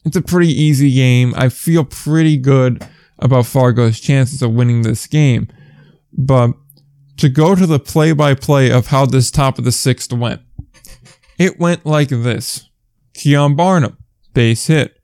it's 0.06 0.16
a 0.16 0.22
pretty 0.22 0.52
easy 0.52 0.94
game. 0.94 1.34
I 1.36 1.50
feel 1.50 1.84
pretty 1.84 2.38
good 2.38 2.88
about 3.20 3.46
Fargo's 3.46 4.00
chances 4.00 4.42
of 4.42 4.54
winning 4.54 4.82
this 4.82 5.08
game. 5.08 5.48
But 6.14 6.52
to 7.18 7.30
go 7.30 7.56
to 7.56 7.66
the 7.66 7.80
play 7.80 8.14
by 8.14 8.34
play 8.34 8.72
of 8.72 8.88
how 8.88 9.06
this 9.06 9.32
top 9.32 9.60
of 9.60 9.66
the 9.66 9.72
sixth 9.72 10.12
went, 10.12 10.42
it 11.38 11.60
went 11.60 11.86
like 11.86 12.10
this 12.10 12.70
Keon 13.14 13.56
Barnum, 13.56 13.98
base 14.34 14.68
hit. 14.68 14.98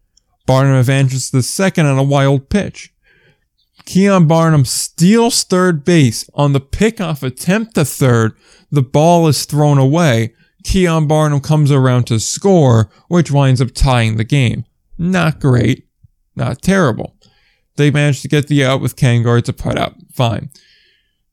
Barnum 0.45 0.75
advances 0.75 1.29
the 1.29 1.43
second 1.43 1.85
on 1.85 1.97
a 1.97 2.03
wild 2.03 2.49
pitch. 2.49 2.93
Keon 3.87 4.27
Barnum 4.27 4.65
steals 4.65 5.43
third 5.43 5.85
base 5.85 6.29
on 6.33 6.51
the 6.51 6.59
pickoff 6.59 7.23
attempt 7.23 7.75
to 7.75 7.85
third. 7.85 8.33
The 8.69 8.81
ball 8.81 9.29
is 9.29 9.45
thrown 9.45 9.77
away. 9.77 10.33
Keon 10.65 11.07
Barnum 11.07 11.39
comes 11.39 11.71
around 11.71 12.03
to 12.07 12.19
score, 12.19 12.91
which 13.07 13.31
winds 13.31 13.61
up 13.61 13.71
tying 13.73 14.17
the 14.17 14.25
game. 14.25 14.65
Not 14.97 15.39
great, 15.39 15.87
not 16.35 16.61
terrible. 16.61 17.15
They 17.77 17.89
managed 17.89 18.23
to 18.23 18.27
get 18.27 18.49
the 18.49 18.65
out 18.65 18.81
with 18.81 18.97
Kengor 18.97 19.41
to 19.43 19.53
put 19.53 19.77
out. 19.77 19.95
Fine. 20.11 20.49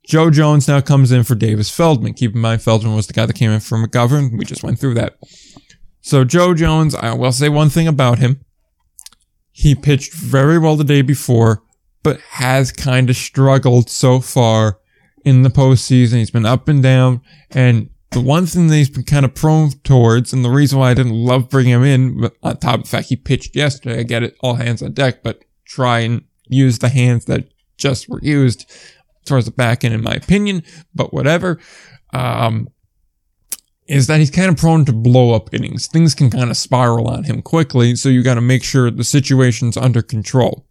Joe 0.07 0.30
Jones 0.30 0.68
now 0.68 0.80
comes 0.80 1.11
in 1.11 1.24
for 1.24 1.34
Davis 1.34 1.70
Feldman. 1.70 2.14
Keep 2.14 2.34
in 2.36 2.40
mind, 2.40 2.62
Feldman 2.62 2.94
was 2.94 3.09
the 3.09 3.14
guy 3.14 3.26
that 3.26 3.34
came 3.34 3.50
in 3.50 3.61
for 3.61 3.78
McGovern. 3.78 4.38
We 4.38 4.44
just 4.44 4.62
went 4.62 4.78
through 4.78 4.94
that. 4.94 5.16
So 6.02 6.22
Joe 6.22 6.55
Jones, 6.55 6.94
I 6.94 7.14
will 7.14 7.32
say 7.32 7.48
one 7.48 7.70
thing 7.70 7.88
about 7.88 8.20
him. 8.20 8.44
He 9.50 9.74
pitched 9.74 10.12
very 10.12 10.59
well 10.59 10.76
the 10.76 10.84
day 10.84 11.02
before, 11.02 11.64
but 12.05 12.20
has 12.20 12.70
kind 12.70 13.11
of 13.11 13.16
struggled 13.16 13.90
so 13.90 14.20
far 14.20 14.78
in 15.24 15.42
the 15.42 15.48
postseason. 15.48 16.18
He's 16.18 16.30
been 16.30 16.46
up 16.46 16.68
and 16.68 16.80
down. 16.80 17.22
And 17.50 17.90
the 18.11 18.20
one 18.20 18.46
thing 18.46 18.68
that 18.68 18.76
he's 18.76 18.90
been 18.90 19.02
kind 19.02 19.24
of 19.24 19.34
prone 19.34 19.70
towards, 19.82 20.32
and 20.32 20.44
the 20.44 20.50
reason 20.50 20.78
why 20.78 20.90
I 20.90 20.94
didn't 20.94 21.14
love 21.14 21.48
bringing 21.50 21.72
him 21.72 21.82
in, 21.82 22.30
on 22.44 22.59
top 22.59 22.76
of 22.76 22.82
the 22.82 22.88
fact 22.88 23.09
he 23.09 23.16
pitched 23.16 23.57
yesterday, 23.57 24.00
I 24.00 24.02
get 24.05 24.22
it, 24.22 24.36
all 24.40 24.55
hands 24.55 24.82
on 24.82 24.92
deck, 24.92 25.24
but 25.24 25.42
try 25.64 26.00
and 26.00 26.22
use 26.46 26.78
the 26.78 26.90
hands 26.90 27.24
that 27.24 27.48
just 27.76 28.09
were 28.09 28.20
used 28.22 28.70
towards 29.24 29.46
the 29.46 29.52
back 29.52 29.82
end, 29.82 29.94
in 29.94 30.02
my 30.02 30.12
opinion, 30.12 30.62
but 30.94 31.12
whatever. 31.12 31.59
Um, 32.12 32.68
is 33.86 34.07
that 34.07 34.18
he's 34.18 34.30
kind 34.30 34.50
of 34.50 34.57
prone 34.57 34.84
to 34.84 34.92
blow 34.92 35.34
up 35.34 35.52
innings. 35.52 35.86
Things 35.86 36.14
can 36.14 36.30
kind 36.30 36.50
of 36.50 36.57
spiral 36.57 37.09
on 37.09 37.24
him 37.24 37.42
quickly, 37.42 37.96
so 37.96 38.09
you 38.09 38.22
got 38.22 38.34
to 38.34 38.40
make 38.40 38.62
sure 38.62 38.90
the 38.90 39.05
situation's 39.05 39.76
under 39.76 40.02
control. 40.02 40.66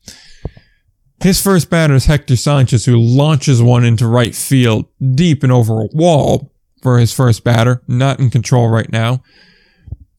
His 1.24 1.42
first 1.42 1.70
batter 1.70 1.96
is 1.96 2.06
Hector 2.06 2.36
Sanchez, 2.36 2.84
who 2.84 2.98
launches 3.00 3.62
one 3.62 3.86
into 3.86 4.08
right 4.08 4.36
field, 4.36 4.88
deep 5.16 5.42
and 5.42 5.54
over 5.54 5.82
a 5.82 5.88
wall 5.94 6.52
for 6.82 7.00
his 7.00 7.14
first 7.14 7.46
batter, 7.46 7.82
not 7.88 8.20
in 8.20 8.30
control 8.30 8.68
right 8.68 8.92
now. 8.92 9.24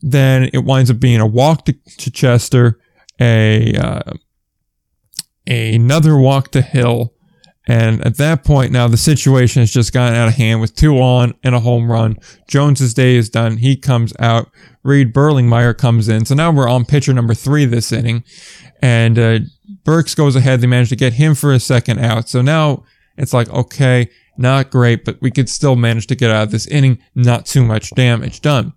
Then 0.01 0.49
it 0.55 0.65
winds 0.65 0.91
up 0.91 1.01
being 1.01 1.21
a 1.21 1.27
walk 1.27 1.67
to, 1.67 1.75
to 1.99 2.11
Chester, 2.11 2.81
a 3.21 3.77
uh, 3.77 4.15
another 5.47 6.17
walk 6.17 6.51
to 6.53 6.63
Hill. 6.63 7.13
And 7.67 8.05
at 8.07 8.17
that 8.17 8.43
point, 8.43 8.73
now 8.73 8.89
the 8.89 8.97
situation 8.97 9.61
has 9.61 9.71
just 9.71 9.93
gotten 9.93 10.17
out 10.17 10.29
of 10.29 10.35
hand 10.35 10.63
with 10.63 10.75
two 10.75 10.99
on 10.99 11.35
and 11.43 11.55
a 11.55 11.61
home 11.61 11.93
run. 11.93 12.17
Jones's 12.49 12.95
day 12.95 13.17
is 13.17 13.29
done. 13.29 13.59
He 13.59 13.77
comes 13.77 14.15
out. 14.19 14.51
Reed 14.83 15.13
Berlingmeyer 15.13 15.77
comes 15.77 16.09
in. 16.09 16.25
So 16.25 16.35
now 16.35 16.51
we're 16.51 16.69
on 16.69 16.87
pitcher 16.87 17.13
number 17.13 17.35
three 17.35 17.67
this 17.67 17.93
inning. 17.93 18.25
And 18.81 19.19
uh, 19.19 19.39
Burks 19.85 20.15
goes 20.15 20.37
ahead. 20.37 20.61
They 20.61 20.67
manage 20.67 20.91
to 20.91 20.97
get 20.97 21.15
him 21.15 21.35
for 21.35 21.53
a 21.53 21.61
second 21.61 22.01
out. 22.01 22.29
So 22.29 22.43
now 22.43 22.85
it's 23.17 23.33
like, 23.33 23.49
okay, 23.51 24.11
not 24.37 24.71
great, 24.71 25.05
but 25.05 25.21
we 25.21 25.31
could 25.31 25.49
still 25.49 25.77
manage 25.77 26.07
to 26.09 26.15
get 26.15 26.31
out 26.31 26.45
of 26.45 26.51
this 26.51 26.67
inning. 26.67 26.99
Not 27.15 27.47
too 27.47 27.65
much 27.65 27.91
damage 27.91 28.41
done. 28.41 28.73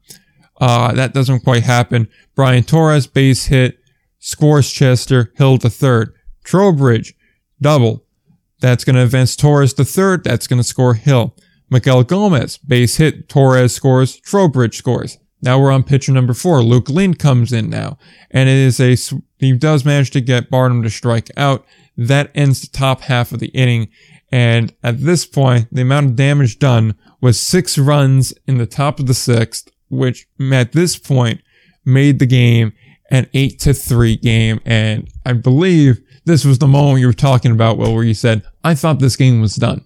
Uh, 0.59 0.93
that 0.93 1.13
doesn't 1.13 1.41
quite 1.41 1.63
happen. 1.63 2.07
Brian 2.35 2.63
Torres, 2.63 3.07
base 3.07 3.45
hit, 3.45 3.79
scores 4.19 4.71
Chester, 4.71 5.31
Hill 5.35 5.57
to 5.59 5.69
third. 5.69 6.13
Trowbridge, 6.43 7.13
double. 7.61 8.05
That's 8.59 8.83
going 8.83 8.95
to 8.95 9.03
advance 9.03 9.35
Torres 9.35 9.73
to 9.75 9.85
third. 9.85 10.23
That's 10.23 10.47
going 10.47 10.61
to 10.61 10.67
score 10.67 10.95
Hill. 10.95 11.35
Miguel 11.69 12.03
Gomez, 12.03 12.57
base 12.57 12.97
hit. 12.97 13.29
Torres 13.29 13.75
scores. 13.75 14.19
Trowbridge 14.21 14.77
scores. 14.77 15.17
Now 15.47 15.57
we're 15.57 15.71
on 15.71 15.83
pitcher 15.83 16.11
number 16.11 16.33
four. 16.33 16.61
Luke 16.61 16.89
Lind 16.89 17.19
comes 17.19 17.53
in 17.53 17.69
now. 17.69 17.97
And 18.31 18.49
it 18.49 18.57
is 18.57 18.81
a, 18.81 18.97
he 19.37 19.53
does 19.53 19.85
manage 19.85 20.11
to 20.11 20.19
get 20.19 20.49
Barnum 20.49 20.83
to 20.83 20.89
strike 20.89 21.31
out. 21.37 21.65
That 21.95 22.31
ends 22.35 22.59
the 22.59 22.67
top 22.67 22.99
half 23.03 23.31
of 23.31 23.39
the 23.39 23.47
inning. 23.47 23.87
And 24.29 24.73
at 24.83 24.99
this 24.99 25.25
point, 25.25 25.69
the 25.71 25.83
amount 25.83 26.07
of 26.07 26.15
damage 26.17 26.59
done 26.59 26.95
was 27.21 27.39
six 27.39 27.77
runs 27.77 28.33
in 28.45 28.57
the 28.57 28.65
top 28.65 28.99
of 28.99 29.07
the 29.07 29.13
sixth, 29.13 29.69
which 29.87 30.27
at 30.51 30.73
this 30.73 30.97
point 30.97 31.39
made 31.85 32.19
the 32.19 32.25
game 32.25 32.73
an 33.09 33.27
eight 33.33 33.57
to 33.59 33.73
three 33.73 34.17
game. 34.17 34.59
And 34.65 35.07
I 35.25 35.31
believe 35.31 36.01
this 36.25 36.43
was 36.43 36.59
the 36.59 36.67
moment 36.67 36.99
you 36.99 37.07
were 37.07 37.13
talking 37.13 37.53
about, 37.53 37.77
Will, 37.77 37.95
where 37.95 38.03
you 38.03 38.13
said, 38.13 38.43
I 38.65 38.75
thought 38.75 38.99
this 38.99 39.15
game 39.15 39.39
was 39.39 39.55
done. 39.55 39.85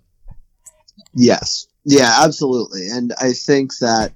Yes. 1.13 1.67
Yeah, 1.85 2.17
absolutely. 2.23 2.89
And 2.89 3.13
I 3.21 3.33
think 3.33 3.77
that 3.77 4.13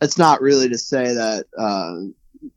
it's 0.00 0.18
not 0.18 0.40
really 0.40 0.68
to 0.68 0.78
say 0.78 1.14
that, 1.14 1.46
uh, 1.56 2.48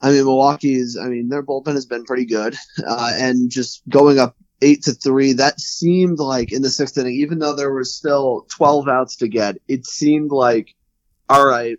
I 0.00 0.10
mean, 0.10 0.24
Milwaukee's, 0.24 0.96
I 0.96 1.08
mean, 1.08 1.28
their 1.28 1.42
bullpen 1.42 1.74
has 1.74 1.86
been 1.86 2.04
pretty 2.04 2.26
good. 2.26 2.56
Uh, 2.86 3.12
and 3.14 3.50
just 3.50 3.82
going 3.88 4.18
up 4.18 4.36
eight 4.62 4.82
to 4.84 4.92
three, 4.92 5.34
that 5.34 5.60
seemed 5.60 6.18
like 6.18 6.52
in 6.52 6.62
the 6.62 6.70
sixth 6.70 6.96
inning, 6.96 7.16
even 7.16 7.38
though 7.38 7.54
there 7.54 7.72
was 7.72 7.94
still 7.94 8.46
12 8.50 8.88
outs 8.88 9.16
to 9.16 9.28
get, 9.28 9.56
it 9.66 9.84
seemed 9.86 10.30
like, 10.30 10.74
all 11.28 11.44
right, 11.44 11.78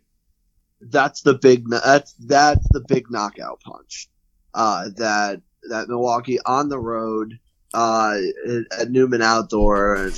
that's 0.81 1.21
the 1.21 1.33
big, 1.33 1.69
that's, 1.69 2.13
that's 2.13 2.67
the 2.71 2.81
big 2.81 3.09
knockout 3.09 3.61
punch. 3.61 4.09
Uh, 4.53 4.89
that 4.97 5.41
that 5.63 5.87
Milwaukee 5.87 6.39
on 6.45 6.69
the 6.69 6.79
road 6.79 7.39
uh, 7.73 8.17
at 8.79 8.89
Newman 8.89 9.21
Outdoor, 9.21 10.07
a 10.07 10.11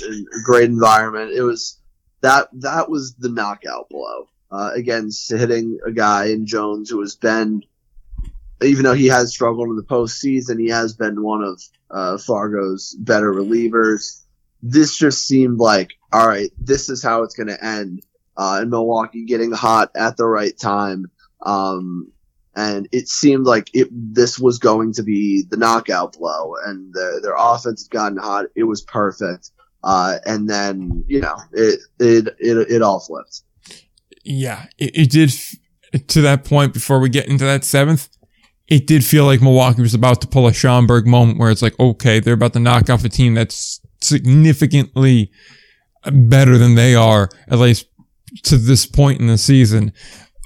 great 0.44 0.70
environment. 0.70 1.32
It 1.32 1.42
was 1.42 1.78
that 2.22 2.48
that 2.60 2.88
was 2.88 3.14
the 3.14 3.28
knockout 3.28 3.88
blow 3.90 4.28
uh, 4.52 4.70
against 4.74 5.30
hitting 5.30 5.78
a 5.86 5.90
guy 5.90 6.26
in 6.26 6.46
Jones 6.46 6.90
who 6.90 7.00
has 7.00 7.16
been, 7.16 7.62
even 8.62 8.84
though 8.84 8.94
he 8.94 9.06
has 9.06 9.32
struggled 9.32 9.70
in 9.70 9.76
the 9.76 9.82
postseason, 9.82 10.60
he 10.60 10.68
has 10.68 10.94
been 10.94 11.22
one 11.22 11.42
of 11.42 11.60
uh, 11.90 12.18
Fargo's 12.18 12.94
better 12.98 13.32
relievers. 13.32 14.22
This 14.62 14.96
just 14.96 15.26
seemed 15.26 15.58
like, 15.58 15.92
all 16.12 16.28
right, 16.28 16.50
this 16.58 16.90
is 16.90 17.02
how 17.02 17.22
it's 17.22 17.34
going 17.34 17.48
to 17.48 17.64
end. 17.64 18.02
Uh, 18.34 18.60
in 18.62 18.70
Milwaukee 18.70 19.26
getting 19.26 19.52
hot 19.52 19.90
at 19.94 20.16
the 20.16 20.26
right 20.26 20.58
time. 20.58 21.10
Um, 21.42 22.12
and 22.54 22.88
it 22.90 23.08
seemed 23.08 23.44
like 23.44 23.70
it 23.74 23.88
this 23.90 24.38
was 24.38 24.58
going 24.58 24.92
to 24.94 25.02
be 25.02 25.42
the 25.42 25.56
knockout 25.56 26.18
blow, 26.18 26.54
and 26.64 26.92
the, 26.92 27.20
their 27.22 27.34
offense 27.36 27.84
had 27.84 27.90
gotten 27.90 28.18
hot. 28.18 28.46
It 28.54 28.64
was 28.64 28.82
perfect, 28.82 29.50
uh, 29.82 30.18
and 30.26 30.48
then 30.48 31.04
you 31.08 31.20
know 31.20 31.36
it 31.52 31.80
it 31.98 32.28
it, 32.38 32.70
it 32.70 32.82
all 32.82 33.00
flipped. 33.00 33.42
Yeah, 34.24 34.66
it, 34.78 34.96
it 34.96 35.10
did 35.10 35.32
to 36.08 36.20
that 36.22 36.44
point 36.44 36.72
before 36.72 37.00
we 37.00 37.08
get 37.08 37.26
into 37.26 37.44
that 37.44 37.64
seventh. 37.64 38.08
It 38.68 38.86
did 38.86 39.04
feel 39.04 39.24
like 39.26 39.42
Milwaukee 39.42 39.82
was 39.82 39.94
about 39.94 40.20
to 40.22 40.26
pull 40.26 40.46
a 40.46 40.52
Schaumburg 40.52 41.06
moment 41.06 41.38
where 41.38 41.50
it's 41.50 41.62
like, 41.62 41.78
okay, 41.78 42.20
they're 42.20 42.34
about 42.34 42.54
to 42.54 42.60
knock 42.60 42.88
off 42.88 43.04
a 43.04 43.08
team 43.08 43.34
that's 43.34 43.80
significantly 44.00 45.30
better 46.10 46.58
than 46.58 46.74
they 46.74 46.94
are, 46.94 47.28
at 47.48 47.58
least 47.58 47.86
to 48.44 48.56
this 48.56 48.86
point 48.86 49.20
in 49.20 49.26
the 49.26 49.36
season. 49.36 49.92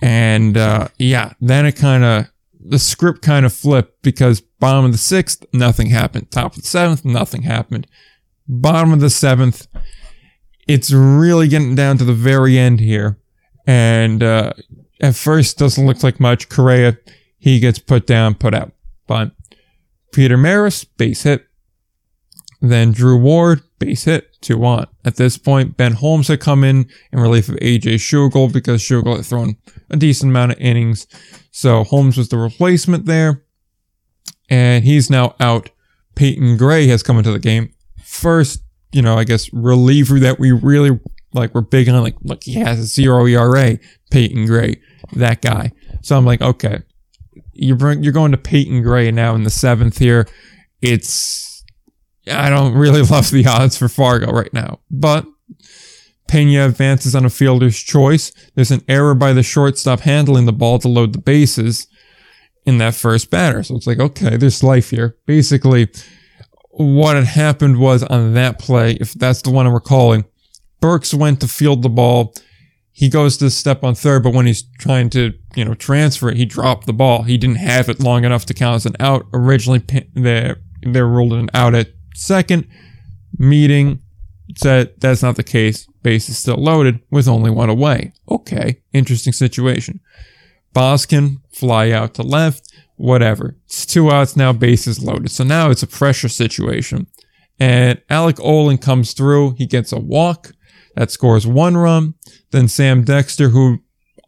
And 0.02 0.56
uh, 0.56 0.88
yeah, 0.98 1.32
then 1.40 1.66
it 1.66 1.76
kind 1.76 2.04
of 2.04 2.26
the 2.68 2.78
script 2.78 3.22
kind 3.22 3.46
of 3.46 3.52
flipped 3.52 4.02
because 4.02 4.40
bottom 4.40 4.84
of 4.84 4.92
the 4.92 4.98
sixth, 4.98 5.44
nothing 5.52 5.88
happened. 5.88 6.30
Top 6.30 6.56
of 6.56 6.62
the 6.62 6.68
seventh, 6.68 7.04
nothing 7.04 7.42
happened. 7.42 7.86
Bottom 8.48 8.92
of 8.92 9.00
the 9.00 9.10
seventh, 9.10 9.66
it's 10.66 10.92
really 10.92 11.48
getting 11.48 11.74
down 11.74 11.98
to 11.98 12.04
the 12.04 12.12
very 12.12 12.58
end 12.58 12.80
here. 12.80 13.18
And 13.66 14.22
uh, 14.22 14.52
at 15.00 15.14
first, 15.14 15.58
doesn't 15.58 15.86
look 15.86 16.02
like 16.02 16.20
much. 16.20 16.48
Correa, 16.48 16.98
he 17.38 17.58
gets 17.58 17.78
put 17.78 18.06
down, 18.06 18.34
put 18.34 18.54
out. 18.54 18.72
But 19.06 19.32
Peter 20.12 20.36
Maris, 20.36 20.84
base 20.84 21.22
hit. 21.24 21.46
Then 22.60 22.92
Drew 22.92 23.18
Ward, 23.18 23.62
base 23.78 24.04
hit, 24.04 24.40
2 24.40 24.56
1. 24.56 24.86
At 25.04 25.16
this 25.16 25.36
point, 25.36 25.76
Ben 25.76 25.92
Holmes 25.92 26.28
had 26.28 26.40
come 26.40 26.64
in 26.64 26.88
in 27.12 27.20
relief 27.20 27.48
of 27.48 27.56
AJ 27.56 27.96
Schugel 27.96 28.52
because 28.52 28.82
Schugel 28.82 29.16
had 29.16 29.26
thrown 29.26 29.56
a 29.90 29.96
decent 29.96 30.30
amount 30.30 30.52
of 30.52 30.58
innings. 30.58 31.06
So 31.50 31.84
Holmes 31.84 32.16
was 32.16 32.28
the 32.28 32.38
replacement 32.38 33.04
there. 33.04 33.44
And 34.48 34.84
he's 34.84 35.10
now 35.10 35.34
out. 35.40 35.70
Peyton 36.14 36.56
Gray 36.56 36.86
has 36.86 37.02
come 37.02 37.18
into 37.18 37.32
the 37.32 37.38
game. 37.38 37.74
First, 38.02 38.62
you 38.92 39.02
know, 39.02 39.18
I 39.18 39.24
guess 39.24 39.52
reliever 39.52 40.18
that 40.20 40.38
we 40.38 40.52
really 40.52 40.98
like 41.36 41.54
we're 41.54 41.60
big 41.60 41.88
on 41.88 42.02
like 42.02 42.16
look 42.22 42.42
he 42.42 42.54
has 42.54 42.78
a 42.78 42.84
zero 42.84 43.26
ERA, 43.26 43.78
Peyton 44.10 44.46
Gray, 44.46 44.80
that 45.12 45.42
guy. 45.42 45.72
So 46.02 46.16
I'm 46.16 46.24
like, 46.24 46.42
okay. 46.42 46.82
You're 47.52 47.76
bring, 47.76 48.02
you're 48.02 48.12
going 48.12 48.32
to 48.32 48.38
Peyton 48.38 48.82
Gray 48.82 49.10
now 49.10 49.34
in 49.34 49.44
the 49.44 49.50
seventh 49.50 49.98
here. 49.98 50.26
It's 50.82 51.64
I 52.30 52.50
don't 52.50 52.74
really 52.74 53.02
love 53.10 53.30
the 53.30 53.46
odds 53.46 53.76
for 53.76 53.88
Fargo 53.88 54.30
right 54.30 54.52
now. 54.52 54.80
But 54.90 55.26
Pena 56.28 56.66
advances 56.66 57.14
on 57.14 57.24
a 57.24 57.30
fielder's 57.30 57.78
choice. 57.78 58.32
There's 58.54 58.70
an 58.70 58.82
error 58.88 59.14
by 59.14 59.32
the 59.32 59.42
shortstop 59.42 60.00
handling 60.00 60.46
the 60.46 60.52
ball 60.52 60.78
to 60.80 60.88
load 60.88 61.12
the 61.12 61.20
bases 61.20 61.86
in 62.64 62.78
that 62.78 62.94
first 62.94 63.30
batter. 63.30 63.62
So 63.62 63.76
it's 63.76 63.86
like, 63.86 64.00
okay, 64.00 64.36
there's 64.36 64.62
life 64.62 64.90
here. 64.90 65.16
Basically, 65.26 65.88
what 66.70 67.16
had 67.16 67.26
happened 67.26 67.78
was 67.78 68.02
on 68.02 68.34
that 68.34 68.58
play, 68.58 68.92
if 69.00 69.12
that's 69.14 69.42
the 69.42 69.50
one 69.50 69.66
I'm 69.66 69.72
recalling, 69.72 70.24
Burks 70.86 71.12
went 71.12 71.40
to 71.40 71.48
field 71.48 71.82
the 71.82 71.88
ball. 71.88 72.32
He 72.92 73.08
goes 73.08 73.36
to 73.38 73.50
step 73.50 73.82
on 73.82 73.96
third, 73.96 74.22
but 74.22 74.32
when 74.32 74.46
he's 74.46 74.62
trying 74.78 75.10
to, 75.10 75.32
you 75.56 75.64
know, 75.64 75.74
transfer 75.74 76.28
it, 76.28 76.36
he 76.36 76.44
dropped 76.44 76.86
the 76.86 76.92
ball. 76.92 77.24
He 77.24 77.36
didn't 77.36 77.56
have 77.56 77.88
it 77.88 77.98
long 77.98 78.24
enough 78.24 78.46
to 78.46 78.54
count 78.54 78.76
as 78.76 78.86
an 78.86 78.94
out. 79.00 79.26
Originally, 79.32 79.80
they 80.14 80.54
they 80.82 81.02
ruled 81.02 81.32
an 81.32 81.50
out 81.52 81.74
at 81.74 81.88
second. 82.14 82.68
Meeting 83.36 84.00
said 84.56 84.92
that's 85.00 85.24
not 85.24 85.34
the 85.34 85.42
case. 85.42 85.88
Base 86.04 86.28
is 86.28 86.38
still 86.38 86.54
loaded 86.54 87.00
with 87.10 87.26
only 87.26 87.50
one 87.50 87.68
away. 87.68 88.12
Okay, 88.30 88.80
interesting 88.92 89.32
situation. 89.32 89.98
Boskin 90.72 91.38
fly 91.52 91.90
out 91.90 92.14
to 92.14 92.22
left. 92.22 92.72
Whatever. 92.94 93.56
It's 93.64 93.86
two 93.86 94.12
outs 94.12 94.36
now. 94.36 94.52
Base 94.52 94.86
is 94.86 95.02
loaded. 95.02 95.32
So 95.32 95.42
now 95.42 95.68
it's 95.68 95.82
a 95.82 95.88
pressure 95.88 96.28
situation. 96.28 97.08
And 97.58 98.00
Alec 98.08 98.38
Olin 98.38 98.78
comes 98.78 99.14
through. 99.14 99.54
He 99.58 99.66
gets 99.66 99.90
a 99.90 99.98
walk 99.98 100.52
that 100.96 101.10
scores 101.10 101.46
one 101.46 101.76
run. 101.76 102.14
Then 102.50 102.68
Sam 102.68 103.04
Dexter, 103.04 103.50
who 103.50 103.78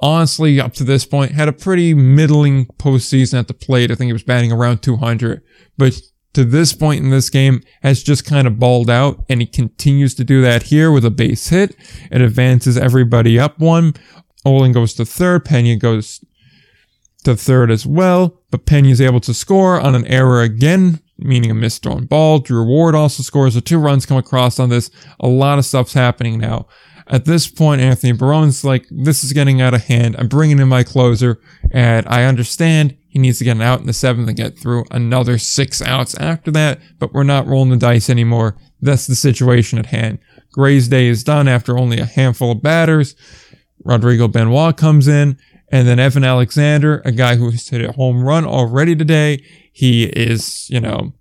honestly 0.00 0.60
up 0.60 0.74
to 0.74 0.84
this 0.84 1.04
point 1.04 1.32
had 1.32 1.48
a 1.48 1.52
pretty 1.52 1.92
middling 1.94 2.66
postseason 2.78 3.38
at 3.38 3.48
the 3.48 3.54
plate. 3.54 3.90
I 3.90 3.94
think 3.94 4.08
he 4.08 4.12
was 4.12 4.22
batting 4.22 4.52
around 4.52 4.82
200, 4.82 5.42
but 5.76 6.00
to 6.34 6.44
this 6.44 6.72
point 6.72 7.02
in 7.02 7.10
this 7.10 7.30
game 7.30 7.62
has 7.82 8.02
just 8.02 8.24
kind 8.24 8.46
of 8.46 8.58
balled 8.58 8.90
out 8.90 9.24
and 9.28 9.40
he 9.40 9.46
continues 9.46 10.14
to 10.14 10.24
do 10.24 10.40
that 10.42 10.64
here 10.64 10.92
with 10.92 11.04
a 11.04 11.10
base 11.10 11.48
hit. 11.48 11.74
It 12.12 12.20
advances 12.20 12.76
everybody 12.76 13.38
up 13.38 13.58
one. 13.58 13.94
Olin 14.44 14.72
goes 14.72 14.94
to 14.94 15.04
third. 15.04 15.44
Pena 15.44 15.76
goes 15.76 16.24
to 17.24 17.34
third 17.34 17.70
as 17.70 17.84
well, 17.84 18.40
but 18.50 18.66
Pena 18.66 18.88
is 18.88 19.00
able 19.00 19.20
to 19.20 19.34
score 19.34 19.80
on 19.80 19.94
an 19.94 20.06
error 20.06 20.42
again, 20.42 21.00
meaning 21.18 21.50
a 21.50 21.54
missed 21.54 21.82
thrown 21.82 22.06
ball. 22.06 22.38
Drew 22.38 22.64
Ward 22.64 22.94
also 22.94 23.22
scores. 23.22 23.54
The 23.54 23.60
two 23.60 23.78
runs 23.78 24.06
come 24.06 24.16
across 24.16 24.58
on 24.58 24.68
this. 24.68 24.90
A 25.20 25.28
lot 25.28 25.58
of 25.58 25.64
stuff's 25.64 25.92
happening 25.92 26.38
now. 26.38 26.66
At 27.10 27.24
this 27.24 27.48
point, 27.48 27.80
Anthony 27.80 28.12
Barone's 28.12 28.64
like, 28.64 28.86
this 28.90 29.24
is 29.24 29.32
getting 29.32 29.62
out 29.62 29.72
of 29.72 29.84
hand. 29.84 30.14
I'm 30.18 30.28
bringing 30.28 30.58
in 30.58 30.68
my 30.68 30.84
closer, 30.84 31.40
and 31.70 32.06
I 32.06 32.24
understand 32.24 32.96
he 33.08 33.18
needs 33.18 33.38
to 33.38 33.44
get 33.44 33.56
an 33.56 33.62
out 33.62 33.80
in 33.80 33.86
the 33.86 33.94
seventh 33.94 34.28
and 34.28 34.36
get 34.36 34.58
through 34.58 34.84
another 34.90 35.38
six 35.38 35.80
outs 35.80 36.14
after 36.18 36.50
that, 36.50 36.80
but 36.98 37.14
we're 37.14 37.22
not 37.22 37.46
rolling 37.46 37.70
the 37.70 37.76
dice 37.76 38.10
anymore. 38.10 38.58
That's 38.82 39.06
the 39.06 39.14
situation 39.14 39.78
at 39.78 39.86
hand. 39.86 40.18
Gray's 40.52 40.88
day 40.88 41.08
is 41.08 41.24
done 41.24 41.48
after 41.48 41.78
only 41.78 41.98
a 41.98 42.04
handful 42.04 42.52
of 42.52 42.62
batters. 42.62 43.16
Rodrigo 43.84 44.28
Benoit 44.28 44.76
comes 44.76 45.08
in, 45.08 45.38
and 45.70 45.86
then 45.86 45.98
Evan 45.98 46.24
Alexander, 46.24 47.02
a 47.04 47.12
guy 47.12 47.36
who 47.36 47.50
has 47.50 47.68
hit 47.68 47.84
a 47.84 47.92
home 47.92 48.22
run 48.22 48.44
already 48.44 48.96
today. 48.96 49.42
He 49.72 50.04
is, 50.04 50.68
you 50.70 50.80
know, 50.80 51.12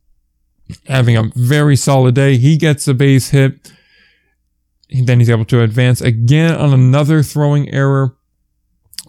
having 0.87 1.17
a 1.17 1.31
very 1.35 1.75
solid 1.75 2.15
day. 2.15 2.37
He 2.37 2.57
gets 2.57 2.87
a 2.87 2.93
base 2.93 3.29
hit. 3.29 3.71
Then 4.89 5.19
he's 5.19 5.29
able 5.29 5.45
to 5.45 5.61
advance 5.61 5.99
again 5.99 6.55
on 6.55 6.73
another 6.73 7.23
throwing 7.23 7.69
error. 7.73 8.15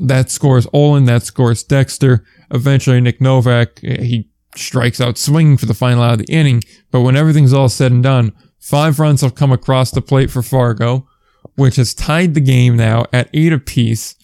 That 0.00 0.30
scores 0.30 0.66
Olin. 0.72 1.04
That 1.04 1.22
scores 1.22 1.62
Dexter. 1.62 2.24
Eventually, 2.50 3.00
Nick 3.00 3.20
Novak, 3.20 3.82
eh, 3.84 4.02
he 4.02 4.30
strikes 4.56 5.00
out 5.00 5.18
swinging 5.18 5.56
for 5.56 5.66
the 5.66 5.74
final 5.74 6.02
out 6.02 6.14
of 6.20 6.26
the 6.26 6.32
inning. 6.32 6.62
But 6.90 7.02
when 7.02 7.16
everything's 7.16 7.52
all 7.52 7.68
said 7.68 7.92
and 7.92 8.02
done, 8.02 8.32
five 8.58 8.98
runs 8.98 9.20
have 9.20 9.34
come 9.34 9.52
across 9.52 9.90
the 9.90 10.02
plate 10.02 10.30
for 10.30 10.42
Fargo, 10.42 11.06
which 11.54 11.76
has 11.76 11.94
tied 11.94 12.34
the 12.34 12.40
game 12.40 12.76
now 12.76 13.06
at 13.12 13.30
eight 13.32 13.52
apiece. 13.52 14.16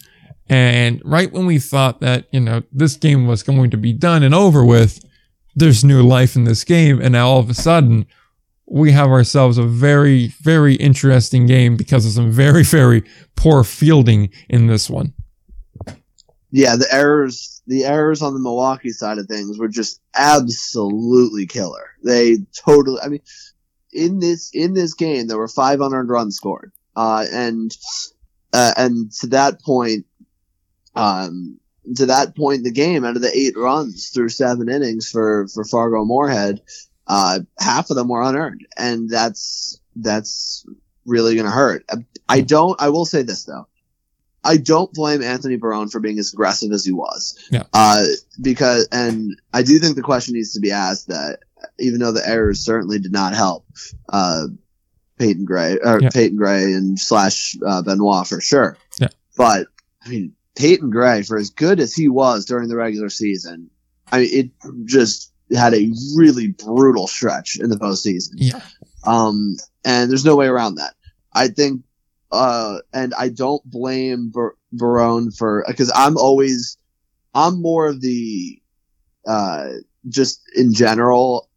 And 0.48 1.00
right 1.04 1.32
when 1.32 1.46
we 1.46 1.58
thought 1.58 2.00
that, 2.00 2.26
you 2.30 2.40
know, 2.40 2.62
this 2.70 2.96
game 2.96 3.26
was 3.26 3.42
going 3.42 3.70
to 3.70 3.76
be 3.76 3.92
done 3.92 4.22
and 4.22 4.34
over 4.34 4.64
with, 4.64 5.04
there's 5.56 5.84
new 5.84 6.02
life 6.02 6.36
in 6.36 6.44
this 6.44 6.64
game. 6.64 7.00
And 7.00 7.12
now 7.12 7.28
all 7.28 7.40
of 7.40 7.48
a 7.48 7.54
sudden, 7.54 8.06
we 8.66 8.92
have 8.92 9.08
ourselves 9.08 9.58
a 9.58 9.62
very, 9.62 10.28
very 10.42 10.74
interesting 10.74 11.46
game 11.46 11.76
because 11.76 12.06
of 12.06 12.12
some 12.12 12.30
very, 12.30 12.62
very 12.62 13.04
poor 13.36 13.62
fielding 13.62 14.30
in 14.48 14.66
this 14.66 14.90
one. 14.90 15.12
Yeah, 16.50 16.76
the 16.76 16.86
errors, 16.92 17.62
the 17.66 17.84
errors 17.84 18.22
on 18.22 18.32
the 18.32 18.40
Milwaukee 18.40 18.90
side 18.90 19.18
of 19.18 19.26
things 19.26 19.58
were 19.58 19.68
just 19.68 20.00
absolutely 20.14 21.46
killer. 21.46 21.90
They 22.04 22.38
totally, 22.56 23.00
I 23.02 23.08
mean, 23.08 23.20
in 23.92 24.18
this, 24.20 24.50
in 24.52 24.74
this 24.74 24.94
game, 24.94 25.26
there 25.26 25.38
were 25.38 25.48
five 25.48 25.80
unearned 25.80 26.10
runs 26.10 26.36
scored. 26.36 26.72
Uh, 26.96 27.26
and, 27.32 27.76
uh, 28.52 28.72
and 28.76 29.10
to 29.20 29.26
that 29.28 29.60
point, 29.62 30.06
um, 30.94 31.58
to 31.96 32.06
that 32.06 32.36
point 32.36 32.58
in 32.58 32.64
the 32.64 32.70
game, 32.70 33.04
out 33.04 33.16
of 33.16 33.22
the 33.22 33.36
eight 33.36 33.56
runs 33.56 34.10
through 34.10 34.28
seven 34.30 34.68
innings 34.68 35.10
for, 35.10 35.48
for 35.48 35.64
Fargo 35.64 36.04
Moorhead, 36.04 36.62
uh, 37.06 37.40
half 37.58 37.90
of 37.90 37.96
them 37.96 38.08
were 38.08 38.22
unearned. 38.22 38.66
And 38.76 39.10
that's, 39.10 39.80
that's 39.96 40.66
really 41.04 41.34
going 41.34 41.46
to 41.46 41.52
hurt. 41.52 41.84
I 42.28 42.40
don't, 42.40 42.80
I 42.80 42.88
will 42.88 43.04
say 43.04 43.22
this 43.22 43.44
though. 43.44 43.66
I 44.46 44.58
don't 44.58 44.92
blame 44.92 45.22
Anthony 45.22 45.56
Barone 45.56 45.88
for 45.88 46.00
being 46.00 46.18
as 46.18 46.32
aggressive 46.32 46.70
as 46.72 46.84
he 46.84 46.92
was. 46.92 47.38
Yeah. 47.50 47.64
Uh, 47.72 48.04
because, 48.42 48.88
and 48.92 49.40
I 49.54 49.62
do 49.62 49.78
think 49.78 49.96
the 49.96 50.02
question 50.02 50.34
needs 50.34 50.52
to 50.52 50.60
be 50.60 50.70
asked 50.70 51.08
that 51.08 51.40
even 51.78 52.00
though 52.00 52.12
the 52.12 52.26
errors 52.26 52.60
certainly 52.60 52.98
did 52.98 53.12
not 53.12 53.34
help, 53.34 53.66
uh, 54.10 54.48
Peyton 55.18 55.46
Gray, 55.46 55.78
or 55.82 56.00
Yeah. 56.00 56.10
Peyton 56.10 56.36
Gray 56.36 56.74
and 56.74 56.98
slash, 56.98 57.56
uh, 57.66 57.80
Benoit 57.82 58.26
for 58.26 58.40
sure. 58.40 58.76
Yeah. 59.00 59.08
But, 59.36 59.68
I 60.04 60.08
mean, 60.10 60.34
Peyton 60.56 60.90
Gray, 60.90 61.22
for 61.22 61.36
as 61.36 61.50
good 61.50 61.80
as 61.80 61.94
he 61.94 62.08
was 62.08 62.44
during 62.44 62.68
the 62.68 62.76
regular 62.76 63.08
season, 63.08 63.70
I 64.10 64.20
mean, 64.20 64.28
it 64.32 64.50
just 64.86 65.32
had 65.54 65.74
a 65.74 65.92
really 66.16 66.48
brutal 66.48 67.06
stretch 67.06 67.58
in 67.58 67.70
the 67.70 67.76
postseason. 67.76 68.34
Yeah. 68.36 68.60
Um, 69.04 69.56
and 69.84 70.10
there's 70.10 70.24
no 70.24 70.36
way 70.36 70.46
around 70.46 70.76
that. 70.76 70.94
I 71.32 71.48
think, 71.48 71.82
uh, 72.30 72.78
and 72.92 73.12
I 73.14 73.28
don't 73.28 73.64
blame 73.64 74.30
Bar- 74.30 74.56
Barone 74.72 75.30
for, 75.30 75.64
cause 75.76 75.92
I'm 75.94 76.16
always, 76.16 76.78
I'm 77.34 77.60
more 77.60 77.88
of 77.88 78.00
the, 78.00 78.60
uh, 79.26 79.68
just 80.08 80.40
in 80.54 80.72
general, 80.72 81.48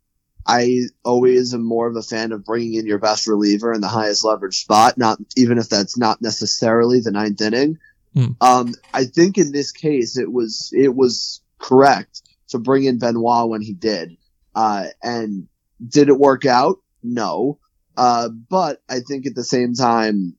I 0.45 0.84
always 1.04 1.54
am 1.54 1.64
more 1.64 1.88
of 1.88 1.95
a 1.95 2.02
fan 2.02 2.32
of 2.32 2.45
bringing 2.45 2.76
in 2.76 2.86
your 2.86 3.00
best 3.00 3.28
reliever 3.28 3.74
in 3.74 3.82
the 3.82 3.88
highest 3.88 4.24
leverage 4.24 4.62
spot, 4.62 4.98
not 4.98 5.20
even 5.36 5.58
if 5.58 5.68
that's 5.68 5.98
not 5.98 6.22
necessarily 6.22 7.02
the 7.02 7.12
ninth 7.12 7.41
inning. 7.41 7.78
Hmm. 8.18 8.32
Um, 8.41 8.74
I 8.95 9.05
think 9.05 9.38
in 9.38 9.51
this 9.51 9.72
case, 9.72 10.18
it 10.18 10.32
was, 10.32 10.72
it 10.74 10.95
was 10.95 11.41
correct 11.59 12.24
to 12.47 12.57
bring 12.57 12.86
in 12.86 12.97
Benoit 12.97 13.47
when 13.47 13.61
he 13.61 13.74
did. 13.74 14.18
Uh, 14.55 14.88
and 15.03 15.47
did 15.88 16.09
it 16.09 16.18
work 16.18 16.43
out? 16.43 16.78
No. 17.03 17.59
Uh, 17.95 18.30
but 18.30 18.82
I 18.89 19.01
think 19.01 19.28
at 19.28 19.36
the 19.36 19.43
same 19.43 19.76
time, 19.76 20.36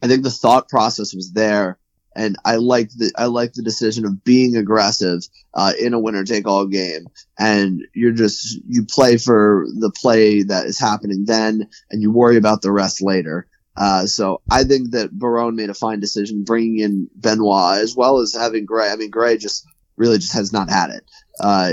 I 0.00 0.06
think 0.06 0.22
the 0.22 0.30
thought 0.30 0.68
process 0.68 1.12
was 1.12 1.32
there. 1.32 1.80
and 2.14 2.36
I 2.44 2.56
like 2.56 2.90
the 2.90 3.12
I 3.16 3.26
like 3.26 3.52
the 3.52 3.62
decision 3.62 4.04
of 4.04 4.24
being 4.24 4.56
aggressive 4.56 5.20
uh, 5.54 5.72
in 5.80 5.94
a 5.94 6.00
winner 6.00 6.24
take 6.24 6.46
all 6.46 6.66
game, 6.66 7.06
and 7.38 7.82
you're 7.94 8.12
just 8.12 8.60
you 8.66 8.84
play 8.84 9.16
for 9.16 9.66
the 9.78 9.90
play 9.90 10.42
that 10.44 10.66
is 10.66 10.78
happening 10.78 11.24
then, 11.24 11.68
and 11.90 12.02
you 12.02 12.10
worry 12.10 12.36
about 12.36 12.62
the 12.62 12.72
rest 12.72 13.02
later. 13.02 13.46
Uh, 13.76 14.06
so 14.06 14.42
I 14.50 14.64
think 14.64 14.92
that 14.92 15.12
Barone 15.12 15.56
made 15.56 15.70
a 15.70 15.74
fine 15.74 16.00
decision 16.00 16.44
bringing 16.44 16.80
in 16.80 17.08
Benoit 17.14 17.78
as 17.78 17.96
well 17.96 18.18
as 18.18 18.34
having 18.34 18.66
Gray. 18.66 18.90
I 18.90 18.96
mean, 18.96 19.10
Gray 19.10 19.38
just 19.38 19.66
really 19.96 20.18
just 20.18 20.32
has 20.32 20.52
not 20.52 20.68
had 20.68 20.90
it 20.90 21.04
uh, 21.40 21.72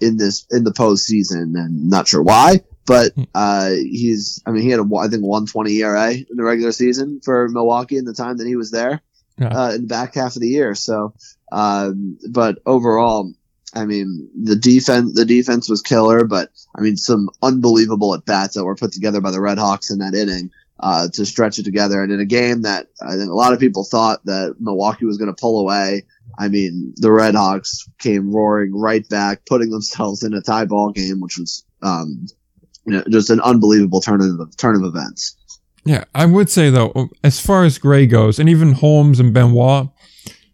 in 0.00 0.16
this 0.16 0.46
in 0.50 0.64
the 0.64 0.72
postseason, 0.72 1.54
and 1.54 1.88
not 1.88 2.08
sure 2.08 2.22
why. 2.22 2.60
But 2.86 3.12
hmm. 3.14 3.24
uh, 3.34 3.70
he's, 3.70 4.42
I 4.46 4.50
mean, 4.50 4.62
he 4.62 4.70
had 4.70 4.80
a, 4.80 4.96
I 4.96 5.08
think 5.08 5.22
120 5.22 5.76
ERA 5.76 6.10
in 6.12 6.26
the 6.30 6.42
regular 6.42 6.72
season 6.72 7.20
for 7.24 7.48
Milwaukee 7.48 7.98
in 7.98 8.04
the 8.04 8.14
time 8.14 8.38
that 8.38 8.46
he 8.46 8.56
was 8.56 8.70
there 8.70 9.00
yeah. 9.38 9.48
uh, 9.48 9.70
in 9.72 9.82
the 9.82 9.86
back 9.86 10.14
half 10.14 10.34
of 10.34 10.42
the 10.42 10.48
year. 10.48 10.74
So, 10.74 11.14
um, 11.52 12.18
but 12.28 12.58
overall, 12.66 13.32
I 13.74 13.84
mean, 13.84 14.28
the 14.42 14.56
defense, 14.56 15.14
the 15.14 15.24
defense 15.24 15.68
was 15.68 15.82
killer, 15.82 16.24
but 16.24 16.50
I 16.74 16.80
mean, 16.80 16.96
some 16.96 17.30
unbelievable 17.42 18.14
at 18.14 18.24
bats 18.24 18.54
that 18.54 18.64
were 18.64 18.76
put 18.76 18.92
together 18.92 19.20
by 19.20 19.30
the 19.30 19.40
Red 19.40 19.58
Hawks 19.58 19.90
in 19.90 19.98
that 19.98 20.14
inning. 20.14 20.50
Uh, 20.82 21.08
to 21.12 21.26
stretch 21.26 21.58
it 21.58 21.64
together. 21.64 22.02
And 22.02 22.10
in 22.10 22.20
a 22.20 22.24
game 22.24 22.62
that 22.62 22.86
I 23.02 23.14
think 23.16 23.28
a 23.28 23.34
lot 23.34 23.52
of 23.52 23.60
people 23.60 23.84
thought 23.84 24.24
that 24.24 24.56
Milwaukee 24.60 25.04
was 25.04 25.18
going 25.18 25.28
to 25.28 25.38
pull 25.38 25.60
away, 25.60 26.06
I 26.38 26.48
mean, 26.48 26.94
the 26.96 27.12
Red 27.12 27.34
Hawks 27.34 27.86
came 27.98 28.34
roaring 28.34 28.74
right 28.74 29.06
back, 29.10 29.44
putting 29.44 29.68
themselves 29.68 30.22
in 30.22 30.32
a 30.32 30.40
tie 30.40 30.64
ball 30.64 30.90
game, 30.90 31.20
which 31.20 31.36
was, 31.36 31.66
um, 31.82 32.26
you 32.86 32.94
know, 32.94 33.04
just 33.10 33.28
an 33.28 33.42
unbelievable 33.42 34.00
turn 34.00 34.22
of 34.22 34.56
turn 34.56 34.74
of 34.74 34.84
events. 34.84 35.36
Yeah, 35.84 36.04
I 36.14 36.24
would 36.24 36.48
say 36.48 36.70
though, 36.70 37.10
as 37.22 37.40
far 37.40 37.64
as 37.64 37.76
Gray 37.76 38.06
goes, 38.06 38.38
and 38.38 38.48
even 38.48 38.72
Holmes 38.72 39.20
and 39.20 39.34
Benoit, 39.34 39.88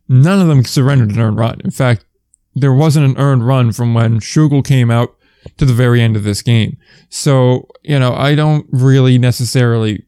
none 0.09 0.41
of 0.41 0.49
them 0.49 0.65
surrendered 0.65 1.13
an 1.13 1.21
earned 1.21 1.39
run. 1.39 1.61
In 1.65 1.71
fact, 1.71 2.05
there 2.53 2.75
wasn't 2.75 3.07
an 3.07 3.17
earned 3.17 3.47
run 3.47 3.71
from 3.71 3.95
when 3.95 4.19
Schugel 4.19 4.65
came 4.65 4.91
out 4.91 5.15
to 5.59 5.65
the 5.65 5.73
very 5.73 6.01
end 6.01 6.17
of 6.17 6.25
this 6.25 6.43
game. 6.43 6.79
So, 7.11 7.69
you 7.85 8.01
know, 8.01 8.13
I 8.13 8.35
don't 8.35 8.67
really 8.73 9.19
necessarily 9.19 10.03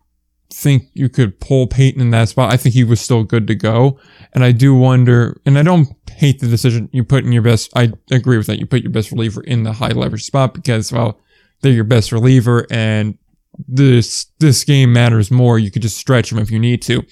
think 0.51 0.84
you 0.94 1.09
could 1.09 1.40
pull 1.40 1.66
Peyton 1.66 2.01
in 2.01 2.11
that 2.11 2.28
spot. 2.28 2.53
I 2.53 2.57
think 2.57 2.74
he 2.74 2.84
was 2.84 3.01
still 3.01 3.22
good 3.22 3.46
to 3.49 3.55
go. 3.55 3.99
And 4.32 4.44
I 4.44 4.53
do 4.53 4.74
wonder, 4.74 5.40
and 5.44 5.59
I 5.59 5.62
don't 5.62 5.88
hate 6.11 6.40
the 6.40 6.49
decision 6.49 6.88
you 6.92 7.05
put 7.05 7.24
in 7.24 7.32
your 7.32 7.42
best, 7.42 7.70
I 7.76 7.92
agree 8.11 8.38
with 8.38 8.46
that. 8.46 8.59
You 8.59 8.66
put 8.66 8.82
your 8.82 8.92
best 8.92 9.11
reliever 9.11 9.42
in 9.42 9.62
the 9.62 9.74
high 9.74 9.92
leverage 9.92 10.24
spot 10.24 10.55
because, 10.55 10.92
well, 10.92 11.20
they're 11.61 11.72
your 11.72 11.84
best 11.84 12.12
reliever 12.12 12.66
and 12.70 13.18
this 13.66 14.26
this 14.38 14.64
game 14.64 14.92
matters 14.92 15.30
more. 15.30 15.59
You 15.59 15.70
could 15.70 15.82
just 15.82 15.96
stretch 15.96 16.30
him 16.30 16.38
if 16.38 16.51
you 16.51 16.59
need 16.59 16.82
to. 16.82 17.05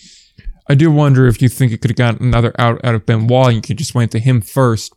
I 0.68 0.74
do 0.74 0.90
wonder 0.90 1.26
if 1.26 1.40
you 1.40 1.48
think 1.48 1.72
it 1.72 1.80
could 1.80 1.90
have 1.90 1.96
gotten 1.96 2.26
another 2.26 2.52
out 2.58 2.84
out 2.84 2.94
of 2.94 3.06
Benoit 3.06 3.48
and 3.48 3.56
you 3.56 3.62
could 3.62 3.78
just 3.78 3.94
went 3.94 4.12
to 4.12 4.20
him 4.20 4.40
first. 4.40 4.94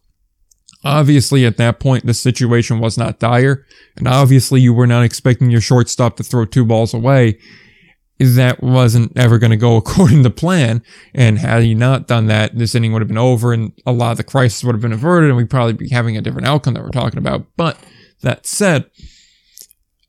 Obviously, 0.83 1.45
at 1.45 1.57
that 1.57 1.79
point, 1.79 2.05
the 2.05 2.13
situation 2.13 2.79
was 2.79 2.97
not 2.97 3.19
dire, 3.19 3.65
and 3.97 4.07
obviously, 4.07 4.61
you 4.61 4.73
were 4.73 4.87
not 4.87 5.03
expecting 5.03 5.49
your 5.49 5.59
shortstop 5.59 6.15
to 6.15 6.23
throw 6.23 6.45
two 6.45 6.63
balls 6.63 6.93
away. 6.93 7.37
That 8.19 8.61
wasn't 8.61 9.17
ever 9.17 9.37
going 9.37 9.51
to 9.51 9.57
go 9.57 9.75
according 9.77 10.23
to 10.23 10.29
plan, 10.29 10.83
and 11.13 11.39
had 11.39 11.63
he 11.63 11.73
not 11.73 12.07
done 12.07 12.27
that, 12.27 12.57
this 12.57 12.75
inning 12.75 12.91
would 12.93 13.01
have 13.01 13.07
been 13.07 13.17
over, 13.17 13.53
and 13.53 13.71
a 13.85 13.91
lot 13.91 14.11
of 14.11 14.17
the 14.17 14.23
crisis 14.23 14.63
would 14.63 14.75
have 14.75 14.81
been 14.81 14.91
averted, 14.93 15.29
and 15.29 15.37
we'd 15.37 15.49
probably 15.49 15.73
be 15.73 15.89
having 15.89 16.17
a 16.17 16.21
different 16.21 16.47
outcome 16.47 16.73
that 16.73 16.83
we're 16.83 16.89
talking 16.89 17.17
about. 17.17 17.45
But 17.55 17.77
that 18.21 18.45
said, 18.45 18.89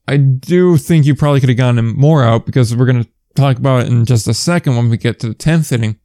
I 0.08 0.16
do 0.16 0.76
think 0.76 1.06
you 1.06 1.14
probably 1.14 1.40
could 1.40 1.50
have 1.50 1.58
gotten 1.58 1.78
him 1.78 1.98
more 1.98 2.24
out 2.24 2.46
because 2.46 2.74
we're 2.74 2.86
going 2.86 3.04
to 3.04 3.10
talk 3.36 3.58
about 3.58 3.84
it 3.84 3.92
in 3.92 4.04
just 4.04 4.26
a 4.26 4.34
second 4.34 4.76
when 4.76 4.90
we 4.90 4.96
get 4.96 5.20
to 5.20 5.28
the 5.28 5.34
10th 5.34 5.70
inning. 5.70 5.98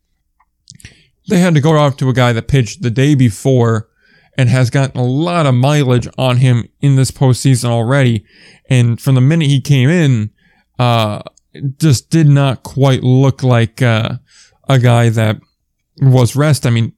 They 1.27 1.39
had 1.39 1.55
to 1.55 1.61
go 1.61 1.75
off 1.75 1.97
to 1.97 2.09
a 2.09 2.13
guy 2.13 2.33
that 2.33 2.47
pitched 2.47 2.83
the 2.83 2.91
day 2.91 3.15
before 3.15 3.89
and 4.37 4.49
has 4.49 4.69
gotten 4.69 4.99
a 4.99 5.05
lot 5.05 5.45
of 5.45 5.55
mileage 5.55 6.07
on 6.17 6.37
him 6.37 6.67
in 6.81 6.97
this 6.97 7.09
postseason 7.09 7.69
already. 7.69 8.25
And 8.69 8.99
from 9.01 9.15
the 9.15 9.21
minute 9.21 9.47
he 9.47 9.61
came 9.61 9.89
in, 9.89 10.31
uh, 10.77 11.21
just 11.77 12.09
did 12.09 12.27
not 12.27 12.63
quite 12.63 13.03
look 13.03 13.43
like, 13.43 13.81
uh, 13.81 14.17
a 14.67 14.79
guy 14.79 15.09
that 15.09 15.37
was 16.01 16.35
rest. 16.35 16.65
I 16.65 16.69
mean, 16.69 16.93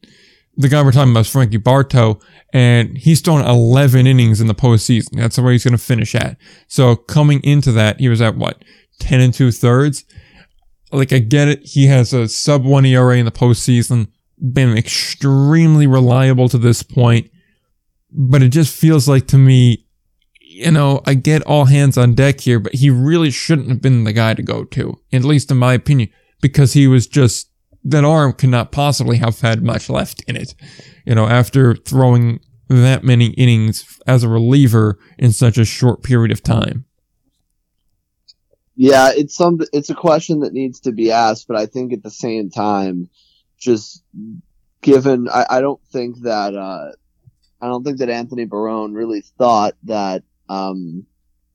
the 0.56 0.70
guy 0.70 0.82
we're 0.82 0.92
talking 0.92 1.12
about 1.12 1.22
is 1.22 1.32
Frankie 1.32 1.58
Barto, 1.58 2.20
and 2.52 2.98
he's 2.98 3.22
thrown 3.22 3.46
11 3.46 4.08
innings 4.08 4.42
in 4.42 4.48
the 4.48 4.56
postseason. 4.56 5.18
That's 5.18 5.38
where 5.38 5.52
he's 5.52 5.64
going 5.64 5.78
to 5.78 5.84
finish 5.84 6.16
at. 6.16 6.38
So 6.68 6.96
coming 6.96 7.42
into 7.44 7.72
that, 7.74 8.00
he 8.00 8.10
was 8.10 8.22
at 8.22 8.36
what 8.36 8.64
10 9.00 9.22
and 9.22 9.34
two 9.34 9.52
thirds. 9.52 10.04
Like 10.92 11.14
I 11.14 11.20
get 11.20 11.48
it, 11.48 11.60
he 11.64 11.88
has 11.88 12.14
a 12.14 12.28
sub 12.28 12.64
one 12.64 12.86
ERA 12.86 13.18
in 13.18 13.26
the 13.26 13.32
postseason, 13.32 14.08
been 14.40 14.76
extremely 14.76 15.86
reliable 15.86 16.50
to 16.50 16.58
this 16.58 16.82
point, 16.82 17.30
but 18.10 18.42
it 18.42 18.50
just 18.50 18.76
feels 18.76 19.08
like 19.08 19.28
to 19.28 19.38
me, 19.38 19.86
you 20.58 20.72
know, 20.72 21.02
I 21.06 21.14
get 21.14 21.44
all 21.44 21.66
hands 21.66 21.98
on 21.98 22.16
deck 22.16 22.42
here, 22.42 22.60
but 22.60 22.76
he 22.76 22.90
really 22.90 23.30
shouldn't 23.30 23.70
have 23.70 23.82
been 23.82 24.04
the 24.04 24.14
guy 24.14 24.34
to 24.34 24.42
go 24.42 24.64
to, 24.64 25.00
at 25.14 25.24
least 25.24 25.52
in 25.52 25.58
my 25.58 25.74
opinion, 25.74 26.10
because 26.42 26.74
he 26.74 26.88
was 26.88 27.08
just 27.08 27.52
that 27.84 28.04
arm 28.04 28.34
could 28.34 28.50
not 28.50 28.72
possibly 28.72 29.18
have 29.18 29.40
had 29.40 29.64
much 29.64 29.90
left 29.90 30.24
in 30.28 30.36
it. 30.36 30.56
You 31.06 31.16
know, 31.16 31.28
after 31.28 31.76
throwing 31.76 32.40
that 32.70 33.04
many 33.04 33.28
innings 33.28 34.00
as 34.08 34.24
a 34.24 34.30
reliever 34.30 35.00
in 35.18 35.32
such 35.32 35.58
a 35.58 35.66
short 35.66 36.04
period 36.04 36.32
of 36.32 36.44
time. 36.44 36.86
Yeah, 38.76 39.12
it's 39.16 39.36
some 39.36 39.60
it's 39.74 39.90
a 39.90 39.96
question 39.96 40.42
that 40.42 40.54
needs 40.54 40.82
to 40.82 40.92
be 40.92 41.12
asked, 41.12 41.48
but 41.48 41.58
I 41.58 41.66
think 41.66 41.94
at 41.94 42.04
the 42.04 42.12
same 42.12 42.50
time, 42.50 43.10
just 43.58 44.04
given 44.82 45.30
I, 45.30 45.46
I 45.50 45.62
don't 45.62 45.82
think 45.92 46.22
that 46.22 46.56
uh, 46.56 46.92
I 47.62 47.68
don't 47.68 47.84
think 47.84 48.00
that 48.00 48.10
Anthony 48.10 48.46
Barone 48.46 48.94
really 48.94 49.22
thought 49.22 49.76
that 49.84 50.24
um, 50.50 51.06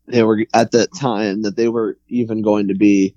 they 0.06 0.22
were 0.22 0.44
at 0.52 0.72
that 0.72 0.88
time 0.94 1.42
that 1.42 1.56
they 1.56 1.68
were 1.68 1.98
even 2.08 2.42
going 2.42 2.68
to 2.68 2.74
be 2.74 3.14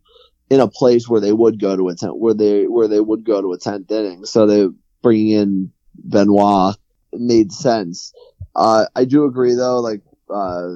in 0.49 0.59
a 0.59 0.67
place 0.67 1.09
where 1.09 1.21
they 1.21 1.33
would 1.33 1.59
go 1.59 1.75
to 1.75 1.89
a 1.89 1.95
tenth, 1.95 2.15
where 2.15 2.33
they 2.33 2.67
where 2.67 2.87
they 2.87 2.99
would 2.99 3.23
go 3.23 3.41
to 3.41 3.53
a 3.53 3.57
tenth 3.57 3.91
inning. 3.91 4.25
So 4.25 4.45
they 4.45 4.67
bringing 5.01 5.29
in 5.29 5.71
Benoit 5.95 6.75
made 7.13 7.51
sense. 7.51 8.13
Uh, 8.55 8.85
I 8.95 9.05
do 9.05 9.25
agree 9.25 9.55
though, 9.55 9.79
like 9.79 10.01
uh, 10.33 10.69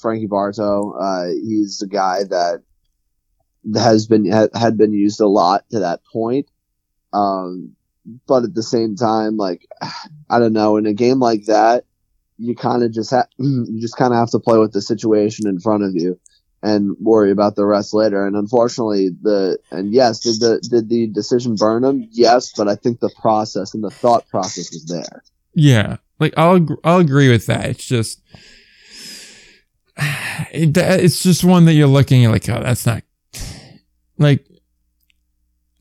Frankie 0.00 0.26
Barto, 0.26 0.92
uh, 0.92 1.26
he's 1.26 1.82
a 1.82 1.86
guy 1.86 2.24
that 2.24 2.62
has 3.74 4.06
been 4.06 4.26
had 4.26 4.76
been 4.76 4.92
used 4.92 5.20
a 5.20 5.26
lot 5.26 5.64
to 5.70 5.80
that 5.80 6.00
point. 6.12 6.48
Um, 7.12 7.74
but 8.26 8.44
at 8.44 8.54
the 8.54 8.62
same 8.62 8.94
time, 8.96 9.36
like 9.36 9.66
I 10.30 10.38
don't 10.38 10.52
know, 10.52 10.76
in 10.76 10.86
a 10.86 10.94
game 10.94 11.18
like 11.18 11.46
that, 11.46 11.84
you 12.38 12.54
kind 12.54 12.82
of 12.82 12.92
just 12.92 13.10
have 13.10 13.28
you 13.38 13.80
just 13.80 13.96
kind 13.96 14.12
of 14.12 14.18
have 14.18 14.30
to 14.30 14.38
play 14.38 14.58
with 14.58 14.72
the 14.72 14.82
situation 14.82 15.46
in 15.46 15.60
front 15.60 15.82
of 15.82 15.92
you 15.94 16.18
and 16.62 16.96
worry 16.98 17.30
about 17.30 17.54
the 17.54 17.64
rest 17.64 17.94
later. 17.94 18.26
And 18.26 18.36
unfortunately, 18.36 19.10
the 19.22 19.58
and 19.70 19.92
yes, 19.92 20.20
did 20.20 20.40
the 20.40 20.60
did 20.68 20.88
the 20.88 21.06
decision 21.08 21.54
burn 21.54 21.84
him? 21.84 22.08
Yes, 22.10 22.52
but 22.56 22.68
I 22.68 22.74
think 22.74 23.00
the 23.00 23.14
process 23.20 23.74
and 23.74 23.84
the 23.84 23.90
thought 23.90 24.28
process 24.28 24.70
was 24.72 24.84
there. 24.86 25.22
Yeah, 25.54 25.98
like 26.18 26.34
I'll 26.36 26.66
I'll 26.84 26.98
agree 26.98 27.30
with 27.30 27.46
that. 27.46 27.66
It's 27.66 27.84
just 27.84 28.20
it, 29.96 30.76
it's 30.76 31.22
just 31.22 31.44
one 31.44 31.64
that 31.66 31.74
you're 31.74 31.86
looking 31.86 32.24
at 32.24 32.30
like, 32.30 32.48
oh, 32.48 32.62
that's 32.62 32.86
not 32.86 33.02
like 34.18 34.46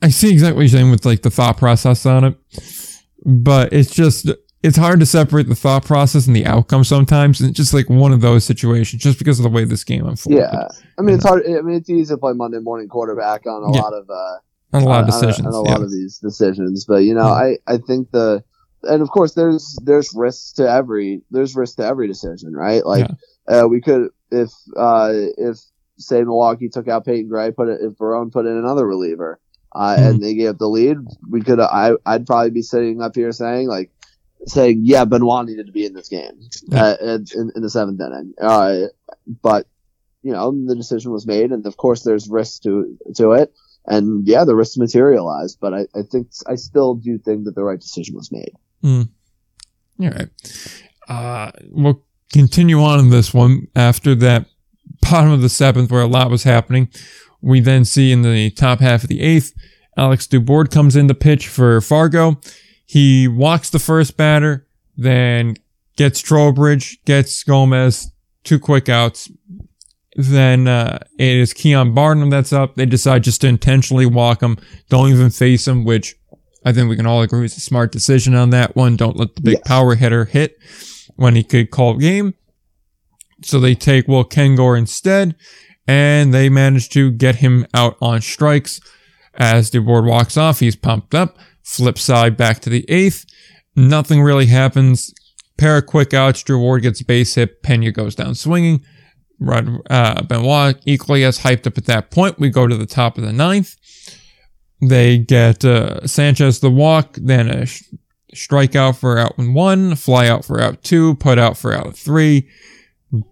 I 0.01 0.09
see 0.09 0.31
exactly 0.31 0.57
what 0.57 0.61
you're 0.61 0.69
saying 0.69 0.91
with 0.91 1.05
like 1.05 1.21
the 1.21 1.31
thought 1.31 1.57
process 1.57 2.05
on 2.05 2.25
it, 2.25 2.37
but 3.25 3.73
it's 3.73 3.91
just 3.91 4.29
it's 4.65 4.77
hard 4.77 4.99
to 4.99 5.05
separate 5.05 5.47
the 5.47 5.55
thought 5.55 5.85
process 5.85 6.25
and 6.25 6.35
the 6.35 6.45
outcome 6.45 6.83
sometimes. 6.83 7.39
And 7.39 7.49
it's 7.49 7.57
just 7.57 7.73
like 7.73 7.89
one 7.89 8.11
of 8.11 8.21
those 8.21 8.43
situations, 8.43 9.01
just 9.01 9.19
because 9.19 9.39
of 9.39 9.43
the 9.43 9.49
way 9.49 9.63
this 9.63 9.83
game 9.83 10.05
unfolded. 10.05 10.39
Yeah, 10.39 10.67
I 10.97 11.01
mean, 11.01 11.15
it's 11.15 11.23
hard. 11.23 11.45
I 11.45 11.61
mean, 11.61 11.75
it's 11.75 11.89
easy 11.89 12.13
to 12.13 12.17
play 12.17 12.33
Monday 12.33 12.59
morning 12.59 12.87
quarterback 12.87 13.45
on 13.45 13.63
a 13.63 13.75
yeah. 13.75 13.81
lot 13.81 13.93
of 13.93 14.09
uh, 14.09 14.37
on 14.73 14.81
a 14.81 14.85
lot 14.85 15.01
of 15.01 15.05
decisions, 15.05 15.47
on 15.47 15.53
a, 15.53 15.57
on 15.57 15.65
a 15.65 15.69
yeah. 15.69 15.75
lot 15.75 15.83
of 15.83 15.91
these 15.91 16.17
decisions. 16.17 16.85
But 16.85 17.03
you 17.03 17.13
know, 17.13 17.27
yeah. 17.27 17.33
I 17.33 17.57
I 17.67 17.77
think 17.77 18.11
the 18.11 18.43
and 18.83 19.01
of 19.01 19.09
course 19.09 19.33
there's 19.35 19.77
there's 19.83 20.11
risks 20.15 20.53
to 20.53 20.69
every 20.69 21.21
there's 21.29 21.55
risk 21.55 21.77
to 21.77 21.85
every 21.85 22.07
decision, 22.07 22.53
right? 22.53 22.85
Like 22.85 23.07
uh, 23.47 23.67
we 23.69 23.81
could 23.81 24.09
if 24.31 24.49
uh, 24.75 25.11
if 25.37 25.57
say 25.97 26.23
Milwaukee 26.23 26.69
took 26.69 26.87
out 26.87 27.05
Peyton 27.05 27.29
Gray, 27.29 27.51
put 27.51 27.69
it 27.69 27.81
if 27.81 27.97
Barone 27.97 28.31
put 28.31 28.45
in 28.45 28.57
another 28.57 28.85
reliever. 28.85 29.39
Uh, 29.75 29.97
mm-hmm. 29.97 30.07
and 30.07 30.23
they 30.23 30.33
gave 30.33 30.57
the 30.57 30.69
lead. 30.69 30.95
We 31.29 31.41
could, 31.41 31.59
I, 31.59 31.91
I'd 32.05 32.25
probably 32.25 32.51
be 32.51 32.61
sitting 32.61 33.01
up 33.01 33.13
here 33.13 33.33
saying 33.33 33.67
like, 33.67 33.91
saying, 34.45 34.81
yeah, 34.83 35.05
Benoit 35.05 35.45
needed 35.45 35.67
to 35.67 35.71
be 35.71 35.85
in 35.85 35.93
this 35.93 36.09
game 36.09 36.39
uh, 36.71 36.95
in, 37.01 37.51
in, 37.55 37.61
the 37.61 37.69
seventh 37.69 37.99
inning. 37.99 38.33
Uh, 38.39 38.87
but 39.41 39.67
you 40.21 40.31
know, 40.31 40.51
the 40.65 40.75
decision 40.75 41.11
was 41.11 41.27
made, 41.27 41.51
and 41.51 41.65
of 41.65 41.77
course, 41.77 42.03
there's 42.03 42.27
risk 42.27 42.63
to 42.63 42.97
to 43.15 43.33
it. 43.33 43.53
And 43.87 44.27
yeah, 44.27 44.43
the 44.43 44.55
risk 44.55 44.77
materialized, 44.77 45.59
but 45.61 45.73
I, 45.73 45.81
I 45.95 46.01
think 46.01 46.29
I 46.47 46.55
still 46.55 46.95
do 46.95 47.19
think 47.19 47.45
that 47.45 47.53
the 47.53 47.63
right 47.63 47.79
decision 47.79 48.15
was 48.15 48.31
made. 48.31 48.53
Mm. 48.83 49.09
All 50.01 50.09
right. 50.09 50.29
Uh, 51.07 51.51
we'll 51.69 52.03
continue 52.33 52.81
on 52.81 52.99
in 52.99 53.09
this 53.11 53.33
one 53.33 53.67
after 53.75 54.15
that 54.15 54.47
bottom 55.01 55.31
of 55.31 55.41
the 55.41 55.49
seventh, 55.49 55.91
where 55.91 56.01
a 56.01 56.07
lot 56.07 56.31
was 56.31 56.43
happening. 56.43 56.89
We 57.41 57.59
then 57.59 57.85
see 57.85 58.11
in 58.11 58.23
the 58.23 58.49
top 58.49 58.79
half 58.79 59.03
of 59.03 59.09
the 59.09 59.21
eighth, 59.21 59.53
Alex 59.95 60.25
Dubord 60.25 60.71
comes 60.71 60.95
in 60.95 61.07
to 61.07 61.13
pitch 61.13 61.47
for 61.47 61.79
Fargo. 61.81 62.41
He 62.85 63.27
walks 63.27 63.69
the 63.69 63.79
first 63.79 64.15
batter, 64.15 64.67
then 64.95 65.55
gets 65.97 66.21
Trowbridge, 66.21 67.03
gets 67.05 67.43
Gomez, 67.43 68.11
two 68.43 68.59
quick 68.59 68.89
outs. 68.89 69.29
Then 70.15 70.67
uh, 70.67 70.99
it 71.19 71.35
is 71.35 71.53
Keon 71.53 71.93
Barnum 71.93 72.29
that's 72.29 72.53
up. 72.53 72.75
They 72.75 72.85
decide 72.85 73.23
just 73.23 73.41
to 73.41 73.47
intentionally 73.47 74.05
walk 74.05 74.41
him, 74.41 74.57
don't 74.89 75.09
even 75.09 75.29
face 75.29 75.67
him, 75.67 75.83
which 75.83 76.15
I 76.63 76.71
think 76.71 76.89
we 76.89 76.95
can 76.95 77.05
all 77.05 77.21
agree 77.21 77.45
is 77.45 77.57
a 77.57 77.59
smart 77.59 77.91
decision 77.91 78.33
on 78.33 78.49
that 78.51 78.75
one. 78.75 78.95
Don't 78.95 79.17
let 79.17 79.35
the 79.35 79.41
big 79.41 79.53
yes. 79.55 79.67
power 79.67 79.95
hitter 79.95 80.25
hit 80.25 80.57
when 81.15 81.35
he 81.35 81.43
could 81.43 81.69
call 81.69 81.97
game. 81.97 82.33
So 83.43 83.59
they 83.59 83.75
take 83.75 84.07
Will 84.07 84.23
Kengor 84.23 84.77
instead, 84.77 85.35
and 85.87 86.33
they 86.33 86.49
manage 86.49 86.89
to 86.89 87.11
get 87.11 87.35
him 87.35 87.67
out 87.73 87.97
on 88.01 88.21
strikes. 88.21 88.79
As 89.33 89.69
Dubord 89.69 90.07
walks 90.07 90.37
off, 90.37 90.59
he's 90.59 90.77
pumped 90.77 91.13
up. 91.13 91.37
Flip 91.65 91.97
side 91.97 92.37
back 92.37 92.59
to 92.61 92.69
the 92.69 92.85
eighth. 92.87 93.25
Nothing 93.75 94.21
really 94.21 94.45
happens. 94.45 95.13
Pair 95.57 95.77
of 95.77 95.87
quick 95.87 96.13
outs. 96.13 96.43
Drew 96.43 96.59
Ward 96.59 96.83
gets 96.83 97.01
base 97.01 97.33
hit. 97.35 97.63
Pena 97.63 97.91
goes 97.91 98.13
down 98.13 98.35
swinging. 98.35 98.85
Rod, 99.39 99.81
uh, 99.89 100.21
Benoit 100.21 100.79
equally 100.85 101.23
as 101.23 101.39
hyped 101.39 101.67
up 101.67 101.77
at 101.77 101.85
that 101.85 102.11
point. 102.11 102.39
We 102.39 102.49
go 102.49 102.67
to 102.67 102.77
the 102.77 102.85
top 102.85 103.17
of 103.17 103.23
the 103.23 103.33
ninth. 103.33 103.75
They 104.81 105.17
get 105.17 105.65
uh, 105.65 106.05
Sanchez 106.05 106.59
the 106.59 106.69
walk, 106.69 107.15
then 107.19 107.49
a 107.49 107.65
sh- 107.65 107.83
strikeout 108.33 108.97
for 108.97 109.17
out 109.17 109.33
one, 109.37 109.95
fly 109.95 110.27
out 110.27 110.45
for 110.45 110.61
out 110.61 110.83
two, 110.83 111.15
put 111.15 111.39
out 111.39 111.57
for 111.57 111.73
out 111.73 111.95
three, 111.95 112.47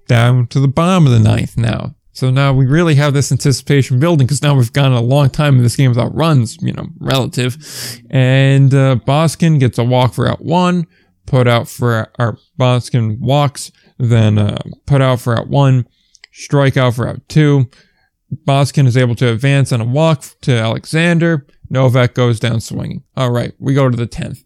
down 0.08 0.48
to 0.48 0.60
the 0.60 0.68
bottom 0.68 1.06
of 1.06 1.12
the 1.12 1.20
ninth 1.20 1.56
now. 1.56 1.96
So 2.14 2.30
now 2.30 2.54
we 2.54 2.68
really 2.68 2.96
have 2.96 3.14
this 3.14 3.32
anticipation 3.32 4.00
building 4.00 4.28
because 4.28 4.44
now 4.44 4.56
we've 4.56 4.72
gone 4.72 4.94
a 4.94 5.02
long 5.02 5.32
time 5.32 5.58
in 5.58 5.64
this 5.64 5.76
game 5.76 5.90
without 5.90 6.16
runs, 6.16 6.58
you 6.62 6.72
know, 6.72 6.88
relative. 7.00 7.58
And 8.12 8.74
uh, 8.74 8.98
Boskin 9.06 9.60
gets 9.60 9.80
a 9.80 9.84
walk 9.84 10.14
for 10.14 10.28
out 10.28 10.46
one, 10.46 10.86
put 11.26 11.48
out 11.48 11.68
for 11.68 12.12
our 12.20 12.38
Boskin 12.58 13.20
walks, 13.20 13.72
then 13.98 14.38
uh, 14.38 14.62
put 14.86 15.02
out 15.02 15.22
for 15.22 15.36
out 15.36 15.48
one, 15.48 15.88
strike 16.32 16.78
out 16.78 16.94
for 16.94 17.08
out 17.08 17.28
two. 17.28 17.70
Boskin 18.46 18.86
is 18.86 18.96
able 18.96 19.16
to 19.16 19.32
advance 19.32 19.72
on 19.72 19.82
a 19.82 19.86
walk 19.86 20.24
to 20.42 20.54
Alexander. 20.54 21.48
Novak 21.70 22.14
goes 22.14 22.40
down 22.40 22.62
swinging. 22.62 23.04
All 23.18 23.32
right, 23.32 23.54
we 23.58 23.74
go 23.74 23.90
to 23.90 23.98
the 23.98 24.08
10th. 24.08 24.44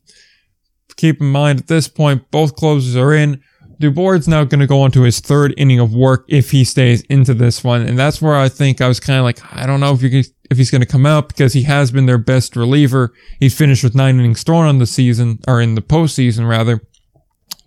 Keep 0.95 1.22
in 1.22 1.28
mind 1.28 1.59
at 1.59 1.68
this 1.68 1.88
point, 1.88 2.32
both 2.32 2.55
closers 2.55 2.95
are 2.95 3.13
in. 3.13 3.41
Dubord's 3.80 4.28
now 4.28 4.43
going 4.43 4.59
to 4.59 4.67
go 4.67 4.82
on 4.82 4.91
to 4.91 5.03
his 5.03 5.19
third 5.19 5.53
inning 5.57 5.80
of 5.80 5.93
work 5.93 6.25
if 6.28 6.51
he 6.51 6.63
stays 6.63 7.01
into 7.03 7.34
this 7.34 7.63
one. 7.63 7.82
And 7.84 7.97
that's 7.97 8.21
where 8.21 8.36
I 8.36 8.49
think 8.49 8.82
I 8.82 8.88
was 8.88 8.99
kind 8.99 9.19
of 9.19 9.23
like, 9.23 9.39
I 9.55 9.65
don't 9.65 9.80
know 9.80 9.93
if 9.93 10.01
you 10.01 10.23
if 10.49 10.57
he's 10.57 10.71
going 10.71 10.82
to 10.82 10.88
come 10.88 11.05
out 11.05 11.28
because 11.28 11.53
he 11.53 11.63
has 11.63 11.91
been 11.91 12.05
their 12.05 12.17
best 12.17 12.55
reliever. 12.55 13.13
He 13.39 13.49
finished 13.49 13.84
with 13.84 13.95
nine 13.95 14.19
innings 14.19 14.43
thrown 14.43 14.65
on 14.65 14.80
the 14.80 14.86
season 14.86 15.39
or 15.47 15.61
in 15.61 15.75
the 15.75 15.82
postseason 15.82 16.49
rather 16.49 16.82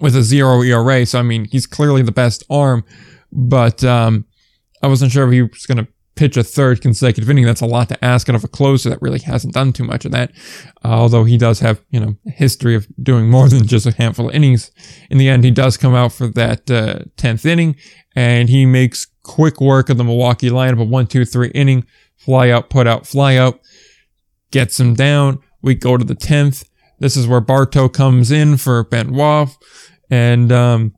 with 0.01 0.17
a 0.17 0.23
zero 0.23 0.63
ERA. 0.63 1.05
So, 1.07 1.19
I 1.19 1.23
mean, 1.23 1.45
he's 1.45 1.67
clearly 1.67 2.03
the 2.03 2.13
best 2.13 2.43
arm, 2.51 2.85
but, 3.31 3.85
um, 3.85 4.25
I 4.83 4.87
wasn't 4.87 5.13
sure 5.13 5.27
if 5.27 5.33
he 5.33 5.43
was 5.43 5.67
going 5.67 5.85
to 5.85 5.89
pitch 6.21 6.37
a 6.37 6.45
third 6.45 6.83
consecutive 6.83 7.31
inning. 7.31 7.47
That's 7.47 7.63
a 7.63 7.67
lot 7.67 7.89
to 7.89 8.05
ask 8.05 8.29
out 8.29 8.35
of 8.35 8.45
a 8.45 8.49
closer 8.49 8.91
that 8.91 9.01
really 9.01 9.21
hasn't 9.21 9.55
done 9.55 9.73
too 9.73 9.85
much 9.85 10.05
of 10.05 10.13
that. 10.13 10.33
Uh, 10.85 10.89
although 10.89 11.25
he 11.25 11.39
does 11.39 11.61
have, 11.61 11.81
you 11.89 11.99
know, 11.99 12.15
a 12.27 12.31
history 12.31 12.75
of 12.75 12.87
doing 13.03 13.31
more 13.31 13.49
than 13.49 13.67
just 13.67 13.87
a 13.87 13.93
handful 13.93 14.29
of 14.29 14.35
innings. 14.35 14.71
In 15.09 15.17
the 15.17 15.31
end, 15.31 15.45
he 15.45 15.51
does 15.51 15.79
come 15.79 15.95
out 15.95 16.13
for 16.13 16.27
that 16.27 16.71
uh, 16.71 17.05
10th 17.17 17.47
inning 17.47 17.75
and 18.15 18.51
he 18.51 18.67
makes 18.67 19.07
quick 19.23 19.63
work 19.63 19.89
of 19.89 19.97
the 19.97 20.05
Milwaukee 20.05 20.51
lineup, 20.51 20.79
a 20.79 20.85
one, 20.85 21.07
two, 21.07 21.25
three 21.25 21.49
inning, 21.55 21.87
fly 22.19 22.51
out, 22.51 22.69
put 22.69 22.87
out, 22.87 23.07
fly 23.07 23.37
out, 23.37 23.59
gets 24.51 24.79
him 24.79 24.93
down. 24.93 25.39
We 25.63 25.75
go 25.75 25.97
to 25.97 26.05
the 26.05 26.15
10th. 26.15 26.67
This 26.99 27.17
is 27.17 27.27
where 27.27 27.41
Barto 27.41 27.89
comes 27.89 28.31
in 28.31 28.59
for 28.59 28.85
Benoit. 28.85 29.49
And, 30.11 30.53
um, 30.53 30.95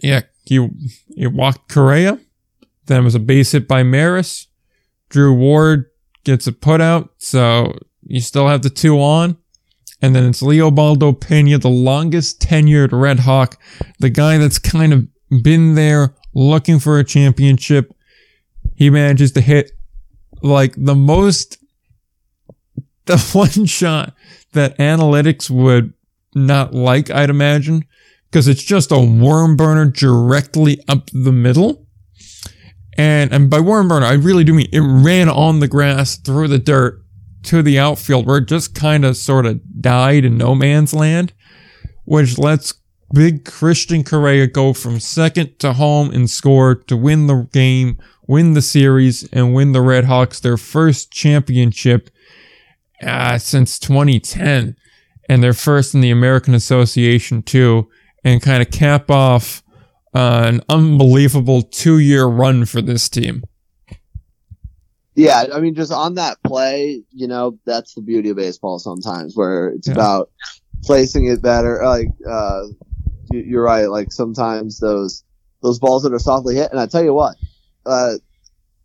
yeah, 0.00 0.20
you, 0.46 0.70
you 1.08 1.30
walked 1.30 1.68
Correa 1.68 2.20
then 2.90 3.04
was 3.04 3.14
a 3.14 3.20
base 3.20 3.52
hit 3.52 3.68
by 3.68 3.82
Maris. 3.82 4.48
Drew 5.08 5.32
Ward 5.32 5.86
gets 6.24 6.46
a 6.46 6.52
put 6.52 6.80
out, 6.80 7.10
so 7.18 7.78
you 8.02 8.20
still 8.20 8.48
have 8.48 8.62
the 8.62 8.70
two 8.70 9.00
on. 9.00 9.36
And 10.02 10.14
then 10.14 10.24
it's 10.24 10.42
Leobaldo 10.42 11.20
Pena, 11.20 11.58
the 11.58 11.68
longest 11.68 12.40
tenured 12.40 12.88
Red 12.92 13.20
Hawk, 13.20 13.60
the 13.98 14.10
guy 14.10 14.38
that's 14.38 14.58
kind 14.58 14.92
of 14.92 15.06
been 15.42 15.74
there 15.74 16.14
looking 16.34 16.78
for 16.78 16.98
a 16.98 17.04
championship. 17.04 17.94
He 18.74 18.90
manages 18.90 19.32
to 19.32 19.40
hit 19.40 19.72
like 20.42 20.74
the 20.76 20.94
most, 20.94 21.58
the 23.04 23.18
one 23.32 23.66
shot 23.66 24.14
that 24.52 24.78
analytics 24.78 25.48
would 25.48 25.92
not 26.34 26.74
like, 26.74 27.10
I'd 27.10 27.30
imagine, 27.30 27.84
because 28.30 28.48
it's 28.48 28.62
just 28.62 28.90
a 28.90 28.98
worm 28.98 29.56
burner 29.56 29.86
directly 29.86 30.82
up 30.88 31.10
the 31.12 31.32
middle. 31.32 31.86
And, 32.96 33.32
and 33.32 33.48
by 33.48 33.60
worm 33.60 33.88
burner, 33.88 34.06
I 34.06 34.14
really 34.14 34.44
do 34.44 34.54
mean 34.54 34.68
it 34.72 34.80
ran 34.80 35.28
on 35.28 35.60
the 35.60 35.68
grass 35.68 36.16
through 36.16 36.48
the 36.48 36.58
dirt 36.58 37.02
to 37.44 37.62
the 37.62 37.78
outfield 37.78 38.26
where 38.26 38.38
it 38.38 38.48
just 38.48 38.74
kind 38.74 39.04
of 39.04 39.16
sort 39.16 39.46
of 39.46 39.60
died 39.80 40.24
in 40.24 40.36
no 40.36 40.54
man's 40.54 40.92
land, 40.92 41.32
which 42.04 42.38
lets 42.38 42.74
big 43.12 43.44
Christian 43.44 44.04
Correa 44.04 44.46
go 44.46 44.72
from 44.72 45.00
second 45.00 45.58
to 45.60 45.72
home 45.72 46.10
and 46.10 46.28
score 46.28 46.74
to 46.74 46.96
win 46.96 47.26
the 47.26 47.48
game, 47.52 47.98
win 48.26 48.54
the 48.54 48.62
series, 48.62 49.24
and 49.32 49.54
win 49.54 49.72
the 49.72 49.80
Red 49.80 50.04
Hawks 50.04 50.40
their 50.40 50.56
first 50.56 51.10
championship 51.10 52.10
uh, 53.02 53.38
since 53.38 53.78
2010 53.78 54.76
and 55.28 55.42
their 55.42 55.52
first 55.52 55.94
in 55.94 56.00
the 56.00 56.10
American 56.10 56.54
Association 56.54 57.42
too, 57.42 57.88
and 58.24 58.42
kind 58.42 58.62
of 58.62 58.70
cap 58.70 59.10
off 59.10 59.62
uh, 60.14 60.42
an 60.44 60.60
unbelievable 60.68 61.62
two 61.62 61.98
year 61.98 62.26
run 62.26 62.64
for 62.64 62.82
this 62.82 63.08
team. 63.08 63.44
Yeah, 65.14 65.44
I 65.52 65.60
mean, 65.60 65.74
just 65.74 65.92
on 65.92 66.14
that 66.14 66.38
play, 66.44 67.02
you 67.10 67.26
know, 67.26 67.58
that's 67.66 67.94
the 67.94 68.00
beauty 68.00 68.30
of 68.30 68.36
baseball 68.36 68.78
sometimes, 68.78 69.36
where 69.36 69.68
it's 69.68 69.88
yeah. 69.88 69.94
about 69.94 70.30
placing 70.82 71.26
it 71.26 71.42
better. 71.42 71.80
Like, 71.84 72.08
uh, 72.28 72.62
you're 73.30 73.62
right. 73.62 73.86
Like 73.86 74.12
sometimes 74.12 74.78
those 74.78 75.24
those 75.62 75.78
balls 75.78 76.04
that 76.04 76.14
are 76.14 76.18
softly 76.18 76.54
hit, 76.54 76.70
and 76.70 76.80
I 76.80 76.86
tell 76.86 77.04
you 77.04 77.12
what, 77.12 77.36
uh, 77.84 78.14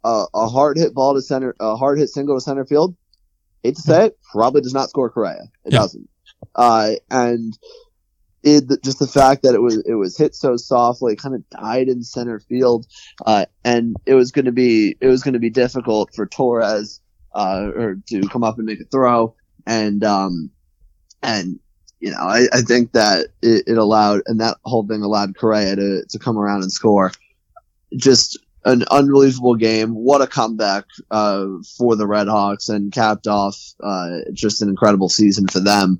a, 0.04 0.26
a 0.34 0.48
hard 0.48 0.78
hit 0.78 0.94
ball 0.94 1.14
to 1.14 1.22
center, 1.22 1.56
a 1.60 1.76
hard 1.76 1.98
hit 2.00 2.10
single 2.10 2.36
to 2.36 2.42
center 2.42 2.66
field. 2.66 2.96
Hate 3.64 3.76
to 3.78 3.82
say 3.82 4.06
it, 4.08 4.18
probably 4.32 4.62
does 4.62 4.74
not 4.74 4.90
score 4.90 5.10
Correa. 5.10 5.44
It 5.64 5.74
yeah. 5.74 5.80
doesn't. 5.80 6.10
Uh, 6.54 6.92
and 7.10 7.58
it, 8.46 8.84
just 8.84 9.00
the 9.00 9.08
fact 9.08 9.42
that 9.42 9.56
it 9.56 9.62
was 9.62 9.78
it 9.88 9.96
was 9.96 10.16
hit 10.16 10.36
so 10.36 10.56
softly, 10.56 11.16
kind 11.16 11.34
of 11.34 11.50
died 11.50 11.90
in 11.90 12.04
center 12.04 12.40
field, 12.40 12.86
uh, 13.26 13.48
and 13.64 13.98
it 14.06 14.14
was 14.14 14.32
going 14.32 14.46
to 14.46 14.52
be 14.52 14.96
it 15.02 15.08
was 15.08 15.24
going 15.24 15.34
to 15.34 15.40
be 15.40 15.50
difficult 15.50 16.14
for 16.14 16.28
Torres 16.28 17.02
uh, 17.34 17.72
or 17.76 17.98
to 18.10 18.22
come 18.30 18.44
up 18.44 18.58
and 18.58 18.68
make 18.68 18.80
a 18.80 18.86
throw, 18.86 19.36
and 19.66 20.04
um, 20.04 20.52
and 21.24 21.60
you 22.00 22.12
know 22.12 22.20
I, 22.20 22.48
I 22.54 22.62
think 22.62 22.92
that 22.92 23.30
it, 23.42 23.64
it 23.66 23.78
allowed 23.80 24.22
and 24.28 24.40
that 24.42 24.58
whole 24.64 24.86
thing 24.86 25.02
allowed 25.02 25.36
Correa 25.36 25.76
to 25.76 26.06
to 26.08 26.20
come 26.20 26.38
around 26.38 26.62
and 26.62 26.72
score. 26.72 27.12
Just 27.96 28.38
an 28.64 28.84
unbelievable 28.92 29.56
game. 29.56 29.96
What 29.96 30.22
a 30.22 30.28
comeback 30.28 30.86
uh, 31.10 31.48
for 31.78 31.96
the 31.96 32.06
Red 32.06 32.28
Hawks 32.28 32.70
and 32.70 32.92
capped 32.92 33.26
off 33.26 33.60
uh, 33.84 34.20
just 34.34 34.62
an 34.62 34.70
incredible 34.70 35.10
season 35.10 35.48
for 35.48 35.62
them 35.62 36.00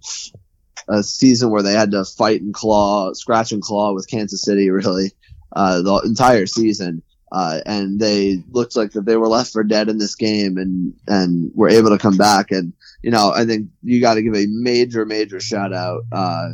a 0.88 1.04
season 1.04 1.50
where 1.50 1.64
they 1.64 1.74
had 1.74 1.92
to 1.92 2.06
fight 2.06 2.42
and 2.42 2.54
claw, 2.54 3.14
scratch 3.14 3.52
and 3.52 3.62
claw 3.62 3.94
with 3.94 4.10
Kansas 4.10 4.42
City 4.42 4.70
really 4.72 5.12
uh, 5.56 5.82
the 5.82 6.02
entire 6.06 6.46
season. 6.46 7.02
Uh, 7.32 7.60
and 7.66 8.00
they 8.00 8.42
looked 8.52 8.76
like 8.76 8.92
that 8.92 9.06
they 9.06 9.18
were 9.18 9.28
left 9.28 9.52
for 9.52 9.64
dead 9.64 9.90
in 9.90 9.98
this 9.98 10.16
game 10.16 10.58
and, 10.58 10.94
and 11.08 11.52
were 11.54 11.68
able 11.68 11.90
to 11.90 11.98
come 11.98 12.16
back. 12.16 12.52
And, 12.52 12.72
you 13.02 13.12
know, 13.12 13.32
I 13.32 13.46
think 13.46 13.70
you 13.84 14.00
got 14.00 14.14
to 14.14 14.22
give 14.22 14.36
a 14.36 14.46
major, 14.48 15.06
major 15.06 15.40
shout 15.40 15.74
out, 15.74 16.04
uh, 16.12 16.50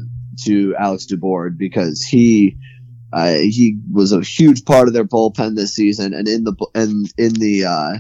to 0.45 0.75
Alex 0.79 1.05
Dubord 1.05 1.57
because 1.57 2.01
he, 2.01 2.57
uh, 3.13 3.33
he 3.33 3.77
was 3.91 4.11
a 4.11 4.21
huge 4.21 4.65
part 4.65 4.87
of 4.87 4.93
their 4.93 5.03
bullpen 5.03 5.55
this 5.55 5.75
season. 5.75 6.13
And 6.13 6.27
in 6.27 6.45
the, 6.45 6.55
and 6.73 7.13
in 7.17 7.33
the, 7.33 7.65
uh, 7.65 7.93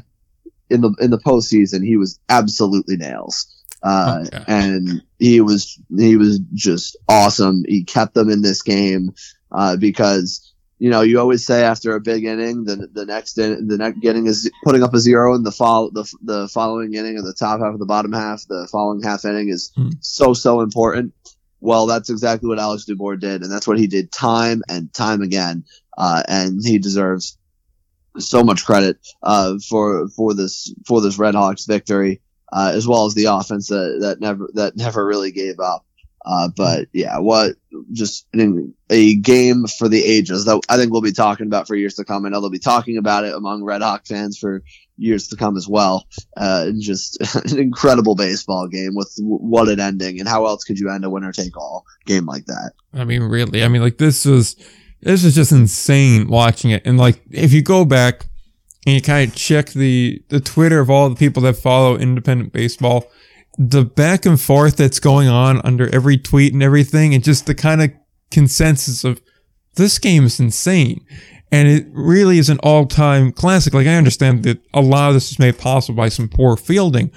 in 0.69 0.81
the, 0.81 0.95
in 0.99 1.11
the 1.11 1.19
postseason, 1.19 1.85
he 1.85 1.97
was 1.97 2.19
absolutely 2.29 2.95
nails. 2.95 3.60
Uh, 3.83 4.25
okay. 4.27 4.43
and 4.47 5.01
he 5.19 5.41
was, 5.41 5.79
he 5.97 6.15
was 6.15 6.39
just 6.53 6.97
awesome. 7.09 7.63
He 7.67 7.83
kept 7.83 8.13
them 8.13 8.29
in 8.29 8.41
this 8.41 8.61
game, 8.61 9.13
uh, 9.51 9.75
because, 9.77 10.53
you 10.77 10.89
know, 10.89 11.01
you 11.01 11.19
always 11.19 11.45
say 11.45 11.63
after 11.63 11.95
a 11.95 11.99
big 11.99 12.25
inning, 12.25 12.65
the, 12.65 12.87
the 12.91 13.05
next 13.05 13.37
in, 13.37 13.67
the 13.67 13.77
next 13.77 14.03
inning 14.03 14.27
is 14.27 14.49
putting 14.63 14.83
up 14.83 14.93
a 14.93 14.99
zero 14.99 15.35
in 15.35 15.43
the 15.43 15.51
fall, 15.51 15.91
the, 15.91 16.11
the 16.21 16.47
following 16.47 16.93
inning 16.93 17.17
or 17.17 17.21
the 17.21 17.33
top 17.33 17.59
half 17.59 17.73
of 17.73 17.79
the 17.79 17.85
bottom 17.85 18.13
half, 18.13 18.45
the 18.47 18.67
following 18.71 19.01
half 19.01 19.25
inning 19.25 19.49
is 19.49 19.71
hmm. 19.75 19.89
so, 19.99 20.33
so 20.33 20.61
important. 20.61 21.13
Well, 21.59 21.85
that's 21.85 22.09
exactly 22.09 22.49
what 22.49 22.57
Alex 22.59 22.85
Dubord 22.85 23.19
did, 23.19 23.43
and 23.43 23.51
that's 23.51 23.67
what 23.67 23.77
he 23.77 23.85
did 23.85 24.11
time 24.11 24.63
and 24.67 24.91
time 24.91 25.21
again. 25.21 25.65
Uh, 25.95 26.23
and 26.27 26.59
he 26.63 26.79
deserves 26.79 27.37
so 28.17 28.43
much 28.43 28.65
credit 28.65 28.97
uh, 29.21 29.57
for 29.69 30.07
for 30.09 30.33
this 30.33 30.73
for 30.87 31.01
this 31.01 31.19
Red 31.19 31.35
Hawks 31.35 31.65
victory. 31.65 32.21
Uh, 32.51 32.71
as 32.73 32.87
well 32.87 33.05
as 33.05 33.13
the 33.13 33.25
offense 33.25 33.67
that, 33.67 33.99
that 34.01 34.19
never 34.19 34.49
that 34.53 34.75
never 34.75 35.05
really 35.05 35.31
gave 35.31 35.59
up. 35.59 35.85
Uh, 36.23 36.49
but 36.55 36.87
yeah, 36.93 37.17
what 37.17 37.55
just 37.91 38.27
a 38.89 39.15
game 39.15 39.65
for 39.65 39.89
the 39.89 40.03
ages 40.03 40.45
that 40.45 40.61
I 40.69 40.77
think 40.77 40.91
we'll 40.91 41.01
be 41.01 41.11
talking 41.11 41.47
about 41.47 41.67
for 41.67 41.75
years 41.75 41.95
to 41.95 42.05
come. 42.05 42.25
I 42.25 42.29
know 42.29 42.41
they'll 42.41 42.51
be 42.51 42.59
talking 42.59 42.97
about 42.97 43.23
it 43.23 43.33
among 43.33 43.63
Red 43.63 43.81
Hawk 43.81 44.05
fans 44.05 44.37
for 44.37 44.61
years 44.97 45.29
to 45.29 45.35
come 45.35 45.57
as 45.57 45.67
well. 45.67 46.05
Uh, 46.37 46.65
and 46.67 46.81
just 46.81 47.19
an 47.51 47.57
incredible 47.57 48.15
baseball 48.15 48.67
game 48.67 48.93
with 48.93 49.11
what 49.19 49.67
an 49.67 49.79
ending. 49.79 50.19
And 50.19 50.29
how 50.29 50.45
else 50.45 50.63
could 50.63 50.79
you 50.79 50.89
end 50.89 51.03
a 51.03 51.09
winner 51.09 51.31
take 51.31 51.57
all 51.57 51.85
game 52.05 52.25
like 52.25 52.45
that? 52.45 52.73
I 52.93 53.03
mean, 53.03 53.23
really, 53.23 53.63
I 53.63 53.67
mean, 53.67 53.81
like 53.81 53.97
this 53.97 54.25
was, 54.25 54.55
this 55.01 55.23
was 55.23 55.33
just 55.33 55.51
insane 55.51 56.27
watching 56.27 56.69
it. 56.69 56.83
And 56.85 56.99
like, 56.99 57.19
if 57.31 57.51
you 57.51 57.63
go 57.63 57.83
back 57.83 58.27
and 58.85 58.95
you 58.95 59.01
kind 59.01 59.29
of 59.29 59.35
check 59.35 59.71
the, 59.71 60.21
the 60.29 60.39
Twitter 60.39 60.79
of 60.79 60.89
all 60.89 61.09
the 61.09 61.15
people 61.15 61.43
that 61.43 61.55
follow 61.55 61.97
independent 61.97 62.51
baseball, 62.51 63.11
the 63.57 63.85
back 63.85 64.25
and 64.25 64.39
forth 64.39 64.77
that's 64.77 64.99
going 64.99 65.27
on 65.27 65.61
under 65.63 65.93
every 65.93 66.17
tweet 66.17 66.53
and 66.53 66.63
everything, 66.63 67.13
and 67.13 67.23
just 67.23 67.45
the 67.45 67.55
kind 67.55 67.81
of 67.81 67.91
consensus 68.31 69.03
of 69.03 69.21
this 69.75 69.99
game 69.99 70.25
is 70.25 70.39
insane. 70.39 71.05
And 71.51 71.67
it 71.67 71.85
really 71.91 72.37
is 72.37 72.49
an 72.49 72.59
all 72.59 72.85
time 72.85 73.31
classic. 73.31 73.73
Like, 73.73 73.87
I 73.87 73.95
understand 73.95 74.43
that 74.43 74.59
a 74.73 74.81
lot 74.81 75.09
of 75.09 75.15
this 75.15 75.31
is 75.31 75.39
made 75.39 75.57
possible 75.59 75.97
by 75.97 76.09
some 76.09 76.29
poor 76.29 76.55
fielding, 76.55 77.11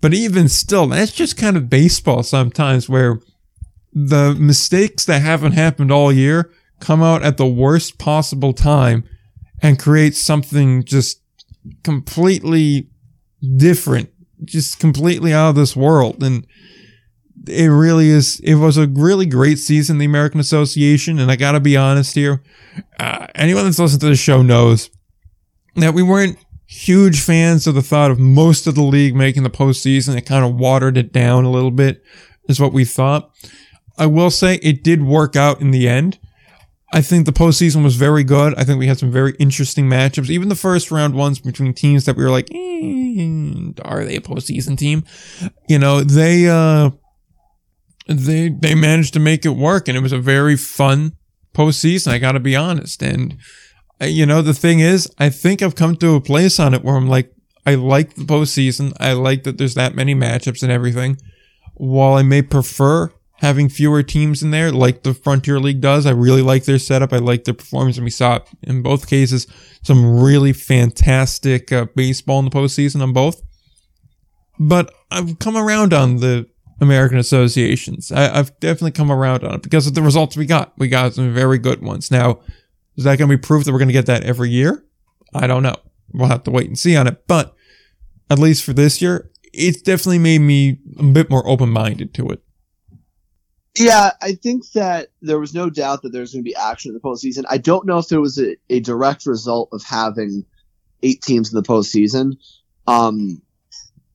but 0.00 0.12
even 0.12 0.48
still, 0.48 0.88
that's 0.88 1.12
just 1.12 1.36
kind 1.36 1.56
of 1.56 1.70
baseball 1.70 2.22
sometimes 2.22 2.88
where 2.88 3.20
the 3.92 4.36
mistakes 4.38 5.06
that 5.06 5.22
haven't 5.22 5.52
happened 5.52 5.90
all 5.90 6.12
year 6.12 6.50
come 6.80 7.02
out 7.02 7.22
at 7.22 7.38
the 7.38 7.46
worst 7.46 7.98
possible 7.98 8.52
time 8.52 9.04
and 9.62 9.78
create 9.78 10.14
something 10.14 10.84
just 10.84 11.20
completely 11.82 12.88
different 13.56 14.10
just 14.44 14.78
completely 14.78 15.32
out 15.32 15.50
of 15.50 15.54
this 15.54 15.76
world. 15.76 16.22
And 16.22 16.46
it 17.46 17.68
really 17.68 18.08
is, 18.08 18.40
it 18.40 18.56
was 18.56 18.76
a 18.76 18.86
really 18.86 19.26
great 19.26 19.58
season, 19.58 19.98
the 19.98 20.04
American 20.04 20.40
Association. 20.40 21.18
And 21.18 21.30
I 21.30 21.36
got 21.36 21.52
to 21.52 21.60
be 21.60 21.76
honest 21.76 22.14
here. 22.14 22.42
Uh, 22.98 23.26
anyone 23.34 23.64
that's 23.64 23.78
listened 23.78 24.00
to 24.02 24.08
the 24.08 24.16
show 24.16 24.42
knows 24.42 24.90
that 25.76 25.94
we 25.94 26.02
weren't 26.02 26.38
huge 26.66 27.20
fans 27.20 27.66
of 27.66 27.74
the 27.74 27.82
thought 27.82 28.10
of 28.10 28.18
most 28.18 28.66
of 28.66 28.74
the 28.74 28.82
league 28.82 29.14
making 29.14 29.42
the 29.42 29.50
postseason. 29.50 30.16
It 30.16 30.22
kind 30.22 30.44
of 30.44 30.56
watered 30.56 30.96
it 30.96 31.12
down 31.12 31.44
a 31.44 31.50
little 31.50 31.70
bit, 31.70 32.02
is 32.48 32.60
what 32.60 32.72
we 32.72 32.84
thought. 32.84 33.30
I 33.98 34.06
will 34.06 34.30
say 34.30 34.56
it 34.56 34.82
did 34.82 35.02
work 35.02 35.36
out 35.36 35.60
in 35.60 35.70
the 35.70 35.88
end. 35.88 36.18
I 36.92 37.02
think 37.02 37.26
the 37.26 37.32
postseason 37.32 37.82
was 37.82 37.96
very 37.96 38.22
good. 38.22 38.54
I 38.56 38.64
think 38.64 38.78
we 38.78 38.86
had 38.86 38.98
some 38.98 39.10
very 39.10 39.34
interesting 39.38 39.88
matchups. 39.88 40.30
Even 40.30 40.48
the 40.48 40.54
first 40.54 40.90
round 40.90 41.14
ones 41.14 41.40
between 41.40 41.74
teams 41.74 42.04
that 42.04 42.16
we 42.16 42.22
were 42.22 42.30
like, 42.30 42.48
eh, 42.52 43.72
are 43.84 44.04
they 44.04 44.16
a 44.16 44.20
postseason 44.20 44.78
team? 44.78 45.04
You 45.68 45.80
know, 45.80 46.02
they 46.02 46.48
uh, 46.48 46.90
they 48.08 48.50
they 48.50 48.74
managed 48.74 49.14
to 49.14 49.20
make 49.20 49.44
it 49.44 49.50
work, 49.50 49.88
and 49.88 49.96
it 49.96 50.00
was 50.00 50.12
a 50.12 50.18
very 50.18 50.56
fun 50.56 51.16
postseason. 51.54 52.12
I 52.12 52.18
got 52.18 52.32
to 52.32 52.40
be 52.40 52.54
honest, 52.54 53.02
and 53.02 53.36
uh, 54.00 54.06
you 54.06 54.24
know, 54.24 54.40
the 54.40 54.54
thing 54.54 54.80
is, 54.80 55.10
I 55.18 55.28
think 55.30 55.62
I've 55.62 55.74
come 55.74 55.96
to 55.96 56.14
a 56.14 56.20
place 56.20 56.60
on 56.60 56.72
it 56.72 56.84
where 56.84 56.96
I'm 56.96 57.08
like, 57.08 57.32
I 57.64 57.74
like 57.74 58.14
the 58.14 58.24
postseason. 58.24 58.92
I 59.00 59.12
like 59.14 59.42
that 59.42 59.58
there's 59.58 59.74
that 59.74 59.96
many 59.96 60.14
matchups 60.14 60.62
and 60.62 60.70
everything. 60.70 61.18
While 61.74 62.14
I 62.14 62.22
may 62.22 62.42
prefer 62.42 63.10
having 63.38 63.68
fewer 63.68 64.02
teams 64.02 64.42
in 64.42 64.50
there 64.50 64.72
like 64.72 65.02
the 65.02 65.14
Frontier 65.14 65.60
League 65.60 65.80
does. 65.80 66.06
I 66.06 66.12
really 66.12 66.42
like 66.42 66.64
their 66.64 66.78
setup. 66.78 67.12
I 67.12 67.18
like 67.18 67.44
their 67.44 67.54
performance, 67.54 67.96
and 67.96 68.04
we 68.04 68.10
saw 68.10 68.40
in 68.62 68.82
both 68.82 69.08
cases 69.08 69.46
some 69.82 70.20
really 70.20 70.52
fantastic 70.52 71.70
uh, 71.70 71.86
baseball 71.94 72.38
in 72.38 72.46
the 72.46 72.50
postseason 72.50 73.02
on 73.02 73.12
both. 73.12 73.42
But 74.58 74.92
I've 75.10 75.38
come 75.38 75.56
around 75.56 75.92
on 75.92 76.16
the 76.16 76.48
American 76.80 77.18
associations. 77.18 78.10
I, 78.10 78.36
have 78.36 78.58
definitely 78.60 78.92
come 78.92 79.10
around 79.10 79.44
on 79.44 79.54
it 79.54 79.62
because 79.62 79.86
of 79.86 79.94
the 79.94 80.02
results 80.02 80.36
we 80.36 80.46
got. 80.46 80.72
We 80.78 80.88
got 80.88 81.14
some 81.14 81.32
very 81.32 81.58
good 81.58 81.82
ones. 81.82 82.10
Now, 82.10 82.40
is 82.96 83.04
that 83.04 83.18
going 83.18 83.30
to 83.30 83.36
be 83.36 83.40
proof 83.40 83.64
that 83.64 83.72
we're 83.72 83.78
going 83.78 83.88
to 83.88 83.94
get 83.94 84.06
that 84.06 84.24
every 84.24 84.50
year? 84.50 84.84
I 85.34 85.46
don't 85.46 85.62
know. 85.62 85.76
We'll 86.12 86.28
have 86.28 86.44
to 86.44 86.50
wait 86.50 86.68
and 86.68 86.78
see 86.78 86.96
on 86.96 87.06
it. 87.06 87.26
But 87.26 87.54
at 88.30 88.38
least 88.38 88.64
for 88.64 88.72
this 88.72 89.02
year, 89.02 89.30
it's 89.52 89.80
definitely 89.80 90.18
made 90.18 90.40
me 90.40 90.78
a 90.98 91.02
bit 91.02 91.30
more 91.30 91.46
open 91.48 91.70
minded 91.70 92.14
to 92.14 92.28
it. 92.30 92.42
Yeah, 93.78 94.12
I 94.22 94.32
think 94.32 94.70
that 94.72 95.08
there 95.20 95.38
was 95.38 95.54
no 95.54 95.68
doubt 95.68 96.02
that 96.02 96.10
there's 96.12 96.32
going 96.32 96.44
to 96.44 96.48
be 96.48 96.56
action 96.56 96.90
in 96.90 96.94
the 96.94 97.00
postseason. 97.00 97.44
I 97.48 97.58
don't 97.58 97.86
know 97.86 97.98
if 97.98 98.08
there 98.08 98.20
was 98.20 98.38
a, 98.38 98.56
a 98.70 98.80
direct 98.80 99.26
result 99.26 99.68
of 99.72 99.82
having 99.82 100.46
eight 101.02 101.22
teams 101.22 101.52
in 101.52 101.56
the 101.56 101.66
postseason. 101.66 102.38
Um, 102.86 103.42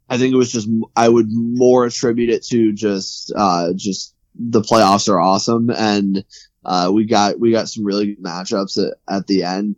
I 0.10 0.18
think 0.18 0.34
it 0.34 0.38
was 0.38 0.52
just 0.52 0.68
I 0.96 1.08
would 1.08 1.28
more 1.30 1.86
attribute 1.86 2.30
it 2.30 2.44
to 2.48 2.74
just 2.74 3.32
uh, 3.36 3.74
just 3.76 4.16
the 4.36 4.62
playoffs 4.62 5.10
are 5.10 5.20
awesome 5.20 5.70
and 5.70 6.24
uh, 6.66 6.92
we 6.94 7.06
got 7.06 7.40
we 7.40 7.52
got 7.52 7.70
some 7.70 7.86
really 7.86 8.14
good 8.14 8.24
matchups 8.24 8.78
at, 8.78 8.98
at 9.10 9.28
the 9.28 9.44
end. 9.44 9.76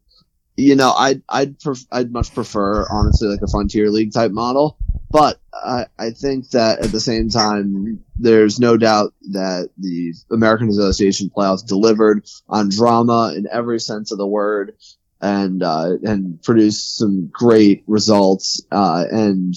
You 0.58 0.76
know, 0.76 0.92
I'd 0.92 1.22
I'd 1.30 1.60
pref- 1.60 1.86
I'd 1.92 2.12
much 2.12 2.34
prefer 2.34 2.88
honestly 2.90 3.28
like 3.28 3.42
a 3.42 3.48
Frontier 3.48 3.90
League 3.90 4.14
type 4.14 4.32
model. 4.32 4.78
But 5.14 5.40
I, 5.54 5.86
I 6.00 6.10
think 6.10 6.50
that 6.50 6.80
at 6.80 6.92
the 6.92 7.00
same 7.00 7.30
time, 7.30 8.04
there's 8.18 8.60
no 8.60 8.78
doubt 8.78 9.14
that 9.30 9.70
the 9.78 10.12
American 10.32 10.70
Association 10.70 11.30
playoffs 11.30 11.64
delivered 11.64 12.26
on 12.50 12.70
drama 12.70 13.32
in 13.38 13.48
every 13.52 13.80
sense 13.80 14.12
of 14.12 14.18
the 14.18 14.26
word 14.26 14.76
and, 15.22 15.62
uh, 15.62 15.98
and 16.02 16.42
produced 16.42 16.98
some 16.98 17.30
great 17.32 17.84
results, 17.86 18.64
uh, 18.72 19.06
and 19.12 19.54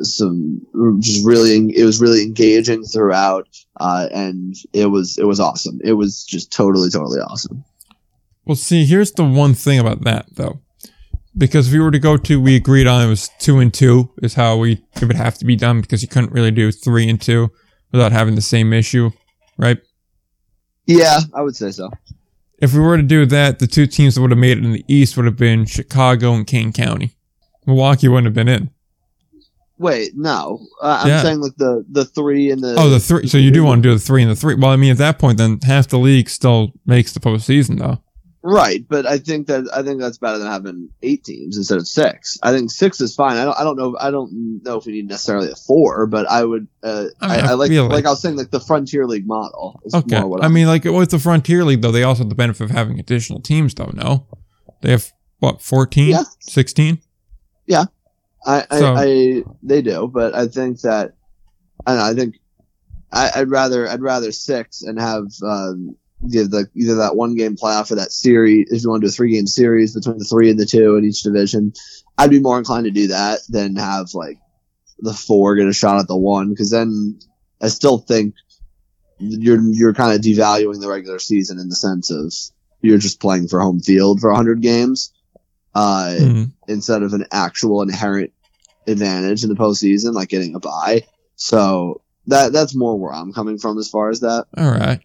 some 0.00 0.60
just 1.00 1.24
really, 1.24 1.74
it 1.74 1.84
was 1.84 1.98
really 1.98 2.22
engaging 2.22 2.84
throughout, 2.84 3.48
uh, 3.80 4.06
and 4.12 4.54
it 4.74 4.86
was, 4.86 5.16
it 5.16 5.24
was 5.24 5.40
awesome. 5.40 5.80
It 5.82 5.94
was 5.94 6.24
just 6.24 6.52
totally, 6.52 6.90
totally 6.90 7.20
awesome. 7.20 7.64
Well, 8.44 8.54
see, 8.54 8.84
here's 8.84 9.12
the 9.12 9.24
one 9.24 9.54
thing 9.54 9.78
about 9.78 10.04
that 10.04 10.26
though 10.34 10.60
because 11.36 11.68
if 11.68 11.72
we 11.72 11.80
were 11.80 11.90
to 11.90 11.98
go 11.98 12.16
to, 12.16 12.40
we 12.40 12.56
agreed 12.56 12.86
on 12.86 13.04
it 13.04 13.08
was 13.08 13.30
two 13.38 13.58
and 13.58 13.72
two 13.72 14.12
is 14.22 14.34
how 14.34 14.56
we 14.56 14.82
it 15.00 15.04
would 15.04 15.16
have 15.16 15.38
to 15.38 15.44
be 15.44 15.56
done 15.56 15.80
because 15.80 16.02
you 16.02 16.08
couldn't 16.08 16.32
really 16.32 16.50
do 16.50 16.70
three 16.70 17.08
and 17.08 17.20
two 17.20 17.50
without 17.92 18.12
having 18.12 18.34
the 18.34 18.42
same 18.42 18.72
issue, 18.72 19.10
right? 19.58 19.78
Yeah, 20.86 21.20
I 21.34 21.42
would 21.42 21.56
say 21.56 21.70
so. 21.70 21.90
If 22.58 22.72
we 22.72 22.80
were 22.80 22.96
to 22.96 23.02
do 23.02 23.26
that, 23.26 23.58
the 23.58 23.66
two 23.66 23.86
teams 23.86 24.14
that 24.14 24.20
would 24.20 24.30
have 24.30 24.38
made 24.38 24.58
it 24.58 24.64
in 24.64 24.72
the 24.72 24.84
East 24.88 25.16
would 25.16 25.26
have 25.26 25.36
been 25.36 25.64
Chicago 25.64 26.34
and 26.34 26.46
Kane 26.46 26.72
County. 26.72 27.16
Milwaukee 27.66 28.08
wouldn't 28.08 28.26
have 28.26 28.34
been 28.34 28.48
in. 28.48 28.70
Wait, 29.78 30.12
no. 30.14 30.64
Uh, 30.80 31.00
I'm 31.02 31.08
yeah. 31.08 31.22
saying 31.22 31.40
like 31.40 31.56
the 31.56 31.84
the 31.90 32.04
three 32.04 32.50
and 32.50 32.62
the 32.62 32.76
oh 32.78 32.88
the 32.88 33.00
three. 33.00 33.26
So 33.26 33.38
you 33.38 33.50
do 33.50 33.64
want 33.64 33.82
to 33.82 33.88
do 33.88 33.94
the 33.94 34.00
three 34.00 34.22
and 34.22 34.30
the 34.30 34.36
three. 34.36 34.54
Well, 34.54 34.70
I 34.70 34.76
mean, 34.76 34.92
at 34.92 34.98
that 34.98 35.18
point, 35.18 35.38
then 35.38 35.58
half 35.62 35.88
the 35.88 35.98
league 35.98 36.28
still 36.28 36.72
makes 36.86 37.12
the 37.12 37.20
postseason, 37.20 37.78
though. 37.78 37.98
Right, 38.46 38.86
but 38.86 39.06
I 39.06 39.16
think 39.16 39.46
that 39.46 39.70
I 39.74 39.82
think 39.82 40.02
that's 40.02 40.18
better 40.18 40.36
than 40.36 40.48
having 40.48 40.90
eight 41.02 41.24
teams 41.24 41.56
instead 41.56 41.78
of 41.78 41.88
six. 41.88 42.38
I 42.42 42.52
think 42.52 42.70
six 42.70 43.00
is 43.00 43.14
fine. 43.14 43.38
I 43.38 43.44
don't 43.46 43.58
I 43.58 43.64
don't 43.64 43.76
know 43.78 43.96
I 43.98 44.10
don't 44.10 44.62
know 44.62 44.76
if 44.76 44.84
we 44.84 44.92
need 44.92 45.08
necessarily 45.08 45.50
a 45.50 45.54
four, 45.54 46.06
but 46.06 46.30
I 46.30 46.44
would 46.44 46.68
uh, 46.82 47.06
I, 47.22 47.36
mean, 47.36 47.46
I, 47.46 47.48
I, 47.48 47.54
like 47.54 47.70
like, 47.70 47.90
like 47.90 48.04
I 48.04 48.10
was 48.10 48.20
saying 48.20 48.36
like 48.36 48.50
the 48.50 48.60
Frontier 48.60 49.06
League 49.06 49.26
model. 49.26 49.80
okay, 49.94 50.18
I, 50.18 50.48
mean 50.48 50.66
like 50.66 50.84
with 50.84 51.10
the 51.10 51.18
Frontier 51.18 51.64
League 51.64 51.80
though, 51.80 51.90
they 51.90 52.02
also 52.02 52.24
have 52.24 52.28
the 52.28 52.34
benefit 52.34 52.64
of 52.64 52.70
having 52.70 53.00
additional 53.00 53.40
teams 53.40 53.74
though. 53.74 53.90
No, 53.94 54.26
they 54.82 54.90
have 54.90 55.10
what 55.38 55.62
14, 55.62 56.10
yeah. 56.10 56.24
16? 56.40 57.00
Yeah, 57.64 57.84
I, 58.44 58.66
so, 58.70 58.94
I, 58.94 59.42
they 59.62 59.80
do, 59.80 60.06
but 60.06 60.34
I 60.34 60.48
think 60.48 60.82
that 60.82 61.14
I, 61.86 61.94
know, 61.94 62.02
I 62.02 62.12
think 62.12 62.34
I, 63.10 63.30
would 63.38 63.50
rather 63.50 63.88
I'd 63.88 64.02
rather 64.02 64.32
six 64.32 64.82
and 64.82 65.00
have. 65.00 65.28
Um, 65.42 65.96
give 66.30 66.50
the 66.50 66.68
either 66.74 66.96
that 66.96 67.16
one 67.16 67.34
game 67.34 67.56
playoff 67.56 67.90
or 67.90 67.96
that 67.96 68.12
series 68.12 68.70
if 68.70 68.82
you 68.82 68.90
want 68.90 69.02
to 69.02 69.06
do 69.06 69.10
a 69.10 69.12
three 69.12 69.32
game 69.32 69.46
series 69.46 69.94
between 69.94 70.18
the 70.18 70.24
three 70.24 70.50
and 70.50 70.58
the 70.58 70.66
two 70.66 70.96
in 70.96 71.04
each 71.04 71.22
division. 71.22 71.72
I'd 72.16 72.30
be 72.30 72.40
more 72.40 72.58
inclined 72.58 72.84
to 72.84 72.90
do 72.90 73.08
that 73.08 73.40
than 73.48 73.76
have 73.76 74.14
like 74.14 74.38
the 74.98 75.12
four 75.12 75.56
get 75.56 75.66
a 75.66 75.72
shot 75.72 75.98
at 75.98 76.08
the 76.08 76.16
one 76.16 76.50
because 76.50 76.70
then 76.70 77.18
I 77.60 77.68
still 77.68 77.98
think 77.98 78.34
you're 79.18 79.60
you're 79.60 79.94
kind 79.94 80.14
of 80.14 80.20
devaluing 80.20 80.80
the 80.80 80.88
regular 80.88 81.18
season 81.18 81.58
in 81.58 81.68
the 81.68 81.76
sense 81.76 82.10
of 82.10 82.32
you're 82.80 82.98
just 82.98 83.20
playing 83.20 83.48
for 83.48 83.60
home 83.60 83.80
field 83.80 84.20
for 84.20 84.30
100 84.30 84.60
games 84.60 85.12
uh, 85.74 86.14
mm-hmm. 86.18 86.44
instead 86.68 87.02
of 87.02 87.12
an 87.14 87.26
actual 87.32 87.82
inherent 87.82 88.32
advantage 88.86 89.42
in 89.42 89.48
the 89.48 89.56
postseason 89.56 90.12
like 90.12 90.28
getting 90.28 90.54
a 90.54 90.60
bye. 90.60 91.06
So 91.36 92.02
that 92.26 92.52
that's 92.52 92.74
more 92.74 92.98
where 92.98 93.12
I'm 93.12 93.32
coming 93.32 93.58
from 93.58 93.78
as 93.78 93.88
far 93.88 94.10
as 94.10 94.20
that. 94.20 94.46
All 94.56 94.70
right. 94.70 95.00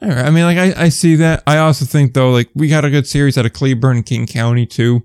I 0.00 0.30
mean, 0.30 0.44
like 0.44 0.58
I, 0.58 0.84
I 0.84 0.88
see 0.90 1.16
that. 1.16 1.42
I 1.46 1.58
also 1.58 1.84
think 1.84 2.14
though, 2.14 2.30
like 2.30 2.48
we 2.54 2.68
got 2.68 2.84
a 2.84 2.90
good 2.90 3.06
series 3.06 3.36
out 3.36 3.46
of 3.46 3.52
Cleburne 3.52 4.02
Kane 4.02 4.26
County 4.26 4.66
too. 4.66 5.02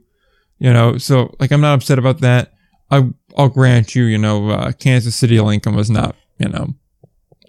You 0.59 0.71
know, 0.71 0.97
so 0.97 1.35
like 1.39 1.51
I'm 1.51 1.61
not 1.61 1.75
upset 1.75 1.99
about 1.99 2.21
that. 2.21 2.53
I 2.91 3.09
I'll 3.37 3.49
grant 3.49 3.95
you, 3.95 4.03
you 4.03 4.17
know, 4.17 4.49
uh, 4.49 4.71
Kansas 4.73 5.15
City 5.15 5.39
Lincoln 5.39 5.75
was 5.75 5.89
not, 5.89 6.15
you 6.37 6.47
know, 6.47 6.75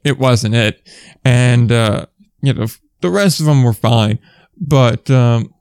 it 0.04 0.18
wasn't 0.18 0.54
it, 0.54 0.88
and 1.24 1.70
uh, 1.70 2.06
you 2.42 2.54
know 2.54 2.66
the 3.00 3.10
rest 3.10 3.40
of 3.40 3.46
them 3.46 3.62
were 3.62 3.74
fine. 3.74 4.18
But 4.56 5.10
um, 5.10 5.52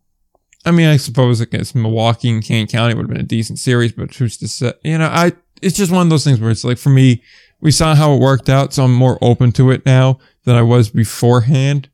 I 0.65 0.71
mean, 0.71 0.87
I 0.87 0.97
suppose 0.97 1.41
against 1.41 1.75
Milwaukee 1.75 2.29
and 2.29 2.43
Kane 2.43 2.67
County 2.67 2.93
would 2.93 3.03
have 3.03 3.09
been 3.09 3.19
a 3.19 3.23
decent 3.23 3.59
series, 3.59 3.91
but 3.91 4.13
who's 4.13 4.37
to 4.37 4.47
say? 4.47 4.73
You 4.83 4.97
know, 4.97 5.07
I 5.07 5.33
it's 5.61 5.77
just 5.77 5.91
one 5.91 6.07
of 6.07 6.09
those 6.09 6.23
things 6.23 6.39
where 6.39 6.51
it's 6.51 6.63
like 6.63 6.77
for 6.77 6.89
me, 6.89 7.21
we 7.63 7.71
saw 7.71 7.95
how 7.95 8.13
it 8.13 8.19
worked 8.19 8.49
out, 8.49 8.73
so 8.73 8.83
I'm 8.83 8.93
more 8.93 9.17
open 9.21 9.53
to 9.53 9.71
it 9.71 9.85
now 9.85 10.19
than 10.43 10.57
I 10.57 10.61
was 10.61 10.89
beforehand. 10.89 11.89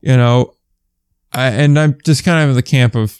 You 0.00 0.16
know, 0.16 0.56
I, 1.32 1.46
and 1.46 1.78
I'm 1.78 1.96
just 2.04 2.24
kind 2.24 2.42
of 2.42 2.50
in 2.50 2.56
the 2.56 2.62
camp 2.62 2.96
of 2.96 3.16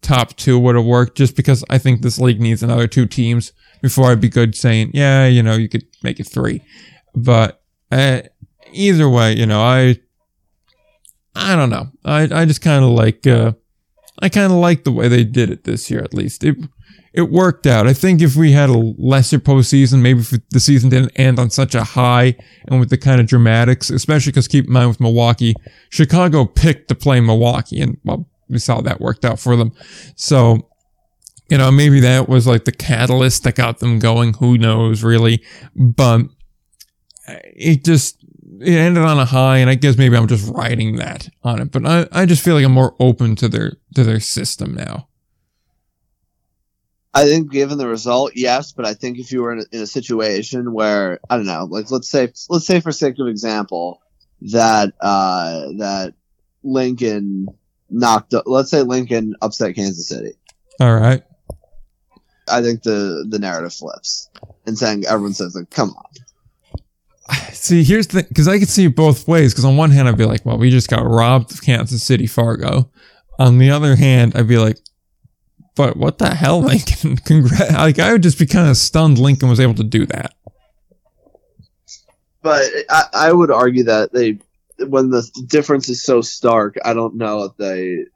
top 0.00 0.34
two 0.36 0.58
would 0.58 0.76
have 0.76 0.86
worked 0.86 1.14
just 1.14 1.36
because 1.36 1.62
I 1.68 1.76
think 1.76 2.00
this 2.00 2.18
league 2.18 2.40
needs 2.40 2.62
another 2.62 2.86
two 2.86 3.06
teams 3.06 3.52
before 3.82 4.10
I'd 4.10 4.20
be 4.20 4.30
good 4.30 4.54
saying, 4.54 4.92
yeah, 4.94 5.26
you 5.26 5.42
know, 5.42 5.52
you 5.52 5.68
could 5.68 5.84
make 6.02 6.18
it 6.18 6.24
three. 6.24 6.62
But 7.14 7.62
uh, 7.90 8.22
either 8.72 9.10
way, 9.10 9.36
you 9.36 9.44
know, 9.44 9.60
I, 9.60 10.00
I 11.36 11.54
don't 11.54 11.70
know. 11.70 11.90
I, 12.02 12.22
I 12.32 12.46
just 12.46 12.62
kind 12.62 12.82
of 12.82 12.92
like, 12.92 13.26
uh, 13.26 13.52
I 14.20 14.30
kind 14.30 14.50
of 14.50 14.58
like 14.58 14.84
the 14.84 14.92
way 14.92 15.06
they 15.06 15.24
did 15.24 15.50
it 15.50 15.64
this 15.64 15.90
year, 15.90 16.02
at 16.02 16.14
least. 16.14 16.44
It, 16.44 16.56
it 17.14 17.30
worked 17.30 17.66
out. 17.66 17.86
I 17.86 17.92
think 17.92 18.22
if 18.22 18.36
we 18.36 18.52
had 18.52 18.70
a 18.70 18.94
lesser 18.96 19.38
postseason, 19.38 20.00
maybe 20.00 20.20
if 20.20 20.32
the 20.50 20.60
season 20.60 20.88
didn't 20.88 21.12
end 21.16 21.38
on 21.38 21.50
such 21.50 21.74
a 21.74 21.84
high 21.84 22.34
and 22.66 22.80
with 22.80 22.88
the 22.88 22.96
kind 22.96 23.20
of 23.20 23.26
dramatics, 23.26 23.90
especially 23.90 24.32
because 24.32 24.48
keep 24.48 24.66
in 24.66 24.72
mind 24.72 24.88
with 24.88 25.00
Milwaukee, 25.00 25.54
Chicago 25.90 26.46
picked 26.46 26.88
to 26.88 26.94
play 26.94 27.20
Milwaukee 27.20 27.80
and 27.80 27.98
well, 28.04 28.28
we 28.48 28.58
saw 28.58 28.80
that 28.80 29.00
worked 29.00 29.24
out 29.24 29.38
for 29.38 29.56
them. 29.56 29.72
So, 30.16 30.68
you 31.50 31.58
know, 31.58 31.70
maybe 31.70 32.00
that 32.00 32.28
was 32.28 32.46
like 32.46 32.64
the 32.64 32.72
catalyst 32.72 33.44
that 33.44 33.56
got 33.56 33.80
them 33.80 33.98
going. 33.98 34.34
Who 34.34 34.56
knows 34.56 35.02
really? 35.02 35.42
But 35.76 36.22
uh, 37.28 37.36
it 37.44 37.84
just, 37.84 38.24
it 38.58 38.74
ended 38.74 39.04
on 39.04 39.18
a 39.18 39.26
high 39.26 39.58
and 39.58 39.68
I 39.68 39.74
guess 39.74 39.98
maybe 39.98 40.16
I'm 40.16 40.28
just 40.28 40.50
riding 40.50 40.96
that 40.96 41.28
on 41.42 41.60
it. 41.60 41.72
But 41.72 41.84
I, 41.84 42.06
I 42.10 42.24
just 42.24 42.42
feel 42.42 42.54
like 42.54 42.64
I'm 42.64 42.72
more 42.72 42.96
open 42.98 43.36
to 43.36 43.48
their, 43.48 43.72
to 43.96 44.02
their 44.02 44.20
system 44.20 44.74
now. 44.74 45.08
I 47.14 47.24
think 47.24 47.50
given 47.50 47.78
the 47.78 47.88
result, 47.88 48.32
yes, 48.34 48.72
but 48.72 48.86
I 48.86 48.94
think 48.94 49.18
if 49.18 49.32
you 49.32 49.42
were 49.42 49.52
in 49.52 49.60
a, 49.60 49.64
in 49.72 49.82
a 49.82 49.86
situation 49.86 50.72
where 50.72 51.20
I 51.28 51.36
don't 51.36 51.46
know, 51.46 51.66
like 51.70 51.90
let's 51.90 52.08
say 52.08 52.32
let's 52.48 52.66
say 52.66 52.80
for 52.80 52.90
sake 52.92 53.18
of 53.18 53.26
example 53.26 54.00
that 54.52 54.94
uh 55.00 55.68
that 55.78 56.14
Lincoln 56.62 57.48
knocked 57.90 58.32
up, 58.32 58.44
let's 58.46 58.70
say 58.70 58.82
Lincoln 58.82 59.34
upset 59.42 59.74
Kansas 59.74 60.08
City. 60.08 60.32
All 60.80 60.94
right. 60.94 61.22
I 62.48 62.62
think 62.62 62.82
the 62.82 63.26
the 63.28 63.38
narrative 63.38 63.74
flips 63.74 64.30
and 64.66 64.78
saying 64.78 65.04
everyone 65.06 65.34
says 65.34 65.54
like 65.54 65.70
come 65.70 65.90
on. 65.90 66.04
See, 67.52 67.84
here's 67.84 68.08
the 68.08 68.22
because 68.24 68.48
I 68.48 68.58
could 68.58 68.68
see 68.68 68.86
it 68.86 68.96
both 68.96 69.28
ways. 69.28 69.52
Because 69.52 69.64
on 69.64 69.76
one 69.76 69.90
hand, 69.90 70.08
I'd 70.08 70.16
be 70.16 70.24
like, 70.24 70.44
well, 70.44 70.58
we 70.58 70.70
just 70.70 70.88
got 70.88 71.06
robbed 71.06 71.52
of 71.52 71.62
Kansas 71.62 72.02
City 72.02 72.26
Fargo. 72.26 72.90
On 73.38 73.58
the 73.58 73.70
other 73.70 73.96
hand, 73.96 74.32
I'd 74.34 74.48
be 74.48 74.58
like, 74.58 74.78
but 75.74 75.96
what 75.96 76.18
the 76.18 76.34
hell, 76.34 76.60
Lincoln? 76.62 77.16
Congrats! 77.16 77.72
Like 77.72 77.98
I 77.98 78.12
would 78.12 78.22
just 78.22 78.38
be 78.38 78.46
kind 78.46 78.68
of 78.68 78.76
stunned. 78.76 79.18
Lincoln 79.18 79.48
was 79.48 79.60
able 79.60 79.74
to 79.74 79.84
do 79.84 80.06
that. 80.06 80.34
But 82.42 82.64
I, 82.90 83.04
I 83.12 83.32
would 83.32 83.50
argue 83.50 83.84
that 83.84 84.12
they, 84.12 84.38
when 84.84 85.10
the 85.10 85.22
difference 85.46 85.88
is 85.88 86.04
so 86.04 86.20
stark, 86.22 86.76
I 86.84 86.92
don't 86.92 87.14
know 87.14 87.44
if 87.44 87.56
they, 87.56 88.06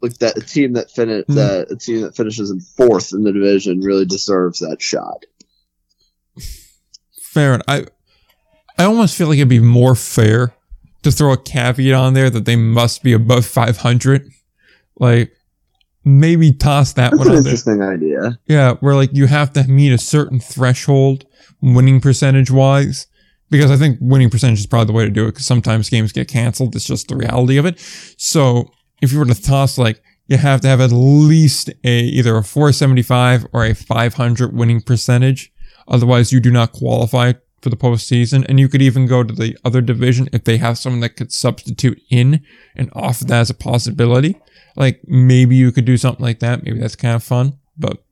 like 0.00 0.18
that 0.18 0.36
a 0.36 0.40
team 0.40 0.72
that 0.72 0.90
finish 0.90 1.24
mm. 1.26 1.34
that 1.36 1.70
a 1.70 1.76
team 1.76 2.02
that 2.02 2.16
finishes 2.16 2.50
in 2.50 2.60
fourth 2.60 3.12
in 3.12 3.22
the 3.22 3.32
division 3.32 3.80
really 3.80 4.04
deserves 4.04 4.60
that 4.60 4.82
shot. 4.82 5.24
Fair. 7.22 7.60
I, 7.68 7.86
I 8.78 8.84
almost 8.84 9.16
feel 9.16 9.28
like 9.28 9.38
it'd 9.38 9.48
be 9.48 9.60
more 9.60 9.94
fair 9.94 10.54
to 11.02 11.12
throw 11.12 11.32
a 11.32 11.36
caveat 11.36 11.94
on 11.94 12.14
there 12.14 12.30
that 12.30 12.44
they 12.44 12.56
must 12.56 13.02
be 13.02 13.12
above 13.12 13.46
500. 13.46 14.30
Like, 14.98 15.32
maybe 16.08 16.52
toss 16.52 16.94
that 16.94 17.10
That's 17.10 17.18
one. 17.18 17.30
an 17.32 17.36
interesting 17.38 17.78
there. 17.78 17.92
idea. 17.92 18.38
Yeah, 18.46 18.74
where 18.80 18.94
like 18.94 19.10
you 19.12 19.26
have 19.26 19.52
to 19.52 19.64
meet 19.64 19.92
a 19.92 19.98
certain 19.98 20.40
threshold, 20.40 21.26
winning 21.60 22.00
percentage 22.00 22.50
wise, 22.50 23.06
because 23.50 23.70
I 23.70 23.76
think 23.76 23.98
winning 24.00 24.30
percentage 24.30 24.60
is 24.60 24.66
probably 24.66 24.86
the 24.86 24.92
way 24.92 25.04
to 25.04 25.10
do 25.10 25.24
it. 25.24 25.32
Because 25.32 25.46
sometimes 25.46 25.90
games 25.90 26.12
get 26.12 26.28
canceled. 26.28 26.74
It's 26.74 26.84
just 26.84 27.08
the 27.08 27.16
reality 27.16 27.58
of 27.58 27.66
it. 27.66 27.78
So 28.16 28.70
if 29.02 29.12
you 29.12 29.18
were 29.18 29.26
to 29.26 29.40
toss 29.40 29.78
like 29.78 30.02
you 30.26 30.36
have 30.36 30.60
to 30.62 30.68
have 30.68 30.80
at 30.80 30.92
least 30.92 31.70
a 31.84 32.00
either 32.00 32.36
a 32.36 32.44
475 32.44 33.46
or 33.52 33.64
a 33.64 33.74
500 33.74 34.54
winning 34.54 34.80
percentage, 34.80 35.52
otherwise 35.86 36.32
you 36.32 36.40
do 36.40 36.50
not 36.50 36.72
qualify 36.72 37.32
for 37.62 37.70
the 37.70 37.76
postseason. 37.76 38.44
And 38.48 38.60
you 38.60 38.68
could 38.68 38.82
even 38.82 39.06
go 39.06 39.22
to 39.22 39.34
the 39.34 39.56
other 39.64 39.80
division 39.80 40.28
if 40.32 40.44
they 40.44 40.58
have 40.58 40.78
someone 40.78 41.00
that 41.00 41.16
could 41.16 41.32
substitute 41.32 42.00
in 42.10 42.40
and 42.76 42.90
offer 42.94 43.24
that 43.24 43.40
as 43.40 43.50
a 43.50 43.54
possibility. 43.54 44.36
Like 44.78 45.02
maybe 45.06 45.56
you 45.56 45.72
could 45.72 45.84
do 45.84 45.96
something 45.96 46.24
like 46.24 46.38
that. 46.38 46.62
Maybe 46.62 46.78
that's 46.78 46.96
kind 46.96 47.16
of 47.16 47.22
fun. 47.22 47.58
But 47.76 48.02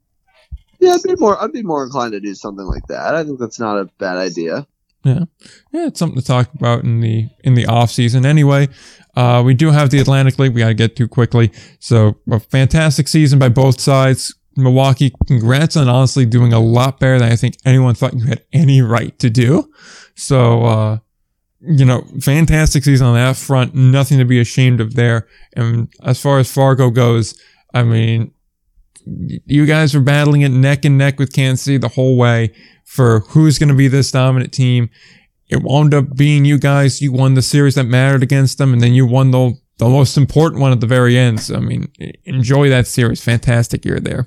yeah, 0.81 0.95
I'd 0.95 1.03
be 1.03 1.15
more 1.17 1.43
I'd 1.43 1.53
be 1.53 1.63
more 1.63 1.85
inclined 1.85 2.13
to 2.13 2.21
do 2.21 2.35
something 2.35 2.67
like 2.67 2.87
that. 2.89 3.15
I 3.15 3.25
think 3.25 3.39
that's 3.39 3.61
not 3.61 3.79
a 3.79 3.87
bad 3.99 4.19
idea. 4.19 4.67
Yeah, 5.05 5.25
yeah, 5.73 5.87
it's 5.87 6.01
something 6.01 6.21
to 6.21 6.27
talk 6.27 6.53
about 6.55 6.83
in 6.83 7.01
the 7.01 7.29
in 7.45 7.55
the 7.55 7.67
off 7.67 7.93
season. 7.93 8.27
Anyway, 8.27 8.69
uh, 9.15 9.43
we 9.47 9.55
do 9.55 9.71
have 9.71 9.91
the 9.91 10.01
Atlantic 10.01 10.39
League. 10.41 10.53
We 10.53 10.61
got 10.61 10.69
to 10.69 10.75
get 10.75 10.97
to 10.97 11.07
quickly. 11.07 11.53
So 11.79 12.17
a 12.31 12.41
fantastic 12.41 13.07
season 13.07 13.39
by 13.39 13.49
both 13.49 13.81
sides. 13.81 14.35
Milwaukee, 14.57 15.13
congrats 15.27 15.77
on 15.77 15.89
honestly 15.89 16.25
doing 16.27 16.53
a 16.53 16.59
lot 16.59 16.99
better 16.99 17.19
than 17.19 17.31
I 17.31 17.37
think 17.37 17.59
anyone 17.65 17.95
thought 17.95 18.15
you 18.15 18.25
had 18.25 18.43
any 18.53 18.81
right 18.81 19.17
to 19.19 19.29
do. 19.29 19.71
So, 20.15 20.65
uh, 20.65 20.99
you 21.67 21.85
know, 21.85 22.05
fantastic 22.21 22.85
season 22.85 23.07
on 23.07 23.15
that 23.15 23.37
front. 23.37 23.75
Nothing 23.75 24.19
to 24.19 24.25
be 24.25 24.41
ashamed 24.41 24.81
of 24.81 24.95
there. 24.95 25.27
And 25.55 25.93
as 26.03 26.21
far 26.21 26.39
as 26.39 26.51
Fargo 26.51 26.91
goes, 26.91 27.41
I 27.75 27.83
mean, 27.83 28.33
you 29.05 29.67
guys 29.67 29.95
were 29.95 30.01
battling 30.01 30.43
it 30.43 30.51
neck 30.51 30.85
and 30.85 30.99
neck 30.99 31.19
with 31.19 31.33
Kansas 31.33 31.65
City 31.65 31.79
the 31.79 31.89
whole 31.89 32.17
way 32.17 32.53
for 32.85 33.21
who's 33.21 33.59
going 33.59 33.69
to 33.69 33.75
be 33.75 33.89
this 33.89 34.11
dominant 34.11 34.53
team. 34.53 34.91
It 35.49 35.63
wound 35.63 35.95
up 35.95 36.17
being 36.17 36.45
you 36.45 36.59
guys. 36.59 37.01
You 37.01 37.13
won 37.13 37.35
the 37.35 37.43
series 37.43 37.77
that 37.77 37.85
mattered 37.85 38.23
against 38.23 38.59
them, 38.59 38.73
and 38.73 38.83
then 38.83 38.95
you 38.95 39.07
won 39.07 39.31
the 39.31 39.55
the 39.79 39.89
most 39.89 40.17
important 40.17 40.61
one 40.61 40.73
at 40.73 40.81
the 40.81 40.87
very 40.87 41.19
end. 41.19 41.41
So, 41.41 41.57
I 41.57 41.61
mean, 41.61 41.93
enjoy 42.25 42.71
that 42.71 42.87
series. 42.87 43.23
Fantastic 43.23 43.85
year 43.85 44.01
there. 44.01 44.27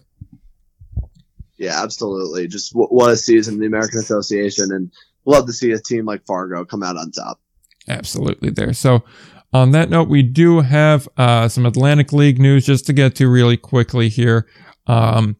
Yeah, 1.57 1.81
absolutely. 1.83 2.47
Just 2.47 2.71
what 2.73 3.11
a 3.11 3.17
season 3.17 3.59
the 3.59 3.65
American 3.65 3.99
Association, 3.99 4.71
and 4.71 4.91
love 5.29 5.45
to 5.45 5.53
see 5.53 5.71
a 5.71 5.79
team 5.79 6.05
like 6.05 6.25
Fargo 6.25 6.65
come 6.65 6.83
out 6.83 6.97
on 6.97 7.11
top. 7.11 7.39
Absolutely, 7.87 8.49
there. 8.49 8.73
So, 8.73 9.03
on 9.51 9.71
that 9.71 9.89
note, 9.89 10.09
we 10.09 10.21
do 10.21 10.59
have 10.61 11.07
uh, 11.17 11.47
some 11.47 11.65
Atlantic 11.65 12.13
League 12.13 12.39
news 12.39 12.65
just 12.65 12.85
to 12.87 12.93
get 12.93 13.15
to 13.15 13.27
really 13.27 13.57
quickly 13.57 14.09
here. 14.09 14.47
Um, 14.85 15.37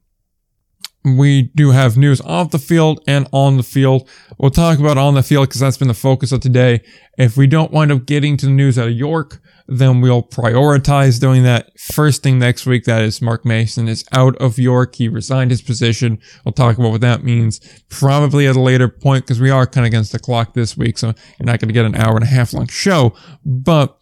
we 1.03 1.43
do 1.55 1.71
have 1.71 1.97
news 1.97 2.19
off 2.21 2.51
the 2.51 2.59
field 2.59 3.01
and 3.07 3.27
on 3.31 3.57
the 3.57 3.63
field. 3.63 4.07
We'll 4.37 4.51
talk 4.51 4.79
about 4.79 4.97
on 4.97 5.13
the 5.13 5.23
field 5.23 5.47
because 5.47 5.61
that's 5.61 5.77
been 5.77 5.87
the 5.87 5.93
focus 5.93 6.31
of 6.31 6.41
today. 6.41 6.81
If 7.17 7.37
we 7.37 7.47
don't 7.47 7.71
wind 7.71 7.91
up 7.91 8.05
getting 8.05 8.35
to 8.37 8.45
the 8.45 8.51
news 8.51 8.77
out 8.77 8.89
of 8.89 8.93
York, 8.93 9.41
then 9.67 10.01
we'll 10.01 10.23
prioritize 10.23 11.19
doing 11.19 11.43
that 11.43 11.79
first 11.79 12.23
thing 12.23 12.39
next 12.39 12.65
week. 12.65 12.83
That 12.85 13.03
is 13.03 13.21
Mark 13.21 13.45
Mason 13.45 13.87
is 13.87 14.03
out 14.11 14.35
of 14.37 14.57
York. 14.57 14.95
He 14.95 15.07
resigned 15.07 15.51
his 15.51 15.61
position. 15.61 16.19
We'll 16.43 16.53
talk 16.53 16.77
about 16.77 16.91
what 16.91 17.01
that 17.01 17.23
means 17.23 17.59
probably 17.87 18.47
at 18.47 18.55
a 18.55 18.61
later 18.61 18.89
point 18.89 19.25
because 19.25 19.39
we 19.39 19.51
are 19.51 19.67
kind 19.67 19.85
of 19.85 19.89
against 19.89 20.11
the 20.11 20.19
clock 20.19 20.53
this 20.53 20.75
week. 20.75 20.97
So 20.97 21.07
you're 21.07 21.45
not 21.45 21.59
going 21.59 21.69
to 21.69 21.73
get 21.73 21.85
an 21.85 21.95
hour 21.95 22.15
and 22.15 22.23
a 22.23 22.27
half 22.27 22.51
long 22.51 22.67
show, 22.67 23.13
but 23.45 23.97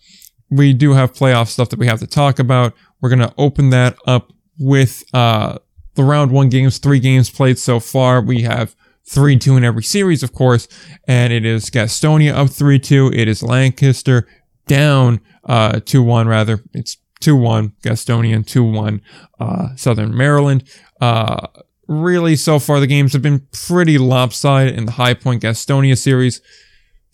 we 0.49 0.73
do 0.73 0.93
have 0.93 1.13
playoff 1.13 1.47
stuff 1.47 1.69
that 1.69 1.79
we 1.79 1.87
have 1.87 1.99
to 1.99 2.07
talk 2.07 2.39
about. 2.39 2.73
We're 3.01 3.09
going 3.09 3.19
to 3.19 3.33
open 3.37 3.69
that 3.71 3.97
up 4.07 4.31
with, 4.57 5.03
uh, 5.13 5.59
the 5.97 6.05
round 6.05 6.31
one 6.31 6.47
games, 6.47 6.77
three 6.77 6.99
games 6.99 7.29
played 7.29 7.59
so 7.59 7.81
far. 7.81 8.21
We 8.21 8.43
have 8.43 8.73
three 9.03 9.37
two 9.37 9.57
in 9.57 9.65
every 9.65 9.83
series, 9.83 10.23
of 10.23 10.31
course, 10.31 10.69
and 11.07 11.33
it 11.33 11.43
is 11.43 11.69
Gastonia 11.69 12.33
up 12.33 12.49
three 12.49 12.79
two. 12.79 13.11
It 13.13 13.27
is 13.27 13.43
Lancaster 13.43 14.25
down 14.67 15.21
uh, 15.43 15.79
2 15.83 16.03
1, 16.03 16.27
rather. 16.27 16.63
It's 16.73 16.97
2 17.21 17.35
1, 17.35 17.73
Gastonian 17.81 18.45
2 18.45 18.63
1, 18.63 19.01
uh, 19.39 19.75
Southern 19.75 20.15
Maryland. 20.15 20.63
Uh, 21.01 21.47
really, 21.87 22.35
so 22.35 22.59
far, 22.59 22.79
the 22.79 22.87
games 22.87 23.13
have 23.13 23.21
been 23.21 23.47
pretty 23.51 23.97
lopsided 23.97 24.77
in 24.77 24.85
the 24.85 24.93
High 24.93 25.15
Point 25.15 25.41
Gastonia 25.41 25.97
series. 25.97 26.41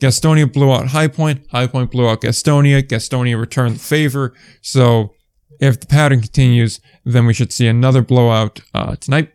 Gastonia 0.02 0.52
blew 0.52 0.72
out 0.72 0.88
High 0.88 1.08
Point. 1.08 1.46
High 1.52 1.68
Point 1.68 1.92
blew 1.92 2.10
out 2.10 2.22
Gastonia. 2.22 2.82
Gastonia 2.82 3.40
returned 3.40 3.76
the 3.76 3.80
favor. 3.80 4.34
So, 4.62 5.14
if 5.60 5.80
the 5.80 5.88
pattern 5.88 6.22
continues, 6.22 6.80
then 7.04 7.26
we 7.26 7.34
should 7.34 7.52
see 7.52 7.68
another 7.68 8.02
blowout 8.02 8.62
uh, 8.74 8.96
tonight. 8.96 9.34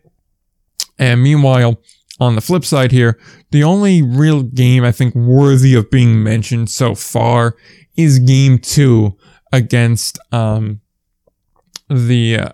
And 0.97 1.23
meanwhile, 1.23 1.81
on 2.19 2.35
the 2.35 2.41
flip 2.41 2.65
side 2.65 2.91
here, 2.91 3.17
the 3.51 3.63
only 3.63 4.01
real 4.01 4.43
game 4.43 4.83
I 4.83 4.91
think 4.91 5.15
worthy 5.15 5.75
of 5.75 5.89
being 5.89 6.21
mentioned 6.21 6.69
so 6.69 6.93
far 6.93 7.55
is 7.95 8.19
game 8.19 8.59
two 8.59 9.17
against 9.51 10.19
um, 10.31 10.81
the 11.89 12.37
uh, 12.37 12.49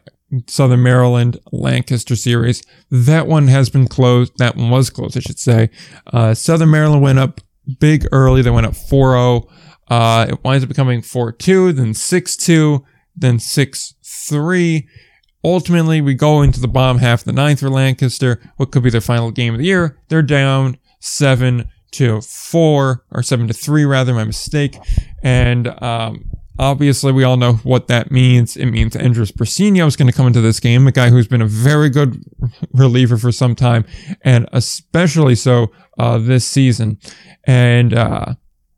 Southern 0.47 0.83
Maryland 0.83 1.39
Lancaster 1.51 2.15
series. 2.15 2.63
That 2.89 3.27
one 3.27 3.47
has 3.47 3.69
been 3.69 3.87
closed. 3.87 4.33
That 4.37 4.55
one 4.55 4.69
was 4.69 4.89
closed, 4.89 5.17
I 5.17 5.21
should 5.21 5.39
say. 5.39 5.69
Uh, 6.07 6.33
Southern 6.33 6.71
Maryland 6.71 7.01
went 7.01 7.19
up 7.19 7.41
big 7.79 8.07
early. 8.11 8.41
They 8.41 8.51
went 8.51 8.67
up 8.67 8.75
4 8.75 9.11
0. 9.11 9.47
Uh, 9.87 10.25
it 10.29 10.43
winds 10.43 10.63
up 10.63 10.67
becoming 10.67 11.01
4 11.01 11.31
2, 11.31 11.73
then 11.73 11.93
6 11.93 12.35
2, 12.37 12.85
then 13.15 13.39
6 13.39 13.93
3. 14.03 14.87
ultimately, 15.43 16.01
we 16.01 16.13
go 16.13 16.41
into 16.41 16.59
the 16.59 16.67
bottom 16.67 16.99
half 16.99 17.21
of 17.21 17.25
the 17.25 17.33
ninth 17.33 17.59
for 17.59 17.69
Lancaster. 17.69 18.41
What 18.57 18.71
could 18.71 18.83
be 18.83 18.89
their 18.89 19.01
final 19.01 19.31
game 19.31 19.53
of 19.53 19.59
the 19.59 19.65
year? 19.65 19.99
They're 20.09 20.21
down 20.21 20.77
seven 20.99 21.69
to 21.91 22.21
four 22.21 23.05
or 23.11 23.23
seven 23.23 23.47
to 23.47 23.53
three, 23.53 23.85
rather. 23.85 24.13
My 24.13 24.23
mistake. 24.23 24.77
And 25.23 25.67
um, 25.81 26.25
obviously, 26.59 27.11
we 27.11 27.23
all 27.23 27.37
know 27.37 27.53
what 27.63 27.87
that 27.87 28.11
means. 28.11 28.57
It 28.57 28.67
means 28.67 28.95
Andres 28.95 29.31
Brasino 29.31 29.87
is 29.87 29.95
going 29.95 30.09
to 30.09 30.15
come 30.15 30.27
into 30.27 30.41
this 30.41 30.59
game, 30.59 30.87
a 30.87 30.91
guy 30.91 31.09
who's 31.09 31.27
been 31.27 31.41
a 31.41 31.47
very 31.47 31.89
good 31.89 32.23
reliever 32.73 33.17
for 33.17 33.31
some 33.31 33.55
time, 33.55 33.85
and 34.23 34.47
especially 34.51 35.35
so 35.35 35.71
uh, 35.97 36.17
this 36.17 36.45
season. 36.45 36.99
And 37.45 37.93
uh, 37.93 38.35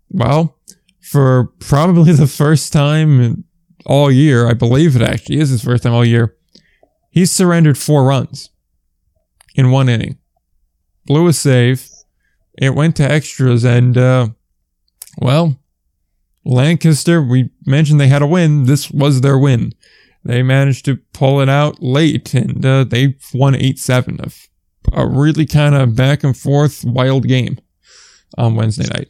well, 0.10 0.58
for 1.02 1.54
probably 1.60 2.12
the 2.14 2.28
first 2.28 2.74
time 2.74 3.46
all 3.88 4.12
year, 4.12 4.48
I 4.48 4.54
believe 4.54 4.96
it 4.96 5.02
actually 5.02 5.40
is 5.40 5.50
his 5.50 5.64
first 5.64 5.84
time 5.84 5.94
all 5.94 6.06
year 6.06 6.38
He's 7.18 7.32
surrendered 7.32 7.80
four 7.80 8.04
runs 8.04 8.52
in 9.56 9.72
one 9.72 9.90
inning. 9.90 10.20
Blew 11.08 11.28
a 11.28 11.34
save. 11.34 11.90
It 12.60 12.76
went 12.76 12.96
to 12.98 13.12
extras, 13.12 13.66
and, 13.66 13.98
uh, 13.98 14.30
well, 15.18 15.58
Lancaster, 16.46 17.20
we 17.24 17.50
mentioned 17.66 18.00
they 18.00 18.08
had 18.08 18.22
a 18.22 18.28
win. 18.28 18.66
This 18.66 18.92
was 18.92 19.22
their 19.22 19.36
win. 19.36 19.74
They 20.24 20.44
managed 20.44 20.86
to 20.86 20.98
pull 21.12 21.42
it 21.42 21.50
out 21.50 21.82
late, 21.82 22.36
and 22.36 22.64
uh, 22.64 22.84
they 22.84 23.16
won 23.34 23.56
8 23.56 23.80
7 23.80 24.22
of 24.22 24.48
a 24.94 25.08
really 25.08 25.48
kind 25.48 25.74
of 25.74 25.96
back 25.96 26.24
and 26.24 26.38
forth 26.38 26.84
wild 26.86 27.28
game 27.28 27.58
on 28.38 28.54
Wednesday 28.54 28.88
night. 28.94 29.08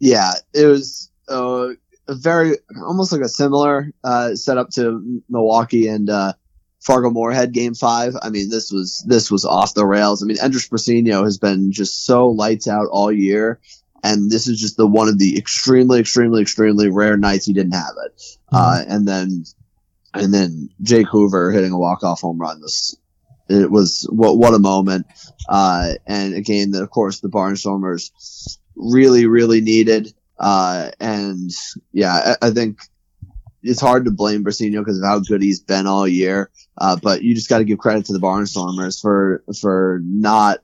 Yeah, 0.00 0.32
it 0.52 0.66
was 0.66 1.12
uh, 1.28 1.68
very 2.08 2.56
almost 2.84 3.12
like 3.12 3.22
a 3.22 3.28
similar 3.28 3.92
uh, 4.04 4.34
setup 4.34 4.70
to 4.70 5.22
Milwaukee 5.28 5.88
and 5.88 6.08
uh, 6.08 6.32
Fargo 6.80 7.10
Moorhead 7.10 7.52
game 7.52 7.74
five. 7.74 8.14
I 8.20 8.30
mean, 8.30 8.48
this 8.50 8.70
was 8.70 9.04
this 9.06 9.30
was 9.30 9.44
off 9.44 9.74
the 9.74 9.86
rails. 9.86 10.22
I 10.22 10.26
mean, 10.26 10.38
Andres 10.40 10.68
Brasino 10.68 11.24
has 11.24 11.38
been 11.38 11.72
just 11.72 12.04
so 12.04 12.28
lights 12.28 12.68
out 12.68 12.88
all 12.90 13.10
year, 13.10 13.60
and 14.04 14.30
this 14.30 14.46
is 14.46 14.60
just 14.60 14.76
the 14.76 14.86
one 14.86 15.08
of 15.08 15.18
the 15.18 15.36
extremely, 15.36 16.00
extremely, 16.00 16.42
extremely 16.42 16.88
rare 16.90 17.16
nights 17.16 17.46
he 17.46 17.52
didn't 17.52 17.74
have 17.74 17.94
it. 18.04 18.16
Mm-hmm. 18.52 18.56
Uh, 18.56 18.84
and 18.88 19.08
then 19.08 19.44
and 20.14 20.32
then 20.32 20.70
Jake 20.82 21.08
Hoover 21.08 21.50
hitting 21.50 21.72
a 21.72 21.78
walk 21.78 22.04
off 22.04 22.20
home 22.20 22.40
run. 22.40 22.60
This 22.60 22.96
it 23.48 23.70
was 23.70 24.06
what 24.10 24.38
what 24.38 24.54
a 24.54 24.58
moment. 24.58 25.06
Uh, 25.48 25.94
and 26.06 26.34
a 26.34 26.40
game 26.40 26.72
that 26.72 26.82
of 26.82 26.90
course 26.90 27.20
the 27.20 27.28
Barnstormers 27.28 28.58
really, 28.76 29.26
really 29.26 29.60
needed. 29.60 30.12
Uh, 30.38 30.90
and 31.00 31.50
yeah, 31.92 32.36
I, 32.42 32.48
I 32.48 32.50
think 32.50 32.80
it's 33.62 33.80
hard 33.80 34.04
to 34.04 34.10
blame 34.10 34.44
Brasino 34.44 34.78
because 34.78 34.98
of 34.98 35.04
how 35.04 35.18
good 35.18 35.42
he's 35.42 35.60
been 35.60 35.86
all 35.86 36.06
year. 36.06 36.50
Uh, 36.78 36.96
but 37.02 37.22
you 37.22 37.34
just 37.34 37.48
got 37.48 37.58
to 37.58 37.64
give 37.64 37.78
credit 37.78 38.06
to 38.06 38.12
the 38.12 38.20
Barnstormers 38.20 39.00
for 39.00 39.42
for 39.60 40.00
not 40.04 40.60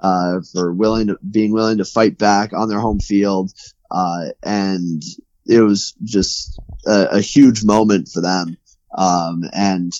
uh, 0.00 0.40
for 0.52 0.72
willing 0.72 1.08
to 1.08 1.18
being 1.28 1.52
willing 1.52 1.78
to 1.78 1.84
fight 1.84 2.18
back 2.18 2.52
on 2.52 2.68
their 2.68 2.80
home 2.80 3.00
field, 3.00 3.52
uh, 3.90 4.26
and 4.42 5.02
it 5.46 5.60
was 5.60 5.94
just 6.04 6.58
a, 6.86 7.16
a 7.16 7.20
huge 7.20 7.64
moment 7.64 8.08
for 8.08 8.20
them. 8.20 8.56
Um, 8.96 9.44
and 9.52 9.92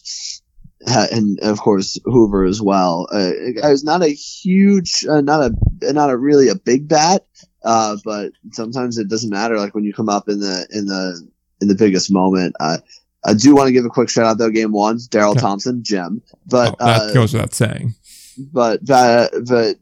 and 0.86 1.40
of 1.40 1.60
course 1.60 1.98
Hoover 2.04 2.44
as 2.44 2.62
well. 2.62 3.08
Uh, 3.12 3.32
it 3.34 3.56
was 3.62 3.84
not 3.84 4.02
a 4.02 4.08
huge, 4.08 5.04
uh, 5.08 5.20
not 5.20 5.50
a 5.50 5.92
not 5.92 6.10
a 6.10 6.16
really 6.16 6.48
a 6.48 6.54
big 6.54 6.88
bat, 6.88 7.26
uh, 7.66 7.96
but 8.04 8.32
sometimes 8.52 8.96
it 8.96 9.08
doesn't 9.08 9.30
matter. 9.30 9.58
Like 9.58 9.74
when 9.74 9.84
you 9.84 9.92
come 9.92 10.08
up 10.08 10.28
in 10.28 10.38
the 10.38 10.66
in 10.70 10.86
the 10.86 11.28
in 11.60 11.68
the 11.68 11.74
biggest 11.74 12.10
moment. 12.10 12.54
Uh, 12.60 12.78
I 13.24 13.34
do 13.34 13.56
want 13.56 13.66
to 13.66 13.72
give 13.72 13.84
a 13.84 13.90
quick 13.90 14.08
shout 14.08 14.24
out 14.24 14.38
though. 14.38 14.50
Game 14.50 14.72
one, 14.72 14.98
Daryl 14.98 15.32
okay. 15.32 15.40
Thompson, 15.40 15.82
Jim. 15.82 16.22
But 16.46 16.76
oh, 16.78 16.86
that 16.86 17.02
uh, 17.02 17.12
goes 17.12 17.32
without 17.32 17.54
saying. 17.54 17.94
But 18.38 18.84
but 18.84 19.32
but 19.46 19.76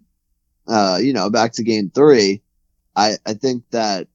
uh, 0.67 0.99
you 1.01 1.13
know, 1.13 1.29
back 1.29 1.53
to 1.53 1.63
game 1.63 1.91
three, 1.95 2.43
I 2.97 3.17
I 3.27 3.35
think 3.35 3.65
that. 3.71 4.09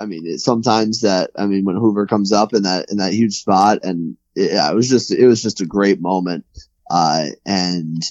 I 0.00 0.06
mean, 0.06 0.26
it, 0.26 0.38
sometimes 0.38 1.02
that 1.02 1.30
I 1.36 1.44
mean, 1.44 1.66
when 1.66 1.76
Hoover 1.76 2.06
comes 2.06 2.32
up 2.32 2.54
in 2.54 2.62
that 2.62 2.90
in 2.90 2.96
that 2.96 3.12
huge 3.12 3.34
spot, 3.34 3.80
and 3.82 4.16
it, 4.34 4.52
yeah, 4.52 4.70
it 4.70 4.74
was 4.74 4.88
just 4.88 5.12
it 5.12 5.26
was 5.26 5.42
just 5.42 5.60
a 5.60 5.66
great 5.66 6.00
moment, 6.00 6.46
uh, 6.90 7.26
and 7.44 8.02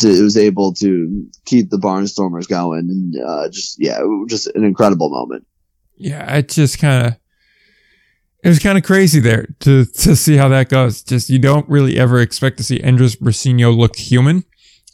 to, 0.00 0.08
it 0.08 0.22
was 0.22 0.36
able 0.36 0.72
to 0.74 1.26
keep 1.44 1.70
the 1.70 1.78
Barnstormers 1.78 2.48
going, 2.48 2.88
and 2.88 3.16
uh, 3.24 3.48
just 3.50 3.76
yeah, 3.78 3.98
just 4.28 4.46
an 4.48 4.64
incredible 4.64 5.10
moment. 5.10 5.46
Yeah, 5.96 6.36
it 6.36 6.48
just 6.48 6.78
kind 6.78 7.06
of 7.06 7.16
it 8.42 8.48
was 8.48 8.58
kind 8.58 8.76
of 8.76 8.84
crazy 8.84 9.20
there 9.20 9.46
to 9.60 9.84
to 9.84 10.16
see 10.16 10.36
how 10.36 10.48
that 10.48 10.68
goes. 10.68 11.02
Just 11.02 11.30
you 11.30 11.38
don't 11.38 11.68
really 11.68 11.98
ever 11.98 12.20
expect 12.20 12.56
to 12.58 12.64
see 12.64 12.80
Andres 12.82 13.16
Brasino 13.16 13.76
look 13.76 13.96
human 13.96 14.44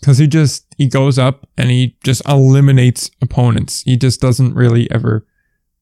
because 0.00 0.18
he 0.18 0.26
just 0.26 0.66
he 0.76 0.86
goes 0.86 1.18
up 1.18 1.48
and 1.56 1.70
he 1.70 1.96
just 2.04 2.22
eliminates 2.28 3.10
opponents. 3.22 3.82
He 3.82 3.96
just 3.96 4.20
doesn't 4.20 4.54
really 4.54 4.90
ever 4.90 5.26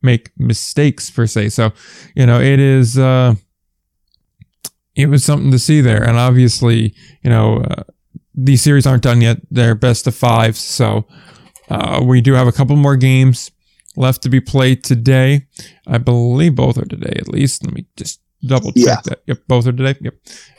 make 0.02 0.30
mistakes 0.38 1.10
per 1.10 1.26
se. 1.26 1.50
So 1.50 1.72
you 2.14 2.26
know 2.26 2.40
it 2.40 2.60
is 2.60 2.98
uh, 2.98 3.34
it 4.94 5.06
was 5.06 5.24
something 5.24 5.50
to 5.50 5.58
see 5.58 5.80
there, 5.80 6.02
and 6.02 6.16
obviously 6.16 6.94
you 7.22 7.30
know 7.30 7.58
uh, 7.62 7.82
these 8.36 8.62
series 8.62 8.86
aren't 8.86 9.02
done 9.02 9.20
yet. 9.20 9.38
They're 9.50 9.74
best 9.74 10.06
of 10.06 10.14
fives, 10.14 10.60
so 10.60 11.06
uh, 11.70 12.02
we 12.04 12.20
do 12.20 12.34
have 12.34 12.46
a 12.46 12.52
couple 12.52 12.76
more 12.76 12.96
games 12.96 13.50
left 13.96 14.22
to 14.22 14.28
be 14.28 14.40
played 14.40 14.84
today. 14.84 15.46
I 15.86 15.98
believe 15.98 16.54
both 16.54 16.76
are 16.78 16.84
today 16.84 17.16
at 17.18 17.28
least. 17.28 17.64
Let 17.64 17.74
me 17.74 17.86
just 17.96 18.20
double 18.46 18.72
check 18.72 18.84
yeah. 18.86 19.00
that. 19.04 19.22
Yep, 19.26 19.38
both 19.48 19.66
are 19.66 19.72
today. 19.72 19.98
Yep. 20.00 20.14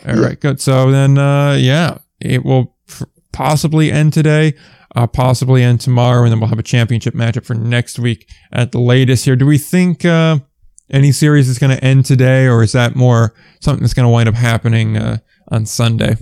All 0.08 0.16
yeah. 0.16 0.26
right, 0.26 0.40
good. 0.40 0.60
So 0.60 0.92
then, 0.92 1.18
uh, 1.18 1.54
yeah, 1.54 2.00
it 2.20 2.44
will 2.44 2.76
possibly 3.32 3.92
end 3.92 4.14
today, 4.14 4.56
uh, 4.96 5.06
possibly 5.06 5.62
end 5.62 5.80
tomorrow, 5.82 6.24
and 6.24 6.32
then 6.32 6.40
we'll 6.40 6.50
have 6.50 6.58
a 6.58 6.64
championship 6.64 7.14
matchup 7.14 7.46
for 7.46 7.54
next 7.54 8.00
week 8.00 8.28
at 8.52 8.72
the 8.72 8.80
latest 8.80 9.26
here. 9.26 9.36
Do 9.36 9.46
we 9.46 9.60
think, 9.60 10.04
uh, 10.04 10.40
any 10.90 11.12
series 11.12 11.48
is 11.50 11.60
going 11.60 11.78
to 11.78 11.84
end 11.84 12.06
today, 12.06 12.48
or 12.48 12.64
is 12.64 12.72
that 12.72 12.96
more 12.96 13.36
something 13.60 13.84
that's 13.84 13.94
going 13.94 14.06
to 14.06 14.12
wind 14.12 14.28
up 14.28 14.36
happening, 14.36 14.98
uh, 14.98 15.18
on 15.50 15.66
Sunday? 15.66 16.18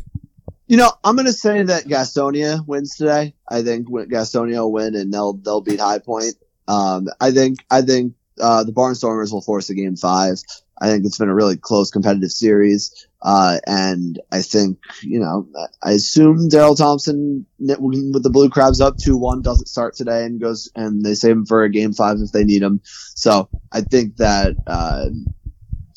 You 0.68 0.78
know, 0.78 0.92
I'm 1.04 1.16
going 1.16 1.28
to 1.28 1.34
say 1.34 1.62
that 1.62 1.86
Gastonia 1.86 2.66
wins 2.66 2.96
today. 2.96 3.36
I 3.48 3.62
think 3.62 3.88
Gastonia 3.88 4.58
will 4.60 4.72
win 4.72 4.96
and 4.96 5.14
they'll, 5.14 5.34
they'll 5.34 5.62
beat 5.62 5.80
High 5.80 6.00
Point. 6.00 6.36
Um, 6.68 7.08
I 7.22 7.32
think 7.32 7.60
I 7.70 7.84
think 7.84 8.14
uh, 8.42 8.64
the 8.64 8.72
Barnstormers 8.72 9.32
will 9.32 9.42
force 9.42 9.70
a 9.70 9.76
game 9.76 9.96
five. 9.96 10.42
I 10.82 10.90
think 10.90 11.06
it's 11.06 11.18
been 11.18 11.30
a 11.30 11.36
really 11.36 11.56
close 11.56 11.92
competitive 11.92 12.32
series. 12.32 13.08
Uh, 13.22 13.60
and 13.66 14.20
I 14.32 14.42
think, 14.42 14.80
you 15.02 15.20
know, 15.20 15.48
I 15.82 15.92
assume 15.92 16.50
Daryl 16.50 16.78
Thompson 16.78 17.46
with 17.60 18.24
the 18.24 18.30
Blue 18.30 18.50
Crabs 18.50 18.82
up 18.82 18.98
2-1 18.98 19.42
doesn't 19.42 19.68
start 19.68 19.96
today 19.96 20.26
and 20.26 20.40
goes, 20.40 20.70
and 20.76 21.04
they 21.04 21.16
save 21.16 21.32
him 21.32 21.46
for 21.46 21.64
a 21.64 21.70
game 21.70 21.94
five 21.94 22.18
if 22.20 22.32
they 22.32 22.44
need 22.44 22.62
him. 22.62 22.82
So 22.84 23.50
I 23.72 23.82
think 23.82 24.18
that, 24.18 24.56
uh, 24.68 25.06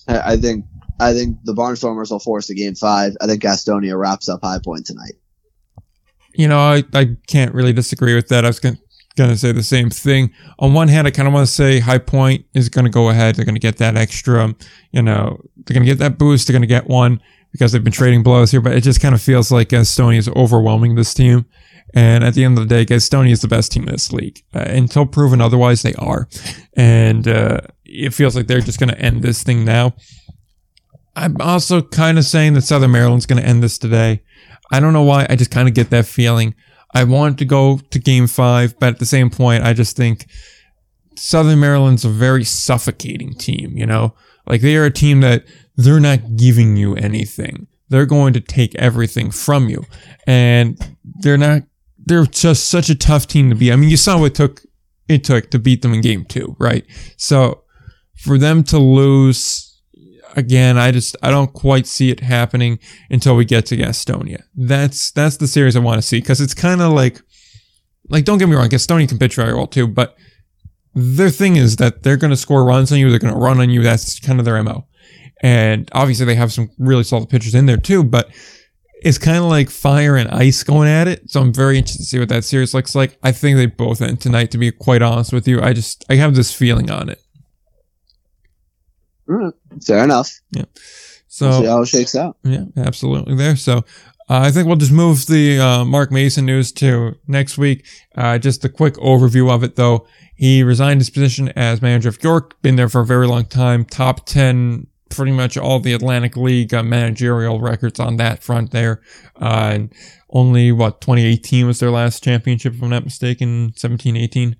I 0.06 0.36
think, 0.36 0.64
I 1.00 1.12
think 1.12 1.38
the 1.44 1.54
Barnstormers 1.54 2.10
will 2.10 2.18
force 2.18 2.50
a 2.50 2.54
game 2.54 2.74
five. 2.74 3.16
I 3.20 3.26
think 3.26 3.42
Gastonia 3.42 3.98
wraps 3.98 4.28
up 4.28 4.40
high 4.42 4.58
point 4.58 4.86
tonight. 4.86 5.14
You 6.34 6.48
know, 6.48 6.58
I, 6.58 6.84
I 6.94 7.16
can't 7.26 7.54
really 7.54 7.72
disagree 7.72 8.14
with 8.14 8.28
that. 8.28 8.44
I 8.44 8.48
was 8.48 8.60
going 8.60 8.78
to 9.16 9.36
say 9.36 9.52
the 9.52 9.62
same 9.62 9.90
thing. 9.90 10.32
On 10.58 10.72
one 10.72 10.88
hand, 10.88 11.06
I 11.06 11.10
kind 11.10 11.26
of 11.26 11.34
want 11.34 11.46
to 11.46 11.52
say 11.52 11.80
High 11.80 11.98
Point 11.98 12.44
is 12.54 12.68
going 12.68 12.84
to 12.84 12.90
go 12.90 13.08
ahead. 13.08 13.34
They're 13.34 13.44
going 13.44 13.56
to 13.56 13.60
get 13.60 13.78
that 13.78 13.96
extra, 13.96 14.54
you 14.92 15.02
know, 15.02 15.40
they're 15.56 15.74
going 15.74 15.84
to 15.84 15.90
get 15.90 15.98
that 15.98 16.18
boost. 16.18 16.46
They're 16.46 16.54
going 16.54 16.62
to 16.62 16.68
get 16.68 16.86
one 16.86 17.20
because 17.50 17.72
they've 17.72 17.82
been 17.82 17.92
trading 17.92 18.22
blows 18.22 18.50
here, 18.50 18.60
but 18.60 18.74
it 18.74 18.82
just 18.82 19.00
kind 19.00 19.14
of 19.14 19.22
feels 19.22 19.50
like 19.50 19.70
Gastonia 19.70 20.18
is 20.18 20.28
overwhelming 20.28 20.94
this 20.94 21.14
team. 21.14 21.46
And 21.94 22.22
at 22.22 22.34
the 22.34 22.44
end 22.44 22.58
of 22.58 22.68
the 22.68 22.74
day, 22.74 22.84
Gastonia 22.84 23.30
is 23.30 23.40
the 23.40 23.48
best 23.48 23.72
team 23.72 23.84
in 23.84 23.92
this 23.92 24.12
league. 24.12 24.42
Uh, 24.54 24.60
until 24.60 25.06
proven 25.06 25.40
otherwise, 25.40 25.82
they 25.82 25.94
are. 25.94 26.28
And 26.76 27.26
uh, 27.26 27.60
it 27.84 28.12
feels 28.12 28.36
like 28.36 28.46
they're 28.46 28.60
just 28.60 28.78
going 28.78 28.90
to 28.90 29.00
end 29.00 29.22
this 29.22 29.42
thing 29.42 29.64
now. 29.64 29.94
I'm 31.18 31.36
also 31.40 31.82
kind 31.82 32.16
of 32.16 32.24
saying 32.24 32.54
that 32.54 32.62
Southern 32.62 32.92
Maryland's 32.92 33.26
going 33.26 33.42
to 33.42 33.48
end 33.48 33.60
this 33.60 33.76
today. 33.76 34.22
I 34.70 34.78
don't 34.78 34.92
know 34.92 35.02
why. 35.02 35.26
I 35.28 35.34
just 35.34 35.50
kind 35.50 35.66
of 35.66 35.74
get 35.74 35.90
that 35.90 36.06
feeling. 36.06 36.54
I 36.94 37.04
want 37.04 37.38
to 37.38 37.44
go 37.44 37.80
to 37.90 37.98
game 37.98 38.28
five, 38.28 38.78
but 38.78 38.90
at 38.90 38.98
the 39.00 39.06
same 39.06 39.28
point, 39.28 39.64
I 39.64 39.72
just 39.72 39.96
think 39.96 40.26
Southern 41.16 41.58
Maryland's 41.58 42.04
a 42.04 42.08
very 42.08 42.44
suffocating 42.44 43.34
team, 43.34 43.76
you 43.76 43.84
know? 43.84 44.14
Like 44.46 44.60
they 44.60 44.76
are 44.76 44.84
a 44.84 44.92
team 44.92 45.20
that 45.22 45.44
they're 45.76 46.00
not 46.00 46.36
giving 46.36 46.76
you 46.76 46.94
anything. 46.94 47.66
They're 47.88 48.06
going 48.06 48.32
to 48.34 48.40
take 48.40 48.74
everything 48.76 49.30
from 49.32 49.68
you. 49.68 49.84
And 50.26 50.96
they're 51.04 51.36
not, 51.36 51.62
they're 51.98 52.26
just 52.26 52.68
such 52.68 52.88
a 52.90 52.94
tough 52.94 53.26
team 53.26 53.50
to 53.50 53.56
beat. 53.56 53.72
I 53.72 53.76
mean, 53.76 53.90
you 53.90 53.96
saw 53.96 54.20
what 54.20 54.26
it 54.26 54.34
took, 54.36 54.62
it 55.08 55.24
took 55.24 55.50
to 55.50 55.58
beat 55.58 55.82
them 55.82 55.94
in 55.94 56.00
game 56.00 56.24
two, 56.24 56.54
right? 56.60 56.86
So 57.16 57.64
for 58.16 58.38
them 58.38 58.62
to 58.64 58.78
lose 58.78 59.67
again, 60.38 60.78
I 60.78 60.90
just 60.90 61.16
I 61.22 61.30
don't 61.30 61.52
quite 61.52 61.86
see 61.86 62.10
it 62.10 62.20
happening 62.20 62.78
until 63.10 63.36
we 63.36 63.44
get 63.44 63.66
to 63.66 63.76
Gastonia. 63.76 64.42
That's 64.54 65.10
that's 65.10 65.36
the 65.36 65.46
series 65.46 65.76
I 65.76 65.80
want 65.80 65.98
to 65.98 66.06
see 66.06 66.20
because 66.20 66.40
it's 66.40 66.54
kind 66.54 66.80
of 66.80 66.92
like 66.92 67.20
like 68.08 68.24
don't 68.24 68.38
get 68.38 68.48
me 68.48 68.56
wrong, 68.56 68.68
Gastonia 68.68 69.08
can 69.08 69.18
pitch 69.18 69.34
very 69.34 69.54
well 69.54 69.66
too, 69.66 69.86
but 69.86 70.16
their 70.94 71.30
thing 71.30 71.56
is 71.56 71.76
that 71.76 72.02
they're 72.02 72.16
going 72.16 72.30
to 72.30 72.36
score 72.36 72.64
runs 72.64 72.90
on 72.90 72.98
you, 72.98 73.10
they're 73.10 73.18
going 73.18 73.34
to 73.34 73.38
run 73.38 73.60
on 73.60 73.70
you. 73.70 73.82
That's 73.82 74.18
kind 74.20 74.38
of 74.38 74.44
their 74.44 74.62
mo. 74.62 74.86
and 75.42 75.88
obviously 75.92 76.26
they 76.26 76.34
have 76.34 76.52
some 76.52 76.70
really 76.78 77.04
solid 77.04 77.28
pitchers 77.28 77.54
in 77.54 77.66
there 77.66 77.76
too. 77.76 78.02
But 78.02 78.30
it's 79.02 79.18
kind 79.18 79.38
of 79.38 79.44
like 79.44 79.70
fire 79.70 80.16
and 80.16 80.28
ice 80.30 80.64
going 80.64 80.88
at 80.88 81.06
it. 81.06 81.30
So 81.30 81.40
I'm 81.40 81.52
very 81.52 81.78
interested 81.78 82.02
to 82.02 82.08
see 82.08 82.18
what 82.18 82.28
that 82.30 82.44
series 82.44 82.74
looks 82.74 82.94
like. 82.94 83.16
I 83.22 83.30
think 83.32 83.56
they 83.56 83.66
both 83.66 84.02
end 84.02 84.20
tonight. 84.20 84.50
To 84.52 84.58
be 84.58 84.72
quite 84.72 85.02
honest 85.02 85.32
with 85.32 85.46
you, 85.46 85.60
I 85.60 85.72
just 85.72 86.04
I 86.10 86.16
have 86.16 86.34
this 86.34 86.52
feeling 86.52 86.90
on 86.90 87.08
it. 87.10 87.22
Mm, 89.28 89.52
fair 89.84 90.04
enough. 90.04 90.30
Yeah. 90.50 90.64
So 91.28 91.48
we'll 91.48 91.60
see 91.60 91.66
how 91.66 91.82
it 91.82 91.88
shakes 91.88 92.14
out. 92.14 92.36
Yeah, 92.42 92.64
absolutely. 92.76 93.36
There. 93.36 93.56
So 93.56 93.84
uh, 94.30 94.40
I 94.40 94.50
think 94.50 94.66
we'll 94.66 94.76
just 94.76 94.92
move 94.92 95.26
the 95.26 95.58
uh, 95.58 95.84
Mark 95.84 96.10
Mason 96.10 96.44
news 96.44 96.70
to 96.72 97.16
next 97.26 97.56
week. 97.56 97.86
Uh, 98.14 98.38
just 98.38 98.64
a 98.64 98.68
quick 98.68 98.94
overview 98.94 99.50
of 99.50 99.62
it, 99.62 99.76
though. 99.76 100.06
He 100.34 100.62
resigned 100.62 101.00
his 101.00 101.10
position 101.10 101.48
as 101.56 101.80
manager 101.80 102.10
of 102.10 102.22
York. 102.22 102.60
Been 102.60 102.76
there 102.76 102.88
for 102.88 103.00
a 103.00 103.06
very 103.06 103.26
long 103.26 103.46
time. 103.46 103.84
Top 103.84 104.26
ten, 104.26 104.86
pretty 105.08 105.32
much 105.32 105.56
all 105.56 105.80
the 105.80 105.94
Atlantic 105.94 106.36
League 106.36 106.74
uh, 106.74 106.82
managerial 106.82 107.60
records 107.60 107.98
on 107.98 108.16
that 108.18 108.42
front 108.42 108.70
there. 108.70 109.00
Uh, 109.40 109.70
and 109.72 109.94
only 110.30 110.72
what 110.72 111.00
2018 111.00 111.66
was 111.66 111.80
their 111.80 111.90
last 111.90 112.22
championship, 112.22 112.74
if 112.74 112.82
I'm 112.82 112.90
not 112.90 113.04
mistaken. 113.04 113.72
17, 113.76 114.16
18. 114.16 114.56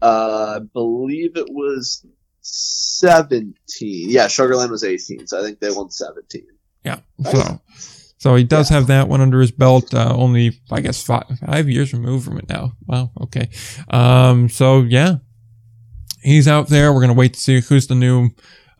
Uh, 0.00 0.60
I 0.60 0.64
believe 0.72 1.36
it 1.36 1.50
was 1.50 2.06
17. 2.44 3.54
Yeah, 4.10 4.28
Sugar 4.28 4.56
Land 4.56 4.70
was 4.70 4.84
18, 4.84 5.26
so 5.26 5.40
I 5.40 5.42
think 5.42 5.60
they 5.60 5.70
won 5.70 5.90
17. 5.90 6.46
Yeah. 6.84 7.00
So. 7.30 7.60
So 8.18 8.34
he 8.36 8.44
does 8.44 8.70
yeah. 8.70 8.78
have 8.78 8.86
that 8.86 9.08
one 9.08 9.20
under 9.20 9.38
his 9.38 9.50
belt. 9.50 9.92
Uh, 9.92 10.14
only, 10.16 10.58
I 10.70 10.80
guess, 10.80 11.02
five, 11.02 11.24
five 11.44 11.68
years 11.68 11.92
removed 11.92 12.24
from 12.24 12.38
it 12.38 12.48
now. 12.48 12.72
Wow. 12.86 13.10
Okay. 13.20 13.50
Um, 13.90 14.48
so 14.48 14.80
yeah, 14.80 15.16
he's 16.22 16.48
out 16.48 16.68
there. 16.68 16.90
We're 16.90 17.00
going 17.00 17.08
to 17.08 17.18
wait 17.18 17.34
to 17.34 17.40
see 17.40 17.60
who's 17.60 17.86
the 17.86 17.94
new, 17.94 18.30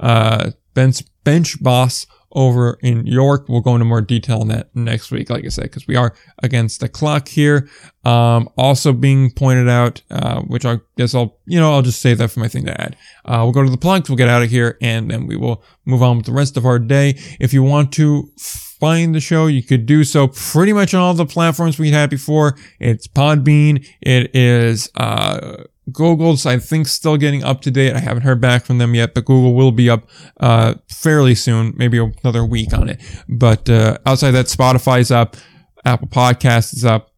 uh, 0.01 0.53
bench, 0.73 1.03
bench 1.25 1.63
boss 1.63 2.07
over 2.35 2.79
in 2.83 3.07
York. 3.07 3.49
We'll 3.49 3.61
go 3.61 3.75
into 3.75 3.85
more 3.85 4.01
detail 4.01 4.41
on 4.41 4.49
that 4.49 4.75
next 4.75 5.11
week, 5.11 5.31
like 5.31 5.45
I 5.45 5.49
said, 5.49 5.65
because 5.65 5.87
we 5.87 5.97
are 5.97 6.15
against 6.43 6.81
the 6.81 6.89
clock 6.89 7.29
here. 7.29 7.69
Um, 8.05 8.49
also 8.59 8.93
being 8.93 9.31
pointed 9.31 9.69
out, 9.69 10.03
uh, 10.11 10.43
which 10.43 10.65
I 10.65 10.81
guess 10.97 11.15
I'll, 11.15 11.39
you 11.47 11.59
know, 11.59 11.73
I'll 11.73 11.83
just 11.83 12.01
save 12.01 12.19
that 12.19 12.31
for 12.31 12.41
my 12.41 12.49
thing 12.49 12.67
to 12.67 12.81
add. 12.81 12.97
Uh, 13.25 13.41
we'll 13.43 13.53
go 13.53 13.63
to 13.63 13.71
the 13.71 13.79
plugs, 13.79 14.09
we'll 14.09 14.19
get 14.19 14.29
out 14.29 14.43
of 14.43 14.51
here, 14.51 14.77
and 14.83 15.11
then 15.11 15.27
we 15.27 15.37
will 15.37 15.63
move 15.85 16.03
on 16.03 16.17
with 16.17 16.27
the 16.27 16.33
rest 16.33 16.57
of 16.57 16.67
our 16.67 16.79
day. 16.79 17.15
If 17.41 17.53
you 17.53 17.63
want 17.63 17.93
to 17.95 18.31
find 18.39 19.15
the 19.15 19.21
show, 19.21 19.47
you 19.47 19.63
could 19.63 19.87
do 19.87 20.05
so 20.05 20.29
pretty 20.29 20.73
much 20.73 20.93
on 20.93 21.01
all 21.01 21.15
the 21.15 21.25
platforms 21.25 21.79
we 21.79 21.93
had 21.93 22.11
before. 22.11 22.57
It's 22.79 23.07
Podbean. 23.07 23.87
It 24.03 24.35
is, 24.35 24.91
uh, 24.97 25.65
Google's, 25.93 26.47
I 26.47 26.59
think, 26.59 26.87
still 26.87 27.17
getting 27.17 27.45
up 27.45 27.61
to 27.63 27.71
date. 27.71 27.95
I 27.95 27.99
haven't 27.99 28.23
heard 28.23 28.41
back 28.41 28.65
from 28.65 28.79
them 28.79 28.95
yet, 28.95 29.15
but 29.15 29.25
Google 29.25 29.55
will 29.55 29.73
be 29.73 29.91
up 29.91 30.09
uh, 30.41 30.75
fairly 30.89 31.35
soon, 31.35 31.75
maybe 31.77 31.99
another 31.99 32.45
week 32.45 32.73
on 32.73 32.89
it. 32.89 33.01
But 33.29 33.69
uh, 33.69 33.99
outside 34.07 34.33
that, 34.33 34.47
Spotify's 34.47 35.11
up, 35.11 35.37
Apple 35.85 36.09
Podcasts 36.09 36.75
is 36.75 36.85
up, 36.85 37.11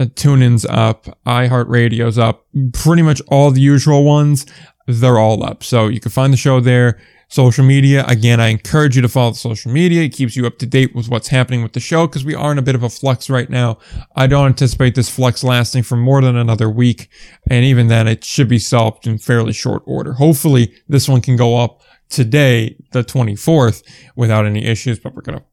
uh, 0.00 0.04
TuneIn's 0.04 0.64
up, 0.66 1.06
iHeartRadio's 1.26 2.18
up. 2.18 2.46
Pretty 2.72 3.02
much 3.02 3.22
all 3.28 3.50
the 3.50 3.60
usual 3.60 4.04
ones, 4.04 4.46
they're 4.86 5.18
all 5.18 5.44
up. 5.44 5.62
So 5.62 5.86
you 5.86 6.00
can 6.00 6.10
find 6.10 6.32
the 6.32 6.36
show 6.36 6.60
there. 6.60 7.00
Social 7.32 7.64
media, 7.64 8.04
again, 8.08 8.40
I 8.40 8.48
encourage 8.48 8.94
you 8.94 9.00
to 9.00 9.08
follow 9.08 9.30
the 9.30 9.38
social 9.38 9.72
media. 9.72 10.02
It 10.02 10.10
keeps 10.10 10.36
you 10.36 10.46
up 10.46 10.58
to 10.58 10.66
date 10.66 10.94
with 10.94 11.08
what's 11.08 11.28
happening 11.28 11.62
with 11.62 11.72
the 11.72 11.80
show 11.80 12.06
because 12.06 12.26
we 12.26 12.34
are 12.34 12.52
in 12.52 12.58
a 12.58 12.62
bit 12.62 12.74
of 12.74 12.82
a 12.82 12.90
flux 12.90 13.30
right 13.30 13.48
now. 13.48 13.78
I 14.14 14.26
don't 14.26 14.48
anticipate 14.48 14.94
this 14.96 15.08
flux 15.08 15.42
lasting 15.42 15.84
for 15.84 15.96
more 15.96 16.20
than 16.20 16.36
another 16.36 16.68
week. 16.68 17.08
And 17.48 17.64
even 17.64 17.86
then, 17.86 18.06
it 18.06 18.22
should 18.22 18.50
be 18.50 18.58
solved 18.58 19.06
in 19.06 19.16
fairly 19.16 19.54
short 19.54 19.82
order. 19.86 20.12
Hopefully, 20.12 20.74
this 20.88 21.08
one 21.08 21.22
can 21.22 21.36
go 21.36 21.56
up 21.56 21.80
today, 22.10 22.76
the 22.92 23.02
24th, 23.02 23.82
without 24.14 24.44
any 24.44 24.66
issues, 24.66 24.98
but 24.98 25.14
we're 25.14 25.22
going 25.22 25.38
to 25.38 25.44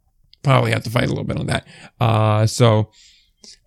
probably 0.43 0.71
have 0.71 0.83
to 0.83 0.89
fight 0.89 1.05
a 1.05 1.07
little 1.07 1.23
bit 1.23 1.39
on 1.39 1.45
that. 1.45 1.65
Uh, 2.01 2.45
so 2.45 2.91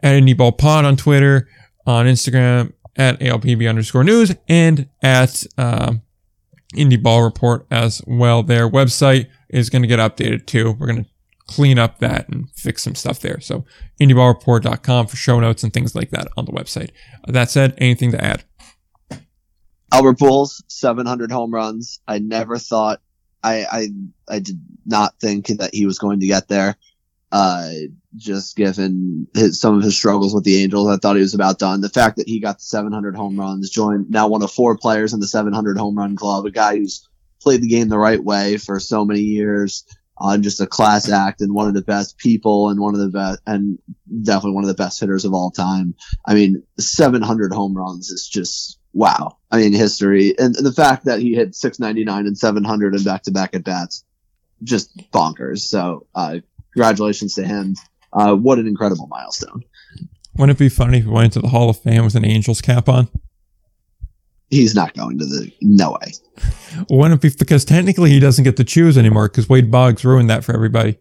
at 0.03 0.37
Ball 0.37 0.53
Pod 0.53 0.85
on 0.85 0.97
Twitter, 0.97 1.49
on 1.87 2.05
Instagram, 2.05 2.75
at 2.95 3.19
ALPB 3.21 3.67
underscore 3.67 4.05
news, 4.05 4.35
and 4.51 4.91
at, 5.03 5.45
um, 5.57 6.03
Indie 6.75 7.03
Ball 7.03 7.23
Report 7.23 7.67
as 7.71 8.03
well. 8.07 8.43
Their 8.43 8.69
website 8.69 9.29
is 9.49 9.71
going 9.71 9.83
to 9.83 9.89
get 9.89 9.99
updated 9.99 10.47
too. 10.47 10.73
We're 10.73 10.87
going 10.87 11.05
to 11.05 11.11
clean 11.47 11.79
up 11.79 11.99
that 11.99 12.29
and 12.29 12.51
fix 12.51 12.83
some 12.83 12.95
stuff 12.95 13.21
there. 13.21 13.41
So 13.41 13.65
indieballreport.com 14.01 15.07
for 15.07 15.17
show 15.17 15.41
notes 15.41 15.63
and 15.63 15.73
things 15.73 15.95
like 15.95 16.11
that 16.11 16.29
on 16.37 16.45
the 16.45 16.53
website. 16.53 16.91
That 17.27 17.51
said, 17.51 17.75
anything 17.79 18.13
to 18.13 18.25
add? 18.25 18.45
Albert 19.93 20.19
Pujols, 20.19 20.63
700 20.69 21.31
home 21.31 21.53
runs. 21.53 22.01
I 22.09 22.19
never 22.19 22.57
thought, 22.57 23.01
I, 23.43 23.67
I, 23.71 23.89
I 24.29 24.39
did 24.39 24.61
not 24.87 25.19
think 25.21 25.49
that 25.49 25.75
he 25.75 25.85
was 25.85 25.99
going 25.99 26.21
to 26.21 26.27
get 26.27 26.49
there. 26.49 26.77
Uh, 27.33 27.71
just 28.15 28.57
given 28.57 29.27
his, 29.33 29.59
some 29.59 29.77
of 29.77 29.83
his 29.83 29.97
struggles 29.97 30.35
with 30.35 30.45
the 30.45 30.63
Angels, 30.63 30.87
I 30.87 30.99
thought 30.99 31.17
he 31.17 31.23
was 31.23 31.35
about 31.35 31.59
done. 31.59 31.81
The 31.81 31.89
fact 31.89 32.19
that 32.19 32.29
he 32.29 32.41
got 32.41 32.59
the 32.59 32.65
700 32.65 33.17
home 33.17 33.41
runs, 33.41 33.71
joined 33.71 34.11
now 34.11 34.29
one 34.29 34.43
of 34.43 34.53
four 34.53 34.77
players 34.77 35.15
in 35.15 35.21
the 35.21 35.27
700 35.27 35.79
home 35.79 35.97
run 35.97 36.15
club, 36.15 36.45
a 36.45 36.51
guy 36.51 36.77
who's 36.77 37.09
played 37.41 37.63
the 37.63 37.69
game 37.69 37.89
the 37.89 37.99
right 37.99 38.23
way 38.23 38.59
for 38.59 38.79
so 38.79 39.07
many 39.07 39.21
years, 39.21 39.85
uh, 40.21 40.37
just 40.39 40.61
a 40.61 40.67
class 40.67 41.09
act 41.09 41.41
and 41.41 41.55
one 41.55 41.69
of 41.69 41.75
the 41.75 41.83
best 41.83 42.19
people 42.19 42.69
and 42.69 42.79
one 42.79 42.95
of 42.95 43.01
the 43.01 43.09
best, 43.09 43.41
and 43.47 43.79
definitely 44.23 44.53
one 44.53 44.65
of 44.65 44.69
the 44.69 44.75
best 44.75 45.01
hitters 45.01 45.25
of 45.25 45.33
all 45.33 45.51
time. 45.51 45.95
I 46.25 46.35
mean, 46.35 46.63
700 46.79 47.53
home 47.53 47.77
runs 47.77 48.11
is 48.11 48.29
just 48.29 48.79
wow. 48.93 49.39
I 49.51 49.57
mean, 49.57 49.73
history 49.73 50.35
and 50.39 50.55
the 50.55 50.73
fact 50.73 51.07
that 51.07 51.21
he 51.21 51.35
hit 51.35 51.55
699 51.55 52.27
and 52.27 52.39
700 52.39 52.95
in 52.95 53.03
back 53.03 53.23
to 53.23 53.33
back 53.33 53.55
at 53.55 53.65
bats, 53.65 54.05
just 54.63 54.97
bonkers. 55.11 55.61
So, 55.61 56.07
uh, 56.15 56.39
congratulations 56.73 57.35
to 57.35 57.45
him. 57.45 57.77
Uh, 58.13 58.35
what 58.35 58.59
an 58.59 58.67
incredible 58.67 59.07
milestone. 59.07 59.65
Wouldn't 60.37 60.57
it 60.57 60.59
be 60.59 60.69
funny 60.69 60.99
if 60.99 61.05
he 61.05 61.11
went 61.11 61.27
into 61.27 61.41
the 61.41 61.49
Hall 61.49 61.71
of 61.71 61.79
Fame 61.81 62.05
with 62.05 62.15
an 62.15 62.25
Angels 62.25 62.61
cap 62.61 62.89
on? 62.89 63.09
He's 64.51 64.75
not 64.75 64.95
going 64.95 65.19
to 65.19 65.25
the. 65.25 65.51
No 65.61 65.93
way. 65.93 66.13
Wouldn't 66.91 67.25
it 67.25 67.31
be 67.31 67.37
because 67.39 67.65
technically 67.65 68.11
he 68.11 68.21
doesn't 68.21 68.45
get 68.45 68.57
to 68.59 68.65
choose 68.65 68.99
anymore 68.99 69.29
because 69.29 69.49
Wade 69.49 69.71
Boggs 69.71 70.05
ruined 70.05 70.29
that 70.31 70.45
for 70.45 70.55
everybody. 70.55 70.99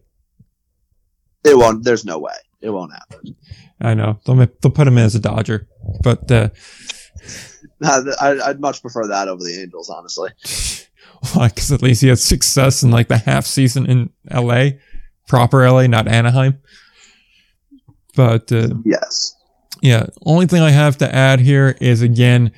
It 1.44 1.56
won't. 1.56 1.84
There's 1.84 2.04
no 2.04 2.18
way. 2.18 2.34
It 2.60 2.70
won't 2.70 2.92
happen. 2.92 3.36
I 3.80 3.94
know. 3.94 4.20
They'll, 4.24 4.36
they'll 4.36 4.70
put 4.70 4.86
him 4.86 4.96
in 4.96 5.04
as 5.04 5.14
a 5.14 5.20
Dodger, 5.20 5.68
but 6.02 6.30
uh, 6.30 6.50
I'd 8.20 8.60
much 8.60 8.80
prefer 8.80 9.08
that 9.08 9.28
over 9.28 9.42
the 9.42 9.60
Angels, 9.60 9.90
honestly. 9.90 10.30
Why? 11.34 11.48
Because 11.48 11.72
at 11.72 11.82
least 11.82 12.00
he 12.02 12.08
had 12.08 12.18
success 12.18 12.82
in 12.82 12.90
like 12.90 13.08
the 13.08 13.18
half 13.18 13.44
season 13.44 13.86
in 13.86 14.10
L.A 14.30 14.78
proper 15.26 15.68
LA, 15.68 15.86
not 15.86 16.08
Anaheim. 16.08 16.60
But 18.14 18.52
uh, 18.52 18.68
yes, 18.84 19.34
yeah. 19.80 20.06
Only 20.24 20.46
thing 20.46 20.62
I 20.62 20.70
have 20.70 20.98
to 20.98 21.14
add 21.14 21.40
here 21.40 21.76
is 21.80 22.02
again 22.02 22.52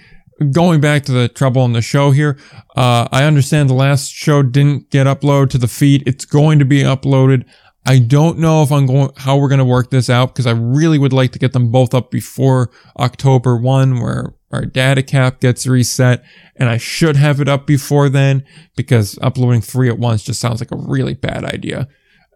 going 0.51 0.81
back 0.81 1.05
to 1.05 1.13
the 1.13 1.29
trouble 1.29 1.65
in 1.65 1.73
the 1.73 1.83
show 1.83 2.11
here. 2.11 2.39
Uh, 2.77 3.07
I 3.13 3.25
understand 3.25 3.71
the 3.71 3.75
last 3.75 4.13
show 4.13 4.43
didn't 4.43 4.91
get 4.91 5.07
uploaded 5.07 5.51
to 5.51 5.59
the 5.59 5.69
feed. 5.69 6.03
It's 6.07 6.25
going 6.25 6.59
to 6.59 6.65
be 6.65 6.83
uploaded. 6.83 7.45
I 7.87 7.99
don't 7.99 8.39
know 8.39 8.63
if 8.63 8.73
I'm 8.73 8.87
going 8.87 9.11
how 9.17 9.37
we're 9.37 9.49
going 9.49 9.59
to 9.59 9.65
work 9.65 9.91
this 9.91 10.09
out 10.09 10.35
because 10.35 10.47
I 10.47 10.53
really 10.53 10.99
would 10.99 11.13
like 11.13 11.33
to 11.33 11.39
get 11.39 11.53
them 11.53 11.71
both 11.71 11.95
up 11.95 12.11
before 12.11 12.71
October 12.99 13.57
one, 13.57 14.01
where 14.01 14.35
our 14.51 14.65
data 14.65 15.03
cap 15.03 15.41
gets 15.41 15.67
reset, 15.67 16.25
and 16.57 16.69
I 16.69 16.79
should 16.79 17.17
have 17.17 17.41
it 17.41 17.49
up 17.49 17.67
before 17.67 18.09
then 18.09 18.45
because 18.75 19.19
uploading 19.21 19.61
three 19.61 19.89
at 19.89 19.99
once 19.99 20.23
just 20.23 20.41
sounds 20.41 20.61
like 20.61 20.73
a 20.73 20.77
really 20.77 21.15
bad 21.15 21.45
idea 21.45 21.89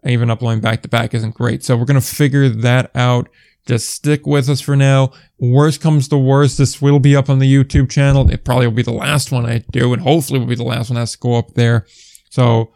even 0.05 0.29
uploading 0.29 0.61
back 0.61 0.81
to 0.83 0.87
back 0.87 1.13
isn't 1.13 1.35
great. 1.35 1.63
So 1.63 1.75
we're 1.75 1.85
going 1.85 1.99
to 1.99 2.05
figure 2.05 2.49
that 2.49 2.91
out. 2.95 3.29
Just 3.65 3.89
stick 3.89 4.25
with 4.25 4.49
us 4.49 4.61
for 4.61 4.75
now. 4.75 5.11
Worst 5.37 5.81
comes 5.81 6.07
to 6.07 6.17
worst, 6.17 6.57
this 6.57 6.81
will 6.81 6.99
be 6.99 7.15
up 7.15 7.29
on 7.29 7.39
the 7.39 7.51
YouTube 7.51 7.89
channel. 7.89 8.29
It 8.29 8.43
probably 8.43 8.67
will 8.67 8.73
be 8.73 8.81
the 8.83 8.91
last 8.91 9.31
one 9.31 9.45
I 9.45 9.63
do, 9.71 9.93
and 9.93 10.01
hopefully 10.01 10.39
will 10.39 10.47
be 10.47 10.55
the 10.55 10.63
last 10.63 10.89
one 10.89 10.95
that 10.95 11.01
has 11.01 11.11
to 11.11 11.19
go 11.19 11.35
up 11.35 11.53
there. 11.53 11.85
So 12.29 12.73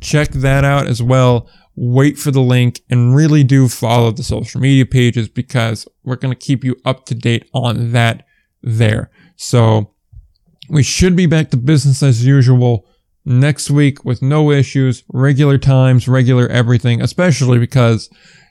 check 0.00 0.30
that 0.30 0.64
out 0.64 0.86
as 0.86 1.02
well. 1.02 1.48
Wait 1.74 2.18
for 2.18 2.30
the 2.30 2.40
link 2.40 2.80
and 2.88 3.14
really 3.14 3.44
do 3.44 3.68
follow 3.68 4.10
the 4.10 4.22
social 4.22 4.60
media 4.60 4.86
pages 4.86 5.28
because 5.28 5.86
we're 6.04 6.16
going 6.16 6.32
to 6.32 6.38
keep 6.38 6.64
you 6.64 6.76
up 6.84 7.06
to 7.06 7.14
date 7.14 7.48
on 7.52 7.92
that 7.92 8.24
there. 8.62 9.10
So 9.36 9.94
we 10.68 10.82
should 10.82 11.16
be 11.16 11.26
back 11.26 11.50
to 11.50 11.56
business 11.56 12.02
as 12.02 12.24
usual 12.24 12.86
next 13.26 13.70
week 13.70 14.04
with 14.04 14.22
no 14.22 14.50
issues, 14.50 15.02
regular 15.12 15.58
times, 15.58 16.08
regular 16.08 16.48
everything, 16.48 17.02
especially 17.02 17.58
because 17.58 18.08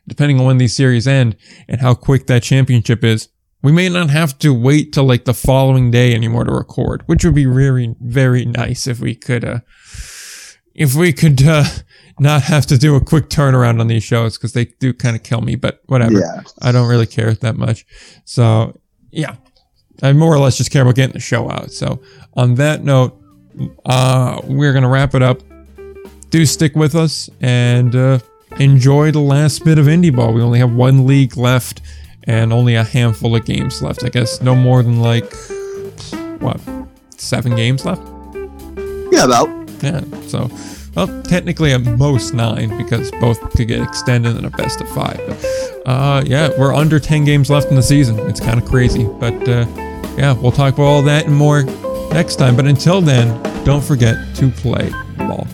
depending 0.07 0.39
on 0.39 0.45
when 0.45 0.57
these 0.57 0.75
series 0.75 1.07
end 1.07 1.35
and 1.67 1.81
how 1.81 1.95
quick 1.95 2.27
that 2.27 2.43
championship 2.43 3.03
is, 3.03 3.29
we 3.63 3.71
may 3.71 3.89
not 3.89 4.11
have 4.11 4.37
to 4.37 4.53
wait 4.53 4.93
till 4.93 5.05
like 5.05 5.25
the 5.25 5.33
following 5.33 5.89
day 5.89 6.13
anymore 6.13 6.43
to 6.43 6.51
record, 6.51 7.01
which 7.07 7.25
would 7.25 7.33
be 7.33 7.45
very, 7.45 7.95
very 7.99 8.45
nice 8.45 8.85
if 8.85 8.99
we 8.99 9.15
could, 9.15 9.43
uh, 9.43 9.59
if 10.75 10.93
we 10.93 11.11
could, 11.11 11.41
uh, 11.47 11.63
not 12.19 12.43
have 12.43 12.65
to 12.65 12.77
do 12.77 12.95
a 12.95 13.01
quick 13.03 13.29
turnaround 13.29 13.79
on 13.79 13.87
these 13.87 14.03
shows 14.03 14.37
because 14.37 14.53
they 14.53 14.65
do 14.79 14.93
kind 14.93 15.15
of 15.15 15.23
kill 15.23 15.41
me, 15.41 15.55
but 15.55 15.81
whatever. 15.87 16.19
Yeah. 16.19 16.43
I 16.61 16.71
don't 16.71 16.87
really 16.87 17.07
care 17.07 17.33
that 17.33 17.57
much. 17.57 17.85
So 18.23 18.79
yeah, 19.11 19.35
I 20.01 20.13
more 20.13 20.33
or 20.33 20.39
less 20.39 20.57
just 20.57 20.71
care 20.71 20.83
about 20.83 20.95
getting 20.95 21.13
the 21.13 21.19
show 21.19 21.49
out. 21.49 21.71
So 21.71 22.01
on 22.33 22.55
that 22.55 22.83
note, 22.83 23.19
uh, 23.85 24.41
we're 24.43 24.73
going 24.73 24.83
to 24.83 24.89
wrap 24.89 25.15
it 25.15 25.21
up. 25.21 25.41
do 26.29 26.45
stick 26.45 26.75
with 26.75 26.95
us 26.95 27.29
and 27.41 27.95
uh, 27.95 28.19
enjoy 28.59 29.11
the 29.11 29.19
last 29.19 29.63
bit 29.63 29.77
of 29.77 29.85
indie 29.85 30.15
ball. 30.15 30.33
We 30.33 30.41
only 30.41 30.59
have 30.59 30.73
one 30.73 31.05
league 31.05 31.37
left 31.37 31.81
and 32.23 32.51
only 32.51 32.75
a 32.75 32.83
handful 32.83 33.35
of 33.35 33.45
games 33.45 33.81
left. 33.81 34.03
I 34.03 34.09
guess 34.09 34.41
no 34.41 34.55
more 34.55 34.83
than 34.83 34.99
like 34.99 35.31
what 36.39 36.59
seven 37.17 37.55
games 37.55 37.85
left. 37.85 38.01
Yeah, 39.11 39.25
about. 39.25 39.49
Yeah, 39.81 40.01
so 40.27 40.49
well, 40.95 41.23
technically 41.23 41.73
at 41.73 41.81
most 41.81 42.33
nine 42.33 42.75
because 42.77 43.11
both 43.19 43.39
could 43.51 43.67
get 43.67 43.81
extended 43.81 44.37
in 44.37 44.45
a 44.45 44.49
best 44.49 44.81
of 44.81 44.89
five. 44.89 45.21
But 45.27 45.87
uh, 45.87 46.23
yeah, 46.25 46.49
we're 46.57 46.73
under 46.73 46.99
ten 46.99 47.25
games 47.25 47.49
left 47.49 47.69
in 47.69 47.75
the 47.75 47.83
season. 47.83 48.19
It's 48.29 48.39
kind 48.39 48.61
of 48.61 48.67
crazy, 48.67 49.05
but 49.19 49.47
uh, 49.47 49.65
yeah, 50.17 50.33
we'll 50.33 50.51
talk 50.51 50.73
about 50.73 50.83
all 50.83 51.01
that 51.03 51.25
and 51.25 51.35
more 51.35 51.63
next 52.11 52.37
time. 52.37 52.55
But 52.55 52.65
until 52.65 53.01
then, 53.01 53.41
don't 53.63 53.83
forget 53.83 54.15
to 54.35 54.49
play 54.49 54.89
ball. 55.17 55.47